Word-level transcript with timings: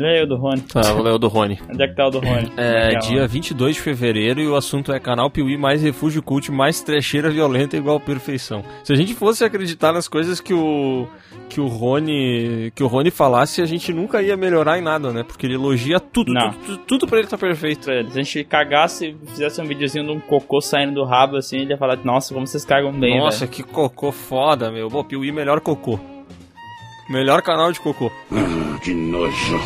Leia 0.00 0.24
o 0.24 0.26
do 0.26 0.36
Rony. 0.36 0.62
Tá, 0.62 0.80
vou 0.94 1.02
ler 1.02 1.12
o 1.12 1.18
do 1.18 1.28
Rony. 1.28 1.58
Onde 1.70 1.82
é 1.82 1.86
que 1.88 1.94
tá 1.94 2.06
o 2.06 2.10
do 2.10 2.20
Rony? 2.20 2.50
É, 2.56 2.86
Legal. 2.86 3.02
dia 3.02 3.26
22 3.26 3.74
de 3.76 3.82
fevereiro 3.82 4.40
e 4.40 4.48
o 4.48 4.56
assunto 4.56 4.92
é 4.92 4.98
canal 4.98 5.28
Piuí 5.30 5.58
mais 5.58 5.82
refúgio 5.82 6.22
cult, 6.22 6.50
mais 6.50 6.80
trecheira 6.80 7.28
violenta 7.28 7.76
igual 7.76 8.00
perfeição. 8.00 8.64
Se 8.82 8.94
a 8.94 8.96
gente 8.96 9.12
fosse 9.14 9.44
acreditar 9.44 9.92
nas 9.92 10.08
coisas 10.08 10.40
que 10.40 10.54
o 10.54 11.06
que 11.50 11.60
o 11.60 11.66
Rony 11.66 12.72
que 12.74 12.82
o 12.82 12.86
Rony 12.86 13.10
falasse, 13.10 13.60
a 13.60 13.66
gente 13.66 13.92
nunca 13.92 14.22
ia 14.22 14.36
melhorar 14.38 14.78
em 14.78 14.82
nada, 14.82 15.12
né? 15.12 15.22
Porque 15.22 15.44
ele 15.46 15.54
elogia 15.54 16.00
tudo, 16.00 16.32
Não. 16.32 16.50
tudo, 16.50 16.64
tudo, 16.64 16.78
tudo 16.86 17.06
pra 17.06 17.18
ele 17.18 17.28
tá 17.28 17.36
perfeito. 17.36 17.84
Se 17.84 17.90
a 17.92 18.02
gente 18.02 18.44
cagasse 18.44 19.08
e 19.08 19.26
fizesse 19.32 19.60
um 19.60 19.66
videozinho 19.66 20.04
de 20.06 20.12
um 20.12 20.20
cocô 20.20 20.60
saindo 20.62 20.94
do 20.94 21.04
rabo 21.04 21.36
assim, 21.36 21.58
ele 21.58 21.72
ia 21.72 21.76
falar: 21.78 21.98
Nossa, 22.04 22.32
como 22.32 22.46
vocês 22.46 22.64
cagam 22.64 22.92
bem, 22.92 23.18
Nossa, 23.18 23.40
velho. 23.40 23.50
que 23.50 23.62
cocô 23.62 24.10
foda, 24.12 24.70
meu. 24.70 24.88
Pô, 24.88 25.04
Piuí 25.04 25.30
melhor 25.30 25.60
cocô. 25.60 25.98
Melhor 27.10 27.42
canal 27.42 27.72
de 27.72 27.80
cocô. 27.80 28.12
Que 28.80 28.94
nojo. 28.94 29.60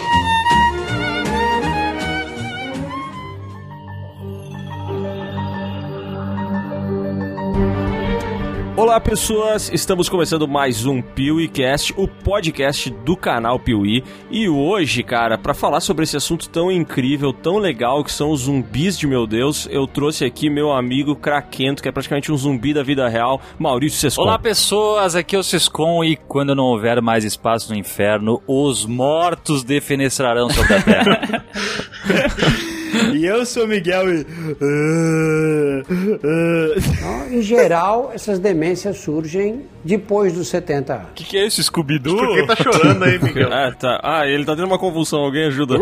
Olá 8.77 8.99
pessoas, 8.99 9.71
estamos 9.73 10.09
começando 10.09 10.49
mais 10.49 10.85
um 10.85 11.01
PeeWeeCast, 11.01 11.95
o 11.97 12.09
podcast 12.09 12.91
do 12.91 13.17
canal 13.17 13.57
Piuí. 13.57 14.03
E 14.29 14.49
hoje, 14.49 15.05
cara, 15.05 15.39
pra 15.39 15.55
falar 15.55 15.79
sobre 15.79 16.03
esse 16.03 16.17
assunto 16.17 16.49
tão 16.49 16.73
incrível, 16.73 17.33
tão 17.33 17.59
legal 17.59 18.03
que 18.03 18.11
são 18.11 18.33
os 18.33 18.43
zumbis 18.43 18.99
de 18.99 19.07
meu 19.07 19.29
Deus, 19.29 19.69
eu 19.71 19.87
trouxe 19.87 20.25
aqui 20.25 20.51
meu 20.51 20.73
amigo 20.73 21.15
craquento, 21.15 21.81
que 21.81 21.89
é 21.89 21.93
praticamente 21.93 22.33
um 22.33 22.37
zumbi 22.37 22.75
da 22.75 22.83
vida 22.83 23.09
real, 23.09 23.41
Maurício 23.61 24.01
Sescon. 24.01 24.23
Olá 24.23 24.41
pessoas, 24.41 25.15
aqui 25.15 25.37
é 25.37 25.39
o 25.39 25.45
Sescon 25.45 26.03
e 26.03 26.17
quando 26.17 26.53
não 26.53 26.65
houver 26.65 27.01
mais 27.01 27.23
espaço 27.23 27.71
no 27.73 27.79
inferno, 27.79 28.43
os 28.45 28.85
mortos 28.85 29.63
defenestrarão 29.63 30.51
sobre 30.51 30.75
a 30.75 30.83
terra. 30.83 31.45
E 33.15 33.25
eu 33.25 33.45
sou 33.45 33.67
Miguel 33.67 34.15
e. 34.15 34.27
Então, 36.77 37.33
em 37.33 37.43
geral, 37.43 38.11
essas 38.15 38.39
demências 38.39 38.99
surgem 38.99 39.63
depois 39.85 40.33
dos 40.33 40.49
70 40.49 40.95
anos. 40.95 41.07
O 41.11 41.15
que, 41.15 41.25
que 41.25 41.37
é 41.39 41.47
isso, 41.47 41.63
Scooby-Doo? 41.63 42.17
Por 42.17 42.35
que 42.35 42.47
tá 42.47 42.57
chorando 42.57 43.03
aí, 43.05 43.19
Miguel? 43.23 43.51
Ah, 43.55 43.71
tá. 43.73 44.01
Ah, 44.03 44.27
ele 44.27 44.45
tá 44.45 44.57
tendo 44.57 44.67
uma 44.67 44.79
convulsão, 44.79 45.21
alguém 45.21 45.45
ajuda. 45.47 45.77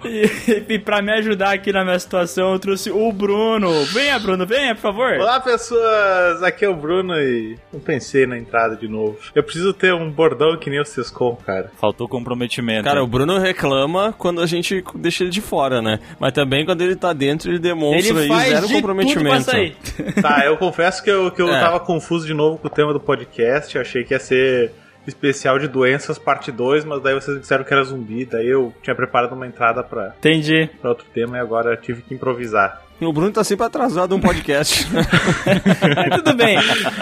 E, 0.04 0.64
e 0.74 0.78
pra 0.78 1.02
me 1.02 1.12
ajudar 1.12 1.52
aqui 1.54 1.72
na 1.72 1.84
minha 1.84 1.98
situação, 1.98 2.52
eu 2.52 2.58
trouxe 2.58 2.90
o 2.90 3.12
Bruno. 3.12 3.84
Venha, 3.86 4.18
Bruno, 4.18 4.46
venha, 4.46 4.74
por 4.74 4.80
favor. 4.82 5.12
Olá, 5.18 5.40
pessoas! 5.40 6.42
Aqui 6.42 6.64
é 6.64 6.68
o 6.68 6.74
Bruno 6.74 7.14
e 7.18 7.56
não 7.72 7.80
pensei 7.80 8.26
na 8.26 8.38
entrada 8.38 8.76
de 8.76 8.88
novo. 8.88 9.16
Eu 9.34 9.42
preciso 9.42 9.72
ter 9.72 9.92
um 9.92 10.10
bordão 10.10 10.56
que 10.56 10.70
nem 10.70 10.80
o 10.80 10.84
Sescom, 10.84 11.36
cara. 11.36 11.70
Faltou 11.80 12.08
comprometimento. 12.08 12.84
Cara, 12.84 13.02
o 13.02 13.06
Bruno 13.06 13.38
reclama 13.38 14.14
quando 14.16 14.40
a 14.40 14.46
gente 14.46 14.82
deixa 14.94 15.24
ele 15.24 15.30
de 15.30 15.40
fora, 15.40 15.80
né? 15.82 15.98
Mas 16.18 16.32
também 16.32 16.64
quando 16.64 16.80
ele 16.82 16.96
tá 16.96 17.12
dentro, 17.12 17.50
ele 17.50 17.58
demonstra 17.58 18.10
Ele 18.10 18.20
aí 18.20 18.28
faz 18.28 18.48
zero 18.48 18.60
de 18.60 18.66
tudo 18.66 18.74
comprometimento. 18.76 19.44
pra 19.44 19.52
sair. 19.52 19.76
Tá, 20.22 20.42
eu 20.46 20.56
confesso 20.56 21.02
que 21.02 21.10
eu, 21.10 21.30
que 21.30 21.42
eu 21.42 21.48
É. 21.52 21.60
tava 21.60 21.80
confuso 21.80 22.26
de 22.26 22.34
novo 22.34 22.59
com 22.60 22.68
o 22.68 22.70
tema 22.70 22.92
do 22.92 23.00
podcast. 23.00 23.74
Eu 23.74 23.82
achei 23.82 24.04
que 24.04 24.14
ia 24.14 24.20
ser 24.20 24.72
especial 25.06 25.58
de 25.58 25.66
doenças, 25.66 26.18
parte 26.18 26.52
2, 26.52 26.84
mas 26.84 27.02
daí 27.02 27.14
vocês 27.14 27.40
disseram 27.40 27.64
que 27.64 27.72
era 27.72 27.82
zumbi. 27.82 28.24
Daí 28.24 28.48
eu 28.48 28.72
tinha 28.82 28.94
preparado 28.94 29.32
uma 29.32 29.46
entrada 29.46 29.82
pra 29.82 30.14
outro 30.88 31.06
tema 31.12 31.38
e 31.38 31.40
agora 31.40 31.76
tive 31.76 32.02
que 32.02 32.14
improvisar. 32.14 32.82
O 33.00 33.12
Bruno 33.12 33.32
tá 33.32 33.42
sempre 33.42 33.64
atrasado 33.66 34.14
um 34.14 34.20
podcast. 34.20 34.86
Tudo 36.16 36.36
bem. 36.36 36.58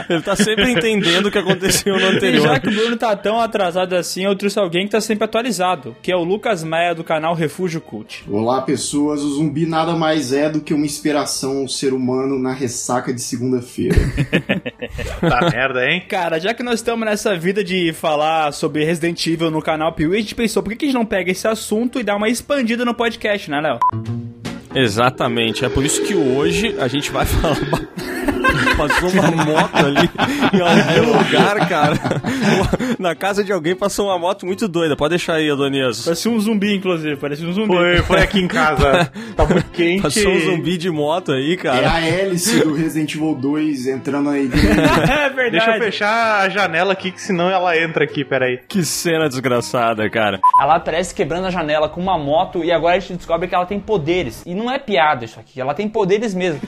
ele 0.08 0.22
tá 0.22 0.36
sempre 0.36 0.70
entendendo 0.70 1.26
o 1.26 1.30
que 1.30 1.38
aconteceu 1.38 1.94
no 1.94 2.00
E 2.00 2.16
anterior. 2.16 2.42
já 2.48 2.60
que 2.60 2.68
o 2.68 2.72
Bruno 2.74 2.96
tá 2.96 3.16
tão 3.16 3.40
atrasado 3.40 3.94
assim, 3.94 4.24
eu 4.24 4.34
trouxe 4.36 4.58
alguém 4.58 4.86
que 4.86 4.92
tá 4.92 5.00
sempre 5.00 5.24
atualizado, 5.24 5.96
que 6.00 6.12
é 6.12 6.16
o 6.16 6.22
Lucas 6.22 6.62
Maia 6.62 6.94
do 6.94 7.02
canal 7.02 7.34
Refúgio 7.34 7.80
Cult. 7.80 8.24
Olá 8.30 8.62
pessoas, 8.62 9.22
o 9.22 9.30
zumbi 9.36 9.66
nada 9.66 9.94
mais 9.96 10.32
é 10.32 10.48
do 10.48 10.60
que 10.60 10.72
uma 10.72 10.86
inspiração 10.86 11.58
ao 11.58 11.68
ser 11.68 11.92
humano 11.92 12.38
na 12.38 12.52
ressaca 12.52 13.12
de 13.12 13.20
segunda-feira. 13.20 13.96
Tá 15.20 15.50
merda, 15.50 15.84
hein? 15.84 16.02
Cara, 16.08 16.38
já 16.38 16.54
que 16.54 16.62
nós 16.62 16.76
estamos 16.76 17.04
nessa 17.04 17.36
vida 17.36 17.62
de 17.62 17.92
falar 17.92 18.52
sobre 18.52 18.84
Resident 18.84 19.26
Evil 19.26 19.50
no 19.50 19.60
canal 19.60 19.92
Piuí, 19.92 20.16
a 20.16 20.20
gente 20.20 20.34
pensou, 20.34 20.62
por 20.62 20.70
que, 20.70 20.76
que 20.76 20.84
a 20.86 20.88
gente 20.88 20.96
não 20.96 21.04
pega 21.04 21.30
esse 21.30 21.46
assunto 21.46 21.98
e 22.00 22.02
dá 22.02 22.16
uma 22.16 22.28
expandida 22.28 22.84
no 22.84 22.94
podcast, 22.94 23.50
né, 23.50 23.60
Léo? 23.60 23.78
Exatamente. 24.82 25.64
É 25.64 25.68
por 25.68 25.84
isso 25.84 26.02
que 26.04 26.14
hoje 26.14 26.76
a 26.78 26.86
gente 26.86 27.10
vai 27.10 27.26
falar. 27.26 27.56
Passou 28.78 29.10
uma 29.10 29.30
moto 29.44 29.76
ali 29.76 30.08
em 30.54 30.60
algum 30.60 31.18
lugar, 31.18 31.68
cara. 31.68 31.96
Na 32.98 33.14
casa 33.14 33.42
de 33.44 33.52
alguém 33.52 33.74
passou 33.74 34.06
uma 34.06 34.18
moto 34.18 34.46
muito 34.46 34.66
doida. 34.68 34.96
Pode 34.96 35.10
deixar 35.10 35.34
aí, 35.34 35.50
Adonias. 35.50 36.04
Parecia 36.04 36.30
um 36.30 36.38
zumbi, 36.40 36.76
inclusive, 36.76 37.16
parecia 37.16 37.46
um 37.46 37.52
zumbi. 37.52 37.74
Foi, 37.74 37.96
foi 37.98 38.20
aqui 38.22 38.40
em 38.40 38.48
casa. 38.48 39.10
Tá 39.36 39.44
muito 39.46 39.70
quente. 39.70 40.02
Passou 40.02 40.32
um 40.32 40.40
zumbi 40.40 40.76
de 40.76 40.90
moto 40.90 41.32
aí, 41.32 41.52
É 41.52 41.56
cara. 41.56 41.92
a 41.92 42.00
hélice 42.00 42.60
do 42.60 42.74
Resident 42.74 43.14
Evil 43.14 43.34
2 43.34 43.86
entrando 43.86 44.30
na 44.30 44.38
igreja. 44.38 44.68
é 44.68 45.28
verdade. 45.28 45.50
Deixa 45.50 45.70
eu 45.76 45.78
fechar 45.78 46.40
a 46.40 46.48
janela 46.48 46.92
aqui, 46.92 47.10
que 47.12 47.20
senão 47.20 47.48
ela 47.50 47.76
entra 47.80 48.04
aqui, 48.04 48.24
peraí. 48.24 48.58
Que 48.68 48.84
cena 48.84 49.28
desgraçada, 49.28 50.08
cara. 50.10 50.40
Ela 50.60 50.76
aparece 50.76 51.14
quebrando 51.14 51.46
a 51.46 51.50
janela 51.50 51.88
com 51.88 52.00
uma 52.00 52.18
moto 52.18 52.64
e 52.64 52.72
agora 52.72 52.96
a 52.96 53.00
gente 53.00 53.16
descobre 53.16 53.46
que 53.48 53.54
ela 53.54 53.66
tem 53.66 53.78
poderes. 53.78 54.42
E 54.46 54.54
não 54.54 54.70
é 54.70 54.78
piada 54.78 55.24
isso 55.24 55.38
aqui, 55.38 55.60
ela 55.60 55.74
tem 55.74 55.88
poderes 55.88 56.34
mesmo. 56.34 56.60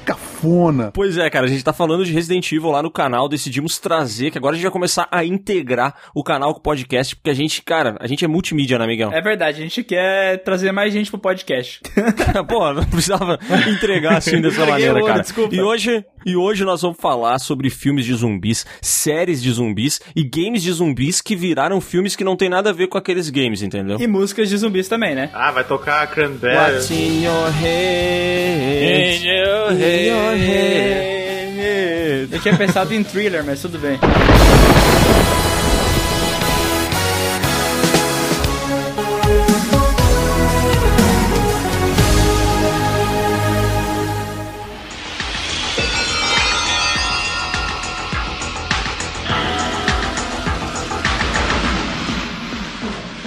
Pois 0.93 1.16
é, 1.16 1.28
cara, 1.31 1.47
a 1.47 1.49
gente 1.49 1.65
tá 1.65 1.72
falando 1.72 2.00
de 2.05 2.12
Resident 2.12 2.50
Evil 2.53 2.71
lá 2.71 2.83
no 2.83 2.91
canal, 2.91 3.28
decidimos 3.28 3.78
trazer, 3.78 4.31
que 4.31 4.38
agora 4.38 4.55
a 4.55 4.56
gente 4.56 4.65
vai 4.65 4.72
começar 4.72 5.09
a 5.11 5.25
integrar 5.25 5.94
o 6.15 6.22
canal 6.22 6.53
com 6.53 6.61
o 6.61 6.62
podcast, 6.62 7.15
porque 7.16 7.31
a 7.31 7.34
gente, 7.34 7.62
cara, 7.62 7.97
a 8.00 8.06
gente 8.06 8.25
é 8.25 8.28
multimídia, 8.28 8.78
né, 8.78 8.87
Miguel? 8.87 9.11
É 9.12 9.21
verdade, 9.21 9.59
a 9.59 9.62
gente 9.62 9.83
quer 9.84 10.43
trazer 10.43 10.72
mais 10.72 10.93
gente 10.93 11.11
pro 11.11 11.19
podcast. 11.19 11.81
Pô, 12.49 12.72
não 12.72 12.84
precisava 12.84 13.38
entregar 13.69 14.16
assim 14.19 14.41
dessa 14.41 14.65
maneira, 14.66 15.05
cara. 15.05 15.21
desculpa. 15.21 15.55
E 15.55 15.61
hoje, 15.61 16.05
e 16.25 16.37
hoje 16.37 16.65
nós 16.65 16.83
vamos 16.83 16.99
falar 16.99 17.38
sobre 17.38 17.71
filmes 17.71 18.05
de 18.05 18.15
zumbis, 18.15 18.67
séries 18.81 19.43
de 19.43 19.50
zumbis 19.50 20.00
e 20.15 20.22
games 20.22 20.62
de 20.62 20.72
zumbis 20.72 21.21
que 21.21 21.34
viraram 21.37 21.81
filmes 21.81 22.17
que 22.17 22.25
não 22.25 22.37
tem 22.37 22.49
nada 22.49 22.71
a 22.71 22.72
ver 22.72 22.88
com 22.88 22.99
aqueles 22.99 23.31
games, 23.31 23.62
entendeu? 23.62 23.99
E 24.00 24.06
músicas 24.06 24.49
de 24.49 24.56
zumbis 24.56 24.88
também, 24.88 25.15
né? 25.15 25.31
Ah, 25.32 25.50
vai 25.50 25.65
tocar 25.65 26.06
Cranberry. 26.09 26.77
in 26.91 27.25
your 27.25 27.50
head? 27.50 29.21
In 29.21 29.27
your 29.27 29.71
In 29.72 30.06
your 30.06 30.37
head. 30.37 31.19
Eu 32.28 32.38
tinha 32.41 32.56
pensado 32.56 32.92
em 32.92 33.03
thriller, 33.03 33.42
mas 33.44 33.62
tudo 33.62 33.78
bem. 33.78 33.98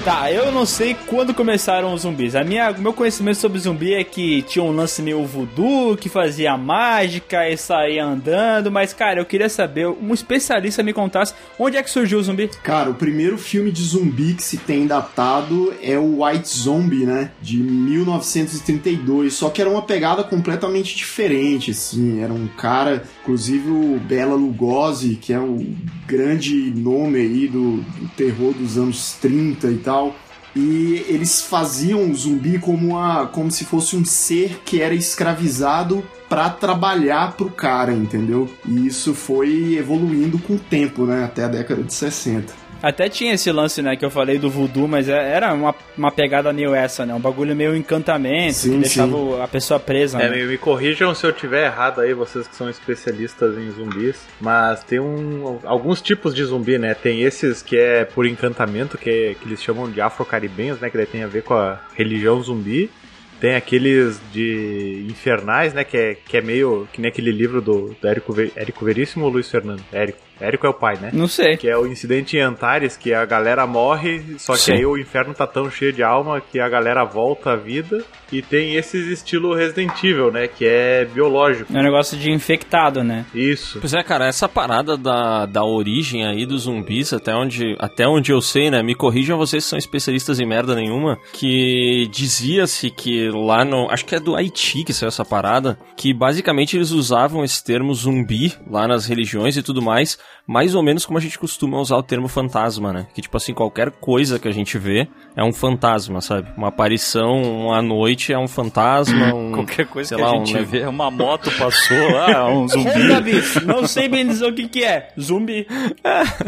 Tá, 0.03 0.29
eu 0.29 0.42
não 0.53 0.65
sei 0.65 0.95
quando 1.07 1.33
começaram 1.33 1.93
os 1.93 2.03
zumbis. 2.03 2.35
A 2.35 2.43
minha, 2.43 2.71
o 2.71 2.79
meu 2.79 2.93
conhecimento 2.93 3.37
sobre 3.37 3.59
zumbi 3.59 3.93
é 3.93 4.03
que 4.03 4.43
tinha 4.43 4.63
um 4.63 4.71
lance 4.71 5.01
meio 5.01 5.25
voodoo, 5.25 5.97
que 5.97 6.07
fazia 6.07 6.55
mágica 6.55 7.49
e 7.49 7.57
saía 7.57 8.05
andando, 8.05 8.71
mas 8.71 8.93
cara, 8.93 9.19
eu 9.19 9.25
queria 9.25 9.49
saber, 9.49 9.87
um 9.87 10.13
especialista 10.13 10.83
me 10.83 10.93
contasse 10.93 11.33
onde 11.57 11.77
é 11.77 11.83
que 11.83 11.89
surgiu 11.89 12.19
o 12.19 12.23
zumbi. 12.23 12.49
Cara, 12.61 12.91
o 12.91 12.93
primeiro 12.93 13.37
filme 13.37 13.71
de 13.71 13.83
zumbi 13.83 14.35
que 14.35 14.43
se 14.43 14.57
tem 14.57 14.85
datado 14.85 15.73
é 15.81 15.97
o 15.97 16.23
White 16.23 16.47
Zombie, 16.47 17.05
né? 17.05 17.31
De 17.41 17.57
1932. 17.57 19.33
Só 19.33 19.49
que 19.49 19.59
era 19.59 19.69
uma 19.69 19.81
pegada 19.81 20.23
completamente 20.23 20.95
diferente, 20.95 21.71
assim. 21.71 22.21
Era 22.21 22.31
um 22.31 22.47
cara, 22.47 23.03
inclusive 23.23 23.69
o 23.69 23.99
Bela 23.99 24.35
Lugosi, 24.35 25.15
que 25.15 25.33
é 25.33 25.39
o 25.39 25.65
grande 26.05 26.71
nome 26.75 27.17
aí 27.19 27.47
do, 27.47 27.77
do 27.77 28.07
terror 28.15 28.53
dos 28.53 28.77
anos 28.77 29.13
30 29.19 29.67
e 29.67 29.77
tal. 29.77 30.15
E 30.55 31.03
eles 31.07 31.41
faziam 31.41 32.11
o 32.11 32.15
zumbi 32.15 32.59
como, 32.59 32.89
uma, 32.89 33.25
como 33.25 33.51
se 33.51 33.65
fosse 33.65 33.95
um 33.95 34.05
ser 34.05 34.61
que 34.63 34.81
era 34.81 34.93
escravizado 34.93 36.03
pra 36.29 36.49
trabalhar 36.49 37.35
pro 37.35 37.49
cara, 37.49 37.91
entendeu? 37.91 38.49
E 38.65 38.87
isso 38.87 39.13
foi 39.13 39.75
evoluindo 39.75 40.37
com 40.39 40.53
o 40.53 40.59
tempo, 40.59 41.05
né? 41.05 41.23
Até 41.23 41.43
a 41.43 41.47
década 41.47 41.83
de 41.83 41.93
60. 41.93 42.62
Até 42.83 43.07
tinha 43.07 43.33
esse 43.33 43.49
lance, 43.49 43.81
né, 43.81 43.95
que 43.95 44.03
eu 44.03 44.09
falei 44.11 44.37
do 44.37 44.49
voodoo, 44.49 44.89
mas 44.89 45.07
é- 45.07 45.31
era 45.31 45.53
uma, 45.53 45.73
uma 45.97 46.11
pegada 46.11 46.51
meio 46.51 46.75
essa, 46.75 47.05
né? 47.05 47.13
Um 47.15 47.19
bagulho 47.19 47.55
meio 47.55 47.73
encantamento, 47.77 48.55
Sim, 48.55 48.71
que 48.73 48.77
deixava 48.79 49.11
sim. 49.15 49.41
a 49.41 49.47
pessoa 49.47 49.79
presa, 49.79 50.21
É, 50.21 50.29
né? 50.29 50.35
me, 50.35 50.45
me 50.45 50.57
corrijam 50.57 51.15
se 51.15 51.25
eu 51.25 51.31
tiver 51.31 51.65
errado 51.67 52.01
aí, 52.01 52.13
vocês 52.13 52.45
que 52.45 52.53
são 52.57 52.69
especialistas 52.69 53.57
em 53.57 53.71
zumbis, 53.71 54.17
mas 54.41 54.83
tem 54.83 54.99
um, 54.99 55.59
alguns 55.63 56.01
tipos 56.01 56.35
de 56.35 56.43
zumbi, 56.43 56.77
né? 56.77 56.93
Tem 56.93 57.21
esses 57.21 57.61
que 57.61 57.77
é 57.77 58.03
por 58.03 58.25
encantamento, 58.25 58.97
que, 58.97 59.09
é- 59.09 59.33
que 59.33 59.47
eles 59.47 59.63
chamam 59.63 59.89
de 59.89 60.01
afro-caribenhos, 60.01 60.81
né? 60.81 60.89
Que 60.89 60.97
daí 60.97 61.05
tem 61.05 61.23
a 61.23 61.27
ver 61.27 61.43
com 61.43 61.53
a 61.53 61.79
religião 61.95 62.41
zumbi. 62.43 62.91
Tem 63.39 63.55
aqueles 63.55 64.21
de 64.31 65.05
infernais, 65.09 65.73
né? 65.73 65.83
Que 65.83 65.97
é, 65.97 66.15
que 66.15 66.37
é 66.37 66.41
meio 66.41 66.87
que 66.93 67.01
nem 67.01 67.09
aquele 67.09 67.31
livro 67.31 67.61
do, 67.61 67.93
do 68.01 68.07
Érico, 68.07 68.31
Ve- 68.31 68.51
Érico 68.55 68.85
Veríssimo 68.85 69.25
ou 69.25 69.31
Luiz 69.31 69.49
Fernando? 69.49 69.83
Érico. 69.91 70.19
Érico 70.39 70.65
é 70.65 70.69
o 70.69 70.73
pai, 70.73 70.97
né? 70.99 71.09
Não 71.13 71.27
sei. 71.27 71.57
Que 71.57 71.69
é 71.69 71.77
o 71.77 71.87
incidente 71.87 72.37
em 72.37 72.41
Antares, 72.41 72.97
que 72.97 73.13
a 73.13 73.25
galera 73.25 73.65
morre, 73.65 74.21
só 74.37 74.53
que 74.53 74.59
Sim. 74.59 74.73
aí 74.73 74.85
o 74.85 74.97
inferno 74.97 75.33
tá 75.33 75.47
tão 75.47 75.69
cheio 75.69 75.93
de 75.93 76.03
alma 76.03 76.41
que 76.41 76.59
a 76.59 76.67
galera 76.67 77.03
volta 77.03 77.51
à 77.51 77.55
vida. 77.55 78.03
E 78.31 78.41
tem 78.41 78.75
esses 78.75 79.07
estilo 79.07 79.53
Resident 79.53 80.03
Evil, 80.03 80.31
né? 80.31 80.47
Que 80.47 80.65
é 80.65 81.05
biológico. 81.05 81.71
É 81.71 81.79
um 81.79 81.83
negócio 81.83 82.17
de 82.17 82.31
infectado, 82.31 83.03
né? 83.03 83.25
Isso. 83.33 83.79
Pois 83.79 83.93
é, 83.93 84.01
cara, 84.01 84.25
essa 84.25 84.49
parada 84.49 84.97
da, 84.97 85.45
da 85.45 85.63
origem 85.63 86.25
aí 86.25 86.43
dos 86.43 86.63
zumbis, 86.63 87.13
até 87.13 87.35
onde, 87.35 87.75
até 87.79 88.07
onde 88.07 88.31
eu 88.31 88.41
sei, 88.41 88.71
né? 88.71 88.81
Me 88.81 88.95
corrijam 88.95 89.37
vocês 89.37 89.63
que 89.63 89.69
são 89.69 89.77
especialistas 89.77 90.39
em 90.39 90.47
merda 90.47 90.73
nenhuma, 90.73 91.19
que 91.33 92.09
dizia-se 92.11 92.89
que 92.89 93.29
lá 93.29 93.63
no. 93.63 93.87
Acho 93.91 94.05
que 94.05 94.15
é 94.15 94.19
do 94.19 94.35
Haiti 94.35 94.83
que 94.83 94.93
saiu 94.93 95.09
essa 95.09 95.23
parada, 95.23 95.77
que 95.95 96.11
basicamente 96.11 96.75
eles 96.75 96.89
usavam 96.89 97.43
esse 97.43 97.63
termo 97.63 97.93
zumbi 97.93 98.53
lá 98.67 98.87
nas 98.87 99.05
religiões 99.05 99.57
e 99.57 99.61
tudo 99.61 99.81
mais, 99.81 100.17
mais 100.45 100.75
ou 100.75 100.83
menos 100.83 101.05
como 101.05 101.17
a 101.17 101.21
gente 101.21 101.39
costuma 101.39 101.79
usar 101.79 101.95
o 101.95 102.03
termo 102.03 102.27
fantasma, 102.27 102.91
né? 102.91 103.07
Que 103.13 103.21
tipo 103.21 103.37
assim, 103.37 103.53
qualquer 103.53 103.91
coisa 103.91 104.37
que 104.37 104.47
a 104.47 104.51
gente 104.51 104.77
vê 104.77 105.07
é 105.35 105.43
um 105.43 105.53
fantasma, 105.53 106.19
sabe? 106.21 106.49
Uma 106.57 106.67
aparição 106.67 107.73
à 107.73 107.81
noite 107.81 108.33
é 108.33 108.37
um 108.37 108.47
fantasma, 108.47 109.27
um. 109.33 109.51
Qualquer 109.53 109.87
coisa 109.87 110.09
sei 110.09 110.17
que 110.17 110.23
lá, 110.23 110.29
a 110.31 110.33
um 110.37 110.45
gente 110.45 110.59
ne- 110.59 110.65
vê, 110.65 110.85
uma 110.85 111.09
moto 111.09 111.49
passou, 111.57 112.17
ah, 112.17 112.49
um 112.49 112.67
zumbi. 112.69 113.07
Davi, 113.07 113.41
não 113.65 113.87
sei 113.87 114.09
bem 114.09 114.27
dizer 114.27 114.45
o 114.47 114.53
que 114.53 114.67
que 114.67 114.83
é. 114.83 115.09
Zumbi. 115.19 115.65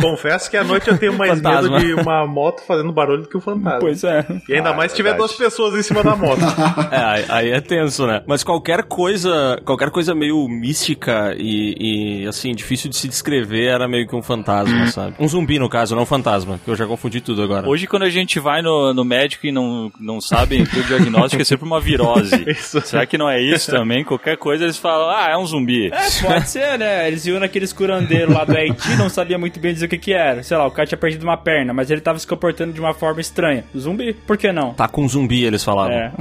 Confesso 0.02 0.50
que 0.50 0.58
à 0.58 0.64
noite 0.64 0.88
eu 0.90 0.98
tenho 0.98 1.14
mais 1.18 1.32
Fantasma. 1.40 1.80
medo 1.80 1.96
de 1.96 2.02
uma 2.02 2.26
moto 2.28 2.62
fazendo 2.66 2.92
barulho 2.92 3.24
do 3.24 3.30
que 3.30 3.38
um 3.38 3.42
fantasma. 3.42 3.80
Pois 3.80 4.04
é. 4.04 4.26
E 4.50 4.56
ainda 4.56 4.74
mais 4.74 4.92
se 4.92 4.98
tiver 4.98 5.12
verdade. 5.12 5.30
duas 5.30 5.38
pessoas 5.38 5.74
em 5.76 5.84
cima 5.84 6.04
da 6.04 6.16
moto. 6.16 6.40
É, 6.92 6.98
aí, 6.98 7.26
aí 7.30 7.52
é 7.52 7.62
tenso, 7.62 8.06
né? 8.06 8.22
Mas 8.28 8.44
qualquer 8.44 8.84
coisa, 8.84 9.60
qualquer 9.66 9.90
coisa 9.90 10.14
meio 10.14 10.48
mística 10.48 11.34
e, 11.38 12.22
e, 12.24 12.28
assim, 12.28 12.54
difícil 12.54 12.90
de 12.90 12.96
se 12.96 13.08
descrever 13.08 13.65
era 13.66 13.88
meio 13.88 14.08
que 14.08 14.16
um 14.16 14.22
fantasma, 14.22 14.88
sabe? 14.92 15.16
Um 15.20 15.28
zumbi, 15.28 15.60
no 15.60 15.70
caso, 15.70 15.96
não 15.96 16.04
um 16.04 16.06
fantasma, 16.06 16.60
que 16.64 16.70
eu 16.70 16.76
já 16.76 16.86
confundi 16.86 17.22
tudo 17.22 17.42
agora. 17.42 17.68
Hoje, 17.68 17.88
quando 17.88 18.04
a 18.04 18.10
gente 18.10 18.40
vai 18.40 18.62
no, 18.62 18.94
no 18.94 19.04
médico 19.04 19.48
e 19.48 19.52
não, 19.52 19.92
não 20.00 20.22
sabem 20.22 20.64
o 20.64 20.84
diagnóstico, 20.84 21.42
é 21.42 21.46
sempre 21.46 21.66
uma 21.66 21.80
virose. 21.80 22.44
Isso. 22.48 22.82
Será 22.82 23.06
que 23.06 23.18
não 23.18 23.30
é 23.30 23.42
isso 23.42 23.72
também? 23.72 24.04
Qualquer 24.04 24.38
coisa 24.38 24.64
eles 24.64 24.78
falam, 24.78 25.10
ah, 25.10 25.30
é 25.30 25.38
um 25.38 25.46
zumbi. 25.46 25.88
É, 25.88 26.22
pode 26.22 26.50
ser, 26.50 26.78
né? 26.78 27.08
Eles 27.08 27.26
iam 27.26 27.40
naqueles 27.40 27.74
curandeiros 27.74 28.34
lá 28.34 28.44
do 28.44 28.56
Haiti, 28.56 28.96
não 28.98 29.10
sabia 29.10 29.38
muito 29.38 29.60
bem 29.60 29.74
dizer 29.74 29.86
o 29.86 29.90
que 29.90 29.98
que 29.98 30.14
era. 30.14 30.44
Sei 30.44 30.56
lá, 30.56 30.66
o 30.66 30.72
cara 30.72 30.88
tinha 30.88 30.98
perdido 30.98 31.24
uma 31.24 31.38
perna, 31.38 31.74
mas 31.74 31.90
ele 31.90 32.02
tava 32.02 32.20
se 32.20 32.28
comportando 32.28 32.74
de 32.74 32.80
uma 32.80 32.94
forma 32.94 33.22
estranha. 33.22 33.64
Zumbi? 33.78 34.14
Por 34.14 34.38
que 34.38 34.52
não? 34.52 34.74
Tá 34.74 34.88
com 34.88 35.08
zumbi, 35.08 35.44
eles 35.44 35.64
falavam. 35.64 35.94
É. 35.94 36.12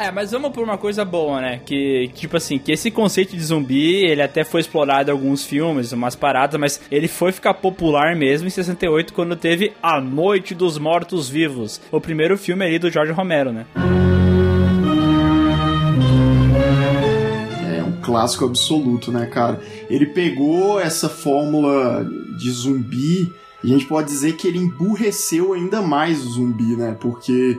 é, 0.06 0.10
mas 0.10 0.30
vamos 0.30 0.50
por 0.50 0.64
uma 0.64 0.78
coisa 0.78 1.04
boa, 1.04 1.40
né? 1.40 1.60
Que, 1.64 2.10
tipo 2.14 2.36
assim, 2.36 2.58
que 2.58 2.72
esse 2.72 2.90
conceito 2.90 3.36
de 3.36 3.42
zumbi, 3.42 4.04
ele 4.04 4.22
até 4.22 4.44
foi 4.44 4.60
explorado 4.60 5.10
em 5.10 5.12
alguns 5.12 5.44
filmes, 5.44 5.92
umas 5.92 6.16
paradas, 6.16 6.60
mas 6.60 6.80
ele 6.90 7.08
foi 7.08 7.32
ficar 7.32 7.54
popular 7.54 8.16
mesmo 8.16 8.46
em 8.46 8.50
68, 8.50 9.12
quando 9.12 9.36
teve 9.36 9.72
A 9.82 10.00
Noite 10.00 10.54
dos 10.54 10.78
Mortos 10.78 11.28
Vivos. 11.28 11.80
O 11.92 12.00
primeiro 12.00 12.38
filme 12.38 12.64
ali 12.64 12.78
do 12.78 12.90
George 12.90 13.12
Romero, 13.12 13.52
né? 13.52 13.66
É 17.76 17.82
um 17.82 18.00
clássico 18.00 18.46
absoluto, 18.46 19.12
né, 19.12 19.26
cara? 19.26 19.60
Ele 19.90 20.06
pegou 20.06 20.80
essa 20.80 21.08
fórmula 21.08 22.06
de 22.38 22.50
zumbi 22.50 23.32
e 23.62 23.70
a 23.70 23.72
gente 23.72 23.86
pode 23.86 24.08
dizer 24.08 24.36
que 24.36 24.46
ele 24.48 24.58
emburreceu 24.58 25.52
ainda 25.52 25.82
mais 25.82 26.24
o 26.24 26.30
zumbi, 26.30 26.76
né? 26.76 26.96
Porque 26.98 27.58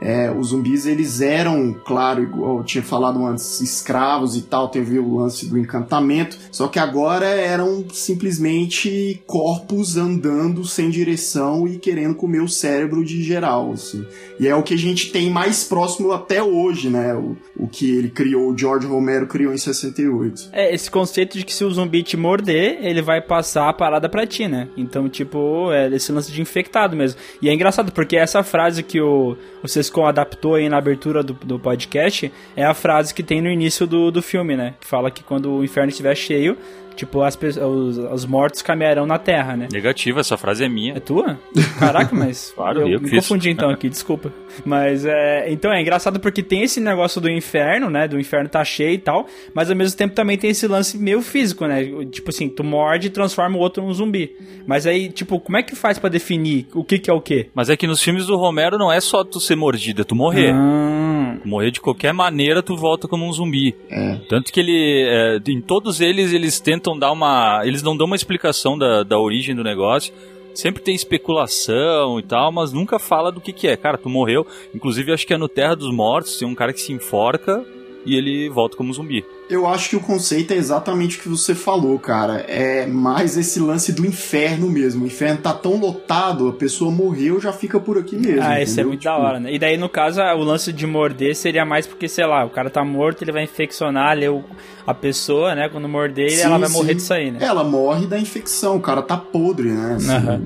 é, 0.00 0.30
os 0.30 0.48
zumbis 0.48 0.86
eles 0.86 1.20
eram, 1.20 1.74
claro, 1.84 2.22
igual 2.22 2.58
eu 2.58 2.64
tinha 2.64 2.82
falado 2.82 3.24
antes, 3.24 3.60
escravos 3.60 4.36
e 4.36 4.42
tal, 4.42 4.68
teve 4.68 4.98
o 4.98 5.16
lance 5.16 5.46
do 5.46 5.58
encantamento, 5.58 6.36
só 6.50 6.68
que 6.68 6.78
agora 6.78 7.26
eram 7.26 7.84
simplesmente 7.92 9.22
corpos 9.26 9.96
andando 9.96 10.64
sem 10.64 10.90
direção 10.90 11.66
e 11.66 11.78
querendo 11.78 12.14
comer 12.14 12.42
o 12.42 12.48
cérebro 12.48 13.04
de 13.04 13.22
geral, 13.22 13.72
assim. 13.72 14.04
E 14.38 14.46
é 14.46 14.54
o 14.54 14.62
que 14.62 14.74
a 14.74 14.78
gente 14.78 15.10
tem 15.10 15.30
mais 15.30 15.64
próximo 15.64 16.12
até 16.12 16.42
hoje, 16.42 16.90
né? 16.90 17.14
O, 17.14 17.36
o 17.56 17.66
que 17.66 17.90
ele 17.96 18.10
criou, 18.10 18.50
o 18.50 18.58
George 18.58 18.86
Romero 18.86 19.26
criou 19.26 19.52
em 19.52 19.58
68. 19.58 20.50
É, 20.52 20.74
esse 20.74 20.90
conceito 20.90 21.38
de 21.38 21.44
que 21.44 21.54
se 21.54 21.64
o 21.64 21.70
zumbi 21.70 22.02
te 22.02 22.16
morder, 22.16 22.78
ele 22.82 23.00
vai 23.00 23.20
passar 23.20 23.68
a 23.68 23.72
parada 23.72 24.08
pra 24.08 24.26
ti, 24.26 24.46
né? 24.46 24.68
Então, 24.76 25.08
tipo, 25.08 25.72
é 25.72 25.88
esse 25.88 26.12
lance 26.12 26.30
de 26.30 26.40
infectado 26.40 26.96
mesmo. 26.96 27.18
E 27.40 27.48
é 27.48 27.54
engraçado, 27.54 27.92
porque 27.92 28.16
essa 28.16 28.42
frase 28.42 28.82
que 28.82 29.00
o, 29.00 29.36
o 29.62 29.68
Sescon 29.86 30.06
adaptou 30.06 30.56
aí 30.56 30.68
na 30.68 30.76
abertura 30.76 31.22
do, 31.22 31.32
do 31.32 31.58
podcast 31.58 32.32
é 32.56 32.64
a 32.64 32.74
frase 32.74 33.14
que 33.14 33.22
tem 33.22 33.40
no 33.40 33.48
início 33.48 33.86
do, 33.86 34.10
do 34.10 34.22
filme, 34.22 34.56
né? 34.56 34.74
Que 34.80 34.86
fala 34.86 35.10
que 35.10 35.22
quando 35.22 35.52
o 35.52 35.64
inferno 35.64 35.90
estiver 35.90 36.14
cheio, 36.14 36.56
tipo, 36.96 37.22
as, 37.22 37.36
os, 37.36 37.98
os 37.98 38.26
mortos 38.26 38.62
caminharão 38.62 39.06
na 39.06 39.18
terra, 39.18 39.56
né? 39.56 39.68
Negativa, 39.70 40.20
essa 40.20 40.36
frase 40.36 40.64
é 40.64 40.68
minha. 40.68 40.94
É 40.96 41.00
tua? 41.00 41.38
Caraca, 41.78 42.14
mas. 42.14 42.46
Claro, 42.56 42.88
eu 42.88 42.98
que 42.98 43.04
me 43.04 43.10
fiz. 43.10 43.20
confundi 43.20 43.50
então 43.50 43.68
aqui, 43.70 43.88
desculpa. 43.88 44.32
Mas 44.64 45.04
é. 45.04 45.50
Então 45.52 45.72
é 45.72 45.80
engraçado 45.80 46.18
porque 46.18 46.42
tem 46.42 46.62
esse 46.62 46.80
negócio 46.80 47.20
do 47.20 47.28
inferno, 47.28 47.90
né? 47.90 48.08
Do 48.08 48.18
inferno 48.18 48.48
tá 48.48 48.64
cheio 48.64 48.94
e 48.94 48.98
tal. 48.98 49.26
Mas 49.52 49.70
ao 49.70 49.76
mesmo 49.76 49.96
tempo 49.96 50.14
também 50.14 50.38
tem 50.38 50.50
esse 50.50 50.66
lance 50.66 50.96
meio 50.96 51.20
físico, 51.20 51.66
né? 51.66 51.84
Tipo 52.10 52.30
assim, 52.30 52.48
tu 52.48 52.64
morde 52.64 53.08
e 53.08 53.10
transforma 53.10 53.56
o 53.56 53.60
outro 53.60 53.82
num 53.82 53.92
zumbi. 53.92 54.34
Mas 54.66 54.86
aí, 54.86 55.10
tipo, 55.10 55.38
como 55.38 55.58
é 55.58 55.62
que 55.62 55.76
faz 55.76 55.98
pra 55.98 56.08
definir 56.08 56.66
o 56.74 56.82
que 56.82 56.98
que 56.98 57.10
é 57.10 57.14
o 57.14 57.20
quê? 57.20 57.48
Mas 57.54 57.68
é 57.68 57.76
que 57.76 57.86
nos 57.86 58.02
filmes 58.02 58.26
do 58.26 58.36
Romero 58.36 58.78
não 58.78 58.90
é 58.90 59.00
só 59.00 59.22
tu 59.22 59.38
ser 59.38 59.56
mordido, 59.56 60.02
é 60.02 60.04
tu 60.04 60.14
morrer. 60.14 60.52
Ah, 60.54 61.36
Tu 61.42 61.48
Morrer 61.48 61.70
de 61.70 61.80
qualquer 61.80 62.12
maneira, 62.12 62.62
tu 62.62 62.76
volta 62.76 63.06
como 63.06 63.26
um 63.26 63.32
zumbi. 63.32 63.74
É. 63.90 64.16
Tanto 64.28 64.52
que 64.52 64.60
ele. 64.60 65.06
é, 65.08 65.38
em 65.48 65.60
todos 65.60 66.00
eles, 66.00 66.32
eles 66.32 66.60
tentam 66.60 66.85
dar 66.94 67.10
uma. 67.10 67.62
Eles 67.64 67.82
não 67.82 67.96
dão 67.96 68.06
uma 68.06 68.16
explicação 68.16 68.76
da, 68.76 69.02
da 69.02 69.18
origem 69.18 69.54
do 69.54 69.64
negócio. 69.64 70.12
Sempre 70.54 70.82
tem 70.82 70.94
especulação 70.94 72.18
e 72.18 72.22
tal, 72.22 72.52
mas 72.52 72.72
nunca 72.72 72.98
fala 72.98 73.32
do 73.32 73.40
que, 73.40 73.52
que 73.52 73.66
é. 73.66 73.76
Cara, 73.76 73.96
tu 73.96 74.10
morreu. 74.10 74.46
Inclusive, 74.74 75.12
acho 75.12 75.26
que 75.26 75.34
é 75.34 75.38
no 75.38 75.48
Terra 75.48 75.74
dos 75.74 75.90
Mortos, 75.90 76.38
tem 76.38 76.46
um 76.46 76.54
cara 76.54 76.72
que 76.72 76.80
se 76.80 76.92
enforca 76.92 77.64
e 78.04 78.14
ele 78.14 78.48
volta 78.48 78.76
como 78.76 78.92
zumbi. 78.92 79.24
Eu 79.48 79.66
acho 79.66 79.90
que 79.90 79.96
o 79.96 80.00
conceito 80.00 80.52
é 80.52 80.56
exatamente 80.56 81.18
o 81.18 81.20
que 81.22 81.28
você 81.28 81.54
falou, 81.54 81.98
cara. 82.00 82.44
É 82.48 82.84
mais 82.86 83.36
esse 83.36 83.60
lance 83.60 83.92
do 83.92 84.04
inferno 84.04 84.68
mesmo. 84.68 85.04
O 85.04 85.06
inferno 85.06 85.38
tá 85.40 85.52
tão 85.52 85.76
lotado, 85.78 86.48
a 86.48 86.52
pessoa 86.52 86.90
morreu, 86.90 87.40
já 87.40 87.52
fica 87.52 87.78
por 87.78 87.96
aqui 87.96 88.16
mesmo. 88.16 88.42
ah, 88.42 88.60
isso 88.60 88.80
é 88.80 88.84
muito 88.84 89.00
Tipo, 89.00 89.12
da 89.14 89.18
hora, 89.18 89.38
né? 89.38 89.52
E 89.54 89.58
daí, 89.58 89.76
no 89.76 89.88
caso, 89.88 90.20
o 90.20 90.42
lance 90.42 90.72
de 90.72 90.84
morder 90.86 91.36
seria 91.36 91.64
mais 91.64 91.86
porque, 91.86 92.08
sei 92.08 92.26
lá, 92.26 92.44
o 92.44 92.50
cara 92.50 92.68
tá 92.70 92.84
morto, 92.84 93.22
ele 93.22 93.30
vai 93.30 93.44
infeccionar 93.44 94.10
ali 94.10 94.28
o- 94.28 94.42
a 94.84 94.94
pessoa, 94.94 95.54
né? 95.54 95.68
Quando 95.68 95.88
morder, 95.88 96.30
sim, 96.30 96.40
ela 96.42 96.58
vai 96.58 96.68
sim. 96.68 96.74
morrer 96.74 96.94
disso 96.94 97.12
aí, 97.14 97.30
né? 97.30 97.38
Ela 97.40 97.62
morre 97.64 98.06
da 98.06 98.18
infecção, 98.18 98.76
o 98.76 98.80
cara 98.80 99.02
tá 99.02 99.16
podre, 99.16 99.68
né? 99.70 99.94
assim. 99.96 100.10
Aham. 100.10 100.42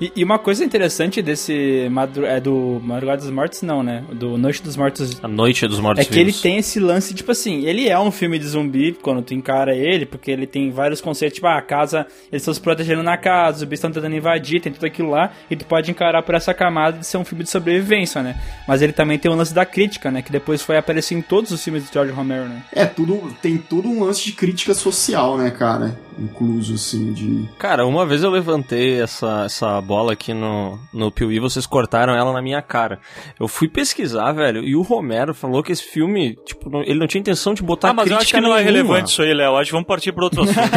E, 0.00 0.12
e 0.16 0.24
uma 0.24 0.38
coisa 0.38 0.64
interessante 0.64 1.20
desse 1.22 1.88
madru 1.90 2.24
é 2.24 2.40
do 2.40 2.80
Madrugada 2.82 3.20
dos 3.22 3.30
Mortos, 3.30 3.62
não, 3.62 3.82
né? 3.82 4.04
Do 4.12 4.36
Noite 4.38 4.62
dos 4.62 4.76
Mortos. 4.76 5.18
A 5.22 5.28
Noite 5.28 5.66
dos 5.68 5.78
Mortos 5.80 6.04
É 6.04 6.08
que 6.08 6.18
ele 6.18 6.32
tem 6.32 6.56
esse 6.58 6.78
lance, 6.80 7.12
tipo 7.14 7.30
assim, 7.32 7.64
ele 7.66 7.88
é 7.88 7.98
um 7.98 8.10
filme 8.10 8.39
de 8.40 8.48
zumbi 8.48 8.92
quando 8.92 9.22
tu 9.22 9.34
encara 9.34 9.74
ele, 9.74 10.06
porque 10.06 10.30
ele 10.30 10.46
tem 10.46 10.70
vários 10.70 11.00
conceitos, 11.00 11.36
tipo, 11.36 11.46
ah, 11.46 11.58
a 11.58 11.62
casa, 11.62 12.06
eles 12.32 12.42
estão 12.42 12.54
se 12.54 12.60
protegendo 12.60 13.02
na 13.02 13.16
casa, 13.16 13.56
os 13.56 13.60
zumbis 13.60 13.78
estão 13.78 13.92
tentando 13.92 14.14
invadir, 14.14 14.60
tem 14.60 14.72
tudo 14.72 14.86
aquilo 14.86 15.10
lá, 15.10 15.32
e 15.50 15.56
tu 15.56 15.64
pode 15.64 15.90
encarar 15.90 16.22
por 16.22 16.34
essa 16.34 16.52
camada 16.52 16.98
de 16.98 17.06
ser 17.06 17.18
um 17.18 17.24
filme 17.24 17.44
de 17.44 17.50
sobrevivência, 17.50 18.22
né? 18.22 18.40
Mas 18.66 18.82
ele 18.82 18.92
também 18.92 19.18
tem 19.18 19.30
o 19.30 19.34
lance 19.34 19.54
da 19.54 19.64
crítica, 19.64 20.10
né? 20.10 20.22
Que 20.22 20.32
depois 20.32 20.62
foi 20.62 20.76
aparecer 20.76 21.14
em 21.14 21.22
todos 21.22 21.50
os 21.50 21.62
filmes 21.62 21.86
de 21.86 21.92
George 21.92 22.12
Romero, 22.12 22.48
né? 22.48 22.62
É, 22.72 22.84
tudo, 22.84 23.34
tem 23.42 23.56
todo 23.56 23.88
um 23.88 24.04
lance 24.04 24.24
de 24.24 24.32
crítica 24.32 24.74
social, 24.74 25.36
né, 25.36 25.50
cara? 25.50 25.96
Incluso, 26.20 26.74
assim, 26.74 27.12
de. 27.14 27.48
Cara, 27.58 27.86
uma 27.86 28.04
vez 28.04 28.22
eu 28.22 28.30
levantei 28.30 29.00
essa, 29.00 29.44
essa 29.46 29.80
bola 29.80 30.12
aqui 30.12 30.34
no, 30.34 30.78
no 30.92 31.10
Piuí, 31.10 31.38
vocês 31.40 31.64
cortaram 31.66 32.14
ela 32.14 32.30
na 32.32 32.42
minha 32.42 32.60
cara. 32.60 32.98
Eu 33.38 33.48
fui 33.48 33.68
pesquisar, 33.68 34.30
velho, 34.32 34.62
e 34.62 34.76
o 34.76 34.82
Romero 34.82 35.32
falou 35.32 35.62
que 35.62 35.72
esse 35.72 35.82
filme, 35.82 36.36
tipo, 36.44 36.68
não- 36.68 36.82
ele 36.82 36.98
não 36.98 37.06
tinha 37.06 37.20
intenção 37.20 37.54
de 37.54 37.62
botar 37.62 37.90
ah, 37.90 37.94
mas 37.94 38.10
eu 38.10 38.18
acho 38.18 38.34
que 38.34 38.40
não 38.40 38.54
é 38.54 38.62
nenhuma. 38.62 38.70
relevante 38.82 39.12
isso 39.12 39.22
aí, 39.22 39.32
Léo. 39.32 39.56
Acho 39.56 39.66
que 39.70 39.72
vamos 39.72 39.88
partir 39.88 40.12
para 40.12 40.24
outro 40.24 40.42
assunto. 40.42 40.60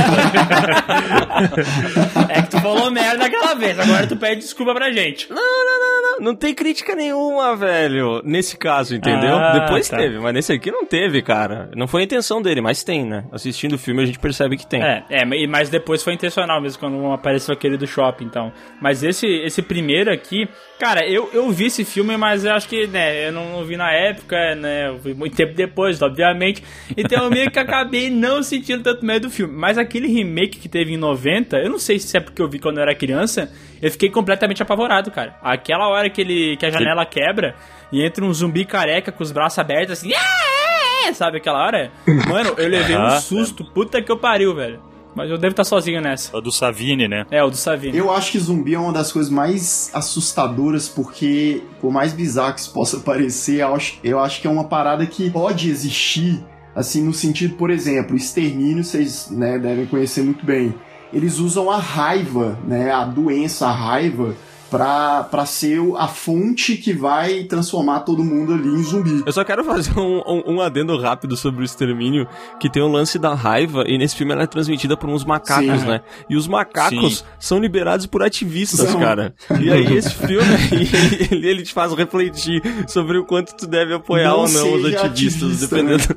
É 2.30 2.42
que 2.42 2.50
tu 2.50 2.60
falou 2.62 2.90
merda 2.92 3.26
aquela 3.26 3.54
vez, 3.54 3.78
agora 3.80 4.08
tu 4.08 4.16
pede 4.16 4.42
desculpa 4.42 4.74
pra 4.74 4.92
gente. 4.92 5.30
Não, 5.30 5.36
não, 5.36 5.80
não, 5.80 5.83
não, 6.24 6.36
tem 6.36 6.54
crítica 6.54 6.96
nenhuma, 6.96 7.56
velho. 7.56 8.22
Nesse 8.24 8.58
caso, 8.58 8.96
entendeu? 8.96 9.36
Ah, 9.36 9.60
Depois 9.60 9.88
tá. 9.90 9.98
teve, 9.98 10.20
mas 10.20 10.34
nesse 10.34 10.54
aqui 10.54 10.72
não 10.72 10.86
teve, 10.86 11.22
cara. 11.22 11.70
Não 11.76 11.88
foi 11.88 12.02
a 12.02 12.06
intenção 12.06 12.42
dele, 12.42 12.62
mas 12.62 12.84
tem, 12.84 13.06
né? 13.06 13.26
Assistindo 13.32 13.74
o 13.74 13.78
filme 13.78 14.02
a 14.02 14.06
gente 14.06 14.20
percebe 14.20 14.58
que 14.58 14.66
tem. 14.66 14.82
É, 14.82 15.04
é, 15.10 15.26
mas 15.48 15.70
depois 15.70 16.02
foi 16.02 16.14
intencional 16.14 16.62
mesmo, 16.62 16.80
quando 16.80 17.12
apareceu 17.12 17.54
aquele 17.54 17.78
do 17.78 17.86
shopping, 17.86 18.26
então. 18.26 18.52
Mas 18.82 19.04
esse, 19.04 19.28
esse 19.28 19.62
primeiro 19.62 20.12
aqui, 20.12 20.48
cara, 20.80 21.06
eu, 21.08 21.30
eu 21.34 21.50
vi 21.52 21.66
esse 21.66 21.84
filme, 21.84 22.16
mas 22.18 22.46
eu 22.46 22.54
acho 22.54 22.68
que, 22.68 22.88
né, 22.88 23.28
eu 23.28 23.32
não, 23.32 23.58
não 23.58 23.66
vi 23.66 23.76
na 23.76 23.92
época, 23.92 24.56
né, 24.56 24.88
eu 24.88 24.98
vi 24.98 25.14
muito 25.14 25.36
tempo 25.36 25.54
depois, 25.54 26.02
obviamente. 26.02 26.64
Então 26.96 27.26
eu 27.26 27.30
meio 27.30 27.52
que 27.52 27.60
acabei 27.60 28.10
não 28.10 28.42
sentindo 28.42 28.84
tanto 28.84 29.06
medo 29.06 29.28
do 29.28 29.32
filme. 29.32 29.54
Mas 29.54 29.78
aquele 29.78 30.08
remake 30.08 30.60
que 30.60 30.70
teve 30.70 30.94
em 30.94 30.98
90, 30.98 31.58
eu 31.58 31.70
não 31.70 31.80
sei 31.80 32.00
se 32.00 32.16
é 32.16 32.20
porque 32.20 32.42
eu 32.42 32.50
vi 32.50 32.60
quando 32.60 32.78
eu 32.78 32.84
era 32.84 32.96
criança, 32.96 33.52
eu 33.84 33.92
fiquei 33.92 34.10
completamente 34.10 34.64
apavorado, 34.64 35.12
cara. 35.12 35.36
Aquela 35.44 35.90
hora 35.90 36.10
que, 36.10 36.22
ele, 36.22 36.56
que 36.56 36.66
a 36.66 36.70
janela 36.70 37.06
quebra 37.06 37.54
e 37.92 38.02
entra 38.02 38.24
um 38.24 38.34
zumbi 38.34 38.64
careca 38.64 39.12
com 39.12 39.22
os 39.22 39.30
braços 39.30 39.60
abertos 39.60 40.00
assim, 40.00 40.14
"Ah, 40.16 41.06
é, 41.06 41.10
é", 41.10 41.14
sabe 41.14 41.38
aquela 41.38 41.60
hora? 41.60 41.92
Mano, 42.30 42.56
eu 42.58 42.70
levei 42.70 42.98
um 42.98 43.10
susto, 43.20 43.66
puta 43.66 44.02
que 44.02 44.10
eu 44.10 44.18
pariu, 44.18 44.56
velho. 44.56 44.80
Mas 45.14 45.30
eu 45.30 45.38
devo 45.38 45.52
estar 45.52 45.66
sozinho 45.66 46.02
nessa. 46.02 46.36
O 46.36 46.40
do 46.40 46.52
Savini, 46.52 47.10
né? 47.10 47.26
É, 47.30 47.44
o 47.44 47.50
do 47.50 47.58
Savini. 47.58 47.96
Eu 47.98 48.10
acho 48.10 48.32
que 48.32 48.40
zumbi 48.40 48.74
é 48.74 48.80
uma 48.80 48.94
das 48.94 49.12
coisas 49.12 49.30
mais 49.30 49.92
assustadoras, 49.94 50.88
porque, 50.88 51.62
por 51.82 51.92
mais 51.92 52.14
bizarro 52.14 52.54
que 52.54 52.62
isso 52.62 52.74
possa 52.74 53.00
parecer, 53.02 53.60
eu 53.62 53.76
acho, 53.76 54.00
eu 54.02 54.18
acho 54.18 54.42
que 54.42 54.48
é 54.48 54.50
uma 54.50 54.64
parada 54.64 55.06
que 55.06 55.30
pode 55.30 55.70
existir, 55.70 56.44
assim, 56.74 57.04
no 57.04 57.14
sentido, 57.14 57.56
por 57.58 57.70
exemplo, 57.70 58.16
extermínio, 58.16 58.84
vocês 58.84 59.30
né, 59.30 59.60
devem 59.60 59.86
conhecer 59.86 60.24
muito 60.24 60.44
bem. 60.46 60.74
Eles 61.14 61.40
usam 61.40 61.70
a 61.70 61.78
raiva, 61.78 62.58
né, 62.68 62.92
a 62.92 63.06
doença, 63.06 63.68
a 63.68 63.72
raiva, 63.72 64.36
pra, 64.72 65.24
pra 65.26 65.46
ser 65.46 65.78
o- 65.80 65.96
a 65.96 66.08
fonte 66.08 66.76
que 66.78 66.92
vai 66.94 67.44
transformar 67.44 68.00
todo 68.00 68.24
mundo 68.24 68.56
ali 68.56 68.68
em 68.68 68.82
zumbi. 68.82 69.22
Eu 69.24 69.32
só 69.32 69.44
quero 69.44 69.64
fazer 69.64 69.96
um, 70.00 70.24
um, 70.26 70.54
um 70.56 70.62
adendo 70.62 71.00
rápido 71.00 71.38
sobre 71.38 71.62
o 71.62 71.64
extermínio, 71.64 72.28
que 72.60 72.68
tem 72.68 72.82
o 72.82 72.88
lance 72.88 73.20
da 73.20 73.36
raiva, 73.36 73.84
e 73.86 74.00
nesse 74.00 74.16
filme 74.16 74.34
ela 74.34 74.42
é 74.42 74.48
transmitida 74.48 74.98
por 74.98 75.08
uns 75.12 75.24
macacos, 75.24 75.82
Sim. 75.82 75.88
né? 75.88 76.02
E 76.28 76.36
os 76.36 76.48
macacos 76.48 77.20
Sim. 77.20 77.24
são 77.38 77.60
liberados 77.60 78.08
por 78.08 78.24
ativistas, 78.24 78.90
São. 78.90 79.00
cara. 79.00 79.36
E 79.62 79.72
aí 79.72 79.96
esse 79.96 80.10
filme, 80.16 80.48
ele, 81.30 81.48
ele 81.48 81.62
te 81.62 81.72
faz 81.72 81.94
refletir 81.94 82.60
sobre 82.88 83.20
o 83.20 83.26
quanto 83.26 83.56
tu 83.56 83.68
deve 83.68 83.94
apoiar 83.94 84.30
Não 84.30 84.40
ou 84.40 84.48
não 84.50 84.74
os 84.74 84.86
ativistas, 84.86 85.44
ativista, 85.52 85.68
dependendo... 85.68 86.16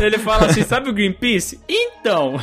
Ele 0.00 0.18
fala 0.18 0.46
assim, 0.46 0.62
sabe 0.62 0.88
o 0.88 0.92
Greenpeace? 0.92 1.58
Então, 1.68 2.38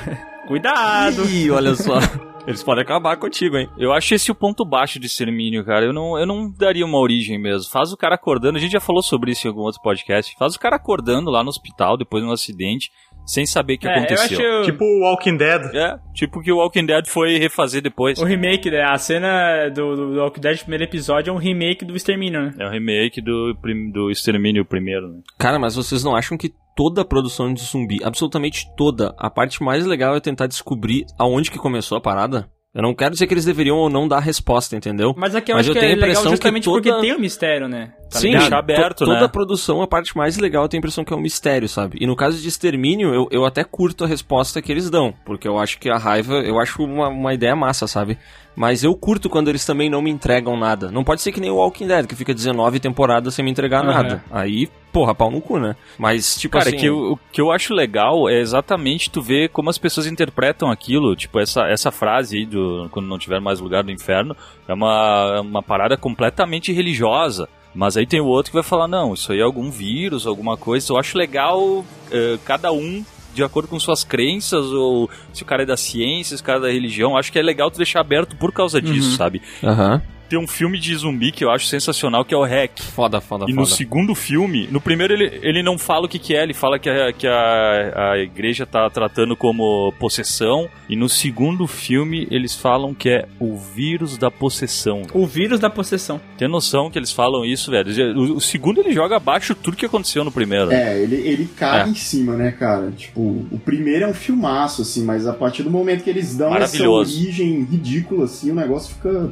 cuidado. 0.47 1.25
Ih, 1.29 1.51
olha 1.51 1.75
só. 1.75 1.99
Eles 2.47 2.61
podem 2.61 2.83
acabar 2.83 3.17
contigo, 3.17 3.57
hein? 3.57 3.67
Eu 3.75 3.91
acho 3.91 4.13
esse 4.13 4.31
o 4.31 4.35
ponto 4.35 4.63
baixo 4.63 4.99
de 4.99 5.07
extermínio, 5.07 5.65
cara. 5.65 5.83
Eu 5.83 5.91
não, 5.91 6.17
eu 6.17 6.27
não 6.27 6.51
daria 6.51 6.85
uma 6.85 6.99
origem 6.99 7.39
mesmo. 7.39 7.71
Faz 7.71 7.91
o 7.91 7.97
cara 7.97 8.13
acordando, 8.13 8.57
a 8.57 8.61
gente 8.61 8.71
já 8.71 8.79
falou 8.79 9.01
sobre 9.01 9.31
isso 9.31 9.47
em 9.47 9.49
algum 9.49 9.61
outro 9.61 9.81
podcast. 9.81 10.35
Faz 10.37 10.53
o 10.53 10.59
cara 10.59 10.75
acordando 10.75 11.31
lá 11.31 11.43
no 11.43 11.49
hospital 11.49 11.97
depois 11.97 12.23
de 12.23 12.29
um 12.29 12.31
acidente, 12.31 12.91
sem 13.25 13.45
saber 13.45 13.73
o 13.75 13.77
que 13.79 13.87
É, 13.87 13.91
eu 13.91 13.97
aconteceu. 13.97 14.59
acho 14.59 14.65
Tipo 14.65 14.83
o 14.85 15.01
Walking 15.01 15.37
Dead. 15.37 15.61
É, 15.75 15.97
tipo 16.13 16.41
que 16.41 16.51
o 16.51 16.57
Walking 16.57 16.85
Dead 16.85 17.07
foi 17.07 17.37
refazer 17.37 17.81
depois. 17.81 18.19
o 18.19 18.25
remake, 18.25 18.69
né? 18.69 18.83
A 18.83 18.97
cena 18.97 19.69
do, 19.69 19.95
do, 19.95 20.13
do 20.13 20.19
Walking 20.19 20.41
Dead, 20.41 20.59
primeiro 20.59 20.83
episódio, 20.83 21.31
é 21.31 21.33
um 21.33 21.37
remake 21.37 21.83
do 21.85 21.95
Extermínio, 21.95 22.41
né? 22.41 22.53
É 22.59 22.65
o 22.67 22.69
remake 22.71 23.21
do, 23.21 23.53
do 23.91 24.11
Extermínio 24.11 24.63
primeiro, 24.65 25.07
né? 25.09 25.19
Cara, 25.37 25.57
mas 25.59 25.75
vocês 25.75 26.03
não 26.03 26.15
acham 26.15 26.37
que 26.37 26.53
toda 26.75 27.01
a 27.01 27.05
produção 27.05 27.53
de 27.53 27.61
zumbi, 27.61 27.99
absolutamente 28.03 28.65
toda, 28.75 29.15
a 29.17 29.29
parte 29.29 29.63
mais 29.63 29.85
legal 29.85 30.15
é 30.15 30.19
tentar 30.19 30.45
descobrir 30.47 31.05
aonde 31.17 31.49
que 31.49 31.57
começou 31.57 31.97
a 31.97 32.01
parada? 32.01 32.49
Eu 32.75 32.81
não 32.81 32.93
quero 32.93 33.11
dizer 33.13 33.25
que 33.25 33.33
eles 33.33 33.45
deveriam 33.45 33.77
ou 33.77 33.89
não 33.89 34.05
dar 34.05 34.17
a 34.17 34.19
resposta, 34.19 34.75
entendeu? 34.75 35.13
Mas 35.15 35.33
aqui 35.33 35.49
eu 35.49 35.55
Mas 35.55 35.61
acho 35.65 35.69
eu 35.69 35.73
que 35.75 35.79
tenho 35.79 35.91
é 35.91 35.93
a 35.93 35.95
legal 35.95 36.09
impressão 36.09 36.23
que 36.31 36.35
justamente 36.35 36.65
toda- 36.65 36.81
porque 36.81 37.01
tem 37.01 37.15
o 37.15 37.19
mistério, 37.21 37.69
né? 37.69 37.93
Tá 38.11 38.19
Sim, 38.19 38.31
deixar 38.31 38.57
aberto, 38.59 38.97
to- 38.97 39.05
toda 39.05 39.19
né? 39.19 39.25
a 39.25 39.29
produção, 39.29 39.81
a 39.81 39.87
parte 39.87 40.15
mais 40.17 40.37
legal, 40.37 40.63
eu 40.63 40.67
tenho 40.67 40.79
a 40.79 40.81
impressão 40.81 41.05
que 41.05 41.13
é 41.13 41.15
um 41.15 41.21
mistério, 41.21 41.69
sabe? 41.69 41.97
E 42.01 42.05
no 42.05 42.17
caso 42.17 42.37
de 42.37 42.47
extermínio, 42.49 43.13
eu, 43.13 43.27
eu 43.31 43.45
até 43.45 43.63
curto 43.63 44.03
a 44.03 44.07
resposta 44.07 44.61
que 44.61 44.71
eles 44.73 44.89
dão, 44.89 45.13
porque 45.25 45.47
eu 45.47 45.57
acho 45.57 45.79
que 45.79 45.89
a 45.89 45.97
raiva, 45.97 46.33
eu 46.41 46.59
acho 46.59 46.83
uma, 46.83 47.07
uma 47.07 47.33
ideia 47.33 47.55
massa, 47.55 47.87
sabe? 47.87 48.17
Mas 48.55 48.83
eu 48.83 48.95
curto 48.95 49.29
quando 49.29 49.49
eles 49.49 49.65
também 49.65 49.89
não 49.89 50.01
me 50.01 50.09
entregam 50.09 50.55
nada. 50.57 50.89
Não 50.89 51.03
pode 51.03 51.21
ser 51.21 51.31
que 51.31 51.41
nem 51.41 51.49
o 51.51 51.55
Walking 51.55 51.87
Dead, 51.87 52.05
que 52.07 52.15
fica 52.15 52.33
19 52.33 52.79
temporadas 52.79 53.33
sem 53.35 53.43
me 53.43 53.51
entregar 53.51 53.83
Aham. 53.83 53.93
nada. 53.93 54.23
Aí, 54.31 54.69
porra, 54.93 55.13
pau 55.13 55.29
no 55.29 55.41
cu, 55.41 55.59
né? 55.59 55.75
Mas, 55.97 56.37
tipo 56.37 56.53
Cara, 56.57 56.69
assim... 56.69 56.77
que 56.77 56.85
eu- 56.85 57.11
o 57.13 57.19
que 57.31 57.41
eu 57.41 57.51
acho 57.51 57.73
legal 57.73 58.29
é 58.29 58.39
exatamente 58.39 59.09
tu 59.09 59.21
ver 59.21 59.49
como 59.49 59.69
as 59.69 59.77
pessoas 59.77 60.07
interpretam 60.07 60.71
aquilo. 60.71 61.15
Tipo, 61.17 61.39
essa, 61.39 61.67
essa 61.67 61.91
frase 61.91 62.37
aí 62.37 62.45
do 62.45 62.87
quando 62.91 63.07
não 63.07 63.17
tiver 63.19 63.41
mais 63.41 63.59
lugar 63.59 63.83
no 63.83 63.91
inferno 63.91 64.35
é 64.67 64.73
uma, 64.73 65.33
é 65.37 65.39
uma 65.41 65.61
parada 65.61 65.97
completamente 65.97 66.71
religiosa. 66.71 67.49
Mas 67.73 67.97
aí 67.97 68.07
tem 68.07 68.21
o 68.21 68.25
outro 68.25 68.51
que 68.51 68.55
vai 68.55 68.63
falar, 68.63 68.87
não, 68.87 69.13
isso 69.13 69.33
aí 69.33 69.39
é 69.39 69.43
algum 69.43 69.69
vírus, 69.69 70.25
alguma 70.25 70.55
coisa. 70.55 70.93
Eu 70.93 70.97
acho 70.97 71.17
legal 71.17 71.83
eh, 72.09 72.37
cada 72.45 72.71
um 72.71 73.03
de 73.35 73.43
acordo 73.43 73.67
com 73.67 73.79
suas 73.79 74.03
crenças, 74.03 74.65
ou 74.67 75.09
se 75.33 75.43
o 75.43 75.45
cara 75.45 75.63
é 75.63 75.65
da 75.65 75.77
ciência, 75.77 76.35
se 76.35 76.41
o 76.41 76.45
cara 76.45 76.59
é 76.59 76.61
da 76.61 76.71
religião. 76.71 77.17
Acho 77.17 77.31
que 77.31 77.37
é 77.37 77.43
legal 77.43 77.69
tu 77.69 77.77
deixar 77.77 77.99
aberto 77.99 78.35
por 78.37 78.51
causa 78.51 78.81
disso, 78.81 79.11
sabe? 79.11 79.41
Aham. 79.63 80.01
Tem 80.29 80.39
um 80.39 80.47
filme 80.47 80.79
de 80.79 80.95
zumbi 80.95 81.31
que 81.31 81.43
eu 81.43 81.49
acho 81.51 81.67
sensacional, 81.67 82.25
que 82.25 82.33
é 82.33 82.37
o 82.37 82.43
Hack. 82.43 82.81
Foda, 82.81 83.21
foda, 83.21 83.45
E 83.45 83.49
foda. 83.49 83.61
no 83.61 83.65
segundo 83.65 84.15
filme, 84.15 84.67
no 84.71 84.81
primeiro 84.81 85.13
ele, 85.13 85.39
ele 85.41 85.61
não 85.63 85.77
fala 85.77 86.05
o 86.05 86.09
que, 86.09 86.17
que 86.19 86.35
é, 86.35 86.43
ele 86.43 86.53
fala 86.53 86.79
que, 86.79 86.89
a, 86.89 87.13
que 87.13 87.27
a, 87.27 88.11
a 88.13 88.17
igreja 88.17 88.65
tá 88.65 88.89
tratando 88.89 89.35
como 89.35 89.93
possessão. 89.99 90.67
E 90.89 90.95
no 90.95 91.07
segundo 91.09 91.67
filme 91.67 92.27
eles 92.31 92.55
falam 92.55 92.93
que 92.93 93.09
é 93.09 93.27
o 93.39 93.55
vírus 93.57 94.17
da 94.17 94.31
possessão. 94.31 95.03
velho. 95.03 95.11
O 95.13 95.25
vírus 95.27 95.59
da 95.59 95.69
possessão. 95.69 96.19
Tem 96.37 96.47
noção 96.47 96.89
que 96.89 96.97
eles 96.97 97.11
falam 97.11 97.45
isso, 97.45 97.69
velho? 97.71 97.91
O, 98.17 98.37
o 98.37 98.41
segundo 98.41 98.79
ele 98.79 98.91
joga 98.93 99.17
abaixo 99.17 99.53
tudo 99.55 99.77
que 99.77 99.85
aconteceu 99.85 100.23
no 100.23 100.31
primeiro. 100.31 100.71
É, 100.71 100.99
ele, 101.01 101.15
ele 101.15 101.45
cai 101.55 101.85
É. 101.85 101.89
em 101.89 101.95
cima, 101.95 102.35
né, 102.35 102.51
cara? 102.51 102.91
Tipo, 102.91 103.21
o 103.21 103.59
primeiro 103.63 104.05
é 104.05 104.07
um 104.07 104.13
filmaço, 104.13 104.81
assim, 104.81 105.03
mas 105.03 105.27
a 105.27 105.33
partir 105.33 105.63
do 105.63 105.69
momento 105.69 106.03
que 106.03 106.09
eles 106.09 106.35
dão 106.35 106.55
essa 106.55 106.87
origem 106.89 107.63
ridícula, 107.63 108.25
assim, 108.25 108.51
o 108.51 108.55
negócio 108.55 108.95
fica 108.95 109.31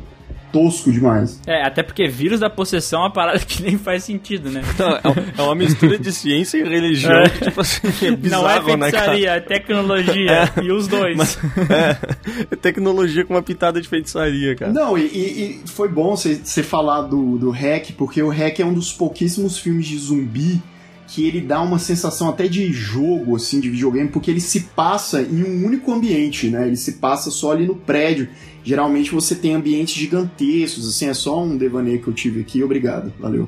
tosco 0.53 0.91
demais. 0.91 1.41
É, 1.47 1.63
até 1.65 1.81
porque 1.83 2.07
vírus 2.07 2.39
da 2.39 2.49
possessão 2.49 3.01
é 3.01 3.03
uma 3.05 3.11
parada 3.11 3.39
que 3.39 3.61
nem 3.63 3.77
faz 3.77 4.03
sentido, 4.05 4.49
né? 4.51 4.61
Não, 4.79 4.89
é- 4.89 5.01
é 5.37 5.41
uma 5.41 5.55
mistura 5.55 5.97
de 5.99 6.11
ciência 6.13 6.57
e 6.59 6.63
religião 6.63 7.11
É. 7.21 7.27
que, 7.29 7.45
tipo 7.45 7.59
assim, 7.59 7.87
é 7.87 8.11
Não 8.29 8.47
é 8.49 8.59
bizarro, 8.59 8.77
né, 8.77 8.91
feitiçaria, 8.91 9.31
é 9.31 9.39
tecnologia. 9.39 10.49
E 10.63 10.71
os 10.71 10.87
dois. 10.87 11.17
Mas, 11.17 11.37
é, 11.69 11.97
é 12.51 12.55
tecnologia 12.55 13.25
com 13.25 13.33
uma 13.33 13.41
pitada 13.43 13.81
de 13.81 13.89
feitiçaria, 13.89 14.55
cara. 14.55 14.71
Não, 14.71 14.97
e, 14.97 15.01
e- 15.01 15.61
e 15.65 15.69
foi 15.69 15.89
bom 15.89 16.15
você 16.15 16.61
falar 16.63 17.01
do, 17.01 17.37
do 17.37 17.49
Hack, 17.49 17.91
porque 17.97 18.21
o 18.21 18.29
Hack 18.29 18.59
é 18.59 18.65
um 18.65 18.73
dos 18.73 18.93
pouquíssimos 18.93 19.57
filmes 19.57 19.87
de 19.87 19.97
zumbi 19.97 20.61
que 21.07 21.27
ele 21.27 21.41
dá 21.41 21.61
uma 21.61 21.77
sensação 21.77 22.29
até 22.29 22.47
de 22.47 22.71
jogo, 22.73 23.35
assim, 23.35 23.59
de 23.59 23.69
videogame, 23.69 24.09
porque 24.09 24.31
ele 24.31 24.39
se 24.41 24.61
passa 24.75 25.21
em 25.21 25.43
um 25.43 25.65
único 25.65 25.91
ambiente, 25.93 26.47
né? 26.49 26.65
Ele 26.65 26.75
se 26.77 26.93
passa 26.93 27.29
só 27.29 27.51
ali 27.51 27.67
no 27.67 27.75
prédio. 27.75 28.29
Geralmente 28.63 29.11
você 29.11 29.35
tem 29.35 29.55
ambientes 29.55 29.93
gigantescos, 29.93 30.87
assim, 30.87 31.09
é 31.09 31.13
só 31.13 31.43
um 31.43 31.57
devaneio 31.57 32.01
que 32.01 32.07
eu 32.07 32.13
tive 32.13 32.41
aqui. 32.41 32.63
Obrigado, 32.63 33.11
valeu. 33.19 33.47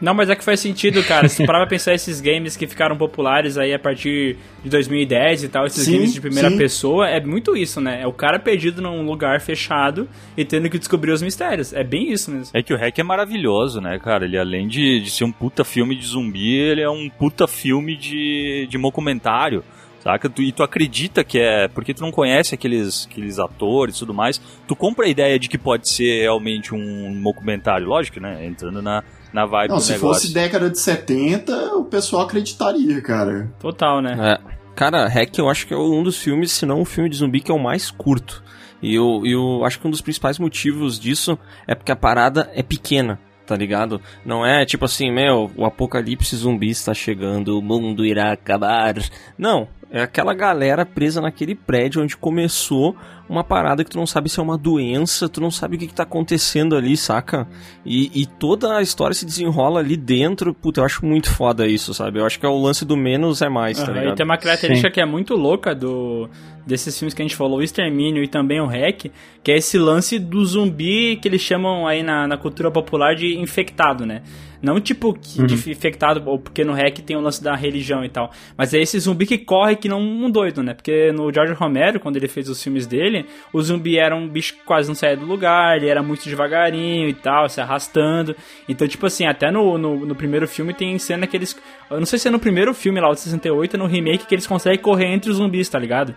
Não, 0.00 0.14
mas 0.14 0.30
é 0.30 0.34
que 0.34 0.42
faz 0.42 0.60
sentido, 0.60 1.02
cara. 1.04 1.28
Se 1.28 1.44
parar 1.44 1.58
pra 1.58 1.68
pensar 1.68 1.92
esses 1.92 2.20
games 2.20 2.56
que 2.56 2.66
ficaram 2.66 2.96
populares 2.96 3.58
aí 3.58 3.74
a 3.74 3.78
partir 3.78 4.36
de 4.64 4.70
2010 4.70 5.44
e 5.44 5.48
tal, 5.48 5.66
esses 5.66 5.84
Sim, 5.84 5.92
games 5.92 6.14
de 6.14 6.20
primeira 6.20 6.50
sim. 6.50 6.56
pessoa, 6.56 7.08
é 7.08 7.20
muito 7.20 7.54
isso, 7.54 7.80
né? 7.80 8.00
É 8.02 8.06
o 8.06 8.12
cara 8.12 8.38
perdido 8.38 8.80
num 8.80 9.04
lugar 9.04 9.40
fechado 9.40 10.08
e 10.36 10.44
tendo 10.44 10.70
que 10.70 10.78
descobrir 10.78 11.12
os 11.12 11.20
mistérios. 11.20 11.72
É 11.74 11.84
bem 11.84 12.10
isso 12.10 12.30
mesmo. 12.30 12.50
É 12.54 12.62
que 12.62 12.72
o 12.72 12.78
Hack 12.78 12.98
é 12.98 13.02
maravilhoso, 13.02 13.80
né, 13.80 13.98
cara? 13.98 14.24
Ele 14.24 14.38
além 14.38 14.66
de, 14.66 15.00
de 15.00 15.10
ser 15.10 15.24
um 15.24 15.32
puta 15.32 15.64
filme 15.64 15.94
de 15.94 16.06
zumbi, 16.06 16.54
ele 16.54 16.80
é 16.80 16.90
um 16.90 17.10
puta 17.10 17.46
filme 17.46 17.94
de, 17.94 18.66
de 18.70 18.78
documentário. 18.78 19.62
Saca? 20.00 20.28
Tu- 20.30 20.42
e 20.42 20.50
tu 20.52 20.62
acredita 20.62 21.22
que 21.22 21.38
é. 21.38 21.68
Porque 21.68 21.92
tu 21.94 22.00
não 22.00 22.10
conhece 22.10 22.54
aqueles, 22.54 23.06
aqueles 23.10 23.38
atores 23.38 23.96
e 23.96 23.98
tudo 24.00 24.14
mais. 24.14 24.40
Tu 24.66 24.74
compra 24.74 25.04
a 25.06 25.08
ideia 25.08 25.38
de 25.38 25.48
que 25.48 25.58
pode 25.58 25.88
ser 25.88 26.22
realmente 26.22 26.74
um 26.74 27.22
documentário, 27.22 27.86
lógico, 27.86 28.18
né? 28.18 28.46
Entrando 28.46 28.80
na, 28.80 29.04
na 29.32 29.44
vibe 29.44 29.68
Não, 29.70 29.76
do 29.76 29.82
se 29.82 29.92
negócio. 29.92 30.22
fosse 30.22 30.34
década 30.34 30.70
de 30.70 30.78
70, 30.78 31.74
o 31.76 31.84
pessoal 31.84 32.22
acreditaria, 32.22 33.00
cara. 33.02 33.50
Total, 33.60 34.00
né? 34.00 34.16
É. 34.46 34.60
Cara, 34.74 35.06
Hack 35.08 35.36
eu 35.38 35.50
acho 35.50 35.66
que 35.66 35.74
é 35.74 35.76
um 35.76 36.02
dos 36.02 36.16
filmes, 36.16 36.52
se 36.52 36.64
não 36.64 36.80
o 36.80 36.84
filme 36.86 37.10
de 37.10 37.16
zumbi 37.16 37.40
que 37.40 37.50
é 37.50 37.54
o 37.54 37.58
mais 37.62 37.90
curto. 37.90 38.42
E 38.82 38.94
eu, 38.94 39.20
eu 39.26 39.62
acho 39.66 39.78
que 39.78 39.86
um 39.86 39.90
dos 39.90 40.00
principais 40.00 40.38
motivos 40.38 40.98
disso 40.98 41.38
é 41.66 41.74
porque 41.74 41.92
a 41.92 41.96
parada 41.96 42.50
é 42.54 42.62
pequena, 42.62 43.20
tá 43.46 43.54
ligado? 43.54 44.00
Não 44.24 44.46
é 44.46 44.64
tipo 44.64 44.86
assim, 44.86 45.12
meu, 45.12 45.50
o 45.54 45.66
apocalipse 45.66 46.34
zumbi 46.34 46.70
está 46.70 46.94
chegando, 46.94 47.58
o 47.58 47.62
mundo 47.62 48.06
irá 48.06 48.32
acabar. 48.32 48.94
Não, 49.36 49.68
é 49.90 50.02
aquela 50.02 50.32
galera 50.34 50.86
presa 50.86 51.20
naquele 51.20 51.54
prédio 51.54 52.02
onde 52.02 52.16
começou 52.16 52.96
uma 53.28 53.42
parada 53.44 53.84
que 53.84 53.90
tu 53.90 53.98
não 53.98 54.06
sabe 54.06 54.28
se 54.28 54.40
é 54.40 54.42
uma 54.42 54.58
doença, 54.58 55.28
tu 55.28 55.40
não 55.40 55.50
sabe 55.50 55.76
o 55.76 55.78
que, 55.78 55.86
que 55.86 55.94
tá 55.94 56.02
acontecendo 56.02 56.76
ali, 56.76 56.96
saca? 56.96 57.46
E, 57.84 58.22
e 58.22 58.26
toda 58.26 58.76
a 58.76 58.82
história 58.82 59.14
se 59.14 59.24
desenrola 59.24 59.80
ali 59.80 59.96
dentro, 59.96 60.52
puta, 60.54 60.80
eu 60.80 60.84
acho 60.84 61.04
muito 61.04 61.30
foda 61.30 61.66
isso, 61.66 61.92
sabe? 61.94 62.18
Eu 62.18 62.26
acho 62.26 62.38
que 62.38 62.46
é 62.46 62.48
o 62.48 62.60
lance 62.60 62.84
do 62.84 62.96
menos 62.96 63.42
é 63.42 63.48
mais, 63.48 63.78
tá 63.78 63.84
Aham, 63.84 63.92
ligado? 63.94 64.12
e 64.12 64.16
tem 64.16 64.24
uma 64.24 64.38
característica 64.38 64.90
que 64.90 65.00
é 65.00 65.06
muito 65.06 65.34
louca 65.34 65.74
do 65.74 66.28
desses 66.66 66.96
filmes 66.96 67.14
que 67.14 67.22
a 67.22 67.24
gente 67.24 67.36
falou, 67.36 67.58
o 67.58 67.62
Extermínio 67.62 68.22
e 68.22 68.28
também 68.28 68.60
o 68.60 68.66
Hack, 68.66 69.10
que 69.42 69.50
é 69.50 69.56
esse 69.56 69.78
lance 69.78 70.18
do 70.18 70.44
zumbi 70.44 71.16
que 71.16 71.26
eles 71.26 71.40
chamam 71.40 71.86
aí 71.86 72.02
na, 72.02 72.28
na 72.28 72.36
cultura 72.36 72.70
popular 72.70 73.14
de 73.14 73.38
infectado, 73.38 74.06
né? 74.06 74.22
Não 74.62 74.78
tipo 74.80 75.14
que- 75.14 75.42
de 75.46 75.70
infectado, 75.70 76.22
ou 76.26 76.38
porque 76.38 76.62
no 76.64 76.72
Hack 76.74 76.98
tem 76.98 77.16
o 77.16 77.20
lance 77.20 77.42
da 77.42 77.54
religião 77.56 78.04
e 78.04 78.08
tal, 78.10 78.30
mas 78.58 78.74
é 78.74 78.78
esse 78.78 78.98
zumbi 78.98 79.24
que 79.24 79.38
corre 79.38 79.74
que 79.76 79.88
não 79.88 80.00
um 80.00 80.30
doido, 80.30 80.62
né? 80.62 80.74
Porque 80.74 81.10
no 81.12 81.32
George 81.32 81.54
Romero, 81.54 81.98
quando 81.98 82.16
ele 82.16 82.28
fez 82.28 82.48
os 82.48 82.62
filmes 82.62 82.86
dele, 82.86 83.24
o 83.52 83.62
zumbi 83.62 83.96
era 83.98 84.14
um 84.14 84.28
bicho 84.28 84.54
que 84.54 84.60
quase 84.64 84.86
não 84.88 84.94
saía 84.94 85.16
do 85.16 85.24
lugar, 85.24 85.76
ele 85.78 85.88
era 85.88 86.02
muito 86.02 86.28
devagarinho 86.28 87.08
e 87.08 87.14
tal, 87.14 87.48
se 87.48 87.60
arrastando. 87.60 88.36
Então, 88.68 88.86
tipo 88.86 89.06
assim, 89.06 89.24
até 89.26 89.50
no, 89.50 89.78
no, 89.78 90.04
no 90.04 90.14
primeiro 90.14 90.46
filme 90.46 90.74
tem 90.74 90.98
cena 90.98 91.26
que 91.26 91.36
eles. 91.36 91.56
Eu 91.90 91.98
não 91.98 92.06
sei 92.06 92.18
se 92.18 92.28
é 92.28 92.30
no 92.30 92.38
primeiro 92.38 92.74
filme 92.74 93.00
lá, 93.00 93.08
o 93.08 93.14
de 93.14 93.20
68, 93.20 93.76
é 93.76 93.78
no 93.78 93.86
remake 93.86 94.26
que 94.26 94.34
eles 94.34 94.46
conseguem 94.46 94.78
correr 94.78 95.06
entre 95.06 95.30
os 95.30 95.36
zumbis, 95.38 95.68
tá 95.68 95.78
ligado? 95.78 96.14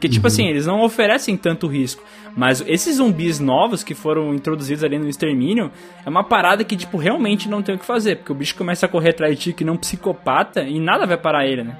Porque, 0.00 0.08
tipo 0.08 0.26
assim, 0.26 0.46
eles 0.46 0.64
não 0.64 0.82
oferecem 0.82 1.36
tanto 1.36 1.66
risco. 1.66 2.02
Mas 2.34 2.64
esses 2.66 2.96
zumbis 2.96 3.38
novos 3.38 3.84
que 3.84 3.94
foram 3.94 4.34
introduzidos 4.34 4.82
ali 4.82 4.98
no 4.98 5.06
extermínio 5.06 5.70
é 6.06 6.08
uma 6.08 6.24
parada 6.24 6.64
que, 6.64 6.74
tipo, 6.74 6.96
realmente 6.96 7.50
não 7.50 7.60
tem 7.60 7.74
o 7.74 7.78
que 7.78 7.84
fazer. 7.84 8.16
Porque 8.16 8.32
o 8.32 8.34
bicho 8.34 8.56
começa 8.56 8.86
a 8.86 8.88
correr 8.88 9.10
atrás 9.10 9.36
de 9.36 9.42
ti 9.42 9.52
que 9.52 9.62
não 9.62 9.74
um 9.74 9.76
psicopata 9.76 10.62
e 10.62 10.80
nada 10.80 11.04
vai 11.04 11.18
parar 11.18 11.46
ele, 11.46 11.64
né? 11.64 11.76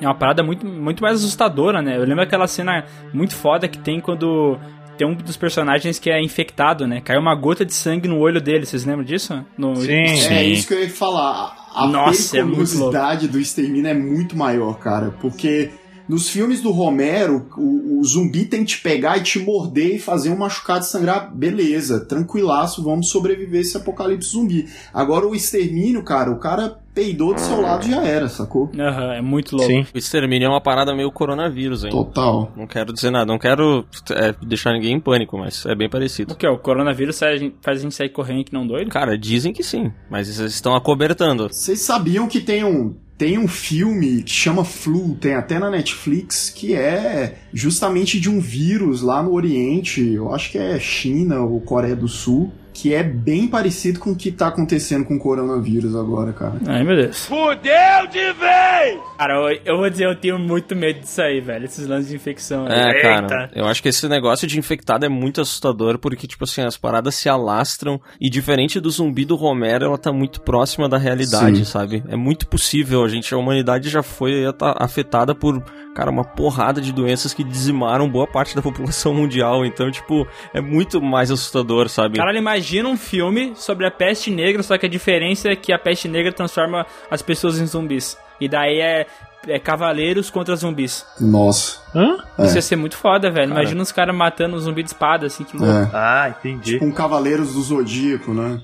É 0.00 0.06
uma 0.06 0.14
parada 0.14 0.40
muito, 0.44 0.64
muito 0.64 1.02
mais 1.02 1.16
assustadora, 1.16 1.82
né? 1.82 1.96
Eu 1.96 2.04
lembro 2.04 2.22
aquela 2.22 2.46
cena 2.46 2.84
muito 3.12 3.34
foda 3.34 3.66
que 3.66 3.78
tem 3.78 4.00
quando 4.00 4.56
tem 4.96 5.04
um 5.04 5.14
dos 5.14 5.36
personagens 5.36 5.98
que 5.98 6.10
é 6.10 6.22
infectado, 6.22 6.86
né? 6.86 7.00
Caiu 7.00 7.20
uma 7.20 7.34
gota 7.34 7.64
de 7.64 7.74
sangue 7.74 8.06
no 8.06 8.20
olho 8.20 8.40
dele, 8.40 8.66
vocês 8.66 8.84
lembram 8.84 9.04
disso? 9.04 9.44
No... 9.58 9.74
Sim. 9.74 9.92
É 10.30 10.44
isso 10.44 10.68
que 10.68 10.74
eu 10.74 10.80
ia 10.80 10.90
falar. 10.90 11.56
A 11.74 11.88
Nossa, 11.88 12.38
é 12.38 12.44
muito 12.44 12.58
periculosidade 12.58 13.26
do 13.26 13.40
extermínio 13.40 13.90
é 13.90 13.94
muito 13.94 14.36
maior, 14.36 14.78
cara. 14.78 15.10
Porque 15.20 15.72
nos 16.08 16.28
filmes 16.28 16.60
do 16.60 16.70
Romero, 16.70 17.46
o, 17.56 17.98
o 18.00 18.04
zumbi 18.04 18.44
tem 18.44 18.60
que 18.64 18.72
te 18.76 18.80
pegar 18.82 19.16
e 19.18 19.22
te 19.22 19.38
morder 19.38 19.96
e 19.96 19.98
fazer 19.98 20.30
um 20.30 20.36
machucado 20.36 20.84
e 20.84 20.86
sangrar. 20.88 21.34
Beleza, 21.34 22.00
tranquilaço, 22.04 22.82
vamos 22.82 23.08
sobreviver 23.08 23.60
esse 23.60 23.76
apocalipse 23.76 24.30
zumbi. 24.30 24.68
Agora 24.92 25.26
o 25.26 25.34
extermínio, 25.34 26.02
cara, 26.02 26.30
o 26.30 26.38
cara 26.38 26.78
peidou 26.94 27.34
do 27.34 27.40
seu 27.40 27.60
lado 27.60 27.84
e 27.86 27.90
já 27.90 28.04
era, 28.04 28.28
sacou? 28.28 28.70
Aham, 28.78 29.14
é 29.14 29.20
muito 29.20 29.56
louco. 29.56 29.70
Sim. 29.70 29.84
O 29.92 29.98
extermínio 29.98 30.46
é 30.46 30.48
uma 30.48 30.60
parada 30.60 30.94
meio 30.94 31.10
coronavírus, 31.10 31.82
hein? 31.82 31.90
Total. 31.90 32.52
Não 32.56 32.68
quero 32.68 32.92
dizer 32.92 33.10
nada, 33.10 33.24
não 33.26 33.38
quero 33.38 33.84
é, 34.12 34.32
deixar 34.46 34.72
ninguém 34.74 34.92
em 34.94 35.00
pânico, 35.00 35.36
mas 35.36 35.66
é 35.66 35.74
bem 35.74 35.88
parecido. 35.90 36.34
O 36.34 36.36
que? 36.36 36.46
O 36.46 36.56
coronavírus 36.58 37.18
faz 37.18 37.34
a 37.34 37.38
gente- 37.38 37.56
faz 37.60 37.78
a 37.80 37.82
gente 37.82 37.94
sair 37.96 38.10
correndo 38.10 38.44
que 38.44 38.52
não 38.52 38.64
doido? 38.66 38.90
Cara, 38.90 39.18
dizem 39.18 39.52
que 39.52 39.64
sim, 39.64 39.90
mas 40.08 40.38
eles 40.38 40.52
estão 40.54 40.76
acobertando. 40.76 41.48
Vocês 41.48 41.80
sabiam 41.80 42.28
que 42.28 42.40
tem 42.40 42.62
um, 42.62 42.94
tem 43.24 43.38
um 43.38 43.48
filme 43.48 44.22
que 44.22 44.32
chama 44.32 44.66
Flu, 44.66 45.16
tem 45.18 45.32
até 45.32 45.58
na 45.58 45.70
Netflix, 45.70 46.50
que 46.50 46.74
é 46.74 47.38
justamente 47.54 48.20
de 48.20 48.28
um 48.28 48.38
vírus 48.38 49.00
lá 49.00 49.22
no 49.22 49.32
Oriente, 49.32 50.02
eu 50.02 50.34
acho 50.34 50.52
que 50.52 50.58
é 50.58 50.78
China 50.78 51.40
ou 51.40 51.58
Coreia 51.58 51.96
do 51.96 52.06
Sul, 52.06 52.52
que 52.74 52.92
é 52.92 53.04
bem 53.04 53.46
parecido 53.46 54.00
com 54.00 54.10
o 54.10 54.16
que 54.16 54.32
tá 54.32 54.48
acontecendo 54.48 55.04
com 55.04 55.14
o 55.14 55.18
coronavírus 55.18 55.94
agora, 55.94 56.32
cara. 56.32 56.54
Ai, 56.66 56.82
meu 56.82 56.96
Deus. 56.96 57.24
Fudeu 57.26 58.06
de 58.10 58.32
vez! 58.32 59.00
Cara, 59.16 59.34
eu, 59.34 59.60
eu 59.64 59.76
vou 59.78 59.88
dizer, 59.88 60.06
eu 60.06 60.16
tenho 60.16 60.38
muito 60.40 60.74
medo 60.74 60.98
disso 60.98 61.22
aí, 61.22 61.40
velho. 61.40 61.64
Esses 61.66 61.86
lances 61.86 62.08
de 62.08 62.16
infecção. 62.16 62.66
É, 62.66 62.88
Eita. 62.96 63.00
cara, 63.02 63.50
eu 63.54 63.64
acho 63.66 63.80
que 63.80 63.88
esse 63.88 64.08
negócio 64.08 64.48
de 64.48 64.58
infectado 64.58 65.06
é 65.06 65.08
muito 65.08 65.40
assustador, 65.40 65.98
porque, 65.98 66.26
tipo 66.26 66.42
assim, 66.42 66.62
as 66.62 66.76
paradas 66.76 67.14
se 67.14 67.28
alastram, 67.28 68.00
e 68.20 68.28
diferente 68.28 68.80
do 68.80 68.90
zumbi 68.90 69.24
do 69.24 69.36
Romero, 69.36 69.84
ela 69.84 69.96
tá 69.96 70.12
muito 70.12 70.40
próxima 70.40 70.88
da 70.88 70.98
realidade, 70.98 71.58
Sim. 71.58 71.64
sabe? 71.64 72.02
É 72.08 72.16
muito 72.16 72.48
possível, 72.48 73.04
a 73.04 73.08
gente, 73.08 73.32
a 73.32 73.38
humanidade 73.38 73.88
já 73.88 74.02
foi 74.02 74.44
ata- 74.46 74.74
afetada 74.80 75.32
por, 75.32 75.62
cara, 75.94 76.10
uma 76.10 76.24
porrada 76.24 76.80
de 76.80 76.92
doenças 76.92 77.32
que 77.32 77.44
dizimaram 77.44 78.10
boa 78.10 78.26
parte 78.26 78.56
da 78.56 78.60
população 78.60 79.14
mundial, 79.14 79.64
então, 79.64 79.88
tipo, 79.92 80.26
é 80.52 80.60
muito 80.60 81.00
mais 81.00 81.30
assustador, 81.30 81.88
sabe? 81.88 82.16
Caralho, 82.18 82.38
imagina 82.38 82.63
um 82.88 82.96
filme 82.96 83.52
sobre 83.56 83.86
a 83.86 83.90
peste 83.90 84.30
negra, 84.30 84.62
só 84.62 84.78
que 84.78 84.86
a 84.86 84.88
diferença 84.88 85.50
é 85.50 85.56
que 85.56 85.72
a 85.72 85.78
peste 85.78 86.08
negra 86.08 86.32
transforma 86.32 86.86
as 87.10 87.22
pessoas 87.22 87.58
em 87.58 87.66
zumbis. 87.66 88.16
E 88.40 88.48
daí 88.48 88.80
é, 88.80 89.06
é 89.48 89.58
cavaleiros 89.58 90.30
contra 90.30 90.54
zumbis. 90.56 91.04
Nossa. 91.20 91.84
Hã? 91.94 92.18
É. 92.38 92.46
Isso 92.46 92.56
ia 92.56 92.62
ser 92.62 92.76
muito 92.76 92.96
foda, 92.96 93.30
velho. 93.30 93.52
Imagina 93.52 93.80
os 93.80 93.92
caras 93.92 94.14
matando 94.14 94.56
um 94.56 94.58
zumbi 94.58 94.82
de 94.82 94.88
espada, 94.88 95.26
assim, 95.26 95.44
que 95.44 95.56
louco. 95.56 95.72
É. 95.72 95.90
Ah, 95.92 96.28
entendi. 96.36 96.78
Com 96.78 96.92
Cavaleiros 96.92 97.54
do 97.54 97.62
Zodíaco, 97.62 98.34
né? 98.34 98.60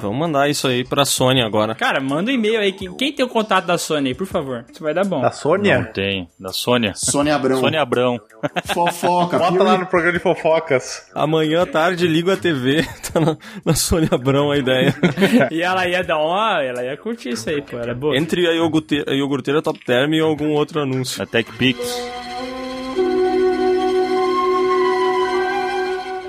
Vamos 0.00 0.18
mandar 0.18 0.48
isso 0.48 0.66
aí 0.66 0.82
pra 0.82 1.04
Sony 1.04 1.42
agora. 1.42 1.74
Cara, 1.74 2.00
manda 2.00 2.30
um 2.30 2.34
e-mail 2.34 2.58
aí. 2.58 2.72
Quem, 2.72 2.96
quem 2.96 3.12
tem 3.12 3.24
o 3.24 3.28
contato 3.28 3.66
da 3.66 3.76
Sony 3.76 4.08
aí, 4.08 4.14
por 4.14 4.26
favor? 4.26 4.64
Isso 4.72 4.82
vai 4.82 4.94
dar 4.94 5.04
bom. 5.04 5.20
Da 5.20 5.30
Sônia? 5.30 5.78
Não 5.78 5.92
tem. 5.92 6.28
Da 6.40 6.50
Sônia. 6.52 6.92
Sônia 6.94 7.34
Abrão. 7.34 7.60
Sônia 7.60 7.82
Abrão. 7.82 8.18
Fofoca. 8.72 9.38
Bota 9.38 9.62
lá 9.62 9.76
no 9.78 9.86
programa 9.86 10.14
de 10.14 10.18
fofocas. 10.18 11.06
Amanhã 11.14 11.62
à 11.62 11.66
tarde 11.66 12.06
ligo 12.08 12.30
a 12.30 12.36
TV, 12.36 12.82
tá 13.12 13.20
na, 13.20 13.36
na 13.64 13.74
Sônia 13.74 14.08
Abrão 14.12 14.50
a 14.50 14.56
ideia. 14.56 14.94
E 15.50 15.62
ela 15.62 15.86
ia 15.86 16.02
dar 16.02 16.18
uma. 16.18 16.62
Ela 16.62 16.82
ia 16.84 16.96
curtir 16.96 17.30
isso 17.30 17.48
aí, 17.48 17.60
pô. 17.62 17.76
Ela 17.78 17.90
é 17.90 17.94
boa. 17.94 18.16
Entre 18.16 18.46
a 18.46 18.52
iogurteira, 18.52 19.10
a 19.10 19.14
iogurteira 19.14 19.62
Top 19.62 19.78
Term 19.96 20.12
e 20.12 20.20
algum 20.20 20.50
outro 20.52 20.78
anúncio. 20.82 21.22
A 21.22 21.26
TechPix. 21.26 21.78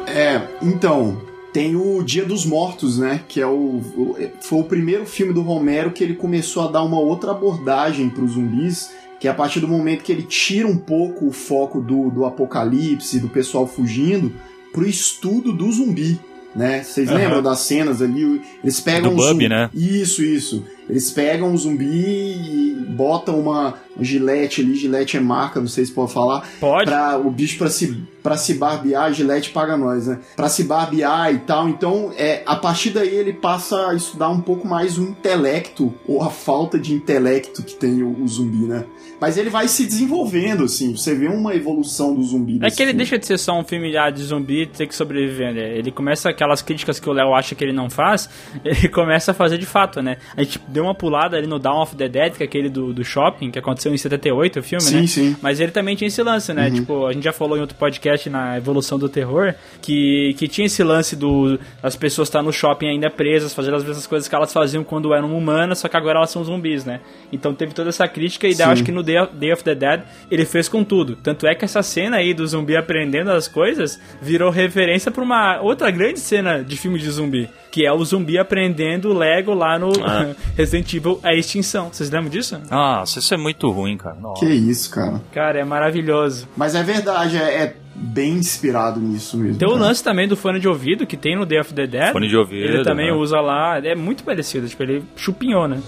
É, 0.08 0.42
então, 0.62 1.22
tem 1.52 1.76
o 1.76 2.02
Dia 2.02 2.24
dos 2.24 2.46
Mortos, 2.46 2.98
né? 2.98 3.22
Que 3.28 3.42
é 3.42 3.46
o, 3.46 3.52
o- 3.52 4.16
foi 4.40 4.60
o 4.60 4.64
primeiro 4.64 5.06
filme 5.06 5.34
do 5.34 5.42
Romero 5.42 5.92
que 5.92 6.02
ele 6.02 6.14
começou 6.16 6.64
a 6.66 6.72
dar 6.72 6.82
uma 6.84 6.98
outra 6.98 7.32
abordagem 7.32 8.10
para 8.10 8.24
os 8.24 8.32
zumbis, 8.32 8.90
que 9.20 9.28
é 9.28 9.32
a 9.32 9.34
partir 9.34 9.60
do 9.60 9.68
momento 9.68 10.02
que 10.06 10.13
ele 10.13 10.24
tira 10.24 10.65
um 10.65 10.78
pouco 10.78 11.28
o 11.28 11.32
foco 11.34 11.82
do, 11.82 12.10
do 12.10 12.26
apocalipse, 12.26 13.20
do 13.20 13.28
pessoal 13.28 13.68
fugindo, 13.68 14.32
pro 14.72 14.88
estudo 14.88 15.52
do 15.52 15.70
zumbi. 15.74 16.18
Né? 16.56 16.84
Vocês 16.84 17.10
Aham. 17.10 17.18
lembram 17.18 17.44
das 17.44 17.60
cenas 17.60 18.02
ali? 18.02 18.41
Eles 18.63 18.80
pegam 18.80 19.10
Do 19.10 19.15
um 19.15 19.15
Bub, 19.18 19.28
zumbi. 19.28 19.50
né? 19.50 19.70
Isso, 19.74 20.24
isso. 20.24 20.63
Eles 20.89 21.12
pegam 21.12 21.50
um 21.50 21.58
zumbi 21.58 21.86
e 21.86 22.86
botam 22.89 23.39
uma 23.39 23.76
gilete 24.04 24.62
ali, 24.62 24.76
gilete 24.76 25.18
é 25.18 25.20
marca, 25.20 25.60
não 25.60 25.68
sei 25.68 25.86
se 25.86 25.92
pode 25.92 26.12
falar, 26.12 26.48
Pode? 26.60 26.86
pra 26.86 27.18
o 27.18 27.30
bicho 27.32 27.58
pra 27.58 27.70
se, 27.70 28.04
pra 28.22 28.36
se 28.36 28.56
barbear, 28.56 29.06
a 29.06 29.12
Gillette 29.12 29.52
paga 29.52 29.78
nós, 29.78 30.08
né? 30.08 30.20
Pra 30.36 30.50
se 30.50 30.64
barbear 30.64 31.34
e 31.34 31.40
tal. 31.40 31.70
Então, 31.70 32.12
é, 32.18 32.44
a 32.46 32.56
partir 32.56 32.90
daí 32.90 33.16
ele 33.16 33.34
passa 33.34 33.90
a 33.90 33.96
estudar 33.96 34.30
um 34.30 34.42
pouco 34.42 34.68
mais 34.68 34.98
o 34.98 35.04
intelecto, 35.04 35.94
ou 36.08 36.22
a 36.22 36.30
falta 36.30 36.78
de 36.78 36.94
intelecto 36.94 37.64
que 37.64 37.76
tem 37.76 38.04
o, 38.04 38.22
o 38.22 38.28
zumbi, 38.28 38.66
né? 38.66 38.86
Mas 39.20 39.38
ele 39.38 39.50
vai 39.50 39.68
se 39.68 39.86
desenvolvendo, 39.86 40.66
assim. 40.66 40.96
Você 40.96 41.16
vê 41.16 41.28
uma 41.28 41.56
evolução 41.56 42.14
do 42.14 42.22
zumbi. 42.22 42.60
É 42.62 42.70
que 42.70 42.84
ele 42.84 42.92
filme. 42.92 42.94
deixa 42.94 43.18
de 43.18 43.26
ser 43.26 43.38
só 43.38 43.58
um 43.58 43.64
filme 43.64 43.92
de 44.14 44.24
zumbi 44.24 44.64
e 44.64 44.66
ter 44.68 44.88
que 44.88 44.96
sobreviver, 44.96 45.54
né? 45.54 45.78
Ele 45.78 45.92
começa 45.92 46.30
aquelas 46.30 46.62
críticas 46.62 47.00
que 47.00 47.10
o 47.10 47.14
Léo 47.14 47.34
acha 47.34 47.56
que 47.56 47.64
ele 47.64 47.74
não 47.74 47.90
faz, 47.90 48.30
ele 48.64 48.90
começa 48.90 49.32
a 49.32 49.34
fazer 49.34 49.58
de 49.58 49.66
fato, 49.66 50.02
né? 50.02 50.18
A 50.36 50.44
gente 50.44 50.60
deu 50.68 50.84
uma 50.84 50.94
pulada 50.94 51.36
ali 51.36 51.48
no 51.48 51.58
Dawn 51.58 51.82
of 51.82 51.96
the 51.96 52.08
Dead, 52.08 52.34
que 52.34 52.44
é 52.44 52.46
aquele 52.46 52.70
do, 52.70 52.94
do 52.94 53.04
shopping, 53.04 53.50
que 53.52 53.58
aconteceu 53.58 53.87
em 53.93 53.97
78, 53.97 54.60
o 54.60 54.63
filme, 54.63 54.84
Sim, 54.84 55.02
né? 55.02 55.08
sim. 55.08 55.36
Mas 55.41 55.60
ele 55.60 55.71
também 55.71 55.95
tinha 55.95 56.08
esse 56.08 56.21
lance, 56.21 56.54
né? 56.54 56.69
Tipo, 56.71 57.06
a 57.06 57.13
gente 57.13 57.23
já 57.23 57.34
falou 57.34 57.58
em 57.58 57.62
outro 57.62 57.78
podcast 57.78 58.30
na 58.30 58.58
Evolução 58.58 58.97
do 58.97 59.08
Terror, 59.10 59.54
que, 59.82 60.36
que 60.38 60.47
tinha 60.47 60.65
esse 60.67 60.84
lance 60.84 61.15
do 61.15 61.60
as 61.82 61.95
pessoas 61.95 62.28
estar 62.28 62.41
no 62.41 62.52
shopping 62.52 62.88
ainda 62.88 63.10
presas, 63.10 63.54
fazendo 63.54 63.76
as 63.78 63.84
mesmas 63.84 64.08
coisas 64.08 64.28
que 64.28 64.36
elas 64.36 64.52
faziam 64.52 64.84
quando 64.84 65.13
eram 65.13 65.36
humanas, 65.38 65.80
só 65.80 65.88
que 65.88 65.97
agora 65.97 66.19
elas 66.19 66.30
são 66.30 66.43
zumbis, 66.43 66.86
né? 66.86 67.00
Então 67.32 67.54
teve 67.54 67.73
toda 67.73 67.89
essa 67.89 68.08
crítica 68.08 68.47
e 68.47 68.56
daí 68.56 68.67
acho 68.67 68.84
que 68.84 68.91
no 68.91 69.04
Day, 69.04 69.28
Day 69.34 69.54
of 69.54 69.63
the 69.63 69.76
Dead 69.76 70.02
ele 70.30 70.45
fez 70.45 70.67
com 70.69 70.84
tudo. 70.84 71.15
Tanto 71.15 71.47
é 71.47 71.56
que 71.56 71.65
essa 71.65 71.82
cena 71.84 72.17
aí 72.17 72.34
do 72.34 72.45
zumbi 72.45 72.76
aprendendo 72.76 73.32
as 73.32 73.47
coisas 73.47 74.00
virou 74.21 74.50
referência 74.50 75.12
pra 75.12 75.23
uma 75.23 75.62
outra 75.62 75.89
grande 75.91 76.19
cena 76.19 76.63
de 76.63 76.76
filme 76.78 77.00
de 77.00 77.10
zumbi, 77.10 77.50
que 77.71 77.86
é 77.86 77.91
o 77.91 78.03
zumbi 78.03 78.38
aprendendo 78.38 79.13
Lego 79.13 79.53
lá 79.53 79.77
no 79.77 79.91
Ah. 80.03 80.34
Resident 80.56 80.93
Evil 80.93 81.19
A 81.23 81.34
Extinção. 81.34 81.89
Vocês 81.91 82.10
lembram 82.10 82.30
disso? 82.30 82.60
Nossa, 82.69 83.19
isso 83.19 83.34
é 83.34 83.38
muito 83.38 83.69
ruim, 83.69 83.97
cara. 83.97 84.15
Nossa. 84.15 84.45
Que 84.45 84.51
isso, 84.51 84.89
cara. 84.89 85.21
Cara, 85.34 85.60
é 85.60 85.63
maravilhoso. 85.63 86.47
Mas 86.56 86.75
é 86.75 86.84
verdade, 86.84 87.38
é, 87.38 87.63
é 87.63 87.75
bem 87.95 88.34
inspirado 88.34 88.99
nisso 88.99 89.38
mesmo. 89.38 89.58
Tem 89.58 89.67
o 89.67 89.75
lance 89.75 90.03
também 90.03 90.27
do 90.27 90.36
fone 90.38 90.60
de 90.60 90.67
ouvido 90.67 91.06
que 91.08 91.17
tem 91.17 91.36
no 91.36 91.45
Day 91.45 91.60
of 91.60 91.73
the 91.73 91.88
Dead. 91.88 92.12
Fone 92.12 92.27
de 92.27 92.38
ouvido, 92.38 92.63
Ele 92.63 92.84
também 92.84 93.08
né? 93.12 93.17
usa 93.17 93.39
lá. 93.41 93.80
É 93.84 93.95
muito 93.95 94.23
parecido, 94.23 94.67
tipo, 94.67 94.84
ele 94.84 95.03
chupinhou, 95.15 95.67
né? 95.67 95.82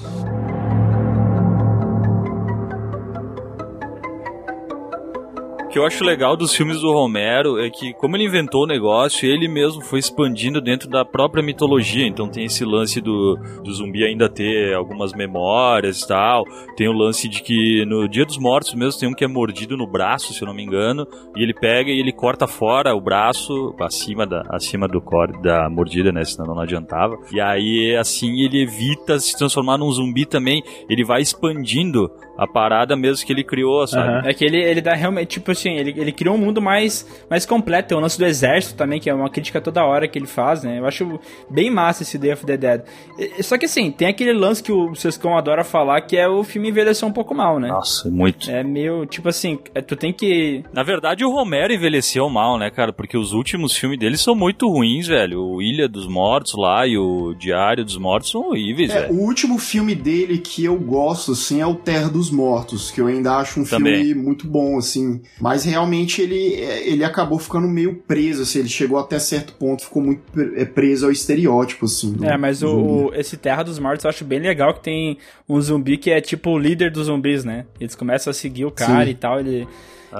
Que 5.69 5.77
eu 5.77 5.85
acho 5.85 6.03
legal 6.03 6.35
dos 6.35 6.55
filmes 6.55 6.81
do 6.81 6.91
Romero 6.91 7.59
é 7.59 7.69
que, 7.69 7.93
como 7.93 8.15
ele 8.17 8.25
inventou 8.25 8.63
o 8.63 8.67
negócio, 8.67 9.29
ele 9.29 9.47
mesmo 9.47 9.81
foi 9.81 9.99
expandindo 9.99 10.59
dentro 10.59 10.89
da 10.89 11.05
própria 11.05 11.43
mitologia. 11.43 12.07
Então 12.07 12.27
tem 12.27 12.45
esse 12.45 12.65
lance 12.65 12.99
do, 12.99 13.37
do 13.63 13.71
zumbi 13.71 14.03
ainda 14.03 14.27
ter 14.27 14.73
algumas 14.73 15.13
memórias 15.13 16.01
e 16.01 16.07
tal. 16.07 16.43
Tem 16.75 16.87
o 16.87 16.93
lance 16.93 17.29
de 17.29 17.43
que 17.43 17.85
no 17.85 18.07
Dia 18.07 18.25
dos 18.25 18.37
Mortos 18.37 18.73
mesmo 18.73 18.99
tem 18.99 19.09
um 19.09 19.13
que 19.13 19.23
é 19.23 19.27
mordido 19.27 19.77
no 19.77 19.85
braço, 19.85 20.33
se 20.33 20.41
eu 20.41 20.47
não 20.47 20.55
me 20.55 20.63
engano. 20.63 21.07
E 21.35 21.43
ele 21.43 21.53
pega 21.53 21.91
e 21.91 21.99
ele 21.99 22.11
corta 22.11 22.47
fora 22.47 22.95
o 22.95 23.01
braço 23.01 23.75
acima 23.79 24.25
da, 24.25 24.41
acima 24.49 24.87
do 24.87 24.99
corte 24.99 25.39
da 25.41 25.69
mordida, 25.69 26.11
né? 26.11 26.23
Senão 26.23 26.55
não 26.55 26.61
adiantava. 26.61 27.15
E 27.31 27.39
aí, 27.39 27.95
assim, 27.95 28.41
ele 28.41 28.63
evita 28.63 29.19
se 29.19 29.37
transformar 29.37 29.77
num 29.77 29.91
zumbi 29.91 30.25
também. 30.25 30.63
Ele 30.89 31.05
vai 31.05 31.21
expandindo 31.21 32.09
a 32.43 32.47
parada 32.47 32.95
mesmo 32.95 33.25
que 33.25 33.33
ele 33.33 33.43
criou, 33.43 33.85
sabe? 33.87 34.07
Aham. 34.09 34.21
É 34.29 34.33
que 34.33 34.43
ele, 34.45 34.57
ele 34.61 34.81
dá 34.81 34.93
realmente, 34.93 35.29
tipo 35.31 35.51
assim, 35.51 35.71
ele, 35.75 35.93
ele 35.97 36.11
criou 36.11 36.35
um 36.35 36.37
mundo 36.37 36.61
mais, 36.61 37.05
mais 37.29 37.45
completo. 37.45 37.89
Tem 37.89 37.97
o 37.97 38.01
lance 38.01 38.17
do 38.17 38.25
exército 38.25 38.75
também, 38.75 38.99
que 38.99 39.09
é 39.09 39.13
uma 39.13 39.29
crítica 39.29 39.59
toda 39.61 39.83
hora 39.85 40.07
que 40.07 40.17
ele 40.17 40.27
faz, 40.27 40.63
né? 40.63 40.79
Eu 40.79 40.85
acho 40.85 41.19
bem 41.49 41.69
massa 41.69 42.03
esse 42.03 42.17
Day 42.17 42.33
of 42.33 42.45
the 42.45 42.57
Dead. 42.57 42.81
E- 43.17 43.43
Só 43.43 43.57
que 43.57 43.65
assim, 43.65 43.91
tem 43.91 44.07
aquele 44.07 44.33
lance 44.33 44.61
que 44.63 44.71
o 44.71 44.95
Sescão 44.95 45.37
adora 45.37 45.63
falar, 45.63 46.01
que 46.01 46.15
é 46.17 46.27
o 46.27 46.43
filme 46.43 46.69
envelheceu 46.69 47.07
um 47.07 47.11
pouco 47.11 47.33
mal, 47.35 47.59
né? 47.59 47.67
Nossa, 47.69 48.09
muito. 48.09 48.49
É 48.49 48.63
meio, 48.63 49.05
tipo 49.05 49.27
assim, 49.29 49.59
é- 49.75 49.81
tu 49.81 49.95
tem 49.95 50.13
que. 50.13 50.63
Na 50.73 50.83
verdade, 50.83 51.25
o 51.25 51.31
Romero 51.31 51.73
envelheceu 51.73 52.29
mal, 52.29 52.57
né, 52.57 52.69
cara? 52.69 52.93
Porque 52.93 53.17
os 53.17 53.33
últimos 53.33 53.75
filmes 53.75 53.99
dele 53.99 54.17
são 54.17 54.35
muito 54.35 54.67
ruins, 54.69 55.07
velho. 55.07 55.41
O 55.43 55.61
Ilha 55.61 55.87
dos 55.87 56.07
Mortos 56.07 56.53
lá 56.57 56.85
e 56.87 56.97
o 56.97 57.33
Diário 57.33 57.83
dos 57.83 57.97
Mortos 57.97 58.31
são 58.31 58.49
horríveis, 58.49 58.89
É, 58.91 59.01
velho. 59.01 59.13
o 59.13 59.19
último 59.25 59.57
filme 59.57 59.95
dele 59.95 60.37
que 60.37 60.63
eu 60.65 60.75
gosto, 60.77 61.31
assim, 61.33 61.61
é 61.61 61.65
o 61.65 61.75
Terra 61.75 62.09
dos 62.09 62.28
Mortos, 62.29 62.91
que 62.91 63.01
eu 63.01 63.07
ainda 63.07 63.37
acho 63.37 63.59
um 63.59 63.63
Também. 63.63 64.03
filme 64.05 64.21
muito 64.21 64.47
bom, 64.47 64.77
assim. 64.77 65.21
Mas 65.39 65.63
realmente 65.63 66.21
ele, 66.21 66.35
ele 66.37 67.03
acabou 67.03 67.39
ficando 67.39 67.67
meio 67.67 67.95
preso, 68.07 68.43
assim, 68.43 68.59
ele 68.59 68.69
chegou 68.69 68.97
até 68.99 69.19
certo 69.19 69.53
ponto, 69.53 69.83
ficou 69.83 70.01
muito 70.01 70.21
pre- 70.31 70.65
preso 70.65 71.05
ao 71.05 71.11
estereótipo, 71.11 71.85
assim. 71.85 72.13
do 72.13 72.25
É, 72.25 72.37
mas 72.37 72.63
o, 72.63 73.11
esse 73.15 73.37
Terra 73.37 73.63
dos 73.63 73.79
Mortos 73.79 74.03
eu 74.03 74.09
acho 74.09 74.23
bem 74.25 74.39
legal 74.39 74.73
que 74.73 74.81
tem 74.81 75.17
um 75.47 75.59
zumbi 75.61 75.97
que 75.97 76.11
é 76.11 76.21
tipo 76.21 76.51
o 76.51 76.57
líder 76.59 76.91
dos 76.91 77.07
zumbis, 77.07 77.43
né? 77.43 77.65
Eles 77.79 77.95
começam 77.95 78.31
a 78.31 78.33
seguir 78.33 78.65
o 78.65 78.71
cara 78.71 79.05
Sim. 79.05 79.11
e 79.11 79.15
tal, 79.15 79.39
ele... 79.39 79.67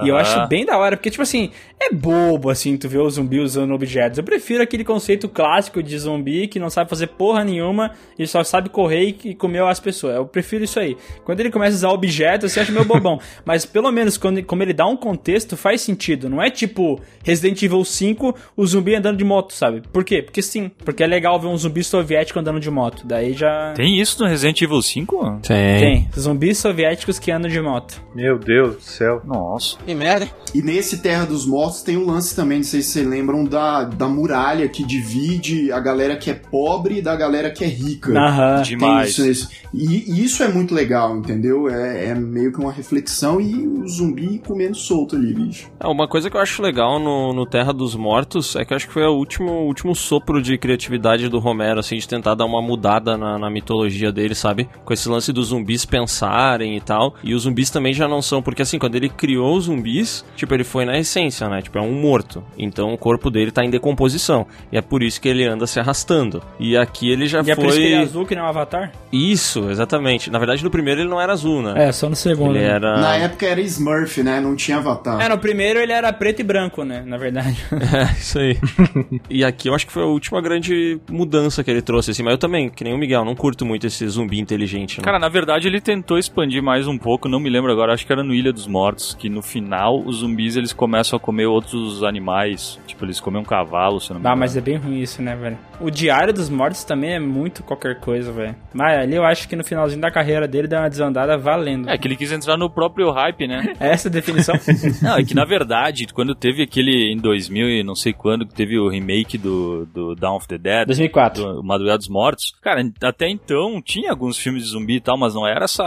E 0.02 0.08
eu 0.08 0.14
Aham. 0.14 0.22
acho 0.22 0.46
bem 0.48 0.64
da 0.64 0.78
hora, 0.78 0.96
porque, 0.96 1.10
tipo 1.10 1.20
assim, 1.24 1.50
é 1.80 1.94
bobo, 1.94 2.50
assim, 2.50 2.76
tu 2.76 2.88
ver 2.88 2.98
o 2.98 3.08
zumbi 3.08 3.40
usando 3.40 3.72
objetos. 3.72 4.18
Eu 4.18 4.24
prefiro 4.24 4.62
aquele 4.62 4.84
conceito 4.84 5.28
clássico 5.30 5.82
de 5.82 5.98
zumbi 5.98 6.46
que 6.46 6.58
não 6.58 6.68
sabe 6.68 6.90
fazer 6.90 7.06
porra 7.06 7.42
nenhuma 7.42 7.92
e 8.18 8.26
só 8.26 8.44
sabe 8.44 8.68
correr 8.68 9.16
e 9.24 9.34
comer 9.34 9.62
as 9.62 9.80
pessoas. 9.80 10.16
Eu 10.16 10.26
prefiro 10.26 10.62
isso 10.62 10.78
aí. 10.78 10.94
Quando 11.24 11.40
ele 11.40 11.50
começa 11.50 11.74
a 11.74 11.78
usar 11.78 11.88
objetos, 11.88 12.52
você 12.52 12.60
acha 12.60 12.70
meio 12.70 12.84
bobão. 12.84 13.18
Mas 13.46 13.64
pelo 13.64 13.90
menos, 13.90 14.18
quando, 14.18 14.42
como 14.42 14.62
ele 14.62 14.74
dá 14.74 14.86
um 14.86 14.96
contexto, 14.96 15.56
faz 15.56 15.80
sentido. 15.80 16.28
Não 16.28 16.42
é 16.42 16.50
tipo 16.50 17.00
Resident 17.24 17.62
Evil 17.62 17.82
5, 17.82 18.34
o 18.54 18.66
zumbi 18.66 18.94
andando 18.94 19.16
de 19.16 19.24
moto, 19.24 19.54
sabe? 19.54 19.82
Por 19.90 20.04
quê? 20.04 20.20
Porque 20.20 20.42
sim. 20.42 20.70
Porque 20.84 21.02
é 21.02 21.06
legal 21.06 21.40
ver 21.40 21.46
um 21.46 21.56
zumbi 21.56 21.82
soviético 21.82 22.38
andando 22.38 22.60
de 22.60 22.70
moto. 22.70 23.06
Daí 23.06 23.32
já... 23.32 23.72
Tem 23.74 23.98
isso 23.98 24.22
no 24.22 24.28
Resident 24.28 24.60
Evil 24.60 24.82
5? 24.82 25.40
Tem. 25.46 26.08
Zumbis 26.18 26.58
soviéticos 26.58 27.18
que 27.18 27.30
andam 27.30 27.50
de 27.50 27.60
moto. 27.60 28.02
Meu 28.14 28.38
Deus 28.38 28.76
do 28.76 28.82
céu. 28.82 29.22
Nossa. 29.24 29.78
Que 29.78 29.94
merda. 29.94 30.28
E 30.54 30.60
nesse 30.60 31.00
Terra 31.00 31.24
dos 31.24 31.46
Mortos 31.46 31.69
tem 31.82 31.96
um 31.96 32.06
lance 32.06 32.34
também, 32.34 32.58
não 32.58 32.64
sei 32.64 32.82
se 32.82 32.90
vocês 32.90 33.06
lembram, 33.06 33.44
da, 33.44 33.84
da 33.84 34.08
muralha 34.08 34.68
que 34.68 34.84
divide 34.84 35.72
a 35.72 35.80
galera 35.80 36.16
que 36.16 36.30
é 36.30 36.34
pobre 36.34 37.00
da 37.00 37.14
galera 37.14 37.50
que 37.50 37.64
é 37.64 37.68
rica. 37.68 38.12
Aham. 38.18 38.56
Tem 38.56 38.64
Demais. 38.64 39.10
isso, 39.10 39.26
isso. 39.26 39.48
E, 39.72 40.10
e 40.10 40.24
isso 40.24 40.42
é 40.42 40.48
muito 40.48 40.74
legal, 40.74 41.16
entendeu? 41.16 41.68
É, 41.68 42.06
é 42.06 42.14
meio 42.14 42.52
que 42.52 42.58
uma 42.58 42.72
reflexão 42.72 43.40
e 43.40 43.66
o 43.66 43.86
zumbi 43.88 44.40
comendo 44.44 44.76
solto 44.76 45.16
ali, 45.16 45.32
bicho. 45.32 45.70
É, 45.78 45.86
uma 45.86 46.08
coisa 46.08 46.28
que 46.28 46.36
eu 46.36 46.40
acho 46.40 46.62
legal 46.62 46.98
no, 46.98 47.32
no 47.32 47.46
Terra 47.46 47.72
dos 47.72 47.94
Mortos 47.94 48.56
é 48.56 48.64
que 48.64 48.72
eu 48.72 48.76
acho 48.76 48.86
que 48.86 48.92
foi 48.92 49.04
o 49.04 49.14
último, 49.14 49.52
último 49.66 49.94
sopro 49.94 50.42
de 50.42 50.58
criatividade 50.58 51.28
do 51.28 51.38
Romero, 51.38 51.80
assim, 51.80 51.96
de 51.96 52.08
tentar 52.08 52.34
dar 52.34 52.44
uma 52.44 52.60
mudada 52.60 53.16
na, 53.16 53.38
na 53.38 53.50
mitologia 53.50 54.10
dele, 54.10 54.34
sabe? 54.34 54.68
Com 54.84 54.92
esse 54.92 55.08
lance 55.08 55.32
dos 55.32 55.48
zumbis 55.48 55.84
pensarem 55.84 56.76
e 56.76 56.80
tal. 56.80 57.14
E 57.22 57.34
os 57.34 57.42
zumbis 57.42 57.70
também 57.70 57.92
já 57.92 58.08
não 58.08 58.22
são, 58.22 58.42
porque 58.42 58.62
assim, 58.62 58.78
quando 58.78 58.96
ele 58.96 59.08
criou 59.08 59.56
os 59.56 59.64
zumbis, 59.64 60.24
tipo, 60.36 60.52
ele 60.54 60.64
foi 60.64 60.84
na 60.84 60.98
essência, 60.98 61.48
né? 61.48 61.59
Tipo, 61.62 61.78
é 61.78 61.82
um 61.82 61.92
morto. 61.92 62.42
Então 62.58 62.92
o 62.92 62.98
corpo 62.98 63.30
dele 63.30 63.50
tá 63.50 63.64
em 63.64 63.70
decomposição. 63.70 64.46
E 64.72 64.76
é 64.78 64.82
por 64.82 65.02
isso 65.02 65.20
que 65.20 65.28
ele 65.28 65.44
anda 65.44 65.66
se 65.66 65.78
arrastando. 65.80 66.42
E 66.58 66.76
aqui 66.76 67.10
ele 67.10 67.26
já 67.26 67.38
E 67.40 67.50
é 67.50 67.54
foi. 67.54 67.64
por 67.64 67.66
isso 67.66 67.78
que 67.78 67.84
ele 67.84 67.94
é 67.94 67.98
azul, 67.98 68.26
que 68.26 68.34
nem 68.34 68.44
um 68.44 68.46
avatar? 68.46 68.92
Isso, 69.12 69.70
exatamente. 69.70 70.30
Na 70.30 70.38
verdade, 70.38 70.62
no 70.62 70.70
primeiro 70.70 71.00
ele 71.00 71.08
não 71.08 71.20
era 71.20 71.32
azul, 71.32 71.62
né? 71.62 71.88
É, 71.88 71.92
só 71.92 72.08
no 72.08 72.16
segundo. 72.16 72.56
Ele 72.56 72.64
né? 72.64 72.74
era. 72.74 73.00
Na 73.00 73.16
época 73.16 73.46
era 73.46 73.60
Smurf, 73.60 74.22
né? 74.22 74.40
Não 74.40 74.54
tinha 74.56 74.78
avatar. 74.78 75.20
É, 75.20 75.28
no 75.28 75.38
primeiro 75.38 75.78
ele 75.78 75.92
era 75.92 76.12
preto 76.12 76.40
e 76.40 76.44
branco, 76.44 76.84
né? 76.84 77.02
Na 77.06 77.16
verdade. 77.16 77.64
É, 77.90 78.12
isso 78.12 78.38
aí. 78.38 78.56
e 79.28 79.42
aqui 79.44 79.68
eu 79.68 79.74
acho 79.74 79.86
que 79.86 79.92
foi 79.92 80.02
a 80.02 80.06
última 80.06 80.40
grande 80.40 81.00
mudança 81.10 81.64
que 81.64 81.70
ele 81.70 81.82
trouxe, 81.82 82.12
assim. 82.12 82.22
Mas 82.22 82.32
eu 82.32 82.38
também, 82.38 82.68
que 82.68 82.84
nem 82.84 82.94
o 82.94 82.98
Miguel, 82.98 83.24
não 83.24 83.34
curto 83.34 83.64
muito 83.64 83.86
esse 83.86 84.06
zumbi 84.06 84.38
inteligente. 84.38 84.98
Né? 84.98 85.04
Cara, 85.04 85.18
na 85.18 85.28
verdade 85.28 85.66
ele 85.66 85.80
tentou 85.80 86.18
expandir 86.18 86.62
mais 86.62 86.86
um 86.86 86.96
pouco, 86.96 87.28
não 87.28 87.40
me 87.40 87.50
lembro 87.50 87.72
agora, 87.72 87.92
acho 87.92 88.06
que 88.06 88.12
era 88.12 88.22
no 88.22 88.34
Ilha 88.34 88.52
dos 88.52 88.66
Mortos, 88.66 89.14
que 89.18 89.28
no 89.28 89.42
final 89.42 90.00
os 90.04 90.18
zumbis 90.18 90.56
eles 90.56 90.72
começam 90.72 91.16
a 91.16 91.20
comer 91.20 91.46
outros 91.50 92.02
animais, 92.02 92.78
tipo 92.86 93.04
eles 93.04 93.20
comem 93.20 93.40
um 93.40 93.44
cavalo, 93.44 94.00
se 94.00 94.10
não 94.12 94.20
me 94.20 94.26
Ah, 94.26 94.30
engano. 94.30 94.40
mas 94.40 94.56
é 94.56 94.60
bem 94.60 94.76
ruim 94.76 95.00
isso, 95.00 95.20
né, 95.22 95.34
velho? 95.36 95.58
O 95.80 95.90
Diário 95.90 96.32
dos 96.32 96.50
Mortos 96.50 96.84
também 96.84 97.14
é 97.14 97.18
muito 97.18 97.62
qualquer 97.62 97.98
coisa, 98.00 98.30
velho. 98.30 98.54
Mas 98.72 98.98
ali 98.98 99.16
eu 99.16 99.24
acho 99.24 99.48
que 99.48 99.56
no 99.56 99.64
finalzinho 99.64 100.00
da 100.00 100.10
carreira 100.10 100.46
dele 100.46 100.68
deu 100.68 100.78
uma 100.78 100.90
desandada 100.90 101.38
valendo. 101.38 101.88
É 101.88 101.96
que 101.96 102.06
ele 102.06 102.16
quis 102.16 102.30
entrar 102.30 102.56
no 102.56 102.68
próprio 102.68 103.10
hype, 103.10 103.46
né? 103.46 103.72
É 103.80 103.92
essa 103.92 104.08
a 104.08 104.10
definição? 104.10 104.54
Não, 105.00 105.16
é 105.16 105.24
que 105.24 105.34
na 105.34 105.44
verdade, 105.44 106.06
quando 106.12 106.34
teve 106.34 106.62
aquele 106.62 107.12
em 107.12 107.16
2000 107.16 107.68
e 107.70 107.82
não 107.82 107.94
sei 107.94 108.12
quando, 108.12 108.46
que 108.46 108.54
teve 108.54 108.78
o 108.78 108.88
remake 108.88 109.38
do, 109.38 109.86
do 109.86 110.14
Dawn 110.14 110.36
of 110.36 110.46
the 110.46 110.58
Dead, 110.58 110.86
2004. 110.86 111.42
do 111.42 111.64
Madrugada 111.64 111.98
dos 111.98 112.08
Mortos, 112.08 112.52
cara, 112.60 112.82
até 113.02 113.28
então 113.28 113.80
tinha 113.80 114.10
alguns 114.10 114.36
filmes 114.36 114.64
de 114.64 114.68
zumbi 114.70 114.96
e 114.96 115.00
tal, 115.00 115.16
mas 115.16 115.34
não 115.34 115.46
era 115.46 115.64
essa. 115.64 115.82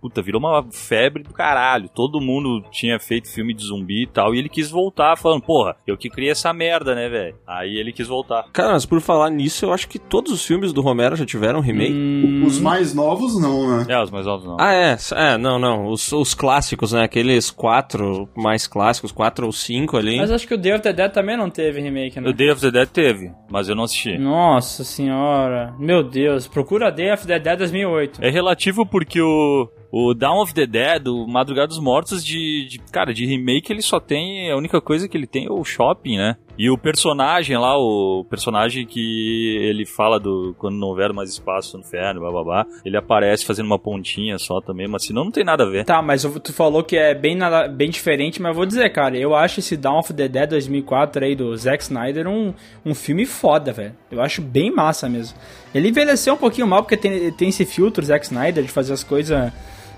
Puta, 0.00 0.22
virou 0.22 0.40
uma 0.40 0.64
febre 0.72 1.22
do 1.22 1.32
caralho. 1.32 1.88
Todo 1.88 2.20
mundo 2.20 2.64
tinha 2.70 2.98
feito 2.98 3.32
filme 3.32 3.54
de 3.54 3.64
zumbi 3.64 4.02
e 4.02 4.06
tal, 4.06 4.34
e 4.34 4.38
ele 4.38 4.48
quis 4.48 4.70
voltar, 4.70 5.16
falando, 5.16 5.42
porra, 5.42 5.76
eu 5.86 5.96
que 5.96 6.10
criei 6.10 6.32
essa 6.32 6.52
merda, 6.52 6.94
né, 6.94 7.08
velho? 7.08 7.36
Aí 7.46 7.76
ele 7.76 7.92
quis 7.92 8.08
voltar. 8.08 8.44
Cara, 8.52 8.72
mas 8.72 8.86
por 8.86 9.00
falar 9.00 9.30
nisso, 9.36 9.64
eu 9.66 9.72
acho 9.72 9.88
que 9.88 9.98
todos 9.98 10.32
os 10.32 10.44
filmes 10.44 10.72
do 10.72 10.80
Romero 10.80 11.14
já 11.16 11.24
tiveram 11.24 11.60
remake. 11.60 11.92
Hum, 11.92 12.44
Os 12.46 12.58
mais 12.58 12.94
novos 12.94 13.40
não, 13.40 13.78
né? 13.78 13.86
É, 13.88 14.02
os 14.02 14.10
mais 14.10 14.26
novos 14.26 14.44
não. 14.46 14.56
Ah, 14.58 14.72
é. 14.74 14.96
É, 15.14 15.36
não, 15.38 15.58
não. 15.58 15.86
Os, 15.88 16.10
os 16.12 16.34
clássicos, 16.34 16.92
né? 16.92 17.04
Aqueles 17.04 17.50
quatro 17.50 18.28
mais 18.36 18.66
clássicos, 18.66 19.12
quatro 19.12 19.46
ou 19.46 19.52
cinco 19.52 19.96
ali. 19.96 20.16
Mas 20.16 20.30
acho 20.30 20.46
que 20.46 20.54
o 20.54 20.58
Day 20.58 20.72
of 20.72 20.82
the 20.82 20.92
Dead 20.92 21.12
também 21.12 21.36
não 21.36 21.50
teve 21.50 21.80
remake, 21.80 22.20
né? 22.20 22.28
O 22.28 22.32
Day 22.32 22.50
of 22.50 22.60
the 22.60 22.70
Dead 22.70 22.88
teve, 22.88 23.30
mas 23.50 23.68
eu 23.68 23.74
não 23.76 23.84
assisti. 23.84 24.16
Nossa 24.18 24.82
senhora. 24.84 25.74
Meu 25.78 26.02
Deus. 26.02 26.46
Procura 26.46 26.90
Day 26.90 27.12
of 27.12 27.26
the 27.26 27.38
Dead 27.38 27.58
2008. 27.58 28.18
É 28.22 28.30
relativo 28.30 28.84
porque 28.86 29.20
o, 29.20 29.68
o 29.90 30.14
Dawn 30.14 30.42
of 30.42 30.52
the 30.54 30.66
Dead, 30.66 31.06
o 31.08 31.26
Madrugada 31.26 31.68
dos 31.68 31.78
Mortos, 31.80 32.24
de, 32.24 32.66
de- 32.68 32.78
Cara, 32.92 33.12
de 33.14 33.24
remake 33.26 33.72
ele 33.72 33.82
só 33.82 33.98
tem. 34.00 34.50
A 34.50 34.56
única 34.56 34.80
coisa 34.80 35.08
que 35.08 35.16
ele 35.16 35.26
tem 35.26 35.46
é 35.46 35.50
o 35.50 35.64
shopping, 35.64 36.16
né? 36.16 36.36
E 36.58 36.70
o 36.70 36.78
personagem 36.78 37.56
lá, 37.58 37.76
o 37.78 38.24
personagem 38.30 38.86
que 38.86 39.56
ele 39.60 39.84
fala 39.84 40.18
do. 40.18 40.54
Quando 40.58 40.76
não 40.78 40.88
houver 40.88 41.12
mais 41.12 41.28
espaço 41.30 41.76
no 41.76 41.82
inferno, 41.84 42.20
bababá, 42.22 42.64
ele 42.84 42.96
aparece 42.96 43.44
fazendo 43.44 43.66
uma 43.66 43.78
pontinha 43.78 44.38
só 44.38 44.60
também, 44.62 44.88
mas 44.88 45.04
senão 45.04 45.24
não 45.24 45.30
tem 45.30 45.44
nada 45.44 45.64
a 45.64 45.68
ver. 45.68 45.84
Tá, 45.84 46.00
mas 46.00 46.22
tu 46.42 46.52
falou 46.54 46.82
que 46.82 46.96
é 46.96 47.14
bem, 47.14 47.34
nada, 47.34 47.68
bem 47.68 47.90
diferente, 47.90 48.40
mas 48.40 48.50
eu 48.50 48.54
vou 48.56 48.64
dizer, 48.64 48.88
cara, 48.90 49.18
eu 49.18 49.34
acho 49.34 49.60
esse 49.60 49.76
Dawn 49.76 49.98
of 49.98 50.14
the 50.14 50.28
Dead 50.28 50.48
2004 50.48 51.24
aí 51.24 51.34
do 51.36 51.54
Zack 51.56 51.82
Snyder 51.82 52.26
um, 52.26 52.54
um 52.84 52.94
filme 52.94 53.26
foda, 53.26 53.70
velho. 53.72 53.94
Eu 54.10 54.22
acho 54.22 54.40
bem 54.40 54.70
massa 54.74 55.10
mesmo. 55.10 55.36
Ele 55.76 55.88
envelheceu 55.88 56.34
um 56.34 56.38
pouquinho 56.38 56.66
mal 56.66 56.82
porque 56.82 56.96
tem, 56.96 57.30
tem 57.32 57.48
esse 57.48 57.64
filtro 57.64 58.04
Zack 58.04 58.24
Snyder 58.24 58.64
de 58.64 58.70
fazer 58.70 58.92
as 58.92 59.04
coisas 59.04 59.52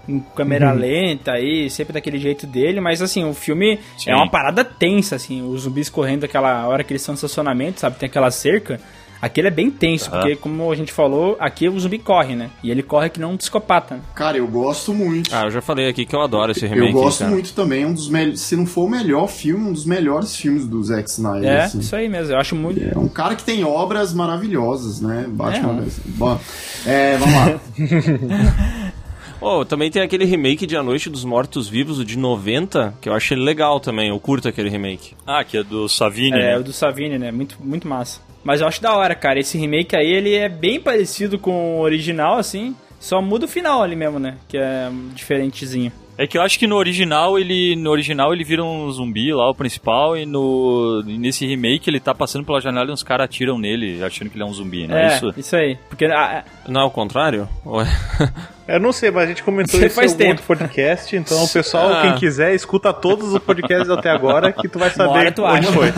em 0.09 0.21
câmera 0.35 0.73
lenta 0.73 1.33
aí, 1.33 1.69
sempre 1.69 1.93
daquele 1.93 2.19
jeito 2.19 2.47
dele, 2.47 2.81
mas 2.81 3.03
assim, 3.03 3.25
o 3.25 3.35
filme 3.35 3.79
Sim. 3.99 4.11
é 4.11 4.17
uma 4.17 4.31
parada 4.31 4.65
tensa, 4.65 5.17
assim, 5.17 5.43
os 5.43 5.63
zumbis 5.63 5.91
correndo 5.91 6.25
aquela 6.25 6.67
hora 6.67 6.83
que 6.83 6.93
eles 6.93 7.03
estão 7.03 7.13
no 7.13 7.17
estacionamento, 7.17 7.81
sabe, 7.81 7.99
tem 7.99 8.09
aquela 8.09 8.31
cerca. 8.31 8.81
Aquele 9.21 9.49
é 9.49 9.51
bem 9.51 9.71
tenso, 9.71 10.11
porque 10.11 10.37
como 10.37 10.71
a 10.71 10.77
gente 10.77 10.93
falou, 10.93 11.37
aqui 11.41 11.69
o 11.69 11.79
zumbi 11.79 11.99
corre, 11.99 12.37
né? 12.37 12.51
E 12.63 12.71
ele 12.71 12.83
corre 12.83 13.11
que 13.11 13.19
não 13.19 13.33
um 13.33 13.37
psicopata. 13.37 13.97
né? 13.97 14.01
Cara, 14.15 14.37
eu 14.39 14.47
gosto 14.47 14.95
muito. 14.95 15.35
Ah, 15.35 15.45
eu 15.45 15.51
já 15.51 15.61
falei 15.61 15.89
aqui 15.89 16.05
que 16.07 16.15
eu 16.15 16.21
adoro 16.21 16.53
esse 16.53 16.67
remake. 16.67 16.93
eu 16.95 17.01
gosto 17.01 17.21
cara. 17.21 17.31
muito 17.31 17.53
também, 17.53 17.83
é 17.83 17.87
um 17.87 17.93
dos 17.95 18.09
melhores, 18.09 18.41
se 18.41 18.55
não 18.57 18.67
for 18.67 18.85
o 18.85 18.89
melhor 18.89 19.27
filme, 19.29 19.69
um 19.69 19.73
dos 19.73 19.85
melhores 19.85 20.37
filmes 20.37 20.67
do 20.67 20.83
Zack 20.83 21.11
Snyder. 21.11 21.49
É, 21.51 21.63
assim. 21.65 21.81
isso 21.81 21.95
aí 21.97 22.09
mesmo, 22.09 22.33
eu 22.35 22.39
acho 22.39 22.55
muito. 22.55 22.81
É 22.81 22.99
um 22.99 23.09
cara 23.09 23.35
que 23.35 23.43
tem 23.45 23.65
obras 23.65 24.13
maravilhosas, 24.15 25.01
né? 25.01 25.27
Batman. 25.29 25.83
É. 25.83 25.91
Bom, 26.07 26.41
é, 26.87 27.17
vamos 27.17 27.35
lá. 27.35 27.61
Oh, 29.41 29.65
também 29.65 29.89
tem 29.89 30.03
aquele 30.03 30.25
remake 30.25 30.67
de 30.67 30.77
A 30.77 30.83
Noite 30.83 31.09
dos 31.09 31.25
Mortos 31.25 31.69
Vivos, 31.69 32.01
o 32.01 32.05
de 32.05 32.19
90, 32.19 32.95
que 33.01 33.09
eu 33.09 33.13
achei 33.15 33.37
legal 33.37 33.79
também. 33.79 34.09
Eu 34.09 34.19
curto 34.19 34.49
aquele 34.49 34.69
remake. 34.69 35.15
Ah, 35.25 35.45
que 35.45 35.57
é 35.59 35.63
do 35.63 35.89
Savini, 35.89 36.37
É, 36.37 36.55
né? 36.55 36.59
o 36.59 36.65
do 36.65 36.73
Savini, 36.73 37.19
né? 37.19 37.31
Muito, 37.31 37.57
muito 37.63 37.87
massa. 37.87 38.21
Mas 38.49 38.63
eu 38.63 38.67
acho 38.67 38.81
da 38.81 38.97
hora, 38.97 39.15
cara. 39.15 39.39
Esse 39.39 39.59
remake 39.59 39.95
aí, 39.95 40.11
ele 40.11 40.35
é 40.35 40.49
bem 40.49 40.81
parecido 40.81 41.39
com 41.39 41.77
o 41.77 41.81
original, 41.81 42.39
assim. 42.39 42.75
Só 42.99 43.21
muda 43.21 43.45
o 43.45 43.49
final 43.49 43.83
ali 43.83 43.95
mesmo, 43.95 44.19
né? 44.19 44.39
Que 44.49 44.57
é 44.57 44.89
diferentezinho. 45.15 45.93
É 46.17 46.27
que 46.27 46.39
eu 46.39 46.41
acho 46.41 46.59
que 46.59 46.67
no 46.67 46.75
original 46.77 47.39
ele 47.39 47.77
no 47.77 47.91
original 47.91 48.33
ele 48.33 48.43
vira 48.43 48.65
um 48.65 48.91
zumbi 48.91 49.33
lá, 49.35 49.51
o 49.51 49.55
principal, 49.55 50.17
e 50.17 50.25
no 50.25 51.05
e 51.07 51.19
nesse 51.19 51.47
remake 51.47 51.91
ele 51.91 52.01
tá 52.01 52.15
passando 52.15 52.45
pela 52.45 52.59
janela 52.59 52.89
e 52.89 52.93
uns 52.93 53.03
caras 53.03 53.27
atiram 53.27 53.59
nele, 53.59 54.03
achando 54.03 54.31
que 54.31 54.37
ele 54.37 54.43
é 54.43 54.47
um 54.47 54.53
zumbi, 54.53 54.89
né? 54.89 55.13
É, 55.13 55.15
Isso. 55.15 55.35
isso 55.37 55.55
aí. 55.55 55.77
Porque 55.89 56.07
ah, 56.07 56.43
Não 56.67 56.81
é 56.81 56.85
o 56.85 56.91
contrário? 56.91 57.47
Eu 58.69 58.79
não 58.79 58.93
sei, 58.93 59.11
mas 59.11 59.25
a 59.25 59.27
gente 59.29 59.43
comentou 59.43 59.81
Você 59.81 59.87
isso 59.87 59.95
em 59.95 59.97
faz 59.97 60.13
algum 60.13 60.19
tempo. 60.25 60.31
outro 60.43 60.47
podcast, 60.47 61.17
então 61.17 61.43
o 61.43 61.49
pessoal, 61.53 61.89
Ah. 61.95 62.03
quem 62.03 62.15
quiser, 62.17 62.55
escuta 62.55 62.93
todos 62.93 63.33
os 63.33 63.39
podcasts 63.39 63.89
até 63.89 64.11
agora 64.11 64.53
que 64.53 64.69
tu 64.69 64.79
vai 64.79 64.91
saber 64.91 65.33
tu 65.33 65.43
onde 65.43 65.67
acha. 65.67 65.73
foi. 65.73 65.89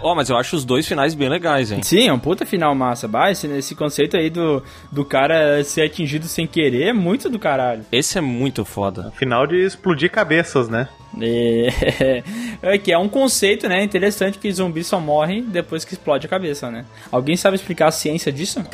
Ó, 0.00 0.14
mas 0.14 0.30
eu 0.30 0.36
acho 0.38 0.56
os 0.56 0.64
dois 0.64 0.86
finais 0.88 1.14
bem 1.14 1.28
legais, 1.28 1.70
hein? 1.70 1.82
sim, 1.82 2.08
é 2.08 2.12
um 2.12 2.18
puta 2.18 2.46
final 2.46 2.74
massa. 2.74 3.06
Bah, 3.06 3.30
esse, 3.30 3.46
esse 3.48 3.74
conceito 3.74 4.16
aí 4.16 4.30
do, 4.30 4.62
do 4.90 5.04
cara 5.04 5.62
ser 5.62 5.82
atingido 5.82 6.26
sem 6.26 6.46
querer 6.46 6.88
é 6.88 6.92
muito 6.94 7.28
do 7.28 7.38
caralho. 7.38 7.84
Esse 7.92 8.16
é 8.16 8.20
muito 8.22 8.64
foda. 8.64 9.12
Final 9.16 9.46
de 9.46 9.56
explodir 9.56 10.10
cabeças, 10.10 10.68
né? 10.70 10.88
É, 11.20 12.22
é 12.74 12.78
que 12.78 12.92
é 12.92 12.98
um 12.98 13.08
conceito, 13.08 13.68
né? 13.68 13.82
Interessante 13.82 14.38
que 14.38 14.50
zumbi 14.50 14.82
só 14.82 14.98
morre 14.98 15.42
depois 15.42 15.84
que 15.84 15.92
explode 15.92 16.26
a 16.26 16.30
cabeça, 16.30 16.70
né? 16.70 16.86
Alguém 17.12 17.36
sabe 17.36 17.56
explicar 17.56 17.88
a 17.88 17.92
ciência 17.92 18.32
disso? 18.32 18.64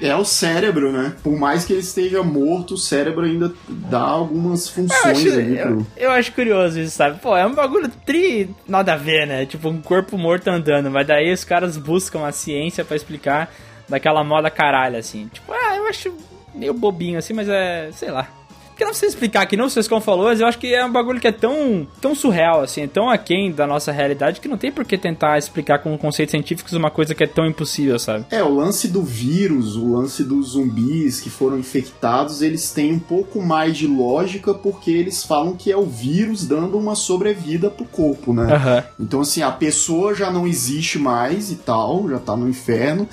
É 0.00 0.14
o 0.16 0.24
cérebro, 0.24 0.92
né? 0.92 1.14
Por 1.22 1.38
mais 1.38 1.64
que 1.64 1.72
ele 1.72 1.80
esteja 1.80 2.22
morto, 2.22 2.74
o 2.74 2.78
cérebro 2.78 3.24
ainda 3.24 3.52
dá 3.68 4.00
algumas 4.00 4.66
Eu 4.66 4.72
funções 4.72 5.04
acho, 5.04 5.32
ali 5.32 5.58
eu, 5.58 5.66
pro. 5.66 5.86
eu 5.96 6.10
acho 6.10 6.32
curioso 6.32 6.80
isso, 6.80 6.96
sabe? 6.96 7.20
Pô, 7.20 7.36
é 7.36 7.46
um 7.46 7.54
bagulho 7.54 7.90
tri 8.04 8.50
nada 8.66 8.94
a 8.94 8.96
ver, 8.96 9.26
né? 9.26 9.46
Tipo, 9.46 9.68
um 9.68 9.80
corpo 9.80 10.18
morto 10.18 10.48
andando. 10.48 10.90
Mas 10.90 11.06
daí 11.06 11.32
os 11.32 11.44
caras 11.44 11.76
buscam 11.76 12.26
a 12.26 12.32
ciência 12.32 12.84
pra 12.84 12.96
explicar 12.96 13.52
daquela 13.88 14.24
moda 14.24 14.50
caralho, 14.50 14.96
assim. 14.96 15.28
Tipo, 15.32 15.52
ah, 15.52 15.76
eu 15.76 15.86
acho 15.86 16.12
meio 16.54 16.74
bobinho 16.74 17.18
assim, 17.18 17.32
mas 17.32 17.48
é. 17.48 17.90
sei 17.92 18.10
lá. 18.10 18.28
Porque 18.74 18.84
não 18.84 18.90
precisa 18.90 19.12
explicar 19.12 19.46
que 19.46 19.56
não 19.56 19.68
vocês 19.70 19.86
como 19.86 20.00
falou, 20.00 20.24
mas 20.24 20.40
eu 20.40 20.48
acho 20.48 20.58
que 20.58 20.74
é 20.74 20.84
um 20.84 20.90
bagulho 20.90 21.20
que 21.20 21.28
é 21.28 21.32
tão, 21.32 21.86
tão 22.00 22.12
surreal, 22.12 22.62
assim, 22.62 22.82
é 22.82 22.86
tão 22.88 23.08
aquém 23.08 23.52
da 23.52 23.68
nossa 23.68 23.92
realidade 23.92 24.40
que 24.40 24.48
não 24.48 24.58
tem 24.58 24.72
por 24.72 24.84
que 24.84 24.98
tentar 24.98 25.38
explicar 25.38 25.78
com 25.78 25.96
conceitos 25.96 26.32
científicos 26.32 26.72
uma 26.72 26.90
coisa 26.90 27.14
que 27.14 27.22
é 27.22 27.26
tão 27.26 27.46
impossível, 27.46 27.96
sabe? 28.00 28.26
É, 28.32 28.42
o 28.42 28.52
lance 28.52 28.88
do 28.88 29.00
vírus, 29.00 29.76
o 29.76 29.92
lance 29.92 30.24
dos 30.24 30.50
zumbis 30.50 31.20
que 31.20 31.30
foram 31.30 31.56
infectados, 31.56 32.42
eles 32.42 32.72
têm 32.72 32.94
um 32.94 32.98
pouco 32.98 33.40
mais 33.40 33.76
de 33.76 33.86
lógica 33.86 34.52
porque 34.52 34.90
eles 34.90 35.22
falam 35.22 35.54
que 35.54 35.70
é 35.70 35.76
o 35.76 35.86
vírus 35.86 36.44
dando 36.44 36.76
uma 36.76 36.96
sobrevida 36.96 37.70
pro 37.70 37.84
corpo, 37.84 38.34
né? 38.34 38.52
Aham. 38.52 38.84
Então, 38.98 39.20
assim, 39.20 39.42
a 39.42 39.52
pessoa 39.52 40.16
já 40.16 40.32
não 40.32 40.48
existe 40.48 40.98
mais 40.98 41.52
e 41.52 41.56
tal, 41.56 42.08
já 42.08 42.18
tá 42.18 42.36
no 42.36 42.48
inferno, 42.48 43.08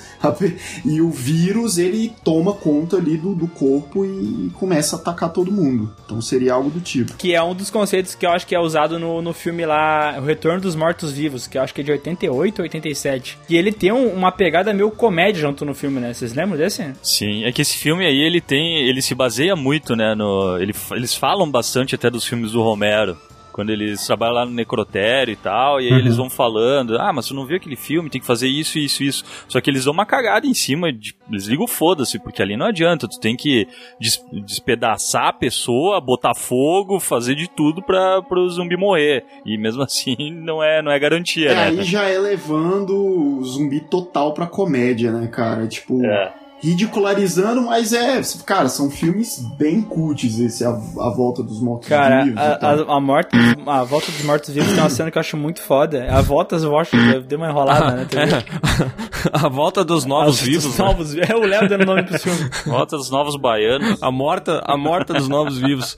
e 0.84 1.00
o 1.00 1.10
vírus 1.10 1.78
ele 1.78 2.12
toma 2.24 2.52
conta 2.52 2.96
ali 2.96 3.16
do, 3.16 3.32
do 3.32 3.46
corpo 3.46 4.04
e 4.04 4.50
começa 4.54 4.96
a 4.96 4.98
atacar 4.98 5.30
todo 5.30 5.51
mundo. 5.52 5.94
Então 6.04 6.20
seria 6.20 6.54
algo 6.54 6.70
do 6.70 6.80
tipo. 6.80 7.14
Que 7.16 7.34
é 7.34 7.42
um 7.42 7.54
dos 7.54 7.70
conceitos 7.70 8.14
que 8.14 8.24
eu 8.26 8.30
acho 8.30 8.46
que 8.46 8.54
é 8.54 8.58
usado 8.60 8.98
no, 8.98 9.20
no 9.22 9.32
filme 9.32 9.64
lá, 9.66 10.16
O 10.18 10.24
Retorno 10.24 10.60
dos 10.60 10.74
Mortos-Vivos, 10.74 11.46
que 11.46 11.58
eu 11.58 11.62
acho 11.62 11.74
que 11.74 11.80
é 11.80 11.84
de 11.84 11.92
88 11.92 12.58
ou 12.58 12.62
87. 12.64 13.38
E 13.48 13.56
ele 13.56 13.72
tem 13.72 13.92
um- 13.92 14.12
uma 14.14 14.32
pegada 14.32 14.72
meio 14.72 14.90
comédia 14.90 15.42
junto 15.42 15.64
no 15.64 15.74
filme, 15.74 16.00
né? 16.00 16.12
Vocês 16.14 16.34
lembram 16.34 16.56
desse? 16.58 16.92
Sim, 17.02 17.44
é 17.44 17.52
que 17.52 17.62
esse 17.62 17.76
filme 17.76 18.04
aí, 18.06 18.18
ele 18.20 18.40
tem. 18.40 18.78
Ele 18.88 19.02
se 19.02 19.14
baseia 19.14 19.54
muito, 19.54 19.94
né? 19.94 20.14
No, 20.14 20.56
ele, 20.58 20.72
eles 20.92 21.14
falam 21.14 21.50
bastante 21.50 21.94
até 21.94 22.08
dos 22.10 22.24
filmes 22.24 22.52
do 22.52 22.62
Romero. 22.62 23.16
Quando 23.52 23.70
eles 23.70 24.04
trabalham 24.06 24.34
lá 24.34 24.44
no 24.46 24.52
necrotério 24.52 25.32
e 25.32 25.36
tal, 25.36 25.80
e 25.80 25.86
aí 25.92 25.98
eles 25.98 26.16
vão 26.16 26.30
falando, 26.30 26.98
ah, 26.98 27.12
mas 27.12 27.26
tu 27.26 27.34
não 27.34 27.44
viu 27.44 27.56
aquele 27.56 27.76
filme, 27.76 28.08
tem 28.08 28.20
que 28.20 28.26
fazer 28.26 28.48
isso, 28.48 28.78
isso, 28.78 29.02
isso. 29.02 29.24
Só 29.46 29.60
que 29.60 29.68
eles 29.68 29.84
dão 29.84 29.92
uma 29.92 30.06
cagada 30.06 30.46
em 30.46 30.54
cima, 30.54 30.92
de, 30.92 31.14
eles 31.30 31.46
ligam 31.46 31.66
foda-se, 31.66 32.18
porque 32.18 32.40
ali 32.42 32.56
não 32.56 32.66
adianta, 32.66 33.06
tu 33.06 33.20
tem 33.20 33.36
que 33.36 33.68
des- 34.00 34.24
despedaçar 34.44 35.26
a 35.28 35.32
pessoa, 35.32 36.00
botar 36.00 36.34
fogo, 36.34 36.98
fazer 37.00 37.34
de 37.34 37.48
tudo 37.48 37.82
pra, 37.82 38.22
pro 38.22 38.48
zumbi 38.48 38.76
morrer. 38.76 39.24
E 39.44 39.56
mesmo 39.58 39.82
assim, 39.84 40.16
não 40.30 40.62
é, 40.62 40.80
não 40.82 40.90
é 40.90 40.98
garantia, 40.98 41.50
É, 41.50 41.54
né? 41.54 41.64
aí 41.66 41.82
já 41.82 42.04
é 42.04 42.18
levando 42.18 42.96
o 42.96 43.44
zumbi 43.44 43.80
total 43.80 44.32
pra 44.32 44.46
comédia, 44.46 45.12
né, 45.12 45.26
cara? 45.26 45.66
Tipo, 45.66 46.04
É. 46.06 46.32
ridicularizando, 46.62 47.62
mas 47.62 47.92
é, 47.92 48.20
cara, 48.46 48.68
são 48.68 48.88
filmes 48.90 49.40
bem 49.58 49.82
cults 49.82 50.38
esse, 50.38 50.64
a, 50.64 50.70
a 50.70 51.10
volta 51.10 51.42
dos 51.42 51.60
mortos 51.60 51.88
Cara, 51.88 52.22
vivos 52.24 52.40
e 52.40 52.42
a, 52.42 52.52
a, 52.54 52.96
a 52.96 53.00
morte, 53.00 53.36
a 53.66 53.82
volta 53.82 54.10
dos 54.12 54.22
mortos-vivos 54.22 54.70
tem 54.70 54.78
uma 54.78 54.88
cena 54.88 55.10
que 55.10 55.18
eu 55.18 55.20
acho 55.20 55.36
muito 55.36 55.60
foda. 55.60 56.06
A 56.08 56.20
volta 56.20 56.56
dos 56.56 56.64
mortos 56.64 56.98
deu 57.26 57.38
uma 57.38 57.48
enrolada, 57.48 57.96
né? 57.96 58.06
viu? 58.08 58.92
a 59.32 59.48
volta 59.48 59.84
dos 59.84 60.04
novos 60.04 60.36
Os- 60.36 60.40
vivos. 60.40 60.66
os 60.66 60.78
né? 60.78 60.84
novos, 60.84 61.16
é 61.16 61.34
o 61.34 61.40
Léo 61.40 61.68
dando 61.68 61.84
nome 61.84 62.04
pro 62.04 62.18
filme. 62.18 62.38
Volta 62.64 62.96
dos 62.96 63.10
novos 63.10 63.36
baianos. 63.36 64.02
A 64.02 64.10
morta, 64.10 64.62
a 64.64 64.76
morta 64.76 65.14
dos 65.14 65.28
novos 65.28 65.58
vivos. 65.58 65.96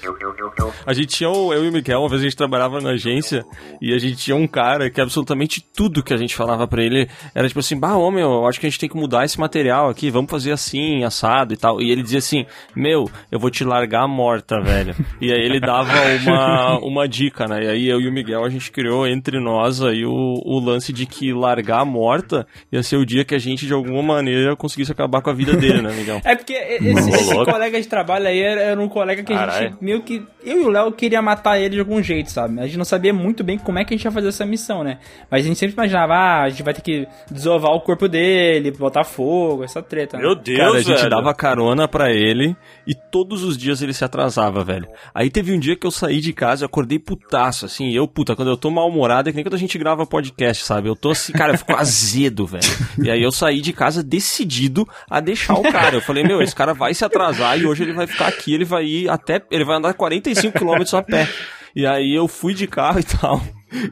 A 0.87 0.93
gente 0.93 1.09
tinha, 1.09 1.29
eu 1.29 1.65
e 1.65 1.69
o 1.69 1.73
Miguel, 1.73 2.01
uma 2.01 2.09
vez 2.09 2.23
a 2.23 2.25
gente 2.25 2.37
trabalhava 2.37 2.81
na 2.81 2.91
agência 2.91 3.45
e 3.81 3.93
a 3.93 3.99
gente 3.99 4.17
tinha 4.17 4.37
um 4.37 4.47
cara 4.47 4.91
que 4.91 5.01
absolutamente 5.01 5.61
tudo 5.75 6.03
que 6.03 6.15
a 6.15 6.17
gente 6.17 6.35
falava 6.35 6.67
pra 6.67 6.83
ele 6.83 7.09
era 7.35 7.47
tipo 7.47 7.61
assim, 7.61 7.79
bah, 7.79 7.95
meu, 8.11 8.33
eu 8.33 8.47
acho 8.47 8.59
que 8.59 8.67
a 8.67 8.71
gente 8.71 8.79
tem 8.79 8.89
que 8.89 8.97
mudar 8.97 9.25
esse 9.25 9.39
material 9.39 9.89
aqui, 9.89 10.11
vamos 10.11 10.31
fazer 10.31 10.54
assim, 10.55 11.05
assado 11.05 11.53
e 11.55 11.57
tal. 11.57 11.81
E 11.81 11.91
ele 11.91 12.03
dizia 12.03 12.19
assim, 12.19 12.47
meu, 12.75 13.09
eu 13.31 13.39
vou 13.39 13.51
te 13.51 13.65
largar 13.65 14.07
morta, 14.09 14.61
velho. 14.61 14.95
E 15.21 15.33
aí 15.33 15.41
ele 15.41 15.59
dava 15.61 15.91
uma, 16.23 16.79
uma 16.81 17.09
dica, 17.09 17.47
né? 17.47 17.65
E 17.65 17.69
aí 17.69 17.89
eu 17.89 18.01
e 18.01 18.09
o 18.09 18.13
Miguel, 18.13 18.45
a 18.45 18.51
gente 18.51 18.71
criou 18.71 19.07
entre 19.07 19.41
nós 19.41 19.81
aí 19.83 20.05
o, 20.05 20.13
o 20.45 20.59
lance 20.59 20.93
de 20.93 21.07
que 21.07 21.33
largar 21.33 21.85
morta 21.87 22.47
ia 22.71 22.83
ser 22.83 22.97
o 22.97 23.07
dia 23.07 23.25
que 23.25 23.35
a 23.35 23.39
gente, 23.39 23.67
de 23.67 23.73
alguma 23.73 24.03
maneira, 24.03 24.55
conseguisse 24.57 24.93
acabar 24.93 25.23
com 25.23 25.31
a 25.31 25.33
vida 25.33 25.55
dele, 25.57 25.81
né, 25.81 25.93
Miguel? 25.93 26.21
É 26.25 26.35
porque 26.35 26.53
esse, 26.53 27.11
esse 27.11 27.35
colega 27.45 27.81
de 27.81 27.87
trabalho 27.89 28.27
aí 28.27 28.41
era, 28.41 28.61
era 28.61 28.81
um 28.81 28.89
colega 28.89 29.23
que 29.23 29.33
a 29.33 29.49
gente 29.49 29.77
meio 29.81 30.03
que. 30.03 30.23
Eu 30.45 30.63
e 30.63 30.65
o 30.65 30.69
Léo 30.69 30.93
queria 30.93 31.23
matar 31.23 31.59
ele 31.59 31.75
de 31.75 31.81
algum 31.81 32.03
jeito, 32.03 32.31
sabe? 32.31 32.59
A 32.61 32.67
gente 32.67 32.77
não 32.77 32.85
sabia 32.85 33.13
muito 33.15 33.43
bem 33.45 33.59
como 33.59 33.79
é 33.79 33.85
que 33.85 33.95
a 33.95 33.97
gente 33.97 34.05
ia 34.05 34.11
fazer 34.11 34.29
essa 34.29 34.45
missão, 34.45 34.83
né? 34.85 34.99
Mas 35.31 35.45
a 35.45 35.49
gente 35.49 35.59
sempre 35.59 35.75
imaginava, 35.75 36.15
ah, 36.15 36.43
a 36.43 36.49
gente 36.51 36.63
vai 36.63 36.75
ter 36.75 36.83
que 36.83 37.07
desovar 37.31 37.73
o 37.73 37.81
corpo 37.81 38.09
dele, 38.09 38.71
botar 38.71 39.05
fogo, 39.05 39.65
essa 39.65 39.83
treta. 39.83 40.19
né? 40.19 40.25
Deus, 40.45 40.59
Cara, 40.59 40.71
a 40.73 40.83
gente 40.83 40.97
velho. 40.99 41.11
dava 41.11 41.35
carona 41.35 41.89
pra 41.89 42.13
ele 42.13 42.57
e 42.87 42.95
todos 42.95 43.43
os 43.43 43.57
dias 43.57 43.81
ele 43.83 43.93
se 43.93 44.05
atrasava, 44.05 44.63
velho. 44.63 44.87
Aí 45.15 45.31
teve 45.31 45.53
um 45.53 45.59
dia 45.59 45.75
que 45.77 45.87
eu 45.87 45.91
saí 45.91 46.21
de 46.21 46.33
casa, 46.33 46.65
eu 46.65 46.67
acordei 46.67 46.99
putaço, 46.99 47.65
assim, 47.67 47.91
eu, 47.93 48.07
puta, 48.07 48.37
quando 48.37 48.49
eu 48.49 48.57
tô 48.57 48.71
mal-humorado 48.71 49.29
é 49.29 49.33
que 49.33 49.37
nem 49.37 49.45
quando 49.45 49.55
a 49.55 49.59
gente 49.59 49.79
grava 49.79 50.07
podcast, 50.07 50.65
sabe? 50.65 50.89
Eu 50.89 50.95
tô 50.97 51.11
assim, 51.11 51.33
cara, 51.33 51.53
eu 51.55 51.59
fico 51.59 51.75
azedo, 51.77 52.47
velho. 52.47 52.63
E 53.03 53.11
aí 53.11 53.23
eu 53.23 53.33
saí 53.33 53.61
de 53.61 53.73
casa 53.73 54.03
decidido 54.03 54.87
a 55.09 55.21
deixar 55.21 55.55
o 55.55 55.63
cara. 55.63 55.97
Eu 55.97 56.03
falei, 56.03 56.23
meu, 56.25 56.41
esse 56.43 56.55
cara 56.55 56.75
vai 56.75 56.95
se 56.95 57.05
atrasar 57.05 57.59
e 57.59 57.67
hoje 57.67 57.83
ele 57.83 57.93
vai 57.93 58.07
ficar 58.07 58.27
aqui, 58.29 58.53
ele 58.55 58.65
vai 58.65 58.85
ir 58.85 59.09
até, 59.09 59.43
ele 59.51 59.65
vai 59.65 59.77
andar 59.77 59.95
45 59.95 60.59
km 60.59 60.97
a 60.97 61.03
pé. 61.03 61.29
E 61.77 61.87
aí 61.87 62.15
eu 62.15 62.29
fui 62.29 62.55
de 62.55 62.67
carro 62.67 63.01
e 63.01 63.03
tal. 63.03 63.43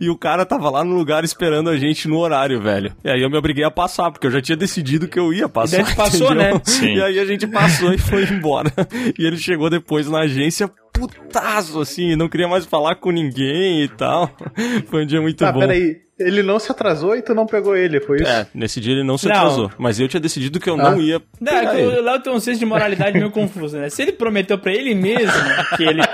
E 0.01 0.09
o 0.11 0.17
cara 0.17 0.45
tava 0.45 0.71
lá 0.71 0.85
no 0.85 0.95
lugar 0.95 1.25
esperando 1.25 1.71
a 1.71 1.77
gente 1.77 2.09
no 2.09 2.19
horário, 2.19 2.61
velho. 2.61 2.93
E 3.05 3.11
aí 3.11 3.23
eu 3.23 3.31
me 3.31 3.37
obriguei 3.37 3.65
a 3.65 3.71
passar, 3.71 4.11
porque 4.11 4.27
eu 4.27 4.31
já 4.31 4.41
tinha 4.41 4.57
decidido 4.57 5.09
que 5.09 5.19
eu 5.19 5.33
ia 5.33 5.49
passar. 5.49 5.81
E 5.81 5.83
daí 5.85 5.95
passou, 5.95 6.33
entendeu? 6.33 6.55
né? 6.55 6.61
Sim. 6.65 6.95
E 6.95 7.03
aí 7.03 7.19
a 7.19 7.25
gente 7.25 7.47
passou 7.47 7.93
e 7.93 7.99
foi 7.99 8.25
embora. 8.25 8.73
E 9.19 9.27
ele 9.27 9.37
chegou 9.37 9.69
depois 9.71 10.09
na 10.09 10.21
agência 10.21 10.71
putaço, 10.93 11.81
assim, 11.81 12.15
não 12.17 12.29
queria 12.29 12.47
mais 12.49 12.65
falar 12.67 12.97
com 12.97 13.11
ninguém 13.11 13.83
e 13.83 13.89
tal. 13.89 14.31
Foi 14.89 15.03
um 15.05 15.07
dia 15.07 15.21
muito 15.21 15.39
Tá, 15.39 15.51
bom. 15.53 15.61
peraí. 15.61 15.97
Ele 16.19 16.43
não 16.43 16.59
se 16.59 16.71
atrasou 16.71 17.17
e 17.17 17.23
tu 17.23 17.35
não 17.35 17.47
pegou 17.47 17.75
ele, 17.77 17.99
foi 18.01 18.19
isso? 18.23 18.31
É, 18.31 18.47
nesse 18.55 18.81
dia 18.81 18.93
ele 18.93 19.03
não 19.03 19.17
se 19.19 19.27
Não. 19.27 19.35
atrasou. 19.35 19.71
Mas 19.79 19.99
eu 19.99 20.07
tinha 20.07 20.21
decidido 20.21 20.61
que 20.61 20.69
eu 20.71 20.75
Ah. 20.75 20.91
não 20.93 21.01
ia. 21.01 21.21
Não, 21.41 21.53
é 21.53 21.67
que 21.67 21.77
ele. 21.81 21.99
o 21.99 22.03
Léo 22.03 22.21
tem 22.21 22.33
um 22.33 22.39
senso 22.39 22.59
de 22.61 22.67
moralidade 22.67 23.19
meio 23.19 23.31
confuso, 23.31 23.77
né? 23.79 23.89
Se 23.91 24.03
ele 24.03 24.13
prometeu 24.13 24.59
pra 24.59 24.73
ele 24.73 24.95
mesmo 24.95 25.33
que 25.77 25.83
ele. 25.83 26.03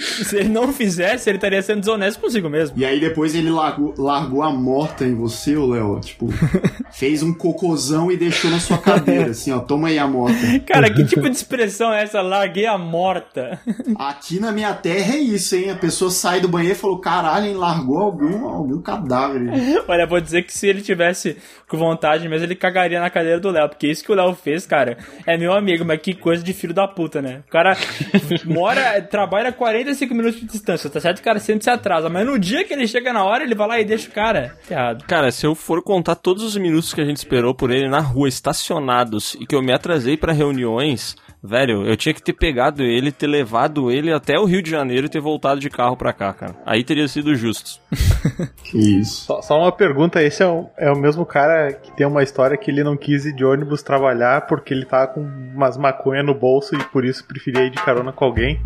Se 0.00 0.36
ele 0.38 0.48
não 0.48 0.72
fizesse, 0.72 1.28
ele 1.28 1.36
estaria 1.38 1.62
sendo 1.62 1.80
desonesto 1.80 2.20
consigo 2.20 2.48
mesmo. 2.48 2.76
E 2.78 2.84
aí 2.84 2.98
depois 2.98 3.34
ele 3.34 3.50
largou, 3.50 3.94
largou 3.98 4.42
a 4.42 4.50
morta 4.50 5.04
em 5.04 5.14
você, 5.14 5.56
ô 5.56 5.66
Léo. 5.66 6.00
Tipo, 6.00 6.28
fez 6.92 7.22
um 7.22 7.32
cocôzão 7.32 8.10
e 8.10 8.16
deixou 8.16 8.50
na 8.50 8.58
sua 8.60 8.78
cadeira, 8.78 9.30
assim, 9.30 9.52
ó. 9.52 9.58
Toma 9.60 9.88
aí 9.88 9.98
a 9.98 10.06
morta. 10.06 10.36
Cara, 10.66 10.92
que 10.92 11.04
tipo 11.04 11.28
de 11.28 11.36
expressão 11.36 11.92
é 11.92 12.02
essa? 12.02 12.20
Larguei 12.20 12.66
a 12.66 12.78
morta. 12.78 13.60
Aqui 13.98 14.40
na 14.40 14.50
minha 14.52 14.72
terra 14.74 15.14
é 15.14 15.18
isso, 15.18 15.54
hein? 15.56 15.70
A 15.70 15.76
pessoa 15.76 16.10
sai 16.10 16.40
do 16.40 16.48
banheiro 16.48 16.76
e 16.76 16.80
falou: 16.80 16.98
caralho, 16.98 17.46
hein, 17.46 17.54
largou 17.54 17.98
algum, 17.98 18.45
algum 18.48 18.80
cadáver. 18.80 19.50
aí." 19.50 19.82
Olha, 19.88 20.06
vou 20.06 20.20
dizer 20.20 20.42
que 20.42 20.52
se 20.52 20.66
ele 20.66 20.82
tivesse 20.82 21.36
com 21.68 21.76
vontade 21.76 22.28
mesmo, 22.28 22.46
ele 22.46 22.54
cagaria 22.54 23.00
na 23.00 23.10
cadeira 23.10 23.40
do 23.40 23.50
Léo. 23.50 23.68
Porque 23.68 23.88
isso 23.88 24.04
que 24.04 24.12
o 24.12 24.14
Léo 24.14 24.34
fez, 24.34 24.66
cara, 24.66 24.98
é 25.26 25.36
meu 25.36 25.52
amigo, 25.52 25.84
mas 25.84 26.00
que 26.00 26.14
coisa 26.14 26.42
de 26.42 26.52
filho 26.52 26.74
da 26.74 26.86
puta, 26.86 27.20
né? 27.20 27.42
O 27.46 27.50
cara 27.50 27.76
mora, 28.44 29.00
trabalha 29.02 29.52
45 29.52 30.14
minutos 30.14 30.40
de 30.40 30.46
distância, 30.46 30.88
tá 30.90 31.00
certo? 31.00 31.18
O 31.18 31.22
cara 31.22 31.38
sempre 31.38 31.64
se 31.64 31.70
atrasa, 31.70 32.08
mas 32.08 32.26
no 32.26 32.38
dia 32.38 32.64
que 32.64 32.72
ele 32.72 32.86
chega 32.86 33.12
na 33.12 33.24
hora, 33.24 33.42
ele 33.42 33.54
vai 33.54 33.68
lá 33.68 33.80
e 33.80 33.84
deixa 33.84 34.08
o 34.08 34.12
cara 34.12 34.56
errado. 34.70 35.04
Cara, 35.06 35.30
se 35.30 35.46
eu 35.46 35.54
for 35.54 35.82
contar 35.82 36.14
todos 36.14 36.42
os 36.42 36.56
minutos 36.56 36.92
que 36.94 37.00
a 37.00 37.04
gente 37.04 37.18
esperou 37.18 37.54
por 37.54 37.70
ele 37.70 37.88
na 37.88 38.00
rua, 38.00 38.28
estacionados, 38.28 39.36
e 39.40 39.46
que 39.46 39.54
eu 39.54 39.62
me 39.62 39.72
atrasei 39.72 40.16
pra 40.16 40.32
reuniões, 40.32 41.16
velho, 41.42 41.86
eu 41.86 41.96
tinha 41.96 42.12
que 42.12 42.22
ter 42.22 42.32
pegado 42.32 42.82
ele, 42.82 43.12
ter 43.12 43.26
levado 43.26 43.90
ele 43.90 44.12
até 44.12 44.38
o 44.38 44.44
Rio 44.44 44.62
de 44.62 44.70
Janeiro 44.70 45.06
e 45.06 45.10
ter 45.10 45.20
voltado 45.20 45.60
de 45.60 45.70
carro 45.70 45.96
pra 45.96 46.12
cá, 46.12 46.32
cara. 46.32 46.54
Aí 46.64 46.82
teria 46.82 47.08
sido 47.08 47.34
justo. 47.34 47.80
Que 48.64 49.00
isso. 49.00 49.26
Só, 49.26 49.40
só 49.40 49.58
uma 49.60 49.70
pergunta, 49.70 50.20
esse 50.20 50.42
é 50.42 50.46
o, 50.46 50.68
é 50.76 50.90
o 50.90 50.98
mesmo 50.98 51.24
cara 51.24 51.72
que 51.72 51.96
tem 51.96 52.04
uma 52.04 52.24
história 52.24 52.56
que 52.56 52.68
ele 52.68 52.82
não 52.82 52.96
quis 52.96 53.24
ir 53.24 53.32
de 53.32 53.44
ônibus 53.44 53.80
trabalhar 53.80 54.46
porque 54.48 54.74
ele 54.74 54.84
tava 54.84 55.06
com 55.06 55.20
umas 55.20 55.76
maconha 55.76 56.24
no 56.24 56.34
bolso 56.34 56.74
e 56.74 56.82
por 56.86 57.04
isso 57.04 57.24
preferia 57.24 57.62
ir 57.64 57.70
de 57.70 57.78
carona 57.78 58.12
com 58.12 58.24
alguém. 58.24 58.60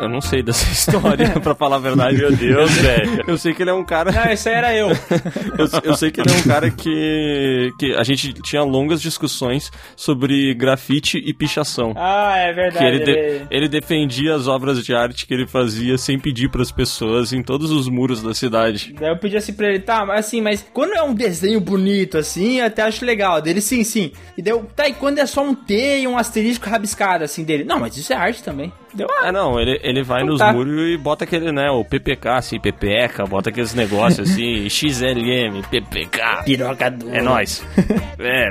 Eu 0.00 0.08
não 0.08 0.20
sei 0.20 0.42
dessa 0.42 0.64
história, 0.72 1.30
pra 1.40 1.54
falar 1.54 1.76
a 1.76 1.78
verdade. 1.78 2.16
Meu 2.16 2.34
Deus, 2.34 2.72
velho. 2.72 3.24
Eu 3.26 3.38
sei 3.38 3.54
que 3.54 3.62
ele 3.62 3.70
é 3.70 3.74
um 3.74 3.84
cara. 3.84 4.10
Não, 4.10 4.24
esse 4.32 4.48
aí 4.48 4.54
era 4.54 4.74
eu. 4.74 4.88
Eu, 4.88 5.68
eu 5.84 5.96
sei 5.96 6.10
que 6.10 6.20
ele 6.20 6.30
é 6.32 6.36
um 6.36 6.42
cara 6.42 6.70
que, 6.70 7.70
que 7.78 7.94
a 7.94 8.02
gente 8.02 8.32
tinha 8.42 8.62
longas 8.62 9.00
discussões 9.00 9.70
sobre 9.94 10.54
grafite 10.54 11.18
e 11.18 11.32
pichação. 11.32 11.89
Ah, 11.96 12.36
é 12.36 12.48
Que 12.48 12.54
verdade. 12.54 12.86
ele, 12.86 13.04
de- 13.04 13.46
ele- 13.50 13.68
defendia 13.68 14.34
as 14.34 14.46
obras 14.48 14.84
de 14.84 14.94
arte 14.94 15.26
que 15.26 15.32
ele 15.34 15.46
fazia 15.46 15.96
sem 15.98 16.18
pedir 16.18 16.50
pras 16.50 16.70
pessoas 16.72 17.32
em 17.32 17.42
todos 17.42 17.70
os 17.70 17.88
muros 17.88 18.22
da 18.22 18.34
cidade. 18.34 18.94
Daí 18.98 19.10
eu 19.10 19.16
pedi 19.18 19.36
assim 19.36 19.52
pra 19.52 19.68
ele, 19.68 19.78
tá, 19.80 20.04
mas 20.04 20.26
assim, 20.26 20.40
mas 20.40 20.66
quando 20.72 20.94
é 20.94 21.02
um 21.02 21.14
desenho 21.14 21.60
bonito 21.60 22.18
assim, 22.18 22.58
eu 22.60 22.66
até 22.66 22.82
acho 22.82 23.04
legal. 23.04 23.40
Dele, 23.40 23.60
sim, 23.60 23.84
sim. 23.84 24.12
E 24.36 24.42
deu, 24.42 24.66
tá, 24.74 24.88
e 24.88 24.92
quando 24.94 25.18
é 25.18 25.26
só 25.26 25.42
um 25.44 25.54
T 25.54 26.00
e 26.00 26.06
um 26.08 26.16
asterisco 26.18 26.68
rabiscado 26.68 27.24
assim 27.24 27.44
dele? 27.44 27.64
Não, 27.64 27.78
mas 27.78 27.96
isso 27.96 28.12
é 28.12 28.16
arte 28.16 28.42
também. 28.42 28.72
Deu, 28.92 29.06
ah, 29.08 29.28
É, 29.28 29.32
não, 29.32 29.60
ele, 29.60 29.78
ele 29.84 30.02
vai 30.02 30.22
Então 30.22 30.32
nos 30.32 30.40
tá. 30.40 30.52
muros 30.52 30.74
e 30.90 30.96
bota 30.96 31.22
aquele, 31.22 31.52
né, 31.52 31.70
o 31.70 31.84
PPK, 31.84 32.28
assim, 32.38 32.58
PPECA, 32.58 33.24
bota 33.24 33.48
aqueles 33.50 33.72
negócios 33.72 34.28
assim, 34.28 34.66
XLM, 34.70 35.62
PPK. 35.70 36.42
piroca 36.44 36.90
dura. 36.90 37.16
É 37.16 37.22
nóis. 37.22 37.64
É. 38.18 38.50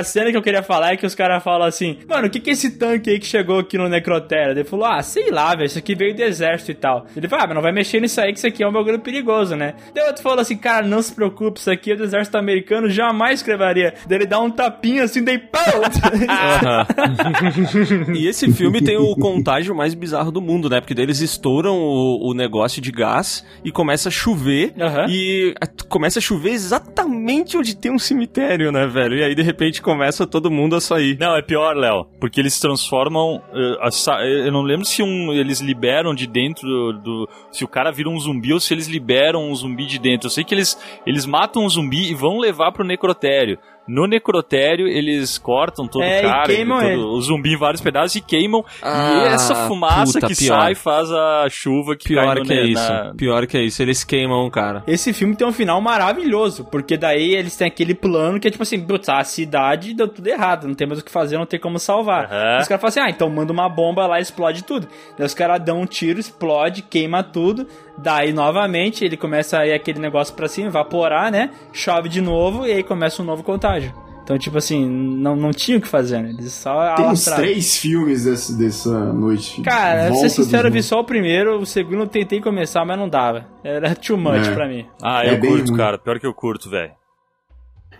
A 0.00 0.04
cena 0.04 0.30
que 0.30 0.36
eu 0.36 0.42
queria 0.42 0.62
falar 0.62 0.92
é 0.92 0.96
que 0.96 1.04
os 1.04 1.14
caras 1.14 1.42
falam 1.44 1.66
assim, 1.66 1.98
mano, 2.08 2.26
o 2.26 2.30
que 2.30 2.40
que 2.40 2.48
é 2.48 2.52
esse 2.54 2.78
tanque 2.78 3.10
aí 3.10 3.18
que 3.18 3.26
chegou 3.26 3.58
aqui 3.58 3.76
no 3.76 3.88
Necrotério? 3.88 4.52
Ele 4.52 4.64
falou, 4.64 4.86
ah, 4.86 5.02
sei 5.02 5.30
lá, 5.30 5.50
velho, 5.54 5.66
isso 5.66 5.78
aqui 5.78 5.94
veio 5.94 6.14
do 6.14 6.22
exército 6.22 6.70
e 6.70 6.74
tal. 6.74 7.04
Ele 7.14 7.28
falou, 7.28 7.44
ah, 7.44 7.46
mas 7.48 7.54
não 7.54 7.62
vai 7.62 7.72
mexer 7.72 8.00
nisso 8.00 8.18
aí 8.20 8.32
que 8.32 8.38
isso 8.38 8.46
aqui 8.46 8.62
é 8.62 8.68
um 8.68 8.72
bagulho 8.72 8.98
perigoso, 9.00 9.54
né? 9.54 9.74
Daí 9.94 10.06
outro 10.06 10.22
falou 10.22 10.40
assim, 10.40 10.56
cara, 10.56 10.86
não 10.86 11.02
se 11.02 11.14
preocupe, 11.14 11.60
isso 11.60 11.70
aqui 11.70 11.92
é 11.92 11.96
do 11.96 12.04
exército 12.04 12.38
americano, 12.38 12.88
jamais 12.88 13.40
escreveria. 13.40 13.92
Daí 14.08 14.18
ele 14.18 14.26
dá 14.26 14.40
um 14.40 14.50
tapinha 14.50 15.04
assim, 15.04 15.22
daí 15.22 15.38
pau! 15.38 15.60
e 18.14 18.26
esse 18.26 18.50
filme 18.52 18.80
tem 18.82 18.96
o 18.96 19.14
contágio 19.16 19.74
mais 19.74 19.94
bizarro 19.94 20.30
do 20.32 20.40
mundo, 20.40 20.68
né? 20.68 20.80
Porque 20.80 20.94
daí 20.94 21.04
eles 21.04 21.20
estouram 21.20 21.76
o, 21.76 22.30
o 22.30 22.34
negócio 22.34 22.80
de 22.80 22.90
gás 22.90 23.44
e 23.64 23.70
começa 23.70 24.08
a 24.08 24.12
chover. 24.12 24.72
Aham. 24.80 25.06
E 25.08 25.54
a- 25.60 25.66
começa 25.88 26.18
a 26.18 26.22
chover 26.22 26.50
exatamente 26.50 27.56
onde 27.56 27.76
tem 27.76 27.92
um 27.92 27.98
cemitério, 27.98 28.70
né, 28.72 28.86
velho? 28.86 29.16
E 29.16 29.24
aí, 29.24 29.34
de 29.34 29.42
repente, 29.42 29.80
começa 29.90 30.26
todo 30.26 30.50
mundo 30.50 30.76
a 30.76 30.80
sair. 30.80 31.16
Não, 31.18 31.34
é 31.36 31.42
pior, 31.42 31.74
Léo. 31.76 32.06
Porque 32.20 32.40
eles 32.40 32.58
transformam. 32.60 33.42
eh, 33.52 33.88
eh, 34.22 34.46
eu 34.48 34.52
não 34.52 34.62
lembro 34.62 34.84
se 34.84 35.02
um, 35.02 35.32
eles 35.32 35.60
liberam 35.60 36.14
de 36.14 36.26
dentro 36.26 36.66
do, 36.68 36.92
do- 36.92 37.28
Se 37.50 37.64
o 37.64 37.68
cara 37.68 37.90
vira 37.90 38.08
um 38.08 38.18
zumbi 38.18 38.52
ou 38.52 38.60
se 38.60 38.72
eles 38.72 38.86
liberam 38.86 39.50
um 39.50 39.54
zumbi 39.54 39.86
de 39.86 39.98
dentro. 39.98 40.26
Eu 40.26 40.30
sei 40.30 40.44
que 40.44 40.54
eles, 40.54 40.78
eles 41.06 41.26
matam 41.26 41.64
um 41.64 41.68
zumbi 41.68 42.10
e 42.10 42.14
vão 42.14 42.38
levar 42.38 42.72
pro 42.72 42.84
necrotério. 42.84 43.58
No 43.92 44.06
necrotério, 44.06 44.86
eles 44.86 45.36
cortam 45.38 45.86
todo 45.88 46.02
É, 46.04 46.18
o 46.18 46.20
e 46.20 46.22
cara, 46.22 46.46
queimam 46.46 46.78
todo 46.80 46.88
ele. 46.90 47.02
o 47.02 47.20
zumbi 47.20 47.52
em 47.54 47.56
vários 47.56 47.80
pedaços 47.80 48.14
e 48.16 48.20
queimam. 48.20 48.64
Ah, 48.82 49.10
e 49.12 49.26
essa 49.34 49.54
fumaça 49.66 50.12
puta, 50.14 50.26
que 50.28 50.36
pior. 50.36 50.60
sai 50.60 50.74
faz 50.74 51.10
a 51.10 51.46
chuva 51.50 51.96
que 51.96 52.08
Pior 52.08 52.24
cai 52.26 52.34
no 52.36 52.44
que 52.44 52.52
é 52.52 52.62
isso. 52.66 52.92
na- 52.92 53.12
Pior 53.16 53.46
que 53.46 53.56
é 53.56 53.62
isso. 53.62 53.82
Eles 53.82 54.04
queimam 54.04 54.46
o 54.46 54.50
cara. 54.50 54.82
Esse 54.86 55.12
filme 55.12 55.34
tem 55.34 55.46
um 55.46 55.52
final 55.52 55.80
maravilhoso, 55.80 56.64
porque 56.64 56.96
daí 56.96 57.34
eles 57.34 57.56
têm 57.56 57.66
aquele 57.66 57.94
plano 57.94 58.38
que 58.38 58.46
é 58.48 58.50
tipo 58.50 58.62
assim, 58.62 58.80
putz, 58.80 59.08
a 59.08 59.24
cidade 59.24 59.92
deu 59.94 60.06
tudo 60.08 60.26
errado, 60.28 60.66
não 60.68 60.74
tem 60.74 60.86
mais 60.86 61.00
o 61.00 61.04
que 61.04 61.10
fazer, 61.10 61.36
não 61.36 61.46
tem 61.46 61.58
como 61.58 61.78
salvar. 61.78 62.26
Aham. 62.26 62.60
Os 62.60 62.68
caras 62.68 62.80
falam 62.80 62.88
assim, 62.88 63.00
ah, 63.00 63.10
então 63.10 63.28
manda 63.28 63.52
uma 63.52 63.68
bomba 63.68 64.06
lá 64.06 64.18
e 64.18 64.22
explode 64.22 64.62
tudo. 64.64 64.86
Daí 65.18 65.26
os 65.26 65.34
caras 65.34 65.60
dão 65.64 65.80
um 65.80 65.86
tiro, 65.86 66.20
explode, 66.20 66.82
queima 66.82 67.22
tudo, 67.22 67.66
daí 68.02 68.32
novamente 68.32 69.04
ele 69.04 69.16
começa 69.16 69.58
aí 69.58 69.72
aquele 69.72 69.98
negócio 69.98 70.34
pra 70.34 70.48
cima, 70.48 70.68
evaporar, 70.68 71.30
né? 71.30 71.50
Chove 71.72 72.08
de 72.08 72.20
novo 72.20 72.66
e 72.66 72.72
aí 72.72 72.82
começa 72.82 73.22
um 73.22 73.24
novo 73.24 73.42
contágio. 73.42 73.92
Então, 74.22 74.38
tipo 74.38 74.58
assim, 74.58 74.86
não, 74.88 75.34
não 75.34 75.50
tinha 75.50 75.78
o 75.78 75.80
que 75.80 75.88
fazer, 75.88 76.22
né? 76.22 76.28
Eles 76.30 76.52
só 76.52 76.94
Tem 76.94 77.06
uns 77.06 77.24
três 77.24 77.76
filmes 77.78 78.24
desse, 78.24 78.56
dessa 78.56 79.12
noite. 79.12 79.60
Cara, 79.62 80.06
pra 80.06 80.14
ser 80.14 80.28
sincero, 80.28 80.68
eu 80.68 80.72
vi 80.72 80.82
só 80.84 81.00
o 81.00 81.04
primeiro, 81.04 81.58
o 81.58 81.66
segundo 81.66 82.02
eu 82.02 82.06
tentei 82.06 82.40
começar, 82.40 82.84
mas 82.84 82.96
não 82.96 83.08
dava. 83.08 83.46
Era 83.64 83.92
too 83.96 84.16
much 84.16 84.46
É. 84.46 84.52
pra 84.54 84.68
mim. 84.68 84.86
Ah, 85.02 85.24
É 85.24 85.34
eu 85.34 85.40
bem 85.40 85.50
curto, 85.50 85.68
ruim. 85.70 85.76
cara. 85.76 85.98
Pior 85.98 86.20
que 86.20 86.26
eu 86.26 86.34
curto, 86.34 86.70
velho. 86.70 86.92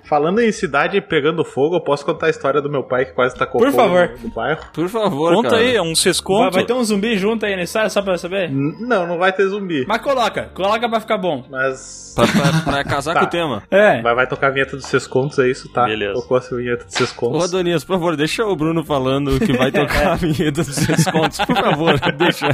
Falando 0.05 0.41
em 0.41 0.51
cidade 0.53 1.01
pegando 1.01 1.45
fogo, 1.45 1.77
eu 1.77 1.81
posso 1.81 2.05
contar 2.05 2.27
a 2.27 2.31
história 2.31 2.61
do 2.61 2.69
meu 2.71 2.83
pai 2.83 3.05
que 3.07 3.13
quase 3.13 3.37
tacou 3.37 3.61
Por 3.61 3.71
fogo 3.71 3.83
favor. 3.83 4.11
no, 4.17 4.29
no 4.29 4.35
bairro? 4.35 4.61
Por 4.73 4.89
favor, 4.89 5.35
Conta 5.35 5.51
cara. 5.51 5.63
aí, 5.63 5.77
é 5.77 5.83
um 5.83 5.87
Vai, 5.87 5.95
sesconto. 5.95 6.55
vai 6.55 6.65
ter 6.65 6.73
um 6.73 6.83
zumbi 6.85 7.17
junto 7.17 7.47
aí 7.47 7.55
na 7.57 7.63
história, 7.63 7.89
só 7.91 8.03
pra 8.03 8.15
eu 8.15 8.19
saber? 8.19 8.51
N- 8.51 8.77
Não, 8.81 9.07
não 9.07 9.19
vai 9.19 9.33
ter 9.33 9.47
zumbi. 9.47 9.85
Mas 9.87 10.01
coloca, 10.03 10.51
coloca 10.55 10.89
pra 10.89 11.01
ficar 11.01 11.19
bom. 11.19 11.45
Mas. 11.51 12.13
Pra, 12.17 12.27
pra- 12.27 12.73
pra 12.73 12.85
casar 12.85 13.15
Tá. 13.15 13.21
com 13.21 13.27
o 13.27 13.29
tema. 13.31 13.63
É. 13.71 14.03
Vai, 14.03 14.15
vai 14.15 14.27
tocar 14.27 14.49
a 14.49 14.51
vinheta 14.51 14.77
dos 14.77 14.87
seus 14.87 15.07
contos, 15.07 15.39
é 15.39 15.49
isso, 15.49 15.69
tá? 15.73 15.85
Beleza. 15.85 16.15
Tocou 16.15 16.37
a 16.37 16.41
vinheta 16.41 16.85
dos 16.85 16.95
seus 16.95 17.13
Ô, 17.13 17.15
contos. 17.15 17.45
Adonias, 17.45 17.85
por 17.85 17.95
favor, 17.95 18.17
deixa 18.17 18.45
o 18.45 18.57
Bruno 18.57 18.85
falando 18.85 19.39
que 19.39 19.53
vai 19.53 19.71
tocar 19.73 20.13
a 20.13 20.15
vinheta 20.17 20.63
dos 20.65 20.75
seus 20.75 21.05
contos. 21.05 21.39
Por 21.39 21.57
favor, 21.57 21.99
deixa. 22.19 22.49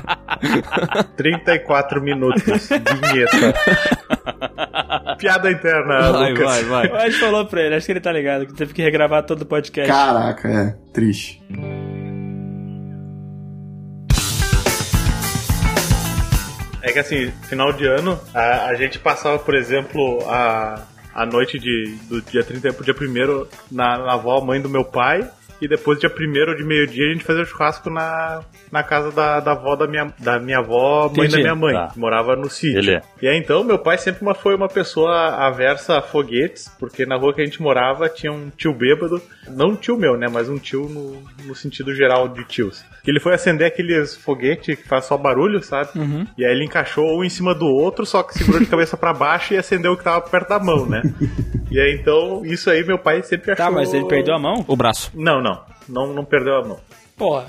34 1.16 2.02
minutos. 2.02 2.42
Vinheta. 2.68 3.54
Piada 5.18 5.50
interna, 5.50 6.12
Vai, 6.12 6.30
Lucas. 6.32 6.62
vai, 6.62 6.88
vai. 6.88 7.02
A 7.06 7.08
gente 7.08 7.20
falou 7.20 7.35
pra 7.44 7.62
ele, 7.62 7.74
acho 7.74 7.86
que 7.86 7.92
ele 7.92 8.00
tá 8.00 8.12
ligado, 8.12 8.46
que 8.46 8.54
teve 8.54 8.72
que 8.72 8.82
regravar 8.82 9.24
todo 9.24 9.42
o 9.42 9.46
podcast. 9.46 9.90
Caraca, 9.90 10.48
é. 10.48 10.76
Triste. 10.92 11.42
É 16.82 16.92
que 16.92 16.98
assim, 17.00 17.32
final 17.48 17.72
de 17.72 17.84
ano, 17.84 18.18
a, 18.32 18.66
a 18.66 18.74
gente 18.76 18.98
passava, 19.00 19.38
por 19.40 19.56
exemplo, 19.56 20.20
a, 20.28 20.86
a 21.12 21.26
noite 21.26 21.58
de, 21.58 21.96
do 22.08 22.22
dia 22.22 22.44
30 22.44 22.72
pro 22.72 22.84
dia 22.84 22.94
1 22.94 23.46
na, 23.72 23.98
na 23.98 24.12
avó, 24.14 24.40
mãe 24.40 24.60
do 24.60 24.68
meu 24.68 24.84
pai. 24.84 25.28
E 25.60 25.66
depois, 25.68 25.98
dia 25.98 26.10
1 26.10 26.56
de 26.56 26.64
meio-dia, 26.64 27.06
a 27.08 27.12
gente 27.12 27.24
fazia 27.24 27.42
o 27.42 27.46
churrasco 27.46 27.88
na, 27.90 28.42
na 28.70 28.82
casa 28.82 29.10
da, 29.10 29.40
da 29.40 29.52
avó 29.52 29.74
da 29.76 29.86
minha, 29.86 30.12
da 30.18 30.38
minha 30.38 30.58
avó, 30.58 31.04
mãe 31.08 31.26
Entendi. 31.26 31.36
da 31.36 31.38
minha 31.38 31.54
mãe, 31.54 31.74
Tá. 31.74 31.88
que 31.92 31.98
morava 31.98 32.36
no 32.36 32.48
sítio. 32.50 32.78
Ele 32.78 32.90
é. 32.94 33.02
E 33.22 33.28
aí 33.28 33.38
então, 33.38 33.64
meu 33.64 33.78
pai 33.78 33.96
sempre 33.98 34.22
uma- 34.22 34.34
foi 34.34 34.54
uma 34.54 34.68
pessoa 34.68 35.12
aversa 35.46 35.98
a 35.98 36.02
foguetes, 36.02 36.68
porque 36.78 37.06
na 37.06 37.16
rua 37.16 37.32
que 37.32 37.40
a 37.40 37.44
gente 37.44 37.62
morava 37.62 38.08
tinha 38.08 38.32
um 38.32 38.50
tio 38.50 38.72
bêbado, 38.74 39.20
não 39.48 39.70
um 39.70 39.76
tio 39.76 39.96
meu, 39.96 40.16
né, 40.16 40.26
mas 40.30 40.48
um 40.48 40.58
tio 40.58 40.88
no, 40.88 41.22
no 41.46 41.54
sentido 41.54 41.94
geral 41.94 42.28
de 42.28 42.44
tios. 42.44 42.84
Que 43.02 43.10
ele 43.10 43.20
foi 43.20 43.34
acender 43.34 43.66
aqueles 43.68 44.16
foguetes 44.16 44.74
que 44.76 44.86
faz 44.88 45.04
só 45.04 45.16
barulho, 45.16 45.62
sabe? 45.62 45.90
E 46.36 46.44
aí 46.44 46.52
ele 46.52 46.64
encaixou 46.64 47.18
um 47.20 47.24
em 47.24 47.28
cima 47.28 47.54
do 47.54 47.66
outro, 47.66 48.04
só 48.04 48.22
que 48.22 48.34
segurou 48.34 48.60
de 48.60 48.66
cabeça 48.66 48.96
pra 48.96 49.12
baixo 49.14 49.54
e 49.54 49.56
acendeu 49.56 49.92
o 49.92 49.96
que 49.96 50.02
tava 50.04 50.20
perto 50.20 50.48
da 50.48 50.58
mão, 50.58 50.86
né? 50.86 51.02
e 51.70 51.78
aí 51.80 51.94
então, 51.94 52.44
isso 52.44 52.68
aí 52.68 52.84
meu 52.84 52.98
pai 52.98 53.22
sempre 53.22 53.52
achou... 53.52 53.64
Tá, 53.64 53.70
mas 53.70 53.94
ele 53.94 54.06
perdeu 54.06 54.34
a 54.34 54.38
mão? 54.40 54.64
O 54.66 54.76
braço. 54.76 55.12
Não, 55.14 55.40
não. 55.46 55.64
Não, 56.06 56.12
não 56.14 56.24
perdeu 56.24 56.56
a 56.56 56.64
mão. 56.66 56.80
Porra. 57.16 57.46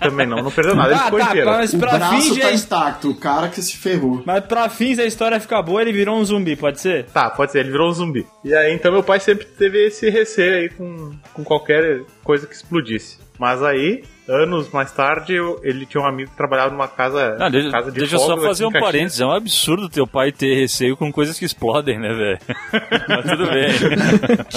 Também 0.00 0.26
não, 0.26 0.38
não 0.42 0.50
perdeu 0.50 0.74
nada. 0.74 0.90
Ele 0.90 1.00
Ah, 1.00 1.04
ficou 1.04 1.18
tá, 1.18 1.26
inteiro. 1.30 1.50
mas 1.50 1.72
O 1.74 1.78
pra 1.78 1.98
braço 1.98 2.14
fins 2.14 2.38
tá 2.38 2.50
de... 2.50 2.56
intacto, 2.56 3.10
o 3.10 3.14
cara 3.16 3.48
que 3.48 3.60
se 3.60 3.76
ferrou. 3.76 4.22
Mas 4.24 4.44
pra 4.44 4.68
fins 4.68 4.98
a 4.98 5.04
história 5.04 5.40
ficar 5.40 5.62
boa, 5.62 5.82
ele 5.82 5.92
virou 5.92 6.16
um 6.16 6.24
zumbi, 6.24 6.54
pode 6.56 6.80
ser? 6.80 7.06
Tá, 7.06 7.28
pode 7.30 7.52
ser, 7.52 7.60
ele 7.60 7.70
virou 7.72 7.88
um 7.90 7.92
zumbi. 7.92 8.26
E 8.44 8.54
aí, 8.54 8.72
então, 8.72 8.92
meu 8.92 9.02
pai 9.02 9.18
sempre 9.20 9.46
teve 9.46 9.86
esse 9.86 10.08
receio 10.10 10.54
aí 10.56 10.68
com, 10.68 11.12
com 11.32 11.42
qualquer 11.44 12.02
coisa 12.22 12.46
que 12.46 12.54
explodisse. 12.54 13.18
Mas 13.38 13.62
aí, 13.62 14.04
anos 14.28 14.70
mais 14.70 14.90
tarde, 14.92 15.34
eu- 15.34 15.60
ele 15.62 15.84
tinha 15.86 16.02
um 16.02 16.06
amigo 16.06 16.30
que 16.30 16.36
trabalhava 16.36 16.70
numa 16.70 16.88
casa, 16.88 17.36
Ah, 17.38 17.48
deixa 17.48 17.70
casa 17.70 17.90
de 17.92 17.98
deixa 17.98 18.14
eu 18.16 18.20
só 18.20 18.36
fazer 18.36 18.64
aqui 18.66 18.76
um 18.76 18.80
parênteses. 18.80 19.20
É 19.20 19.26
um 19.26 19.32
absurdo 19.32 19.88
teu 19.88 20.06
pai 20.06 20.32
ter 20.32 20.54
receio 20.54 20.96
com 20.96 21.12
coisas 21.12 21.38
que 21.38 21.44
explodem, 21.44 21.98
né, 21.98 22.12
velho? 22.14 22.38
Mas 23.08 23.24
tudo 23.30 23.46
bem. 23.50 23.70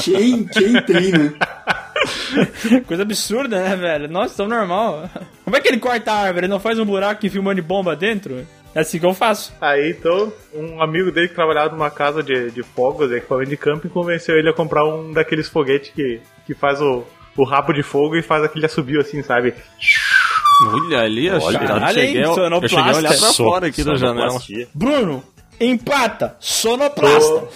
Quem, 0.03 0.43
quem 0.47 0.81
tem, 0.83 1.11
né? 1.11 1.33
Coisa 2.87 3.03
absurda, 3.03 3.61
né, 3.61 3.75
velho? 3.75 4.07
Nossa, 4.07 4.35
tão 4.37 4.47
normal. 4.47 5.09
Como 5.43 5.55
é 5.55 5.59
que 5.61 5.67
ele 5.67 5.79
corta 5.79 6.11
a 6.11 6.15
árvore? 6.15 6.45
Ele 6.45 6.53
não 6.53 6.59
faz 6.59 6.79
um 6.79 6.85
buraco 6.85 7.25
e 7.25 7.29
filma 7.29 7.53
de 7.53 7.61
bomba 7.61 7.95
dentro? 7.95 8.45
É 8.75 8.81
assim 8.81 8.99
que 8.99 9.05
eu 9.05 9.13
faço. 9.13 9.53
Aí, 9.59 9.89
então, 9.91 10.31
um 10.53 10.81
amigo 10.81 11.11
dele 11.11 11.27
que 11.29 11.33
trabalhava 11.35 11.71
numa 11.73 11.89
casa 11.89 12.21
de, 12.21 12.51
de 12.51 12.61
fogos, 12.61 13.11
equipamento 13.11 13.49
de 13.49 13.57
camping, 13.57 13.87
convenceu 13.89 14.37
ele 14.37 14.49
a 14.49 14.53
comprar 14.53 14.85
um 14.85 15.11
daqueles 15.11 15.47
foguetes 15.49 15.91
que, 15.93 16.21
que 16.45 16.53
faz 16.53 16.79
o, 16.79 17.03
o 17.37 17.43
rabo 17.43 17.71
de 17.71 17.83
fogo 17.83 18.15
e 18.15 18.21
faz 18.21 18.43
aquele 18.43 18.65
assobio 18.65 18.99
assim, 18.99 19.21
sabe? 19.23 19.53
Olha 20.73 21.01
ali, 21.01 21.29
Olha, 21.29 21.59
caralho, 21.59 21.93
cheguei, 21.93 22.23
eu 22.25 22.33
cheguei 22.33 22.43
a 22.43 22.95
olhar 22.95 23.09
pra 23.09 23.13
Sonoplastia. 23.13 23.45
fora 23.45 23.67
aqui 23.67 23.83
da 23.83 23.95
janela. 23.95 24.39
Bruno, 24.73 25.23
empata, 25.59 26.35
sonoplasta. 26.39 27.47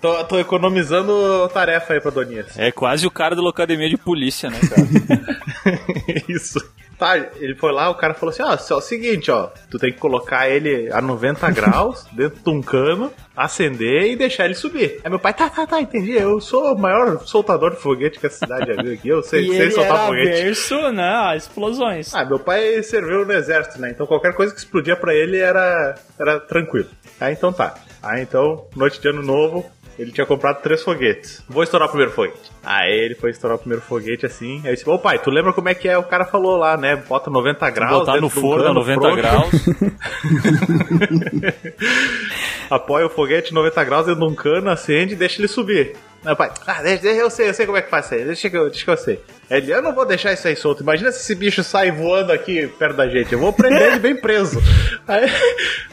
Tô, 0.00 0.14
tô, 0.18 0.24
tô 0.24 0.38
economizando 0.38 1.48
tarefa 1.54 1.94
aí 1.94 2.00
pra 2.00 2.10
Donias. 2.10 2.58
É 2.58 2.72
quase 2.72 3.06
o 3.06 3.10
cara 3.10 3.36
da 3.36 3.42
locademia 3.42 3.88
de 3.88 3.96
polícia, 3.96 4.50
né, 4.50 4.58
cara? 4.60 5.74
Isso. 6.28 6.58
Tá, 6.98 7.16
ele 7.16 7.56
foi 7.56 7.72
lá, 7.72 7.90
o 7.90 7.94
cara 7.96 8.14
falou 8.14 8.32
assim: 8.32 8.42
ó, 8.42 8.56
só 8.56 8.74
é 8.76 8.78
o 8.78 8.80
seguinte, 8.80 9.30
ó, 9.30 9.48
tu 9.70 9.78
tem 9.78 9.92
que 9.92 9.98
colocar 9.98 10.48
ele 10.48 10.90
a 10.92 11.00
90 11.00 11.50
graus 11.50 12.06
dentro 12.12 12.40
de 12.42 12.50
um 12.50 12.62
cano, 12.62 13.12
acender 13.36 14.10
e 14.10 14.16
deixar 14.16 14.44
ele 14.44 14.54
subir. 14.54 15.00
Aí 15.02 15.10
meu 15.10 15.18
pai, 15.18 15.34
tá, 15.34 15.48
tá, 15.48 15.66
tá, 15.66 15.80
entendi. 15.80 16.12
Eu 16.12 16.40
sou 16.40 16.74
o 16.74 16.78
maior 16.78 17.20
soltador 17.26 17.70
de 17.70 17.80
foguete 17.80 18.18
que 18.18 18.26
a 18.26 18.30
cidade 18.30 18.72
já 18.72 18.82
viu 18.82 18.94
aqui. 18.94 19.08
Eu 19.08 19.22
sei, 19.22 19.46
sei 19.52 19.70
soltar 19.70 19.96
era 19.96 20.06
foguete. 20.06 20.40
averso, 20.40 20.92
né, 20.92 21.14
a 21.16 21.36
explosões. 21.36 22.14
Ah, 22.14 22.24
meu 22.24 22.38
pai 22.38 22.82
serviu 22.82 23.24
no 23.24 23.32
exército, 23.32 23.80
né? 23.80 23.90
Então 23.90 24.06
qualquer 24.06 24.34
coisa 24.34 24.52
que 24.52 24.58
explodia 24.58 24.96
pra 24.96 25.14
ele 25.14 25.38
era, 25.38 25.94
era 26.18 26.40
tranquilo. 26.40 26.88
Aí 27.20 27.32
então 27.32 27.52
tá. 27.52 27.74
Aí 28.02 28.22
então, 28.22 28.66
noite 28.76 29.00
de 29.00 29.08
ano 29.08 29.22
novo, 29.22 29.64
ele 29.98 30.12
tinha 30.12 30.26
comprado 30.26 30.60
três 30.62 30.82
foguetes. 30.82 31.42
Vou 31.48 31.62
estourar 31.62 31.86
o 31.88 31.90
primeiro 31.90 32.12
foguete. 32.12 32.50
Aí 32.62 32.92
ele 32.92 33.14
foi 33.14 33.30
estourar 33.30 33.56
o 33.56 33.58
primeiro 33.58 33.82
foguete 33.82 34.26
assim. 34.26 34.60
Aí 34.64 34.70
eu 34.70 34.74
disse: 34.74 34.88
Ô 34.88 34.98
pai, 34.98 35.18
tu 35.18 35.30
lembra 35.30 35.52
como 35.52 35.68
é 35.68 35.74
que 35.74 35.88
é? 35.88 35.96
O 35.96 36.02
cara 36.02 36.24
falou 36.24 36.56
lá, 36.56 36.76
né? 36.76 36.96
Bota 36.96 37.30
90 37.30 37.70
graus. 37.70 37.98
Botar 38.00 38.20
no 38.20 38.28
forno 38.28 38.64
a 38.64 38.66
cano 38.68 38.80
90 38.80 39.00
frouxo. 39.00 39.16
graus. 39.16 39.52
Apoia 42.70 43.06
o 43.06 43.10
foguete 43.10 43.52
90 43.52 43.84
graus 43.84 44.06
dentro 44.06 44.26
de 44.26 44.32
um 44.32 44.34
cano, 44.34 44.70
acende 44.70 45.14
e 45.14 45.16
deixa 45.16 45.40
ele 45.40 45.48
subir. 45.48 45.94
Meu 46.24 46.34
pai, 46.34 46.50
ah, 46.66 46.82
deixa, 46.82 47.02
deixa, 47.02 47.20
eu 47.20 47.28
sei, 47.28 47.48
eu 47.50 47.54
sei 47.54 47.66
como 47.66 47.76
é 47.76 47.82
que 47.82 47.90
faz 47.90 48.06
isso 48.06 48.14
aí, 48.14 48.24
deixa 48.24 48.48
que 48.48 48.56
eu, 48.56 48.70
deixa 48.70 48.84
que 48.84 48.90
eu 48.90 48.96
sei. 48.96 49.20
Ele, 49.50 49.72
eu 49.72 49.82
não 49.82 49.94
vou 49.94 50.06
deixar 50.06 50.32
isso 50.32 50.46
aí 50.48 50.56
solto. 50.56 50.82
Imagina 50.82 51.12
se 51.12 51.20
esse 51.20 51.34
bicho 51.34 51.62
sai 51.62 51.90
voando 51.90 52.32
aqui 52.32 52.66
perto 52.78 52.96
da 52.96 53.08
gente. 53.08 53.32
Eu 53.32 53.38
vou 53.38 53.52
prender 53.52 53.82
ele 53.82 53.98
bem 53.98 54.16
preso. 54.16 54.60
Aí, 55.06 55.30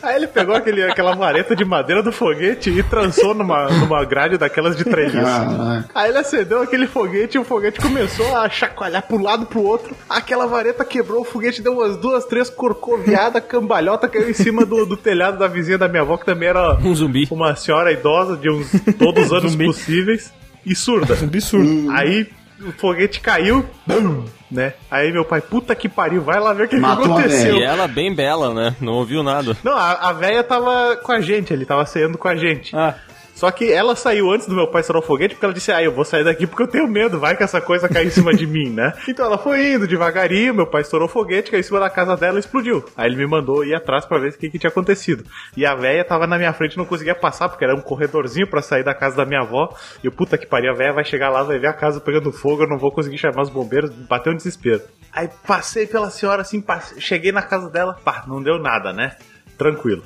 aí 0.02 0.16
ele 0.16 0.28
pegou 0.28 0.56
aquele, 0.56 0.82
aquela 0.84 1.14
vareta 1.14 1.54
de 1.54 1.66
madeira 1.66 2.02
do 2.02 2.14
foguete 2.14 2.70
e 2.70 2.82
trançou 2.82 3.34
numa, 3.36 3.68
numa 3.70 4.06
grade 4.06 4.38
daquelas 4.38 4.74
de 4.78 4.86
treliço. 4.86 5.18
Caraca. 5.22 5.90
Aí 5.94 6.10
ele 6.10 6.18
acendeu 6.20 6.62
aquele 6.62 6.88
foguete 6.88 7.36
e 7.36 7.40
o 7.40 7.44
foguete 7.44 7.82
começou 7.82 8.38
a 8.38 8.48
chacoalhar 8.50 9.02
pro 9.06 9.22
lado 9.22 9.46
pro 9.48 9.62
outro. 9.64 9.94
Aquela 10.10 10.48
vareta 10.48 10.86
quebrou, 10.86 11.22
o 11.22 11.26
foguete 11.26 11.62
deu 11.62 11.74
umas 11.74 11.98
duas, 11.98 12.24
três 12.24 12.50
corcoviadas, 12.50 13.44
cambalhota, 13.44 14.08
caiu 14.08 14.30
em 14.30 14.34
cima 14.34 14.66
do, 14.66 14.86
do 14.86 14.96
telhado 14.96 15.38
da 15.38 15.48
vizinha 15.48 15.78
da 15.78 15.90
minha 15.90 16.04
avó, 16.04 16.16
que 16.16 16.26
também 16.26 16.48
era 16.48 16.76
Um 16.78 16.96
zumbi. 16.96 17.28
uma 17.30 17.54
senhora 17.58 17.92
idosa 17.92 18.38
de 18.38 18.50
uns 18.50 18.72
todos 18.98 19.26
os 19.26 19.32
anos 19.34 19.52
Zumbi. 19.52 19.66
possíveis. 19.66 20.32
e 20.66 20.74
surda. 20.74 21.16
Zumbi 21.16 21.42
surdo. 21.42 21.92
Aí 21.92 22.30
o 22.66 22.72
foguete 22.72 23.20
caiu, 23.20 23.66
bum, 23.86 24.26
né? 24.50 24.74
Aí 24.90 25.12
meu 25.12 25.26
pai, 25.26 25.42
puta 25.42 25.76
que 25.76 25.90
pariu, 25.90 26.22
vai 26.22 26.40
lá 26.40 26.54
ver 26.54 26.66
o 26.66 26.68
que, 26.68 26.76
que 26.76 26.82
Matou 26.82 27.06
a 27.06 27.20
aconteceu. 27.20 27.58
E 27.58 27.64
ela 27.64 27.88
bem 27.88 28.14
bela, 28.14 28.54
né? 28.54 28.76
Não 28.80 28.94
ouviu 28.94 29.24
nada. 29.24 29.58
Não, 29.64 29.76
a, 29.76 30.10
a 30.10 30.14
véia 30.14 30.44
tava 30.44 30.98
com 30.98 31.12
a 31.12 31.22
gente, 31.22 31.54
ele 31.54 31.66
tava 31.66 31.86
ceando 31.86 32.18
com 32.18 32.28
a 32.28 32.36
gente. 32.36 32.76
Ah, 32.76 32.96
Só 33.42 33.50
que 33.50 33.72
ela 33.74 33.96
saiu 33.96 34.32
antes 34.32 34.46
do 34.46 34.54
meu 34.54 34.68
pai 34.68 34.82
estourar 34.82 35.02
o 35.02 35.06
foguete, 35.06 35.34
porque 35.34 35.44
ela 35.44 35.54
disse, 35.54 35.72
ah, 35.72 35.82
eu 35.82 35.92
vou 35.92 36.06
sair 36.06 36.24
daqui 36.24 36.46
porque 36.46 36.62
eu 36.62 36.68
tenho 36.68 36.88
medo, 36.88 37.20
vai 37.20 37.36
que 37.36 37.42
essa 37.42 37.60
coisa 37.60 37.90
cai 37.90 38.06
em 38.06 38.10
cima 38.12 38.32
de 38.32 38.46
mim, 38.46 38.70
né? 38.70 38.94
Então 39.10 39.26
ela 39.26 39.40
foi 39.40 39.74
indo 39.74 39.88
devagarinho, 39.88 40.54
meu 40.54 40.68
pai 40.68 40.82
estourou 40.84 41.08
o 41.08 41.12
foguete, 41.12 41.50
caiu 41.50 41.60
em 41.60 41.64
cima 41.64 41.80
da 41.80 41.90
casa 41.90 42.16
dela 42.16 42.38
e 42.38 42.40
explodiu. 42.40 42.86
Aí 42.96 43.10
ele 43.10 43.16
me 43.16 43.26
mandou 43.26 43.66
ir 43.66 43.74
atrás 43.74 44.06
pra 44.06 44.20
ver 44.20 44.30
o 44.30 44.38
que, 44.38 44.48
que 44.48 44.60
tinha 44.60 44.70
acontecido. 44.70 45.24
E 45.58 45.66
a 45.66 45.74
véia 45.74 46.06
tava 46.06 46.28
na 46.28 46.38
minha 46.38 46.54
frente, 46.54 46.78
não 46.78 46.86
conseguia 46.86 47.16
passar, 47.16 47.50
porque 47.50 47.64
era 47.64 47.74
um 47.76 47.82
corredorzinho 47.82 48.46
pra 48.46 48.62
sair 48.62 48.84
da 48.84 48.94
casa 48.94 49.18
da 49.18 49.26
minha 49.26 49.42
avó. 49.42 49.76
E 50.04 50.08
o 50.08 50.12
puta 50.12 50.38
que 50.38 50.46
pariu, 50.46 50.72
a 50.72 50.76
véia 50.76 50.94
vai 50.94 51.04
chegar 51.04 51.32
lá, 51.32 51.42
vai 51.42 51.58
ver 51.58 51.66
a 51.70 51.74
casa 51.74 52.00
pegando 52.00 52.32
fogo, 52.32 52.62
eu 52.62 52.70
não 52.70 52.78
vou 52.78 52.92
conseguir 52.92 53.18
chamar 53.18 53.42
os 53.42 53.50
bombeiros, 53.50 53.90
bateu 53.90 54.34
um 54.34 54.38
desespero. 54.38 54.84
Aí 55.12 55.28
passei 55.48 55.88
pela 55.88 56.12
senhora 56.12 56.44
assim, 56.44 56.62
passei- 56.62 57.02
cheguei 57.02 57.32
na 57.32 57.42
casa 57.42 57.72
dela, 57.72 57.98
pá, 58.06 58.24
não 58.28 58.40
deu 58.44 58.60
nada, 58.60 58.94
né? 58.94 59.16
Tranquilo. 59.58 60.04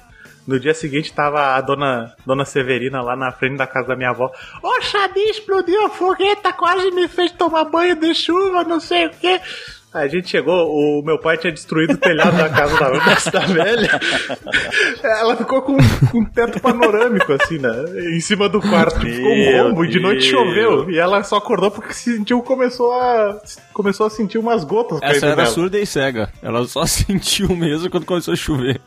No 0.47 0.59
dia 0.59 0.73
seguinte 0.73 1.11
tava 1.11 1.55
a 1.55 1.61
dona, 1.61 2.15
dona 2.25 2.45
Severina 2.45 3.01
lá 3.01 3.15
na 3.15 3.31
frente 3.31 3.57
da 3.57 3.65
casa 3.65 3.87
da 3.87 3.95
minha 3.95 4.11
avó. 4.11 4.31
Ô 4.61 4.81
Xabi, 4.81 5.21
explodiu 5.21 5.85
a 5.85 5.89
fogueta, 5.89 6.53
quase 6.53 6.91
me 6.91 7.07
fez 7.07 7.31
tomar 7.31 7.65
banho 7.65 7.95
de 7.95 8.13
chuva, 8.13 8.63
não 8.63 8.79
sei 8.79 9.07
o 9.07 9.09
quê. 9.09 9.41
A 9.95 10.09
gente 10.09 10.27
chegou, 10.27 10.69
o 10.69 11.01
meu 11.01 11.17
pai 11.17 11.37
tinha 11.37 11.53
destruído 11.53 11.93
o 11.93 11.97
telhado 11.97 12.35
da 12.35 12.49
casa 12.49 12.77
da, 12.77 12.89
da 13.31 13.45
velha. 13.45 13.97
Ela 15.01 15.37
ficou 15.37 15.61
com, 15.61 15.77
com 16.11 16.19
um 16.19 16.25
teto 16.25 16.59
panorâmico, 16.59 17.31
assim, 17.31 17.57
né? 17.57 17.71
Em 18.13 18.19
cima 18.19 18.49
do 18.49 18.59
quarto. 18.59 18.99
Tipo, 18.99 19.09
ficou 19.09 19.31
um 19.31 19.35
Meu 19.35 19.63
rombo 19.63 19.85
e 19.85 19.87
de 19.87 20.01
noite 20.01 20.23
choveu. 20.23 20.91
E 20.91 20.99
ela 20.99 21.23
só 21.23 21.37
acordou 21.37 21.71
porque 21.71 21.93
sentiu, 21.93 22.41
começou 22.41 22.91
a. 22.91 23.39
Começou 23.71 24.05
a 24.05 24.09
sentir 24.09 24.37
umas 24.37 24.65
gotas 24.65 24.99
Essa 25.01 25.27
era 25.27 25.35
nela. 25.37 25.47
surda 25.47 25.79
e 25.79 25.85
cega. 25.85 26.29
Ela 26.43 26.67
só 26.67 26.83
sentiu 26.85 27.55
mesmo 27.55 27.89
quando 27.89 28.05
começou 28.05 28.33
a 28.33 28.37
chover. 28.37 28.81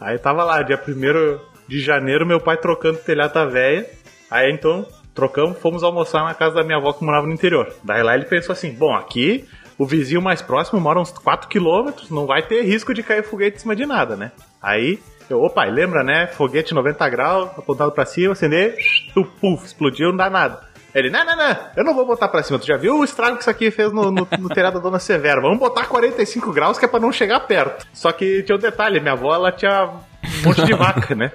Aí 0.00 0.18
tava 0.18 0.42
lá, 0.42 0.60
dia 0.62 0.76
1 0.76 1.38
de 1.68 1.78
janeiro, 1.78 2.26
meu 2.26 2.40
pai 2.40 2.56
trocando 2.56 2.98
o 2.98 3.02
telhado 3.02 3.34
da 3.34 3.44
véia. 3.44 3.88
Aí 4.28 4.50
então, 4.50 4.84
trocamos, 5.14 5.56
fomos 5.58 5.84
almoçar 5.84 6.24
na 6.24 6.34
casa 6.34 6.56
da 6.56 6.64
minha 6.64 6.78
avó 6.78 6.92
que 6.92 7.04
morava 7.04 7.28
no 7.28 7.32
interior. 7.32 7.72
Daí 7.84 8.02
lá 8.02 8.16
ele 8.16 8.24
pensou 8.24 8.52
assim: 8.52 8.72
bom, 8.72 8.92
aqui 8.92 9.46
o 9.78 9.86
vizinho 9.86 10.22
mais 10.22 10.42
próximo 10.42 10.80
mora 10.80 11.00
uns 11.00 11.10
4 11.10 11.48
quilômetros, 11.48 12.10
não 12.10 12.26
vai 12.26 12.42
ter 12.42 12.62
risco 12.62 12.92
de 12.92 13.02
cair 13.02 13.24
foguete 13.24 13.56
em 13.56 13.60
cima 13.60 13.76
de 13.76 13.86
nada, 13.86 14.16
né? 14.16 14.32
Aí. 14.60 14.98
Eu, 15.30 15.40
ô 15.40 15.48
pai, 15.48 15.70
lembra, 15.70 16.02
né? 16.02 16.26
Foguete 16.26 16.74
90 16.74 17.08
graus, 17.08 17.50
apontado 17.56 17.92
pra 17.92 18.04
cima, 18.04 18.32
acender, 18.32 18.76
tu, 19.14 19.24
puf, 19.24 19.64
explodiu, 19.64 20.10
não 20.10 20.16
dá 20.16 20.28
nada. 20.28 20.60
Ele, 20.94 21.08
não, 21.08 21.24
não, 21.24 21.34
não, 21.34 21.56
eu 21.74 21.84
não 21.84 21.94
vou 21.94 22.04
botar 22.04 22.28
pra 22.28 22.42
cima. 22.42 22.58
Tu 22.58 22.66
já 22.66 22.76
viu 22.76 22.98
o 22.98 23.04
estrago 23.04 23.36
que 23.36 23.42
isso 23.42 23.50
aqui 23.50 23.70
fez 23.70 23.90
no, 23.92 24.10
no, 24.10 24.28
no 24.38 24.48
telhado 24.50 24.74
da 24.74 24.80
Dona 24.80 24.98
Severa? 24.98 25.40
Vamos 25.40 25.58
botar 25.58 25.86
45 25.86 26.52
graus 26.52 26.78
que 26.78 26.84
é 26.84 26.88
pra 26.88 27.00
não 27.00 27.10
chegar 27.10 27.40
perto. 27.40 27.86
Só 27.94 28.12
que 28.12 28.42
tinha 28.42 28.56
um 28.56 28.60
detalhe, 28.60 29.00
minha 29.00 29.14
avó, 29.14 29.34
ela 29.34 29.50
tinha 29.50 29.84
um 29.86 30.46
monte 30.46 30.62
de 30.66 30.74
vaca, 30.74 31.14
né? 31.14 31.32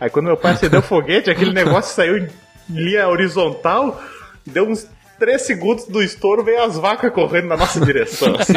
Aí 0.00 0.10
quando 0.10 0.26
meu 0.26 0.36
pai 0.36 0.52
acendeu 0.52 0.80
o 0.80 0.82
foguete, 0.82 1.30
aquele 1.30 1.52
negócio 1.52 1.94
saiu 1.94 2.18
em 2.18 2.28
linha 2.68 3.08
horizontal, 3.08 4.00
deu 4.44 4.68
uns 4.68 4.90
3 5.18 5.40
segundos 5.42 5.86
do 5.86 6.02
estouro, 6.02 6.44
veio 6.44 6.62
as 6.62 6.76
vacas 6.78 7.12
correndo 7.12 7.46
na 7.48 7.56
nossa 7.56 7.80
direção. 7.84 8.34
assim. 8.38 8.52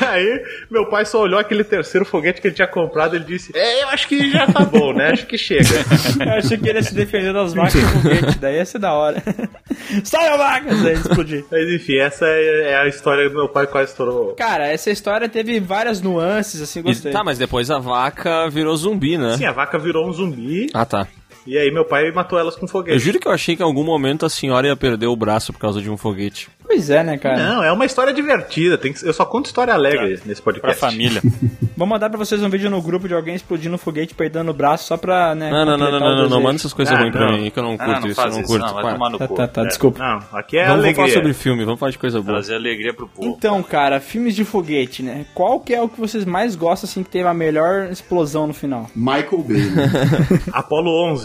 Aí 0.00 0.42
meu 0.70 0.86
pai 0.86 1.04
só 1.04 1.20
olhou 1.22 1.38
aquele 1.38 1.64
terceiro 1.64 2.04
foguete 2.04 2.40
que 2.40 2.48
ele 2.48 2.54
tinha 2.54 2.68
comprado 2.68 3.14
e 3.14 3.18
ele 3.18 3.24
disse: 3.24 3.50
É, 3.54 3.82
eu 3.82 3.88
acho 3.88 4.06
que 4.06 4.30
já 4.30 4.46
tá 4.46 4.64
bom, 4.64 4.92
né? 4.92 5.10
Acho 5.12 5.26
que 5.26 5.36
chega. 5.36 5.64
eu 6.24 6.32
achei 6.34 6.56
que 6.56 6.68
ele 6.68 6.78
ia 6.78 6.82
se 6.82 6.94
defender 6.94 7.32
das 7.32 7.52
vacas 7.54 7.74
com 7.74 8.00
foguete, 8.02 8.38
daí 8.38 8.56
ia 8.56 8.64
ser 8.64 8.78
da 8.78 8.92
hora. 8.92 9.22
Sai 10.04 10.28
a 10.28 10.36
vaca! 10.36 10.74
Daí 10.74 10.94
explodir. 10.94 11.44
Mas 11.50 11.72
enfim, 11.72 11.96
essa 11.98 12.26
é 12.26 12.68
é 12.68 12.76
a 12.76 12.86
história 12.86 13.28
do 13.28 13.34
meu 13.34 13.48
pai 13.48 13.66
quase 13.66 13.90
estourou. 13.90 14.34
Cara, 14.34 14.66
essa 14.68 14.90
história 14.90 15.28
teve 15.28 15.58
várias 15.60 16.00
nuances, 16.00 16.60
assim, 16.60 16.80
E- 16.80 16.82
gostei. 16.82 17.12
tá, 17.12 17.24
mas 17.24 17.38
depois 17.38 17.70
a 17.70 17.78
vaca 17.78 18.48
virou 18.50 18.76
zumbi, 18.76 19.16
né? 19.18 19.36
Sim, 19.36 19.46
a 19.46 19.52
vaca 19.52 19.78
virou 19.78 20.06
um 20.08 20.12
zumbi 20.12 20.68
Ah, 20.74 20.84
tá. 20.84 21.06
E 21.46 21.56
aí 21.56 21.70
meu 21.70 21.84
pai 21.84 22.10
matou 22.12 22.38
elas 22.38 22.56
com 22.56 22.66
foguete. 22.66 22.92
Eu 22.92 22.98
juro 22.98 23.18
que 23.18 23.28
eu 23.28 23.32
achei 23.32 23.56
que 23.56 23.62
em 23.62 23.64
algum 23.64 23.84
momento 23.84 24.26
a 24.26 24.28
senhora 24.28 24.66
ia 24.66 24.76
perder 24.76 25.06
o 25.06 25.16
braço 25.16 25.52
por 25.52 25.58
causa 25.58 25.80
de 25.80 25.90
um 25.90 25.96
foguete. 25.96 26.48
Pois 26.68 26.90
é, 26.90 27.02
né, 27.02 27.16
cara? 27.16 27.38
Não, 27.38 27.64
é 27.64 27.72
uma 27.72 27.86
história 27.86 28.12
divertida. 28.12 28.76
Tem 28.76 28.92
que- 28.92 29.04
Eu 29.04 29.12
só 29.14 29.24
conto 29.24 29.46
história 29.46 29.72
alegre 29.72 30.20
nesse 30.26 30.42
Pra 30.42 30.52
podcast. 30.52 30.78
família. 30.78 31.22
Vou 31.74 31.86
mandar 31.86 32.10
pra 32.10 32.18
vocês 32.18 32.42
um 32.42 32.48
vídeo 32.50 32.68
no 32.68 32.82
grupo 32.82 33.06
de 33.08 33.14
alguém 33.14 33.34
explodindo 33.36 33.74
um 33.74 33.78
foguete, 33.78 34.12
perdendo 34.14 34.50
o 34.50 34.54
braço, 34.54 34.84
só 34.88 34.96
pra, 34.96 35.32
né, 35.34 35.48
Não, 35.50 35.64
não, 35.64 35.78
não, 35.78 35.90
não, 35.92 36.00
não, 36.00 36.28
não, 36.28 36.40
manda 36.42 36.56
essas 36.56 36.72
coisas 36.72 36.92
Ah, 36.92 36.98
ruins 36.98 37.12
pra 37.12 37.26
não. 37.30 37.38
mim, 37.38 37.50
que 37.50 37.58
eu 37.58 37.62
não 37.62 37.74
Ah, 37.74 37.78
curto 37.78 38.00
não 38.02 38.08
isso, 38.08 38.20
eu 38.20 38.30
não 38.30 38.40
isso, 38.40 38.48
curto. 38.48 38.66
não, 38.66 38.74
vai 38.74 38.92
tomar 38.94 39.10
no 39.10 39.18
Tá, 39.18 39.28
cu. 39.28 39.34
tá, 39.36 39.46
tá, 39.48 39.62
É, 39.62 39.66
desculpa. 39.66 39.98
Não, 40.00 40.38
aqui 40.38 40.58
é 40.58 40.66
Vamos, 40.66 40.82
vamos 40.82 40.84
alegria. 40.84 40.94
falar 40.96 41.08
sobre 41.14 41.32
filme, 41.32 41.64
vamos 41.64 41.78
falar 41.80 41.92
de 41.92 41.98
coisa 41.98 42.20
boa. 42.20 42.34
Trazer 42.34 42.56
alegria 42.56 42.92
pro 42.92 43.06
povo. 43.08 43.28
Então, 43.28 43.62
cara, 43.62 44.00
filmes 44.00 44.34
de 44.34 44.44
foguete, 44.44 45.02
né? 45.04 45.24
Qual 45.34 45.60
que 45.60 45.72
é 45.72 45.80
o 45.80 45.88
que 45.88 46.00
vocês 46.00 46.24
mais 46.24 46.56
gostam, 46.56 46.88
assim, 46.90 47.02
que 47.04 47.10
teve 47.10 47.28
a 47.28 47.32
melhor 47.34 47.88
explosão 47.92 48.48
no 48.48 48.52
final? 48.54 48.90
Michael 48.94 49.38
Bay. 49.46 49.62
Apolo 50.52 50.90
11. 51.12 51.24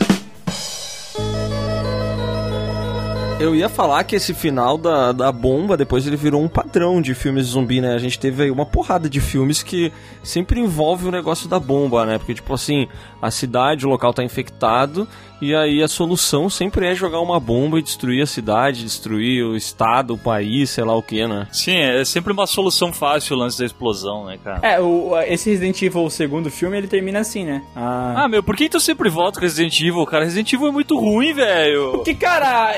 Eu 3.43 3.53
ia 3.53 3.67
falar 3.67 4.05
que 4.05 4.15
esse 4.15 4.33
final 4.33 4.77
da, 4.77 5.11
da 5.11 5.29
bomba, 5.29 5.75
depois 5.75 6.07
ele 6.07 6.15
virou 6.15 6.41
um 6.41 6.47
padrão 6.47 7.01
de 7.01 7.13
filmes 7.13 7.47
zumbi, 7.47 7.81
né? 7.81 7.93
A 7.93 7.97
gente 7.97 8.17
teve 8.17 8.43
aí 8.43 8.49
uma 8.49 8.65
porrada 8.65 9.09
de 9.09 9.19
filmes 9.19 9.61
que 9.61 9.91
sempre 10.23 10.61
envolve 10.61 11.05
o 11.09 11.11
negócio 11.11 11.49
da 11.49 11.59
bomba, 11.59 12.05
né? 12.05 12.17
Porque, 12.17 12.33
tipo 12.33 12.53
assim, 12.53 12.87
a 13.21 13.29
cidade, 13.29 13.85
o 13.85 13.89
local 13.89 14.13
tá 14.13 14.23
infectado, 14.23 15.05
e 15.41 15.53
aí 15.53 15.83
a 15.83 15.89
solução 15.89 16.49
sempre 16.49 16.87
é 16.87 16.95
jogar 16.95 17.19
uma 17.19 17.37
bomba 17.37 17.77
e 17.77 17.81
destruir 17.81 18.23
a 18.23 18.25
cidade, 18.25 18.81
destruir 18.83 19.43
o 19.43 19.57
estado, 19.57 20.13
o 20.13 20.17
país, 20.17 20.69
sei 20.69 20.85
lá 20.85 20.95
o 20.95 21.03
que, 21.03 21.27
né? 21.27 21.45
Sim, 21.51 21.75
é 21.75 22.05
sempre 22.05 22.31
uma 22.31 22.47
solução 22.47 22.93
fácil 22.93 23.35
o 23.35 23.39
lance 23.39 23.59
da 23.59 23.65
explosão, 23.65 24.25
né, 24.25 24.39
cara? 24.41 24.65
É, 24.65 24.79
o, 24.79 25.19
esse 25.27 25.49
Resident 25.49 25.81
Evil, 25.81 26.05
o 26.05 26.09
segundo 26.09 26.49
filme, 26.49 26.77
ele 26.77 26.87
termina 26.87 27.19
assim, 27.19 27.43
né? 27.43 27.61
Ah, 27.75 28.23
Ah, 28.23 28.29
meu, 28.29 28.41
por 28.41 28.55
que 28.55 28.69
tu 28.69 28.79
sempre 28.79 29.09
volta 29.09 29.37
com 29.39 29.45
Resident 29.45 29.77
Evil, 29.81 30.05
cara? 30.05 30.23
Resident 30.23 30.53
Evil 30.53 30.67
é 30.67 30.71
muito 30.71 30.97
ruim, 30.97 31.33
velho. 31.33 31.91
Porque, 31.91 32.13
cara, 32.15 32.73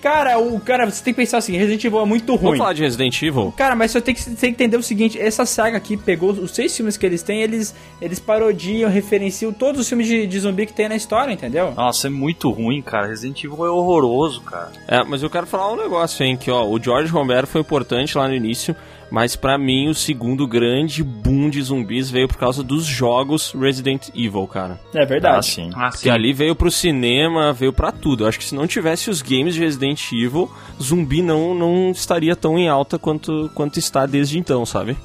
cara, 0.00 0.38
o 0.38 0.60
cara, 0.60 0.84
você 0.84 1.02
tem 1.02 1.12
que 1.14 1.20
pensar 1.20 1.38
assim, 1.38 1.56
Resident 1.56 1.84
Evil 1.84 2.00
é 2.00 2.04
muito 2.04 2.32
ruim. 2.32 2.42
Vamos 2.42 2.58
falar 2.58 2.72
de 2.72 2.82
Resident 2.82 3.22
Evil? 3.22 3.52
Cara, 3.56 3.74
mas 3.74 3.90
você 3.90 4.00
tem 4.00 4.14
que, 4.14 4.24
tem 4.24 4.36
que 4.36 4.46
entender 4.46 4.76
o 4.76 4.82
seguinte, 4.82 5.18
essa 5.18 5.46
saga 5.46 5.76
aqui 5.76 5.96
pegou 5.96 6.30
os 6.30 6.50
seis 6.50 6.76
filmes 6.76 6.96
que 6.96 7.06
eles 7.06 7.22
têm, 7.22 7.42
eles, 7.42 7.74
eles 8.00 8.18
parodiam, 8.18 8.90
referenciam 8.90 9.52
todos 9.52 9.80
os 9.80 9.88
filmes 9.88 10.06
de, 10.06 10.26
de 10.26 10.40
zumbi 10.40 10.66
que 10.66 10.72
tem 10.72 10.88
na 10.88 10.96
história, 10.96 11.32
entendeu? 11.32 11.72
Nossa, 11.74 12.08
é 12.08 12.10
muito 12.10 12.50
ruim, 12.50 12.82
cara. 12.82 13.06
Resident 13.06 13.42
Evil 13.44 13.64
é 13.66 13.70
horroroso, 13.70 14.40
cara. 14.42 14.72
É, 14.86 15.04
mas 15.04 15.22
eu 15.22 15.30
quero 15.30 15.46
falar 15.46 15.72
um 15.72 15.76
negócio, 15.76 16.24
hein, 16.24 16.36
que 16.36 16.50
ó, 16.50 16.66
o 16.66 16.82
George 16.82 17.10
Romero 17.10 17.46
foi 17.46 17.60
importante 17.60 18.16
lá 18.16 18.28
no 18.28 18.34
início, 18.34 18.74
mas 19.10 19.36
pra 19.36 19.56
mim 19.58 19.88
o 19.88 19.94
segundo 19.94 20.46
grande 20.46 21.02
boom 21.02 21.48
de 21.50 21.62
zumbis 21.62 22.10
veio 22.10 22.28
por 22.28 22.36
causa 22.36 22.62
dos 22.62 22.84
jogos 22.84 23.52
Resident 23.58 24.08
Evil, 24.14 24.46
cara. 24.46 24.80
É 24.94 25.04
verdade. 25.06 25.38
Ah, 25.38 25.42
sim. 25.42 25.70
Ah, 25.74 25.90
Que 25.90 26.10
ali 26.10 26.32
veio 26.32 26.54
pro 26.54 26.70
cinema, 26.70 27.52
veio 27.52 27.72
pra 27.72 27.90
tudo. 27.92 28.24
Eu 28.24 28.28
acho 28.28 28.38
que 28.38 28.44
se 28.44 28.54
não 28.54 28.66
tivesse 28.66 29.10
os 29.10 29.22
games 29.22 29.54
de 29.54 29.60
Resident 29.60 30.00
Evil, 30.12 30.50
zumbi 30.80 31.22
não, 31.22 31.54
não 31.54 31.90
estaria 31.90 32.36
tão 32.36 32.58
em 32.58 32.68
alta 32.68 32.98
quanto, 32.98 33.50
quanto 33.54 33.78
está 33.78 34.06
desde 34.06 34.38
então, 34.38 34.64
sabe? 34.66 34.96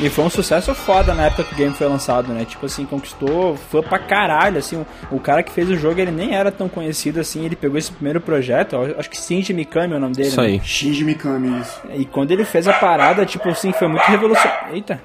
E 0.00 0.08
foi 0.08 0.24
um 0.24 0.30
sucesso 0.30 0.72
foda 0.74 1.12
na 1.12 1.24
época 1.26 1.42
que 1.44 1.54
o 1.54 1.56
game 1.56 1.74
foi 1.74 1.88
lançado, 1.88 2.32
né? 2.32 2.44
Tipo 2.44 2.66
assim, 2.66 2.86
conquistou 2.86 3.56
fã 3.56 3.82
pra 3.82 3.98
caralho, 3.98 4.58
assim. 4.58 4.76
O, 5.10 5.16
o 5.16 5.20
cara 5.20 5.42
que 5.42 5.50
fez 5.50 5.68
o 5.68 5.76
jogo, 5.76 6.00
ele 6.00 6.12
nem 6.12 6.36
era 6.36 6.52
tão 6.52 6.68
conhecido 6.68 7.18
assim, 7.18 7.44
ele 7.44 7.56
pegou 7.56 7.76
esse 7.76 7.90
primeiro 7.90 8.20
projeto, 8.20 8.76
acho 8.96 9.10
que 9.10 9.16
Shinji 9.16 9.52
Mikami 9.52 9.94
é 9.94 9.96
o 9.96 10.00
nome 10.00 10.14
dele, 10.14 10.28
Isso 10.28 10.40
né? 10.40 10.46
aí. 10.46 10.60
Shinji 10.62 11.04
Mikami, 11.04 11.60
isso. 11.60 11.80
E 11.94 12.04
quando 12.04 12.30
ele 12.30 12.44
fez 12.44 12.68
a 12.68 12.72
parada, 12.74 13.26
tipo 13.26 13.48
assim, 13.48 13.72
foi 13.72 13.88
muito 13.88 14.04
revolucionário. 14.04 14.74
Eita. 14.74 15.00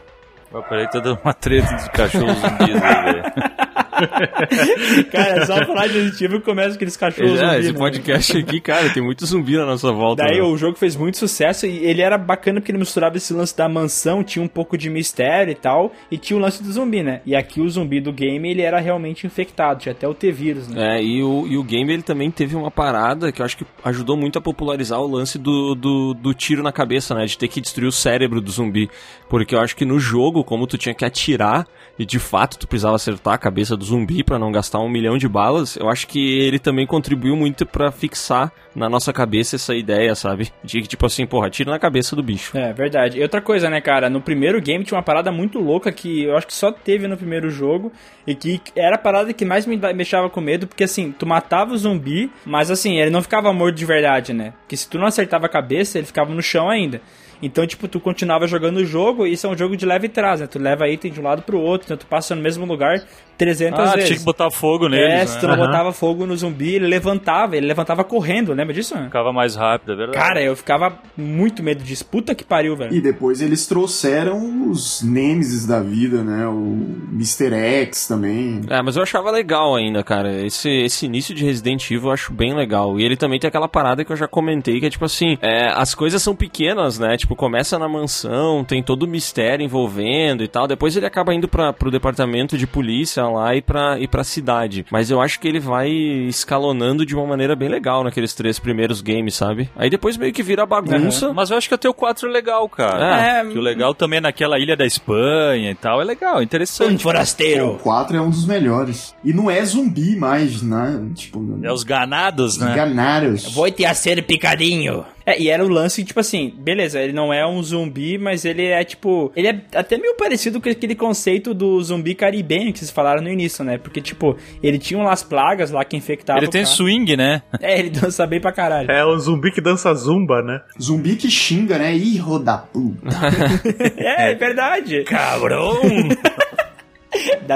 Peraí, 0.70 0.88
tá 0.88 1.00
dando 1.00 1.18
uma 1.24 1.34
treta 1.34 1.74
de 1.76 1.90
cachorros 1.90 2.38
zumbis 2.38 2.76
aí, 2.84 3.04
velho. 3.04 3.24
Cara, 5.12 5.42
é 5.42 5.46
só 5.46 5.66
falar 5.66 5.88
de 5.88 6.12
que 6.12 6.40
começa 6.42 6.76
aqueles 6.76 6.98
cachorros 6.98 7.40
É, 7.40 7.46
zumbi, 7.46 7.60
esse 7.60 7.72
né? 7.74 7.78
podcast 7.78 8.38
aqui, 8.38 8.62
cara, 8.62 8.90
tem 8.90 9.04
muito 9.04 9.26
zumbi 9.26 9.56
na 9.58 9.66
nossa 9.66 9.92
volta. 9.92 10.24
Daí 10.24 10.38
né? 10.38 10.44
o 10.44 10.58
jogo 10.58 10.78
fez 10.78 10.96
muito 10.96 11.18
sucesso 11.18 11.66
e 11.66 11.86
ele 11.86 12.02
era 12.02 12.18
bacana 12.18 12.60
porque 12.60 12.72
ele 12.72 12.80
misturava 12.80 13.18
esse 13.18 13.34
lance 13.34 13.56
da 13.56 13.68
mansão, 13.70 14.24
tinha 14.24 14.44
um 14.44 14.48
pouco 14.48 14.78
de 14.78 14.90
mistério 14.90 15.52
e 15.52 15.56
tal, 15.56 15.92
e 16.12 16.18
tinha 16.18 16.38
o 16.38 16.42
lance 16.42 16.62
do 16.64 16.72
zumbi, 16.72 17.04
né? 17.04 17.22
E 17.26 17.36
aqui 17.36 17.62
o 17.62 17.70
zumbi 17.70 18.00
do 18.00 18.12
game, 18.12 18.50
ele 18.50 18.62
era 18.62 18.80
realmente 18.80 19.26
infectado, 19.26 19.82
tinha 19.82 19.94
até 19.94 20.08
o 20.08 20.14
T-vírus, 20.14 20.68
né? 20.68 20.98
É, 20.98 21.04
e 21.04 21.24
o, 21.24 21.48
e 21.48 21.58
o 21.58 21.64
game 21.64 21.92
ele 21.92 22.04
também 22.04 22.30
teve 22.32 22.56
uma 22.56 22.72
parada 22.72 23.32
que 23.32 23.42
eu 23.42 23.46
acho 23.46 23.58
que 23.58 23.66
ajudou 23.84 24.18
muito 24.18 24.38
a 24.38 24.42
popularizar 24.42 25.00
o 25.00 25.08
lance 25.08 25.38
do, 25.38 25.76
do, 25.76 26.14
do 26.14 26.34
tiro 26.34 26.64
na 26.64 26.72
cabeça, 26.72 27.14
né? 27.16 27.26
De 27.26 27.38
ter 27.38 27.48
que 27.48 27.62
destruir 27.62 27.88
o 27.88 27.92
cérebro 27.92 28.42
do 28.42 28.52
zumbi. 28.52 28.90
Porque 29.30 29.56
eu 29.56 29.60
acho 29.60 29.76
que 29.76 29.86
no 29.86 30.00
jogo, 30.00 30.44
como 30.44 30.68
tu 30.68 30.78
tinha 30.78 30.94
que 30.94 31.06
atirar, 31.06 31.66
e 31.98 32.06
de 32.06 32.20
fato 32.20 32.58
tu 32.58 32.68
precisava 32.68 32.96
acertar 32.96 33.34
a 33.34 33.38
cabeça 33.38 33.76
do 33.76 33.83
zumbi 33.84 34.24
para 34.24 34.40
não 34.40 34.52
gastar 34.52 34.80
um 34.80 34.90
milhão 34.90 35.18
de 35.18 35.28
balas, 35.28 35.76
eu 35.76 35.90
acho 35.90 36.08
que 36.08 36.40
ele 36.40 36.58
também 36.58 36.88
contribuiu 36.88 37.36
muito 37.36 37.66
para 37.66 37.92
fixar 37.92 38.52
na 38.76 38.90
nossa 38.90 39.14
cabeça 39.14 39.56
essa 39.56 39.76
ideia, 39.76 40.16
sabe? 40.16 40.52
De 40.64 40.82
que, 40.82 40.88
tipo 40.88 41.06
assim, 41.06 41.26
porra, 41.26 41.50
tira 41.50 41.70
na 41.70 41.78
cabeça 41.78 42.16
do 42.16 42.24
bicho. 42.24 42.58
É, 42.58 42.74
verdade. 42.74 43.20
E 43.20 43.22
outra 43.22 43.42
coisa, 43.42 43.70
né, 43.70 43.80
cara? 43.82 44.10
No 44.10 44.22
primeiro 44.22 44.60
game 44.62 44.84
tinha 44.84 44.98
uma 44.98 45.04
parada 45.04 45.32
muito 45.32 45.60
louca 45.60 45.92
que 45.92 46.24
eu 46.24 46.36
acho 46.36 46.48
que 46.48 46.54
só 46.54 46.72
teve 46.72 47.08
no 47.08 47.18
primeiro 47.18 47.50
jogo 47.50 47.92
e 48.26 48.34
que 48.34 48.60
era 48.76 48.96
a 48.96 49.00
parada 49.00 49.34
que 49.34 49.46
mais 49.46 49.66
me 49.66 49.78
deixava 49.78 50.30
com 50.30 50.42
medo, 50.42 50.66
porque 50.66 50.86
assim, 50.86 51.12
tu 51.12 51.26
matava 51.26 51.74
o 51.74 51.78
zumbi, 51.78 52.32
mas 52.46 52.72
assim, 52.72 52.98
ele 53.00 53.12
não 53.12 53.22
ficava 53.22 53.54
morto 53.54 53.76
de 53.76 53.86
verdade, 53.86 54.34
né? 54.34 54.54
Porque 54.62 54.78
se 54.78 54.90
tu 54.90 54.98
não 54.98 55.06
acertava 55.06 55.46
a 55.46 55.50
cabeça, 55.50 55.98
ele 55.98 56.08
ficava 56.08 56.34
no 56.34 56.42
chão 56.42 56.70
ainda. 56.70 57.02
Então, 57.44 57.68
tipo, 57.68 57.90
tu 57.90 58.00
continuava 58.00 58.48
jogando 58.48 58.78
o 58.78 58.86
jogo 58.86 59.28
e 59.28 59.34
isso 59.34 59.46
é 59.46 59.50
um 59.50 59.58
jogo 59.58 59.76
de 59.76 59.86
leve 59.86 60.06
e 60.06 60.10
trás, 60.10 60.40
né? 60.40 60.48
Tu 60.48 60.58
leva 60.58 60.88
item 60.88 61.12
de 61.12 61.20
um 61.20 61.24
lado 61.24 61.42
pro 61.42 61.60
outro, 61.60 61.88
então 61.88 61.98
tu 61.98 62.06
passa 62.06 62.34
no 62.34 62.42
mesmo 62.42 62.66
lugar 62.66 63.04
300 63.38 63.80
Ah, 63.80 63.94
vezes. 63.96 64.08
tinha 64.08 64.20
que 64.20 64.26
botar 64.26 64.50
fogo 64.52 64.86
É, 64.88 64.90
neles, 64.90 65.30
se 65.30 65.36
né? 65.36 65.42
tu 65.42 65.48
não 65.48 65.56
Aham. 65.56 65.66
botava 65.66 65.92
fogo 65.94 66.26
no 66.26 66.36
zumbi, 66.36 66.76
ele 66.76 66.88
levantava, 66.88 67.56
ele 67.58 67.66
levantava 67.68 68.04
correndo, 68.04 68.54
lembra 68.54 68.74
disso? 68.74 68.96
Ficava 68.98 69.32
mais 69.34 69.56
rápido, 69.56 69.94
é 69.94 69.96
verdade. 69.96 70.18
Cara, 70.18 70.42
eu 70.42 70.56
ficava 70.56 70.98
muito 71.18 71.64
medo 71.64 71.84
disso. 71.84 72.06
Puta 72.06 72.36
que 72.36 72.44
pariu, 72.44 72.76
velho. 72.76 72.94
E 72.94 73.02
depois 73.02 73.42
eles 73.42 73.66
trouxeram 73.68 74.70
os 74.70 75.02
Nemesis 75.02 75.66
da 75.66 75.80
vida, 75.82 76.24
né? 76.24 76.48
O 76.48 76.78
Mr. 77.14 77.54
X 77.54 78.08
também. 78.08 78.62
É, 78.70 78.82
mas 78.82 78.96
eu 78.96 79.04
achava 79.04 79.32
legal 79.32 79.76
ainda, 79.76 80.04
cara. 80.04 80.32
Esse, 80.46 80.70
esse 80.70 81.06
início 81.06 81.34
de 81.34 81.44
Resident 81.44 81.84
Evil 81.90 82.08
eu 82.08 82.12
acho 82.14 82.34
bem 82.34 82.54
legal. 82.56 83.00
E 83.00 83.04
ele 83.04 83.16
também 83.18 83.40
tem 83.40 83.48
aquela 83.48 83.68
parada 83.68 84.04
que 84.06 84.12
eu 84.12 84.16
já 84.18 84.28
comentei, 84.28 84.80
que 84.80 84.86
é 84.86 84.90
tipo 84.90 85.06
assim, 85.06 85.38
é, 85.42 85.68
as 85.74 85.94
coisas 85.96 86.22
são 86.22 86.36
pequenas, 86.36 87.00
né? 87.00 87.18
Tipo, 87.18 87.36
começa 87.36 87.78
na 87.80 87.88
mansão, 87.88 88.64
tem 88.64 88.82
todo 88.84 89.04
o 89.04 89.08
mistério 89.08 89.64
envolvendo 89.64 90.44
e 90.44 90.48
tal. 90.48 90.68
Depois 90.68 90.96
ele 90.96 91.06
acaba 91.06 91.34
indo 91.34 91.48
pra, 91.48 91.74
pro 91.74 91.92
departamento 91.92 92.58
de 92.58 92.68
polícia 92.68 93.23
lá 93.30 93.56
e 93.56 93.62
pra, 93.62 94.00
e 94.00 94.08
pra 94.08 94.24
cidade. 94.24 94.86
Mas 94.92 95.10
eu 95.10 95.22
acho 95.22 95.40
que 95.40 95.48
ele 95.48 95.60
vai 95.60 95.90
escalonando 95.90 97.06
de 97.06 97.16
uma 97.16 97.26
maneira 97.26 97.56
bem 97.56 97.70
legal 97.70 98.04
naqueles 98.04 98.34
três 98.34 98.60
primeiros 98.60 99.02
games, 99.02 99.36
sabe? 99.36 99.70
Aí 99.76 99.90
depois 99.90 100.18
meio 100.18 100.34
que 100.34 100.44
vira 100.44 100.66
bagunça. 100.66 101.34
Mas 101.34 101.50
eu 101.50 101.58
acho 101.58 101.68
que 101.68 101.76
até 101.76 101.90
o 101.90 101.94
4 101.94 102.28
é 102.28 102.32
legal, 102.32 102.68
cara. 102.70 103.40
É. 103.40 103.46
Que 103.46 103.58
o 103.58 103.62
legal 103.62 103.94
também 103.94 104.18
é 104.18 104.22
naquela 104.22 104.60
ilha 104.60 104.76
da 104.76 104.86
Espanha 104.86 105.72
e 105.72 105.76
tal. 105.76 106.02
É 106.02 106.04
legal, 106.04 106.38
Um 106.38 106.42
interessante. 106.42 106.96
O 106.96 107.00
forasteiro. 107.00 107.80
4 107.84 108.18
é 108.18 108.22
um 108.22 108.30
dos 108.30 108.46
melhores. 108.46 109.16
E 109.24 109.34
não 109.34 109.50
é 109.50 109.64
zumbi 109.64 110.16
mais, 110.16 110.62
né? 110.62 111.04
Tipo, 111.16 111.60
É 111.62 111.72
os 111.72 111.84
ganados, 111.84 112.58
né? 112.58 112.74
Ganaros. 112.76 113.54
Vou 113.54 113.70
te 113.70 113.86
a 113.86 113.94
ser 113.94 114.24
picadinho. 114.24 115.06
É, 115.26 115.40
e 115.40 115.50
era 115.50 115.64
o 115.64 115.70
lance, 115.70 116.04
tipo 116.04 116.20
assim, 116.20 116.54
beleza, 116.58 117.00
ele 117.00 117.14
não 117.14 117.34
é 117.34 117.46
um 117.48 117.62
zumbi, 117.64 118.18
mas 118.18 118.46
ele 118.46 118.66
é 118.66 118.84
tipo. 118.84 119.32
Ele 119.36 119.48
é 119.48 119.62
até 119.76 119.98
meio 119.98 120.16
parecido 120.16 120.60
com 120.60 120.70
aquele 120.70 120.96
conceito 120.96 121.54
do 121.54 121.82
zumbi 121.82 122.14
caribenho 122.14 122.72
que 122.74 122.80
vocês 122.80 122.92
falaram 122.92 123.22
no 123.22 123.30
início, 123.30 123.64
né? 123.64 123.78
Porque, 123.78 124.02
tipo, 124.02 124.38
ele 124.62 124.78
tinha 124.78 125.00
umas 125.00 125.24
plagas 125.24 125.72
lá 125.72 125.84
que 125.86 125.96
infectava. 125.96 126.40
Ele 126.40 126.48
o 126.48 126.50
tem 126.50 126.64
cara. 126.64 126.76
swing, 126.76 127.16
né? 127.18 127.42
É, 127.62 127.80
ele 127.80 127.90
dança 127.90 128.28
bem 128.28 128.42
pra 128.42 128.52
caralho. 128.52 128.92
É 128.92 129.06
o 129.06 129.18
zumbi 129.18 129.50
que 129.52 129.62
dança 129.62 129.94
zumba, 129.94 130.42
né? 130.42 130.60
Zumbi 130.82 131.16
que 131.16 131.30
xinga, 131.30 131.78
né? 131.78 131.96
Ih, 131.96 132.18
roda 132.18 132.58
puta. 132.58 133.08
É, 133.96 134.32
é 134.32 134.36
verdade. 134.36 135.04
Cabrão! 135.04 135.80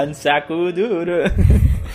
Um 0.08 0.14
saco 0.14 0.72
duro. 0.72 1.12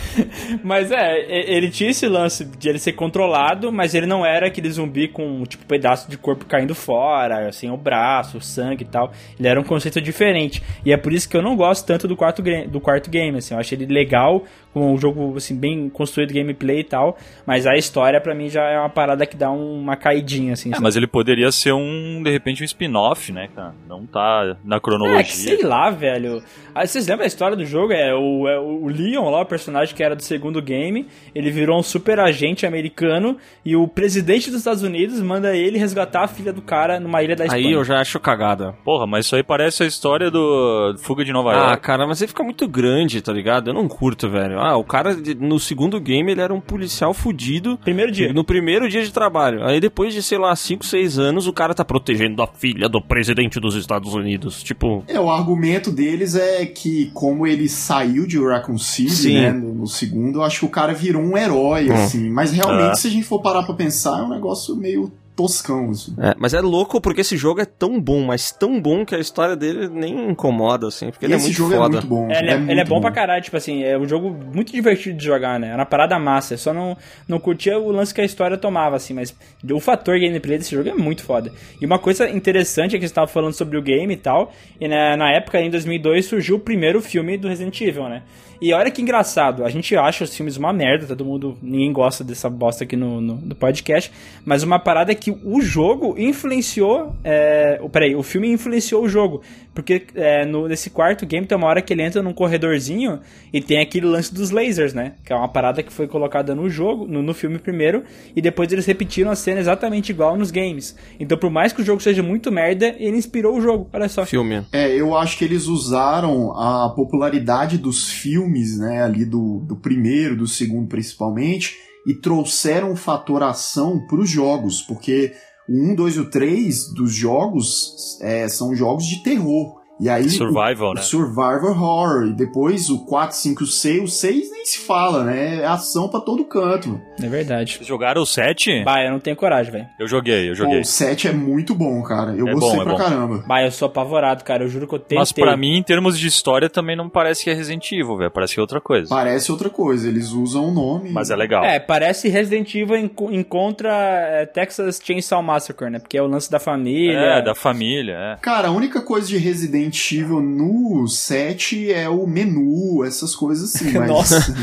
mas 0.62 0.90
é, 0.90 1.24
ele 1.28 1.70
tinha 1.70 1.90
esse 1.90 2.06
lance 2.06 2.44
de 2.44 2.68
ele 2.68 2.78
ser 2.78 2.92
controlado, 2.92 3.72
mas 3.72 3.94
ele 3.94 4.06
não 4.06 4.24
era 4.24 4.46
aquele 4.46 4.70
zumbi 4.70 5.08
com, 5.08 5.42
tipo, 5.44 5.64
pedaço 5.66 6.10
de 6.10 6.16
corpo 6.16 6.44
caindo 6.46 6.74
fora, 6.74 7.48
assim, 7.48 7.70
o 7.70 7.76
braço, 7.76 8.38
o 8.38 8.40
sangue 8.40 8.82
e 8.84 8.86
tal. 8.86 9.12
Ele 9.38 9.48
era 9.48 9.60
um 9.60 9.64
conceito 9.64 10.00
diferente. 10.00 10.62
E 10.84 10.92
é 10.92 10.96
por 10.96 11.12
isso 11.12 11.28
que 11.28 11.36
eu 11.36 11.42
não 11.42 11.56
gosto 11.56 11.86
tanto 11.86 12.06
do 12.08 12.16
quarto, 12.16 12.42
do 12.42 12.80
quarto 12.80 13.10
game, 13.10 13.38
assim. 13.38 13.54
Eu 13.54 13.60
acho 13.60 13.74
ele 13.74 13.86
legal, 13.86 14.44
com 14.72 14.92
um 14.94 14.98
jogo, 14.98 15.36
assim, 15.36 15.56
bem 15.58 15.88
construído, 15.88 16.32
gameplay 16.32 16.80
e 16.80 16.84
tal. 16.84 17.16
Mas 17.46 17.66
a 17.66 17.74
história, 17.76 18.20
pra 18.20 18.34
mim, 18.34 18.48
já 18.48 18.62
é 18.64 18.78
uma 18.78 18.88
parada 18.90 19.26
que 19.26 19.36
dá 19.36 19.50
um- 19.50 19.80
uma 19.80 19.96
caidinha, 19.96 20.52
assim. 20.54 20.72
É, 20.74 20.78
mas 20.80 20.96
ele 20.96 21.06
poderia 21.06 21.50
ser 21.52 21.72
um, 21.72 22.22
de 22.22 22.30
repente, 22.30 22.62
um 22.62 22.64
spin-off, 22.64 23.32
né, 23.32 23.48
cara? 23.54 23.74
Não 23.88 24.06
tá 24.06 24.56
na 24.64 24.76
É, 24.76 24.78
que 24.78 24.84
cronologia. 24.84 25.24
sei 25.24 25.62
lá, 25.62 25.90
velho. 25.90 26.42
Ah, 26.74 26.86
vocês 26.86 27.06
lembram 27.06 27.24
a 27.24 27.26
história 27.26 27.56
do 27.56 27.64
jogo? 27.64 27.92
É 27.92 28.14
o, 28.14 28.48
é 28.48 28.58
o 28.58 28.86
Leon 28.88 29.28
lá, 29.30 29.42
o 29.42 29.46
personagem 29.46 29.83
que 29.92 30.02
era 30.02 30.14
do 30.14 30.22
segundo 30.22 30.62
game. 30.62 31.06
Ele 31.34 31.50
virou 31.50 31.78
um 31.78 31.82
super 31.82 32.20
agente 32.20 32.64
americano 32.64 33.36
e 33.64 33.74
o 33.74 33.88
presidente 33.88 34.48
dos 34.50 34.60
Estados 34.60 34.82
Unidos 34.82 35.20
manda 35.20 35.56
ele 35.56 35.76
resgatar 35.78 36.22
a 36.24 36.28
filha 36.28 36.52
do 36.52 36.62
cara 36.62 37.00
numa 37.00 37.22
ilha 37.22 37.34
da 37.34 37.44
Espanha. 37.46 37.66
Aí 37.66 37.72
eu 37.72 37.84
já 37.84 38.00
acho 38.00 38.20
cagada. 38.20 38.74
Porra, 38.84 39.06
mas 39.06 39.26
isso 39.26 39.34
aí 39.36 39.42
parece 39.42 39.82
a 39.82 39.86
história 39.86 40.30
do 40.30 40.94
Fuga 40.98 41.24
de 41.24 41.32
Nova 41.32 41.50
Ah, 41.52 41.68
York. 41.70 41.82
cara, 41.82 42.06
mas 42.06 42.20
ele 42.22 42.28
fica 42.28 42.44
muito 42.44 42.68
grande, 42.68 43.20
tá 43.20 43.32
ligado? 43.32 43.68
Eu 43.70 43.74
não 43.74 43.88
curto, 43.88 44.28
velho. 44.30 44.58
Ah, 44.60 44.76
o 44.76 44.84
cara 44.84 45.16
no 45.40 45.58
segundo 45.58 45.98
game 46.00 46.30
ele 46.30 46.40
era 46.40 46.54
um 46.54 46.60
policial 46.60 47.12
fudido. 47.12 47.76
Primeiro 47.82 48.12
dia. 48.12 48.32
No 48.32 48.44
primeiro 48.44 48.88
dia 48.88 49.02
de 49.02 49.12
trabalho. 49.12 49.64
Aí 49.64 49.80
depois 49.80 50.14
de, 50.14 50.22
sei 50.22 50.38
lá, 50.38 50.54
5, 50.54 50.84
6 50.86 51.18
anos, 51.18 51.46
o 51.46 51.52
cara 51.52 51.74
tá 51.74 51.84
protegendo 51.84 52.42
a 52.42 52.46
filha 52.46 52.88
do 52.88 53.00
presidente 53.00 53.58
dos 53.58 53.74
Estados 53.74 54.14
Unidos. 54.14 54.62
Tipo, 54.62 55.04
É, 55.08 55.18
o 55.18 55.30
argumento 55.30 55.90
deles 55.90 56.34
é 56.36 56.64
que, 56.66 57.10
como 57.14 57.46
ele 57.46 57.68
saiu 57.68 58.26
de 58.26 58.38
Raccoon 58.38 58.78
City, 58.78 59.10
Sim. 59.10 59.34
né, 59.40 59.50
no, 59.74 59.86
segundo, 59.86 60.38
eu 60.38 60.42
acho 60.44 60.60
que 60.60 60.66
o 60.66 60.70
cara 60.70 60.92
virou 60.94 61.22
um 61.22 61.36
herói, 61.36 61.90
assim. 61.90 62.30
Mas 62.30 62.52
realmente, 62.52 62.92
Ah. 62.92 62.94
se 62.94 63.08
a 63.08 63.10
gente 63.10 63.24
for 63.26 63.40
parar 63.40 63.62
pra 63.64 63.74
pensar, 63.74 64.20
é 64.20 64.22
um 64.22 64.28
negócio 64.30 64.74
meio 64.76 65.12
toscão, 65.36 65.90
assim. 65.90 66.14
é, 66.20 66.32
mas 66.38 66.54
é 66.54 66.60
louco 66.60 67.00
porque 67.00 67.22
esse 67.22 67.36
jogo 67.36 67.60
é 67.60 67.64
tão 67.64 68.00
bom, 68.00 68.22
mas 68.24 68.52
tão 68.52 68.80
bom 68.80 69.04
que 69.04 69.16
a 69.16 69.18
história 69.18 69.56
dele 69.56 69.88
nem 69.88 70.30
incomoda, 70.30 70.86
assim. 70.86 71.10
Porque 71.10 71.24
E 71.24 71.26
ele 71.26 71.34
é 71.34 71.36
esse 71.38 71.46
muito 71.46 71.56
jogo 71.56 71.72
foda. 71.74 71.84
é 71.86 72.00
muito 72.02 72.06
bom. 72.06 72.30
É, 72.30 72.38
ele, 72.38 72.50
é, 72.52 72.56
muito 72.56 72.70
ele 72.70 72.80
é 72.80 72.84
bom 72.84 73.00
pra 73.00 73.10
caralho, 73.10 73.42
tipo 73.42 73.56
assim, 73.56 73.82
é 73.82 73.98
um 73.98 74.06
jogo 74.06 74.30
muito 74.30 74.70
divertido 74.70 75.18
de 75.18 75.24
jogar, 75.24 75.58
né? 75.58 75.70
Era 75.70 75.78
uma 75.78 75.86
parada 75.86 76.16
massa. 76.20 76.54
Eu 76.54 76.58
só 76.58 76.72
não, 76.72 76.96
não 77.26 77.40
curtia 77.40 77.76
o 77.76 77.90
lance 77.90 78.14
que 78.14 78.20
a 78.20 78.24
história 78.24 78.56
tomava, 78.56 78.94
assim, 78.94 79.12
mas 79.12 79.34
o 79.68 79.80
fator 79.80 80.20
gameplay 80.20 80.56
desse 80.56 80.70
jogo 80.72 80.88
é 80.88 80.94
muito 80.94 81.24
foda. 81.24 81.50
E 81.80 81.84
uma 81.84 81.98
coisa 81.98 82.30
interessante 82.30 82.94
é 82.94 82.98
que 83.00 83.08
você 83.08 83.12
tava 83.14 83.26
falando 83.26 83.54
sobre 83.54 83.76
o 83.76 83.82
game 83.82 84.14
e 84.14 84.16
tal, 84.16 84.52
e 84.80 84.86
na, 84.86 85.16
na 85.16 85.32
época, 85.32 85.60
em 85.60 85.68
2002, 85.68 86.26
surgiu 86.26 86.54
o 86.54 86.60
primeiro 86.60 87.02
filme 87.02 87.36
do 87.36 87.48
Resident 87.48 87.80
Evil, 87.80 88.08
né? 88.08 88.22
E 88.60 88.72
olha 88.72 88.90
que 88.90 89.02
engraçado, 89.02 89.64
a 89.64 89.70
gente 89.70 89.96
acha 89.96 90.24
os 90.24 90.34
filmes 90.34 90.56
uma 90.56 90.72
merda, 90.72 91.06
todo 91.06 91.24
mundo, 91.24 91.56
ninguém 91.62 91.92
gosta 91.92 92.22
dessa 92.22 92.48
bosta 92.48 92.84
aqui 92.84 92.96
no, 92.96 93.20
no, 93.20 93.34
no 93.36 93.54
podcast, 93.54 94.10
mas 94.44 94.62
uma 94.62 94.78
parada 94.78 95.12
é 95.12 95.14
que 95.14 95.30
o 95.30 95.60
jogo 95.60 96.14
influenciou, 96.18 97.14
é, 97.22 97.80
peraí, 97.92 98.14
o 98.14 98.22
filme 98.22 98.50
influenciou 98.50 99.02
o 99.04 99.08
jogo, 99.08 99.42
porque 99.74 100.06
é, 100.14 100.46
no, 100.46 100.68
nesse 100.68 100.88
quarto 100.88 101.26
game 101.26 101.46
tem 101.46 101.58
uma 101.58 101.66
hora 101.66 101.82
que 101.82 101.92
ele 101.92 102.02
entra 102.02 102.22
num 102.22 102.32
corredorzinho 102.32 103.20
e 103.52 103.60
tem 103.60 103.80
aquele 103.80 104.06
lance 104.06 104.32
dos 104.32 104.50
lasers, 104.50 104.94
né, 104.94 105.14
que 105.24 105.32
é 105.32 105.36
uma 105.36 105.48
parada 105.48 105.82
que 105.82 105.92
foi 105.92 106.06
colocada 106.06 106.54
no 106.54 106.70
jogo, 106.70 107.06
no, 107.06 107.22
no 107.22 107.34
filme 107.34 107.58
primeiro, 107.58 108.04
e 108.34 108.40
depois 108.40 108.72
eles 108.72 108.86
repetiram 108.86 109.30
a 109.30 109.36
cena 109.36 109.60
exatamente 109.60 110.10
igual 110.10 110.36
nos 110.36 110.50
games. 110.50 110.96
Então 111.18 111.36
por 111.36 111.50
mais 111.50 111.72
que 111.72 111.82
o 111.82 111.84
jogo 111.84 112.00
seja 112.00 112.22
muito 112.22 112.52
merda, 112.52 112.94
ele 112.98 113.16
inspirou 113.16 113.56
o 113.56 113.60
jogo, 113.60 113.88
olha 113.92 114.08
só. 114.08 114.24
Filme. 114.24 114.64
É, 114.72 114.88
eu 114.94 115.16
acho 115.16 115.36
que 115.36 115.44
eles 115.44 115.66
usaram 115.66 116.52
a 116.52 116.90
popularidade 116.94 117.78
dos 117.78 118.10
filmes, 118.10 118.78
né, 118.78 119.02
ali 119.02 119.24
do, 119.24 119.60
do 119.66 119.76
primeiro, 119.76 120.36
do 120.36 120.46
segundo 120.46 120.88
principalmente, 120.88 121.76
e 122.06 122.14
trouxeram 122.14 122.92
o 122.92 122.96
fator 122.96 123.42
ação 123.42 124.06
pros 124.06 124.30
jogos, 124.30 124.82
porque 124.82 125.32
o 125.68 125.92
1, 125.92 125.94
2 125.94 126.16
e 126.16 126.20
o 126.20 126.30
3 126.30 126.92
dos 126.92 127.14
jogos 127.14 128.18
é, 128.20 128.48
são 128.48 128.74
jogos 128.74 129.06
de 129.06 129.22
terror. 129.22 129.83
E 130.04 130.08
aí, 130.10 130.28
Survival, 130.28 130.90
o, 130.90 130.94
né? 130.94 131.00
Survivor 131.00 131.70
Horror. 131.82 132.26
E 132.26 132.32
depois 132.34 132.90
o 132.90 133.06
4, 133.06 133.36
5, 133.36 133.64
o 133.64 133.66
6, 133.66 134.02
o 134.02 134.06
6 134.08 134.50
nem 134.50 134.66
se 134.66 134.78
fala, 134.80 135.24
né? 135.24 135.60
É 135.62 135.66
ação 135.66 136.08
pra 136.08 136.20
todo 136.20 136.44
canto. 136.44 137.00
É 137.22 137.26
verdade. 137.26 137.74
Vocês 137.76 137.86
jogaram 137.86 138.20
o 138.20 138.26
7? 138.26 138.82
Bah, 138.84 139.02
eu 139.02 139.10
não 139.12 139.18
tenho 139.20 139.34
coragem, 139.36 139.72
velho. 139.72 139.86
Eu 139.98 140.06
joguei, 140.06 140.44
eu 140.46 140.52
Pô, 140.52 140.56
joguei. 140.56 140.80
o 140.80 140.84
7 140.84 141.28
é 141.28 141.32
muito 141.32 141.74
bom, 141.74 142.02
cara. 142.02 142.34
Eu 142.36 142.46
É 142.48 142.52
gostei 142.52 142.70
bom, 142.76 142.82
é 142.82 142.84
pra 142.84 142.92
bom. 142.92 142.98
caramba. 142.98 143.44
Bah, 143.46 143.62
eu 143.62 143.70
sou 143.70 143.86
apavorado, 143.86 144.44
cara. 144.44 144.64
Eu 144.64 144.68
juro 144.68 144.86
que 144.86 144.94
eu 144.94 144.98
tentei. 144.98 145.18
Mas 145.18 145.32
pra 145.32 145.56
mim, 145.56 145.76
em 145.78 145.82
termos 145.82 146.18
de 146.18 146.26
história, 146.26 146.68
também 146.68 146.94
não 146.96 147.08
parece 147.08 147.42
que 147.44 147.48
é 147.50 147.54
Resident 147.54 147.90
Evil, 147.92 148.16
velho. 148.18 148.30
Parece 148.30 148.52
que 148.54 148.60
é 148.60 148.62
outra 148.62 148.80
coisa. 148.82 149.08
Parece 149.08 149.50
outra 149.50 149.70
coisa. 149.70 150.06
Eles 150.06 150.32
usam 150.32 150.68
o 150.68 150.70
nome. 150.70 151.10
Mas 151.12 151.30
é 151.30 151.36
legal. 151.36 151.64
É, 151.64 151.80
parece 151.80 152.28
Resident 152.28 152.74
Evil 152.74 152.96
enco- 152.98 153.32
encontra 153.32 153.90
é, 153.90 154.44
Texas 154.44 155.00
Chainsaw 155.02 155.42
Massacre, 155.42 155.88
né? 155.88 155.98
Porque 155.98 156.18
é 156.18 156.22
o 156.22 156.26
lance 156.26 156.50
da 156.50 156.58
família. 156.58 157.18
É, 157.18 157.42
da 157.42 157.54
família, 157.54 158.12
é. 158.14 158.36
Cara, 158.42 158.68
a 158.68 158.70
única 158.70 159.00
coisa 159.00 159.26
de 159.26 159.38
Resident 159.38 159.93
Evil 160.12 160.40
no 160.40 161.06
7 161.08 161.92
é 161.92 162.08
o 162.08 162.26
menu, 162.26 163.04
essas 163.04 163.34
coisas 163.34 163.74
assim. 163.74 163.92
Mas 163.98 164.08
Nossa. 164.08 164.54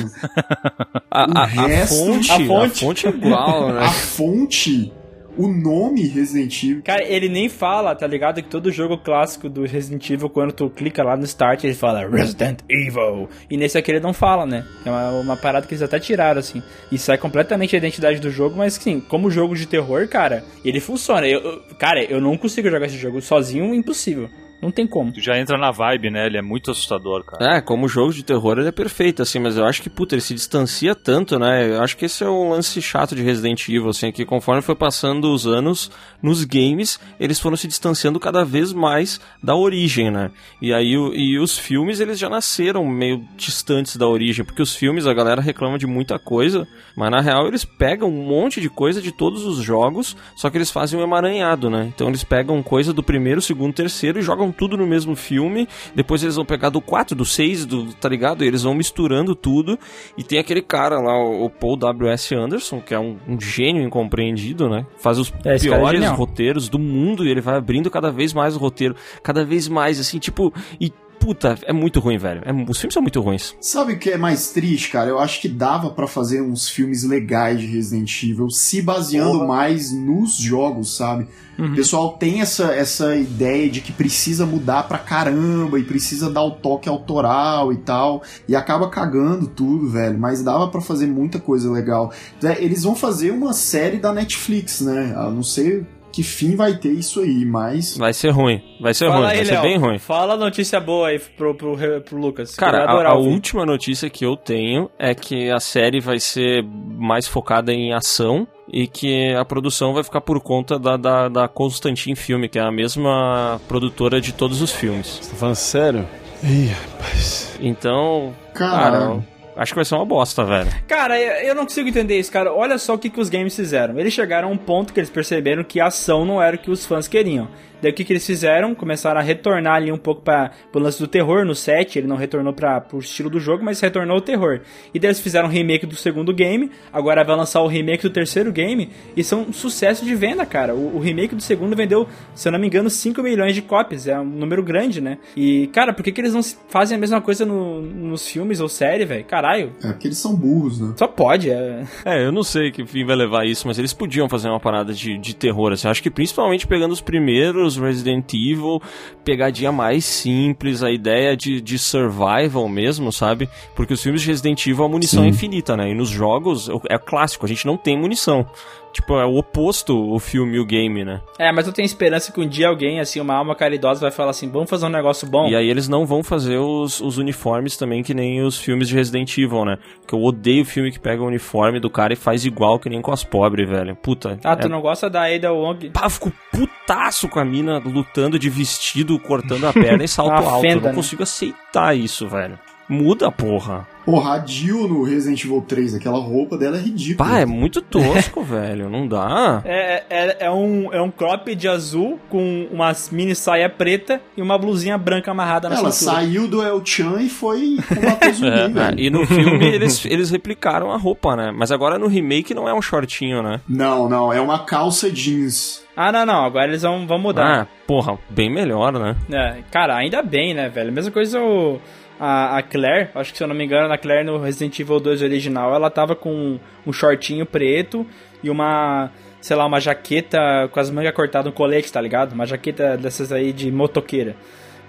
A, 1.10 1.26
O 1.28 1.38
a- 1.38 1.42
a 1.42 1.46
resto- 1.46 1.96
fonte, 2.06 2.32
A 2.32 2.36
a 2.36 2.40
fonte. 2.46 2.80
fonte. 2.86 3.08
é 3.08 3.10
igual, 3.10 3.74
né? 3.74 3.82
a 3.86 3.90
fonte, 3.92 4.94
o 5.38 5.48
nome 5.48 6.08
Resident 6.08 6.62
Evil. 6.64 6.82
Cara, 6.84 7.04
ele 7.06 7.30
nem 7.30 7.48
fala, 7.50 7.96
tá 7.96 8.06
ligado? 8.06 8.42
Que 8.42 8.50
todo 8.50 8.72
jogo 8.72 8.98
clássico 8.98 9.48
do 9.50 9.64
Resident 9.66 10.10
Evil, 10.10 10.30
quando 10.30 10.52
tu 10.52 10.70
clica 10.70 11.04
lá 11.04 11.16
no 11.16 11.24
start, 11.24 11.64
ele 11.64 11.74
fala 11.74 12.08
Resident 12.08 12.60
Evil. 12.70 13.30
E 13.50 13.56
nesse 13.58 13.78
aqui 13.78 13.92
ele 13.92 14.00
não 14.02 14.14
fala, 14.14 14.46
né? 14.46 14.66
É 14.86 14.90
uma, 14.90 15.10
uma 15.20 15.38
parada 15.38 15.66
que 15.66 15.74
eles 15.74 15.82
até 15.82 16.00
tiraram, 16.00 16.40
assim. 16.40 16.62
Isso 16.92 17.12
é 17.12 17.18
completamente 17.18 17.76
a 17.76 17.78
identidade 17.78 18.20
do 18.20 18.30
jogo, 18.30 18.58
mas 18.58 18.74
sim, 18.74 19.00
como 19.00 19.32
jogo 19.32 19.56
de 19.56 19.66
terror, 19.66 20.08
cara, 20.08 20.44
ele 20.66 20.80
funciona. 20.80 21.26
Eu, 21.28 21.40
eu- 21.42 21.62
cara, 21.80 22.04
eu 22.04 22.20
não 22.22 22.38
consigo 22.38 22.70
jogar 22.70 22.86
esse 22.88 22.98
jogo 22.98 23.22
sozinho, 23.22 23.74
impossível. 23.74 24.30
Não 24.62 24.70
tem 24.72 24.86
como. 24.86 25.12
Tu 25.12 25.20
já 25.22 25.38
entra 25.40 25.58
na 25.58 25.72
vibe, 25.72 26.10
né? 26.12 26.28
Ele 26.28 26.38
é 26.38 26.42
muito 26.42 26.70
assustador, 26.72 27.24
cara. 27.24 27.58
É, 27.58 27.62
como 27.62 27.88
jogo 27.88 28.14
de 28.14 28.24
terror 28.24 28.60
ele 28.60 28.68
é 28.68 28.72
perfeito, 28.72 29.22
assim, 29.22 29.40
mas 29.40 29.58
eu 29.58 29.66
acho 29.66 29.82
que, 29.82 29.90
puta, 29.90 30.14
ele 30.16 30.22
se 30.22 30.34
distancia 30.36 30.94
tanto, 30.94 31.40
né? 31.40 31.68
Eu 31.76 31.82
acho 31.82 31.98
que 31.98 32.06
esse 32.06 32.24
é 32.24 32.30
um 32.30 32.50
lance 32.50 32.80
chato 32.82 33.16
de 33.16 33.24
Resident 33.24 33.68
Evil, 33.68 33.90
assim, 33.90 34.12
que 34.12 34.24
conforme 34.26 34.62
foi 34.62 34.76
passando 34.76 35.32
os 35.34 35.48
anos 35.48 35.90
nos 36.22 36.44
games, 36.44 37.00
eles 37.20 37.40
foram 37.40 37.58
se 37.58 37.68
distanciando 37.68 38.20
cada 38.20 38.46
vez 38.46 38.72
mais 38.72 39.20
da 39.42 39.56
origem, 39.56 40.12
né? 40.12 40.30
E 40.62 40.72
aí 40.74 40.96
o- 40.98 41.14
e 41.14 41.40
os 41.40 41.58
filmes, 41.58 42.00
eles 42.00 42.20
já 42.20 42.30
nasceram 42.30 42.86
meio 42.86 43.26
distantes 43.36 43.96
da 43.98 44.08
origem, 44.08 44.46
porque 44.46 44.62
os 44.62 44.76
filmes 44.76 45.08
a 45.08 45.14
galera 45.14 45.42
reclama 45.42 45.78
de 45.80 45.88
muita 45.88 46.20
coisa, 46.20 46.68
mas 46.96 47.10
na 47.10 47.20
real 47.22 47.48
eles 47.48 47.66
pegam 47.66 48.10
um 48.10 48.24
monte 48.28 48.62
de 48.62 48.70
coisa 48.70 49.02
de 49.02 49.12
todos 49.12 49.44
os 49.46 49.58
jogos, 49.58 50.16
só 50.36 50.50
que 50.50 50.58
eles 50.58 50.70
fazem 50.70 51.00
um 51.00 51.04
emaranhado, 51.04 51.70
né? 51.70 51.92
Então 51.94 52.08
eles 52.10 52.24
pegam 52.24 52.62
coisa 52.62 52.94
do 52.94 53.02
primeiro, 53.02 53.42
segundo, 53.42 53.74
terceiro 53.74 54.20
e 54.20 54.22
jogam 54.22 54.51
tudo 54.52 54.76
no 54.78 54.86
mesmo 54.88 55.16
filme, 55.16 55.68
depois 55.96 56.22
eles 56.24 56.36
vão 56.36 56.46
pegar 56.46 56.70
do 56.70 56.82
4, 56.82 57.16
do 57.16 57.26
6, 57.26 57.66
do, 57.66 57.94
tá 57.94 58.08
ligado? 58.10 58.44
E 58.44 58.48
eles 58.48 58.64
vão 58.64 58.74
misturando 58.74 59.34
tudo, 59.36 59.78
e 60.18 60.24
tem 60.24 60.40
aquele 60.40 60.62
cara 60.62 61.00
lá, 61.00 61.18
o 61.18 61.50
Paul 61.50 61.76
W.S. 61.78 62.34
Anderson, 62.36 62.80
que 62.82 62.94
é 62.94 63.00
um, 63.00 63.18
um 63.28 63.40
gênio 63.40 63.84
incompreendido, 63.84 64.70
né? 64.70 64.86
Faz 64.98 65.18
os 65.18 65.32
É, 65.46 65.56
é 65.56 65.60
piores 65.60 66.00
genial. 66.00 66.16
roteiros 66.16 66.70
do 66.70 66.80
mundo 66.80 67.26
e 67.26 67.30
ele 67.30 67.42
vai 67.42 67.56
abrindo 67.56 67.90
cada 67.90 68.12
vez 68.12 68.34
mais 68.34 68.56
o 68.56 68.60
roteiro, 68.60 68.96
cada 69.24 69.44
vez 69.46 69.68
mais, 69.68 70.00
assim, 70.00 70.20
tipo, 70.20 70.54
e 70.80 70.92
puta, 71.22 71.58
é 71.64 71.72
muito 71.72 72.00
ruim, 72.00 72.18
velho. 72.18 72.42
É- 72.44 72.52
os 72.52 72.78
filmes 72.80 72.94
são 72.94 73.02
muito 73.02 73.22
ruins. 73.22 73.56
Sabe 73.62 73.94
o 73.94 74.00
que 74.00 74.10
é 74.10 74.18
mais 74.18 74.50
triste, 74.50 74.90
cara? 74.90 75.10
Eu 75.10 75.20
acho 75.20 75.40
que 75.40 75.48
dava 75.48 75.92
pra 75.92 76.08
fazer 76.08 76.42
uns 76.42 76.68
filmes 76.68 77.04
legais 77.04 77.60
de 77.60 77.68
Resident 77.68 78.24
Evil 78.24 78.50
se 78.50 78.82
baseando 78.82 79.46
mais 79.48 79.92
nos 79.92 80.36
jogos, 80.36 80.96
sabe? 80.98 81.28
O 81.60 81.76
pessoal 81.76 82.14
tem 82.14 82.42
essa, 82.42 82.74
essa 82.74 83.16
ideia 83.16 83.70
de 83.70 83.82
que 83.82 83.92
precisa 83.92 84.48
mudar 84.48 84.88
pra 84.88 84.98
caramba 84.98 85.78
e 85.78 85.84
precisa 85.84 86.28
dar 86.28 86.42
o 86.42 86.52
toque 86.52 86.90
autoral 86.90 87.72
e 87.72 87.78
tal, 87.78 88.24
e 88.48 88.56
acaba 88.56 88.90
cagando 88.90 89.46
tudo, 89.46 89.88
velho. 89.88 90.18
Mas 90.18 90.42
dava 90.42 90.70
pra 90.70 90.82
fazer 90.82 91.06
muita 91.06 91.40
coisa 91.40 91.70
legal. 91.72 92.12
É, 92.44 92.64
Eles 92.64 92.82
vão 92.82 92.96
fazer 92.96 93.30
uma 93.30 93.54
série 93.54 93.98
da 93.98 94.12
Netflix, 94.12 94.82
né? 94.82 95.14
Eu 95.16 95.32
não 95.32 95.44
sei 95.44 95.86
que 96.12 96.24
fim 96.24 96.56
vai 96.56 96.76
ter 96.78 96.92
isso 96.92 97.22
aí, 97.22 97.46
mas 97.46 97.98
Vai 97.98 98.14
ser 98.14 98.30
ruim, 98.30 98.62
vai 98.80 98.94
ser 98.94 99.08
Fala 99.08 99.20
ruim, 99.20 99.28
aí, 99.30 99.36
vai 99.38 99.46
ser 99.46 99.52
Léo. 99.54 99.62
bem 99.62 99.78
ruim. 99.78 99.98
Fala 100.00 100.34
a 100.34 100.38
notícia 100.38 100.80
boa 100.80 101.08
aí 101.10 101.20
pro, 101.20 101.56
pro, 101.56 101.78
pro 102.06 102.18
Lucas. 102.18 102.56
Cara, 102.56 102.84
a, 102.86 103.08
a 103.10 103.16
última 103.16 103.66
notícia 103.66 104.10
que 104.10 104.26
eu 104.26 104.36
tenho 104.36 104.90
é 105.00 105.16
que 105.16 105.50
a 105.50 105.60
série 105.60 106.00
vai 106.00 106.20
ser 106.20 106.64
mais 106.64 107.28
focada 107.28 107.72
em 107.74 107.94
ação 107.94 108.48
e 108.72 108.88
que 108.88 109.34
a 109.34 109.44
produção 109.46 109.94
vai 109.94 110.04
ficar 110.04 110.22
por 110.22 110.40
conta 110.42 110.78
da, 110.80 110.96
da, 110.98 111.28
da 111.30 111.48
Constantin 111.48 112.16
Filme, 112.16 112.48
que 112.48 112.58
é 112.60 112.62
a 112.62 112.72
mesma 112.72 113.60
produtora 113.68 114.20
de 114.22 114.34
todos 114.34 114.62
os 114.62 114.72
filmes. 114.72 115.20
Tá 115.30 115.36
falando 115.36 115.56
sério? 115.56 116.08
Ih, 116.44 116.68
rapaz. 116.68 117.58
Então, 117.62 118.34
Caralho. 118.54 118.92
cara, 119.18 119.28
acho 119.62 119.74
que 119.74 119.76
vai 119.76 119.86
ser 119.86 119.96
uma 119.96 120.06
bosta, 120.06 120.44
velho. 120.44 120.70
Cara, 120.88 121.20
eu 121.20 121.54
não 121.54 121.64
consigo 121.64 121.88
entender 121.88 122.20
isso, 122.20 122.32
cara. 122.32 122.54
Olha 122.54 122.78
só 122.78 122.96
o 122.96 122.98
que, 122.98 123.10
que 123.10 123.20
os 123.20 123.30
games 123.30 123.56
fizeram. 123.56 124.00
Eles 124.00 124.14
chegaram 124.14 124.50
a 124.50 124.52
um 124.52 124.58
ponto 124.58 124.94
que 124.94 125.00
eles 125.00 125.10
perceberam 125.10 125.64
que 125.64 125.80
a 125.80 125.88
ação 125.88 126.26
não 126.26 126.42
era 126.42 126.56
o 126.56 126.60
que 126.60 126.72
os 126.72 126.86
fãs 126.86 127.08
queriam. 127.08 127.48
Daí 127.82 127.92
o 127.92 127.94
que, 127.94 128.04
que 128.04 128.14
eles 128.14 128.26
fizeram? 128.26 128.74
Começaram 128.76 129.20
a 129.20 129.24
retornar 129.24 129.76
ali 129.76 129.92
um 129.92 129.98
pouco 129.98 130.22
para 130.22 130.52
o 130.74 130.80
lance 130.80 131.00
do 131.00 131.08
terror 131.08 131.46
no 131.46 131.56
set. 131.56 131.98
Ele 131.98 132.08
não 132.08 132.16
retornou 132.16 132.54
para 132.54 132.80
pro 132.82 133.00
estilo 133.00 133.30
do 133.30 133.40
jogo, 133.40 133.64
mas 133.64 133.80
retornou 133.80 134.18
o 134.18 134.22
terror. 134.22 134.62
E 134.94 135.00
daí 135.00 135.08
eles 135.10 135.20
fizeram 135.20 135.48
um 135.48 135.52
remake 135.52 135.86
do 135.86 135.96
segundo 135.96 136.34
game. 136.34 136.72
Agora 136.92 137.24
vai 137.24 137.36
lançar 137.36 137.62
o 137.62 137.68
remake 137.68 138.04
do 138.04 138.10
terceiro 138.10 138.52
game. 138.52 138.90
E 139.16 139.24
são 139.24 139.42
um 139.50 139.54
sucesso 139.54 140.06
de 140.06 140.14
venda, 140.16 140.46
cara. 140.46 140.74
O, 140.76 140.98
o 140.98 141.00
remake 141.00 141.36
do 141.36 141.42
segundo 141.42 141.76
vendeu, 141.76 142.08
se 142.36 142.48
eu 142.48 142.52
não 142.52 142.60
me 142.60 142.68
engano, 142.68 142.90
5 142.90 143.22
milhões 143.24 143.56
de 143.56 143.62
cópias. 143.62 144.08
É 144.08 144.20
um 144.20 144.26
número 144.26 144.64
grande, 144.64 145.02
né? 145.02 145.18
E, 145.36 145.68
cara, 145.68 145.94
por 145.94 146.04
que, 146.04 146.12
que 146.12 146.22
eles 146.22 146.34
não 146.34 146.42
fazem 146.70 146.98
a 146.98 147.00
mesma 147.00 147.22
coisa 147.22 147.46
no- 147.46 147.82
nos 147.82 148.28
filmes 148.28 148.60
ou 148.60 148.70
série, 148.70 149.06
velho? 149.06 149.26
Caralho. 149.26 149.72
é 149.84 149.88
porque 149.88 150.08
eles 150.08 150.18
são 150.18 150.36
burros, 150.36 150.80
né? 150.80 150.94
Só 150.98 151.08
pode, 151.08 151.50
é. 151.50 151.84
É, 152.06 152.24
eu 152.26 152.32
não 152.32 152.44
sei 152.44 152.72
que 152.72 152.86
fim 152.86 153.06
vai 153.06 153.16
levar 153.16 153.46
isso, 153.46 153.68
mas 153.68 153.78
eles 153.80 153.94
podiam 153.94 154.28
fazer 154.30 154.50
uma 154.50 154.60
parada 154.60 154.94
de, 154.94 155.18
de 155.18 155.36
terror, 155.36 155.72
assim. 155.72 155.88
Eu 155.88 155.92
Acho 155.92 156.04
que 156.04 156.10
principalmente 156.10 156.66
pegando 156.68 156.92
os 156.92 157.02
primeiros 157.02 157.71
Resident 157.78 158.34
Evil, 158.34 158.82
pegadinha 159.24 159.72
mais 159.72 160.06
simples, 160.06 160.84
a 160.84 160.92
ideia 160.92 161.36
de, 161.36 161.62
de 161.62 161.78
survival 161.78 162.68
mesmo, 162.68 163.12
sabe? 163.12 163.50
Porque 163.76 163.94
os 163.94 164.02
filmes 164.02 164.22
de 164.22 164.28
Resident 164.28 164.66
Evil 164.66 164.86
a 164.86 164.90
munição 164.90 165.24
é 165.24 165.28
infinita, 165.28 165.78
né? 165.78 165.92
E 165.92 165.94
nos 165.94 166.10
jogos 166.10 166.70
é 166.90 166.98
clássico, 166.98 167.46
a 167.46 167.50
gente 167.50 167.66
não 167.66 167.78
tem 167.78 167.98
munição. 167.98 168.46
Tipo, 168.92 169.20
é 169.20 169.26
o 169.26 169.38
oposto 169.38 169.98
o 170.14 170.20
filme 170.20 170.58
e 170.58 170.60
o 170.60 170.66
game, 170.66 171.06
né? 171.06 171.22
É, 171.40 171.52
mas 171.52 171.66
eu 171.66 171.74
tenho 171.74 171.86
esperança 171.86 172.32
que 172.32 172.40
um 172.42 172.48
dia 172.48 172.68
alguém, 172.68 173.00
assim, 173.00 173.20
uma 173.20 173.34
alma 173.34 173.56
caridosa 173.56 174.02
vai 174.02 174.12
falar 174.12 174.32
assim, 174.32 174.50
vamos 174.50 174.70
fazer 174.70 174.86
um 174.86 174.90
negócio 174.90 175.28
bom. 175.28 175.48
E 175.48 175.56
aí 175.56 175.70
eles 175.70 175.88
não 175.88 176.06
vão 176.06 176.24
fazer 176.24 176.58
os, 176.58 177.00
os 177.00 177.18
uniformes 177.18 177.78
também 177.78 178.04
que 178.04 178.14
nem 178.14 178.42
os 178.42 178.58
filmes 178.58 178.88
de 178.88 178.96
Resident 178.96 179.38
Evil, 179.38 179.66
né? 179.66 179.78
Que 180.08 180.14
eu 180.14 180.22
odeio 180.22 180.66
filme 180.66 180.92
que 180.92 181.00
pega 181.00 181.22
o 181.22 181.28
uniforme 181.28 181.80
do 181.80 181.90
cara 181.90 182.14
e 182.14 182.18
faz 182.18 182.46
igual 182.46 182.80
que 182.80 182.90
nem 182.90 183.02
com 183.02 183.12
as 183.12 183.24
pobres, 183.24 183.70
velho. 183.70 183.96
Puta. 183.96 184.40
Ah, 184.44 184.56
tu 184.56 184.68
é 184.68 184.70
não 184.70 184.82
gosta 184.82 185.10
da 185.10 185.24
Ada 185.26 185.54
Wong? 185.54 185.90
Pá, 185.92 186.06
eu 186.06 186.10
fico 186.10 186.32
putaço 186.52 187.30
com 187.30 187.40
a 187.40 187.46
mina 187.46 187.80
lutando 187.80 188.38
de 188.38 188.50
vestido, 188.50 189.18
cortando 189.20 189.66
a 189.68 189.74
perna 189.74 190.04
e 190.04 190.08
salto 190.08 190.32
alto. 190.48 190.66
eu 190.66 190.76
não 190.76 190.90
né? 190.90 190.94
consigo 190.94 191.24
aceitar 191.24 191.96
isso, 191.96 192.28
velho. 192.28 192.60
Muda, 192.92 193.32
porra. 193.32 193.88
Porra, 194.06 194.34
a 194.34 194.46
Jill 194.46 194.88
no 194.88 195.04
Resident 195.04 195.42
Evil 195.46 195.62
3, 195.66 195.96
aquela 195.96 196.18
roupa 196.18 196.58
dela 196.58 196.76
é 196.76 196.82
ridícula. 196.82 197.30
Pá, 197.30 197.40
é 197.40 197.46
muito 197.46 197.82
tosco, 197.82 198.42
velho. 198.44 198.90
Não 198.90 199.08
dá. 199.08 199.62
É, 199.64 200.04
é, 200.10 200.38
é, 200.42 200.52
um, 200.52 200.92
é 200.92 201.02
um 201.02 201.10
crop 201.10 201.56
de 201.56 201.70
azul 201.70 202.20
com 202.30 202.68
uma 202.70 202.92
mini 203.14 203.34
saia 203.34 203.70
preta 203.70 204.20
e 204.36 204.42
uma 204.42 204.58
blusinha 204.58 204.98
branca 204.98 205.32
amarrada 205.32 205.70
na 205.70 205.76
Ela 205.78 205.92
cintura. 205.92 206.18
saiu 206.18 206.48
do 206.50 206.62
El 206.62 206.82
Chan 206.84 207.22
e 207.22 207.30
foi 207.30 207.78
combater 207.88 208.34
zumbi, 208.34 208.50
É, 208.60 208.68
velho. 208.68 209.00
e 209.00 209.10
no 209.10 209.26
filme 209.26 209.64
eles, 209.72 210.04
eles 210.06 210.30
replicaram 210.30 210.92
a 210.92 210.98
roupa, 210.98 211.36
né? 211.38 211.54
Mas 211.56 211.72
agora 211.72 211.98
no 211.98 212.08
remake 212.08 212.54
não 212.54 212.68
é 212.68 212.74
um 212.74 212.82
shortinho, 212.82 213.42
né? 213.42 213.62
Não, 213.70 214.10
não, 214.10 214.34
é 214.34 214.42
uma 214.42 214.66
calça 214.66 215.10
jeans. 215.10 215.82
Ah, 215.96 216.12
não, 216.12 216.26
não, 216.26 216.44
agora 216.46 216.68
eles 216.68 216.82
vão, 216.82 217.06
vão 217.06 217.20
mudar. 217.20 217.62
Ah, 217.62 217.68
porra, 217.86 218.18
bem 218.30 218.50
melhor, 218.50 218.92
né? 218.94 219.16
É, 219.32 219.58
cara, 219.70 219.96
ainda 219.96 220.22
bem, 220.24 220.54
né, 220.54 220.68
velho? 220.70 220.92
Mesma 220.92 221.12
coisa 221.12 221.40
o, 221.40 221.80
a, 222.24 222.60
a 222.60 222.62
Claire, 222.62 223.10
acho 223.16 223.32
que 223.32 223.38
se 223.40 223.44
eu 223.44 223.48
não 223.48 223.56
me 223.56 223.66
engano, 223.66 223.92
a 223.92 223.98
Claire 223.98 224.24
no 224.24 224.38
Resident 224.38 224.80
Evil 224.80 225.00
2 225.00 225.24
original, 225.24 225.74
ela 225.74 225.90
tava 225.90 226.16
com 226.16 226.60
um 226.86 226.94
shortinho 226.94 227.48
preto 227.48 228.06
e 228.44 228.50
uma, 228.52 229.10
sei 229.42 229.56
lá, 229.56 229.66
uma 229.66 229.80
jaqueta 229.80 230.38
com 230.72 230.80
as 230.80 230.92
mangas 230.92 231.16
cortadas, 231.16 231.52
um 231.52 231.56
colete, 231.56 231.92
tá 231.92 232.00
ligado? 232.00 232.34
Uma 232.34 232.46
jaqueta 232.46 232.96
dessas 232.96 233.32
aí 233.32 233.52
de 233.52 233.72
motoqueira. 233.72 234.36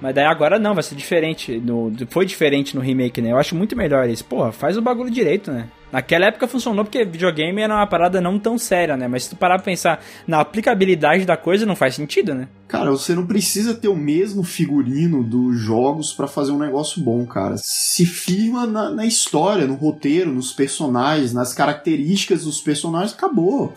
Mas 0.03 0.17
daí 0.17 0.25
agora 0.25 0.59
não, 0.59 0.75
vai 0.75 0.83
ser 0.83 0.97
diferente. 0.97 1.59
No, 1.61 1.93
foi 2.11 2.27
diferente 2.27 2.75
no 2.75 2.83
remake, 2.83 3.23
né? 3.23 3.31
Eu 3.31 3.39
acho 3.39 3.55
muito 3.55 3.77
melhor 3.77 4.09
isso. 4.09 4.25
Porra, 4.25 4.51
faz 4.51 4.77
o 4.77 4.83
bagulho 4.83 5.09
direito, 5.09 5.53
né? 5.53 5.69
Naquela 5.93 6.27
época 6.27 6.49
funcionou 6.49 6.85
porque 6.85 7.05
videogame 7.05 7.61
era 7.61 7.73
uma 7.73 7.87
parada 7.87 8.21
não 8.21 8.37
tão 8.37 8.59
séria, 8.59 8.97
né? 8.97 9.07
Mas 9.07 9.25
se 9.25 9.31
tu 9.31 9.37
parar 9.37 9.57
pra 9.57 9.65
pensar 9.67 10.03
na 10.27 10.41
aplicabilidade 10.41 11.25
da 11.25 11.37
coisa, 11.37 11.65
não 11.65 11.77
faz 11.77 11.95
sentido, 11.95 12.35
né? 12.35 12.49
Cara, 12.67 12.91
você 12.91 13.15
não 13.15 13.27
precisa 13.27 13.75
ter 13.75 13.87
o 13.87 13.95
mesmo 13.95 14.43
figurino 14.43 15.23
dos 15.23 15.61
jogos 15.61 16.13
pra 16.13 16.27
fazer 16.27 16.51
um 16.51 16.59
negócio 16.59 17.01
bom, 17.01 17.25
cara. 17.25 17.55
Se 17.59 18.05
firma 18.05 18.67
na, 18.67 18.91
na 18.91 19.07
história, 19.07 19.67
no 19.67 19.75
roteiro, 19.75 20.33
nos 20.33 20.51
personagens, 20.51 21.33
nas 21.33 21.55
características 21.55 22.45
dos 22.45 22.61
personagens, 22.61 23.13
acabou. 23.13 23.75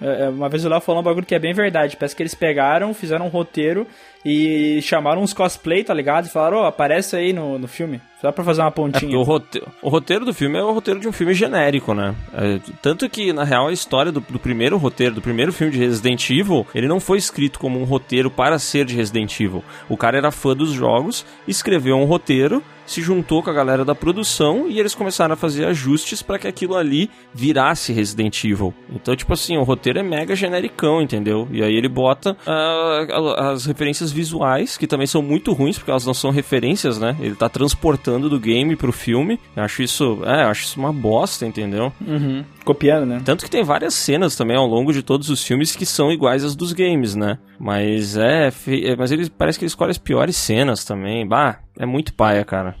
É, 0.00 0.24
é, 0.24 0.28
Uma 0.28 0.48
vez 0.48 0.64
o 0.64 0.68
Léo 0.68 0.80
falou 0.80 1.00
um 1.00 1.04
bagulho 1.04 1.26
que 1.26 1.34
é 1.34 1.38
bem 1.38 1.52
verdade. 1.52 1.96
Parece 1.96 2.16
que 2.16 2.22
eles 2.22 2.34
pegaram, 2.34 2.94
fizeram 2.94 3.26
um 3.26 3.28
roteiro 3.28 3.86
e 4.24 4.80
chamaram 4.82 5.22
uns 5.22 5.32
cosplay, 5.32 5.82
tá 5.82 5.94
ligado? 5.94 6.26
E 6.26 6.30
falaram, 6.30 6.58
ô, 6.58 6.64
aparece 6.66 7.16
aí 7.16 7.32
no, 7.32 7.58
no 7.58 7.66
filme. 7.68 8.00
Só 8.20 8.30
pra 8.30 8.44
fazer 8.44 8.60
uma 8.60 8.68
É 8.68 8.70
pontinha. 8.70 9.18
o 9.18 9.22
roteiro, 9.22 9.66
o 9.80 9.88
roteiro 9.88 10.24
do 10.26 10.34
filme 10.34 10.58
é 10.58 10.62
o 10.62 10.72
roteiro 10.72 11.00
de 11.00 11.08
um 11.08 11.12
filme 11.12 11.32
genérico, 11.32 11.94
né? 11.94 12.14
É, 12.34 12.58
tanto 12.82 13.08
que, 13.08 13.32
na 13.32 13.44
real, 13.44 13.68
a 13.68 13.72
história 13.72 14.12
do, 14.12 14.20
do 14.20 14.38
primeiro 14.38 14.76
roteiro, 14.76 15.14
do 15.14 15.22
primeiro 15.22 15.52
filme 15.52 15.72
de 15.72 15.78
Resident 15.78 16.28
Evil, 16.28 16.66
ele 16.74 16.86
não 16.86 17.00
foi 17.00 17.16
escrito 17.16 17.58
como 17.58 17.80
um 17.80 17.84
roteiro 17.84 18.30
para 18.30 18.58
ser 18.58 18.84
de 18.84 18.94
Resident 18.94 19.40
Evil. 19.40 19.64
O 19.88 19.96
cara 19.96 20.18
era 20.18 20.30
fã 20.30 20.54
dos 20.54 20.70
jogos, 20.70 21.24
escreveu 21.48 21.96
um 21.96 22.04
roteiro, 22.04 22.62
se 22.90 23.00
juntou 23.00 23.40
com 23.40 23.50
a 23.50 23.52
galera 23.52 23.84
da 23.84 23.94
produção 23.94 24.66
e 24.68 24.80
eles 24.80 24.96
começaram 24.96 25.34
a 25.34 25.36
fazer 25.36 25.64
ajustes 25.64 26.22
para 26.22 26.40
que 26.40 26.48
aquilo 26.48 26.74
ali 26.76 27.08
virasse 27.32 27.92
Resident 27.92 28.42
Evil. 28.42 28.74
Então, 28.92 29.14
tipo 29.14 29.32
assim, 29.32 29.56
o 29.56 29.62
roteiro 29.62 30.00
é 30.00 30.02
mega 30.02 30.34
genericão, 30.34 31.00
entendeu? 31.00 31.46
E 31.52 31.62
aí 31.62 31.72
ele 31.72 31.88
bota 31.88 32.36
ah, 32.44 33.52
as 33.52 33.64
referências 33.64 34.10
visuais, 34.10 34.76
que 34.76 34.88
também 34.88 35.06
são 35.06 35.22
muito 35.22 35.52
ruins, 35.52 35.78
porque 35.78 35.92
elas 35.92 36.04
não 36.04 36.14
são 36.14 36.32
referências, 36.32 36.98
né? 36.98 37.16
Ele 37.20 37.36
tá 37.36 37.48
transportando 37.48 38.28
do 38.28 38.40
game 38.40 38.74
pro 38.74 38.92
filme. 38.92 39.38
Eu 39.54 39.62
acho 39.62 39.82
isso, 39.84 40.18
é, 40.24 40.42
eu 40.42 40.48
acho 40.48 40.64
isso 40.64 40.80
uma 40.80 40.92
bosta, 40.92 41.46
entendeu? 41.46 41.92
Uhum. 42.04 42.44
Copiando, 42.64 43.06
né? 43.06 43.22
Tanto 43.24 43.44
que 43.44 43.50
tem 43.50 43.64
várias 43.64 43.94
cenas 43.94 44.36
também 44.36 44.56
ao 44.56 44.66
longo 44.66 44.92
de 44.92 45.02
todos 45.02 45.28
os 45.30 45.42
filmes 45.42 45.74
que 45.74 45.86
são 45.86 46.12
iguais 46.12 46.44
às 46.44 46.54
dos 46.54 46.72
games, 46.72 47.14
né? 47.14 47.38
Mas 47.58 48.16
é, 48.16 48.50
fe- 48.50 48.86
é, 48.86 48.96
mas 48.96 49.10
ele 49.10 49.28
parece 49.30 49.58
que 49.58 49.64
ele 49.64 49.68
escolhe 49.70 49.90
as 49.90 49.98
piores 49.98 50.36
cenas 50.36 50.84
também. 50.84 51.26
Bah, 51.26 51.60
é 51.78 51.86
muito 51.86 52.12
paia, 52.14 52.44
cara. 52.44 52.76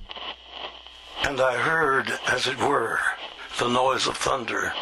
And 1.26 1.36
I 1.40 1.54
heard, 1.56 2.12
as 2.26 2.46
it 2.46 2.60
were, 2.62 2.98
the 3.58 3.66
noise 3.68 4.08
of 4.08 4.18
thunder. 4.18 4.72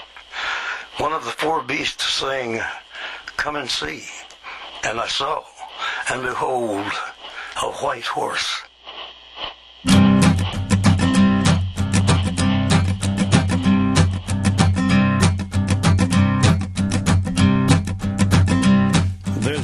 One 1.01 1.15
of 1.15 1.25
the 1.25 1.33
four 1.37 1.63
beasts 1.65 2.19
saying, 2.19 2.61
Come 3.37 3.57
and 3.59 3.69
see. 3.69 4.03
And 4.85 5.01
I 5.01 5.09
saw, 5.09 5.43
and 6.13 6.23
behold, 6.23 6.87
a 7.57 7.67
white 7.85 8.07
horse. 8.09 8.63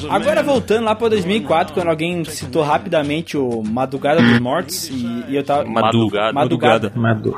Agora 0.09 0.43
voltando 0.43 0.85
lá 0.85 0.95
pra 0.95 1.09
2004, 1.09 1.75
quando 1.75 1.89
alguém 1.89 2.25
citou 2.25 2.63
rapidamente 2.63 3.37
o 3.37 3.63
Madrugada 3.63 4.21
dos 4.21 4.39
Mortos 4.39 4.89
e, 4.89 5.25
e 5.29 5.37
eu 5.37 5.45
tava... 5.45 5.65
Madrugada. 5.65 6.33
Madrugada. 6.33 6.93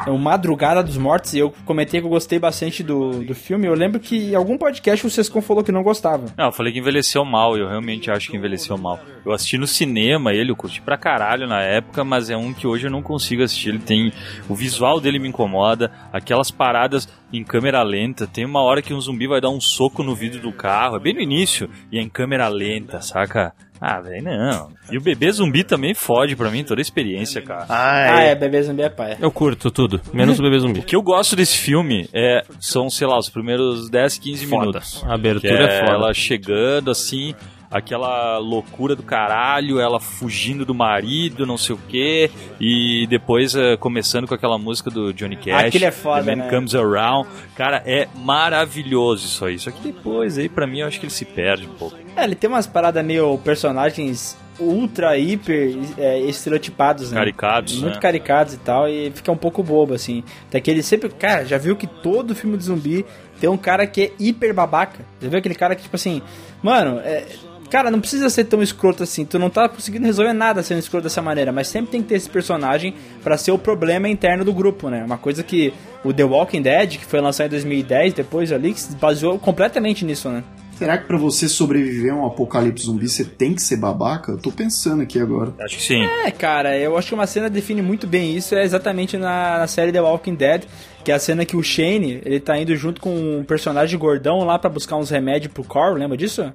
É 0.07 0.11
o 0.11 0.19
Madrugada 0.19 0.83
dos 0.83 0.97
Mortos 0.97 1.35
e 1.35 1.39
eu 1.39 1.53
comentei 1.65 2.01
que 2.01 2.07
eu 2.07 2.11
gostei 2.11 2.39
bastante 2.39 2.83
do, 2.83 3.25
do 3.25 3.35
filme. 3.35 3.67
Eu 3.67 3.75
lembro 3.75 4.01
que 4.01 4.31
em 4.31 4.35
algum 4.35 4.59
podcast 4.59 5.07
o 5.07 5.11
Sescon 5.11 5.41
falou 5.41 5.63
que 5.63 5.73
não 5.73 5.83
gostava. 5.83 6.27
Não, 6.37 6.47
eu 6.47 6.53
falei 6.53 6.73
que 6.73 6.79
envelheceu 6.79 7.25
mal, 7.25 7.57
eu 7.57 7.69
realmente 7.69 8.11
acho 8.11 8.31
que 8.31 8.37
envelheceu 8.37 8.77
mal. 8.77 8.99
Eu 9.25 9.33
assisti 9.33 9.59
no 9.59 9.67
cinema 9.67 10.33
ele, 10.33 10.51
eu 10.51 10.57
curti 10.57 10.81
pra 10.81 10.97
caralho 10.97 11.47
na 11.47 11.63
época, 11.63 12.05
mas 12.05 12.31
é 12.31 12.37
um 12.37 12.53
que 12.53 12.67
hoje 12.67 12.87
eu 12.87 12.91
não 12.91 13.03
consigo 13.03 13.43
assistir. 13.43 13.71
Ele 13.71 13.79
tem. 13.79 14.13
O 14.49 14.55
visual 14.55 15.01
dele 15.01 15.19
me 15.19 15.29
incomoda, 15.29 15.91
aquelas 16.13 16.51
paradas 16.51 17.09
em 17.33 17.43
câmera 17.45 17.83
lenta. 17.83 18.27
Tem 18.27 18.45
uma 18.45 18.63
hora 18.63 18.83
que 18.83 18.95
um 18.95 19.01
zumbi 19.01 19.27
vai 19.27 19.41
dar 19.41 19.51
um 19.51 19.61
soco 19.61 20.03
no 20.03 20.15
vidro 20.15 20.41
do 20.41 20.53
carro, 20.53 20.97
é 20.97 21.01
bem 21.01 21.15
no 21.15 21.21
início, 21.21 21.69
e 21.91 21.99
é 21.99 22.03
em 22.03 22.09
câmera 22.09 22.49
lenta, 22.49 23.01
saca? 23.01 23.53
Ah, 23.79 24.01
velho, 24.01 24.25
não. 24.25 24.71
E 24.91 24.97
o 24.97 25.01
bebê 25.03 25.31
zumbi 25.31 25.63
também 25.63 25.93
fode 25.93 26.35
pra 26.35 26.51
mim 26.51 26.65
toda 26.65 26.81
a 26.81 26.83
experiência, 26.83 27.43
cara. 27.43 27.67
Ah, 27.69 28.21
é, 28.23 28.35
bebê 28.35 28.63
zumbi 28.63 28.83
é 28.83 28.89
pai. 28.89 29.19
Eu 29.21 29.31
curto 29.31 29.71
tudo, 29.71 30.01
menos 30.15 30.39
o 30.39 30.43
bebê 30.43 30.59
zumbi. 30.59 30.81
O 30.81 30.83
que 30.83 30.97
eu 30.97 31.03
gosto 31.03 31.37
desse 31.37 31.59
filme 31.59 32.09
é 32.13 32.43
são, 32.59 32.89
sei 32.89 33.07
lá, 33.07 33.19
os 33.19 33.29
primeiros 33.29 33.91
10, 33.91 34.19
15 34.19 34.47
Foda. 34.47 34.61
minutos. 34.61 35.05
A 35.07 35.15
abertura 35.15 35.57
Que 35.57 35.63
é 35.75 35.81
foda. 35.81 35.93
Ela 35.93 36.15
chegando 36.15 36.91
assim, 36.91 37.35
aquela 37.71 38.39
loucura 38.39 38.95
do 38.95 39.03
caralho, 39.03 39.81
ela 39.81 40.01
fugindo 40.01 40.65
do 40.65 40.75
marido, 40.75 41.47
não 41.47 41.59
sei 41.59 41.75
o 41.75 41.79
quê, 41.89 42.31
e 42.61 43.07
depois 43.09 43.55
eh, 43.55 43.77
começando 43.77 44.27
com 44.27 44.35
aquela 44.35 44.59
música 44.59 44.91
do 44.91 45.13
Johnny 45.13 45.37
Cash. 45.37 45.65
Aquele 45.65 45.85
é 45.85 45.91
foda, 45.91 46.25
The 46.25 46.37
Man 46.37 46.45
né? 46.45 46.51
Comes 46.51 46.75
Around. 46.75 47.29
Cara, 47.55 47.83
é 47.85 48.09
maravilhoso 48.15 49.27
isso 49.27 49.45
aí. 49.45 49.59
Só 49.59 49.71
que 49.71 49.81
depois 49.81 50.39
aí, 50.39 50.49
pra 50.49 50.67
mim, 50.67 50.81
eu 50.81 50.87
acho 50.87 50.99
que 50.99 51.07
ele 51.07 51.13
se 51.13 51.25
perde 51.25 51.67
um 51.67 51.75
pouco. 51.75 51.97
É, 52.17 52.25
ele 52.25 52.35
tem 52.35 52.49
umas 52.49 52.67
paradas 52.67 53.05
meio 53.05 53.37
personagens 53.39 54.37
ultra, 54.59 55.19
hiper 55.19 55.77
é, 55.99 56.21
estereotipados, 56.21 57.11
né? 57.11 57.19
Caricados, 57.19 57.81
Muito 57.81 57.95
né? 57.95 58.01
caricados 58.01 58.55
e 58.55 58.59
tal, 58.59 58.89
e 58.89 59.11
fica 59.11 59.31
um 59.31 59.37
pouco 59.37 59.63
bobo, 59.63 59.95
assim. 59.95 60.25
Até 60.49 60.61
que 60.61 60.71
ele 60.71 60.83
sempre. 60.83 61.09
Cara, 61.11 61.45
já 61.45 61.59
viu 61.59 61.77
que 61.77 61.87
todo 61.87 62.35
filme 62.35 62.57
de 62.57 62.65
zumbi 62.65 63.05
tem 63.41 63.51
um 63.51 63.57
cara 63.57 63.87
que 63.87 64.03
é 64.03 64.13
hiper 64.19 64.55
babaca? 64.55 65.05
Já 65.21 65.29
viu 65.29 65.39
aquele 65.39 65.55
cara 65.55 65.75
que, 65.75 65.83
tipo 65.83 65.97
assim, 65.97 66.23
mano, 66.63 67.01
é. 67.01 67.25
Cara, 67.71 67.91
não 67.91 68.01
precisa 68.01 68.31
ser 68.31 68.45
tão 68.45 68.63
escroto 68.63 69.03
assim. 69.03 69.25
Tu 69.25 69.39
não 69.39 69.51
tá 69.51 69.69
conseguindo 69.69 70.07
resolver 70.07 70.33
nada 70.33 70.63
sendo 70.63 70.79
escroto 70.79 71.05
dessa 71.05 71.21
maneira. 71.23 71.53
Mas 71.53 71.69
sempre 71.69 71.91
tem 71.91 72.03
que 72.03 72.09
ter 72.09 72.15
esse 72.15 72.31
personagem 72.31 72.95
pra 73.23 73.37
ser 73.37 73.51
o 73.51 73.59
problema 73.59 74.09
interno 74.09 74.45
do 74.45 74.53
grupo, 74.53 74.89
né? 74.89 75.05
Uma 75.05 75.19
coisa 75.19 75.43
que 75.43 75.73
o 76.05 76.13
The 76.13 76.25
Walking 76.25 76.63
Dead, 76.63 76.99
que 76.99 77.05
foi 77.05 77.21
lançado 77.21 77.49
em 77.49 77.51
2010, 77.51 78.15
depois 78.15 78.53
ali, 78.53 78.73
que 78.73 78.81
se 78.81 78.95
baseou 78.97 79.39
completamente 79.39 80.05
nisso, 80.05 80.29
né? 80.29 80.45
Será 80.79 80.99
que 80.99 81.07
pra 81.07 81.17
você 81.17 81.49
sobreviver 81.49 82.13
a 82.13 82.17
um 82.17 82.27
apocalipse 82.27 82.85
zumbi 82.85 83.09
você 83.09 83.25
tem 83.25 83.55
que 83.55 83.63
ser 83.63 83.79
babaca? 83.79 84.33
Eu 84.33 84.39
tô 84.39 84.53
pensando 84.53 85.03
aqui 85.03 85.19
agora. 85.19 85.55
Acho 85.59 85.79
que 85.79 85.83
sim. 85.83 86.03
É, 86.03 86.31
cara, 86.31 86.79
eu 86.79 86.99
acho 86.99 87.09
que 87.09 87.15
uma 87.15 87.27
cena 87.27 87.49
define 87.49 87.81
muito 87.81 88.07
bem 88.07 88.37
isso, 88.37 88.55
é 88.55 88.63
exatamente 88.63 89.17
na, 89.17 89.61
na 89.61 89.67
série 89.67 89.91
The 89.91 90.03
Walking 90.03 90.35
Dead, 90.35 90.65
que 91.03 91.11
é 91.11 91.15
a 91.15 91.19
cena 91.19 91.47
que 91.47 91.57
o 91.57 91.63
Shane, 91.63 92.21
ele 92.27 92.41
tá 92.41 92.59
indo 92.59 92.77
junto 92.77 93.01
com 93.01 93.39
um 93.39 93.43
personagem 93.43 93.99
gordão 93.99 94.45
lá 94.45 94.59
pra 94.59 94.69
buscar 94.69 94.97
uns 94.97 95.09
remédios 95.09 95.51
pro 95.51 95.65
Carl, 95.65 95.95
lembra 95.95 96.15
disso? 96.15 96.53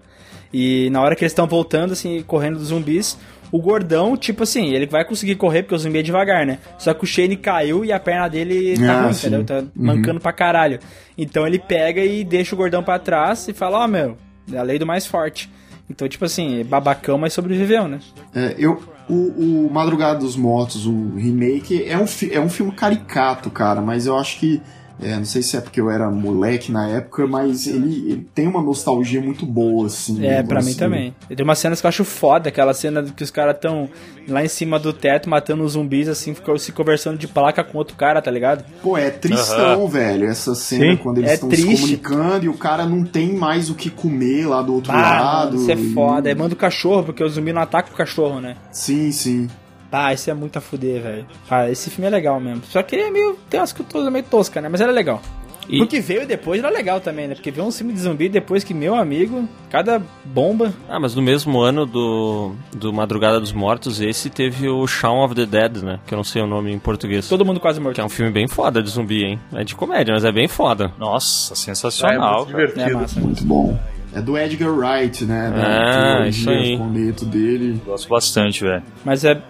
E 0.53 0.89
na 0.89 1.01
hora 1.01 1.15
que 1.15 1.23
eles 1.23 1.31
estão 1.31 1.47
voltando, 1.47 1.93
assim, 1.93 2.21
correndo 2.23 2.57
dos 2.59 2.67
zumbis, 2.67 3.17
o 3.51 3.59
gordão, 3.59 4.15
tipo 4.15 4.43
assim, 4.43 4.73
ele 4.73 4.85
vai 4.85 5.03
conseguir 5.05 5.35
correr 5.35 5.63
porque 5.63 5.75
o 5.75 5.77
zumbi 5.77 5.99
é 5.99 6.01
devagar, 6.01 6.45
né? 6.45 6.59
Só 6.77 6.93
que 6.93 7.03
o 7.03 7.07
Shane 7.07 7.35
caiu 7.35 7.83
e 7.85 7.91
a 7.91 7.99
perna 7.99 8.27
dele 8.29 8.77
tá 8.77 8.93
Ah, 8.93 9.01
ruim, 9.03 9.13
sim. 9.13 9.27
entendeu? 9.27 9.43
Tá 9.45 9.63
mancando 9.75 10.19
pra 10.19 10.31
caralho. 10.33 10.79
Então 11.17 11.45
ele 11.45 11.59
pega 11.59 12.03
e 12.03 12.23
deixa 12.23 12.55
o 12.55 12.57
gordão 12.57 12.81
pra 12.83 12.97
trás 12.99 13.47
e 13.47 13.53
fala, 13.53 13.79
ó, 13.83 13.87
meu, 13.87 14.17
é 14.51 14.57
a 14.57 14.63
lei 14.63 14.79
do 14.79 14.85
mais 14.85 15.05
forte. 15.05 15.49
Então, 15.89 16.07
tipo 16.07 16.23
assim, 16.23 16.63
babacão, 16.63 17.17
mas 17.17 17.33
sobreviveu, 17.33 17.85
né? 17.89 17.99
É, 18.33 18.55
eu, 18.57 18.81
o, 19.09 19.65
o 19.67 19.69
Madrugada 19.69 20.19
dos 20.19 20.37
Mortos, 20.37 20.85
o 20.85 21.15
remake, 21.17 21.83
é 21.85 21.97
um, 21.97 22.05
é 22.31 22.39
um 22.39 22.47
filme 22.49 22.71
caricato, 22.71 23.49
cara, 23.51 23.81
mas 23.81 24.05
eu 24.05 24.17
acho 24.17 24.39
que. 24.39 24.61
É, 25.01 25.15
não 25.17 25.25
sei 25.25 25.41
se 25.41 25.57
é 25.57 25.61
porque 25.61 25.79
eu 25.81 25.89
era 25.89 26.09
moleque 26.09 26.71
na 26.71 26.87
época, 26.87 27.25
mas 27.27 27.67
ele, 27.67 28.11
ele 28.11 28.27
tem 28.33 28.47
uma 28.47 28.61
nostalgia 28.61 29.21
muito 29.21 29.45
boa, 29.45 29.87
assim. 29.87 30.17
É, 30.25 30.41
digamos 30.41 30.47
pra 30.47 30.61
mim 30.61 30.69
assim. 30.69 30.77
também. 30.79 31.15
Tem 31.35 31.43
umas 31.43 31.59
cenas 31.59 31.79
que 31.81 31.87
eu 31.87 31.89
acho 31.89 32.03
foda, 32.05 32.49
aquela 32.49 32.73
cena 32.73 33.03
que 33.03 33.23
os 33.23 33.31
caras 33.31 33.57
tão 33.59 33.89
lá 34.27 34.43
em 34.43 34.47
cima 34.47 34.77
do 34.79 34.93
teto 34.93 35.29
matando 35.29 35.63
os 35.63 35.73
zumbis, 35.73 36.07
assim, 36.07 36.35
se 36.59 36.71
conversando 36.71 37.17
de 37.17 37.27
placa 37.27 37.63
com 37.63 37.77
outro 37.77 37.95
cara, 37.95 38.21
tá 38.21 38.29
ligado? 38.29 38.63
Pô, 38.83 38.97
é 38.97 39.09
tristão, 39.09 39.87
velho, 39.87 40.27
essa 40.27 40.53
cena 40.55 40.91
Sim. 40.91 40.97
quando 40.97 41.17
eles 41.17 41.31
É 41.31 41.33
estão 41.33 41.49
se 41.49 41.55
triste. 41.55 41.81
comunicando 41.81 42.45
e 42.45 42.49
o 42.49 42.53
cara 42.53 42.85
não 42.85 43.03
tem 43.03 43.33
mais 43.33 43.69
o 43.69 43.75
que 43.75 43.89
comer 43.89 44.45
lá 44.47 44.61
do 44.61 44.75
outro 44.75 44.91
Ah, 44.91 44.95
lado. 45.21 45.51
mano, 45.57 45.61
isso 45.61 45.71
é 45.71 45.75
e- 45.75 45.93
foda. 45.93 46.29
Aí 46.29 46.35
manda 46.35 46.53
o 46.53 46.57
cachorro, 46.57 47.03
porque 47.03 47.23
o 47.23 47.29
zumbi 47.29 47.51
não 47.51 47.61
ataca 47.61 47.89
o 47.91 47.95
cachorro, 47.95 48.39
né? 48.39 48.55
Sim, 48.71 49.11
sim. 49.11 49.47
Ah, 49.91 50.13
isso 50.13 50.29
é 50.29 50.33
muito 50.33 50.57
a 50.57 50.61
fuder, 50.61 51.01
velho. 51.01 51.25
Ah, 51.49 51.69
esse 51.69 51.89
filme 51.89 52.07
é 52.07 52.09
legal 52.09 52.39
mesmo. 52.39 52.61
Só 52.69 52.81
que 52.81 52.95
é 52.95 53.09
meio. 53.11 53.37
Tem 53.49 53.59
umas 53.59 53.73
coisas 53.73 54.11
meio 54.11 54.23
tosca, 54.25 54.61
né? 54.61 54.69
Mas 54.69 54.79
era 54.81 54.91
legal. 54.91 55.21
E- 55.69 55.81
O 55.81 55.87
que 55.87 55.99
veio 55.99 56.25
depois 56.25 56.59
era 56.59 56.69
legal 56.69 56.99
também, 56.99 57.27
né? 57.27 57.35
Porque 57.35 57.51
veio 57.51 57.65
um 57.67 57.71
filme 57.71 57.93
de 57.93 57.99
zumbi 57.99 58.27
depois 58.27 58.63
que, 58.63 58.73
meu 58.73 58.95
amigo, 58.95 59.47
cada 59.69 60.01
bomba. 60.25 60.73
Ah, 60.89 60.99
mas 60.99 61.13
no 61.13 61.21
mesmo 61.21 61.59
ano 61.61 61.85
do, 61.85 62.53
do 62.73 62.91
Madrugada 62.91 63.39
dos 63.39 63.53
Mortos, 63.53 64.01
esse 64.01 64.29
teve 64.29 64.67
o 64.67 64.85
Shaun 64.87 65.23
of 65.23 65.35
the 65.35 65.45
Dead, 65.45 65.77
né? 65.83 65.99
Que 66.07 66.13
eu 66.13 66.17
não 66.17 66.23
sei 66.23 66.41
o 66.41 66.47
nome 66.47 66.71
em 66.73 66.79
português. 66.79 67.29
Todo 67.29 67.45
mundo 67.45 67.59
quase 67.59 67.79
morto. 67.79 67.95
Que 67.95 68.01
é 68.01 68.03
um 68.03 68.09
filme 68.09 68.31
bem 68.31 68.47
foda 68.47 68.81
de 68.81 68.89
zumbi, 68.89 69.23
hein? 69.23 69.39
É 69.53 69.63
de 69.63 69.75
comédia, 69.75 70.13
mas 70.13 70.25
é 70.25 70.31
bem 70.31 70.47
foda. 70.47 70.91
Nossa, 70.97 71.53
é 71.53 71.55
sensacional. 71.55 72.39
muito 72.45 72.51
cara. 72.51 72.67
divertido. 72.67 72.97
É 72.97 73.01
massa. 73.01 73.19
Muito 73.19 73.43
bom. 73.45 73.79
É 74.13 74.21
do 74.21 74.37
Edgar 74.37 74.69
Wright, 74.73 75.23
né? 75.23 75.53
Ah, 75.55 76.15
trilogia 76.15 76.29
isso 76.29 76.49
aí. 76.49 76.77
com 76.77 76.87
o 76.87 77.25
dele. 77.29 77.81
Gosto 77.85 78.09
bastante, 78.09 78.61
velho. 78.63 78.83
Mas 79.05 79.23
é. 79.23 79.41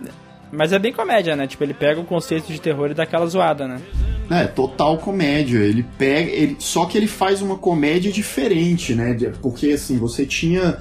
Mas 0.51 0.73
é 0.73 0.79
bem 0.79 0.91
comédia, 0.91 1.35
né? 1.35 1.47
Tipo, 1.47 1.63
ele 1.63 1.73
pega 1.73 1.99
o 1.99 2.05
conceito 2.05 2.51
de 2.51 2.59
terror 2.59 2.91
e 2.91 2.93
dá 2.93 3.03
aquela 3.03 3.25
zoada, 3.25 3.67
né? 3.67 3.81
É, 4.29 4.45
total 4.45 4.97
comédia. 4.97 5.59
Ele 5.59 5.85
pega. 5.97 6.29
Ele, 6.29 6.55
só 6.59 6.85
que 6.85 6.97
ele 6.97 7.07
faz 7.07 7.41
uma 7.41 7.57
comédia 7.57 8.11
diferente, 8.11 8.93
né? 8.93 9.13
Porque 9.41 9.71
assim, 9.71 9.97
você 9.97 10.25
tinha, 10.25 10.77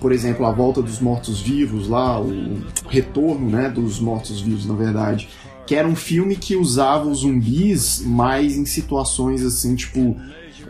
por 0.00 0.12
exemplo, 0.12 0.44
a 0.46 0.52
volta 0.52 0.82
dos 0.82 1.00
mortos-vivos 1.00 1.88
lá, 1.88 2.20
o 2.20 2.58
retorno 2.88 3.48
né, 3.50 3.68
dos 3.68 4.00
mortos-vivos, 4.00 4.66
na 4.66 4.74
verdade. 4.74 5.28
Que 5.66 5.74
era 5.76 5.86
um 5.86 5.94
filme 5.96 6.36
que 6.36 6.56
usava 6.56 7.08
os 7.08 7.20
zumbis 7.20 8.02
mais 8.04 8.56
em 8.56 8.66
situações 8.66 9.42
assim, 9.42 9.74
tipo. 9.74 10.16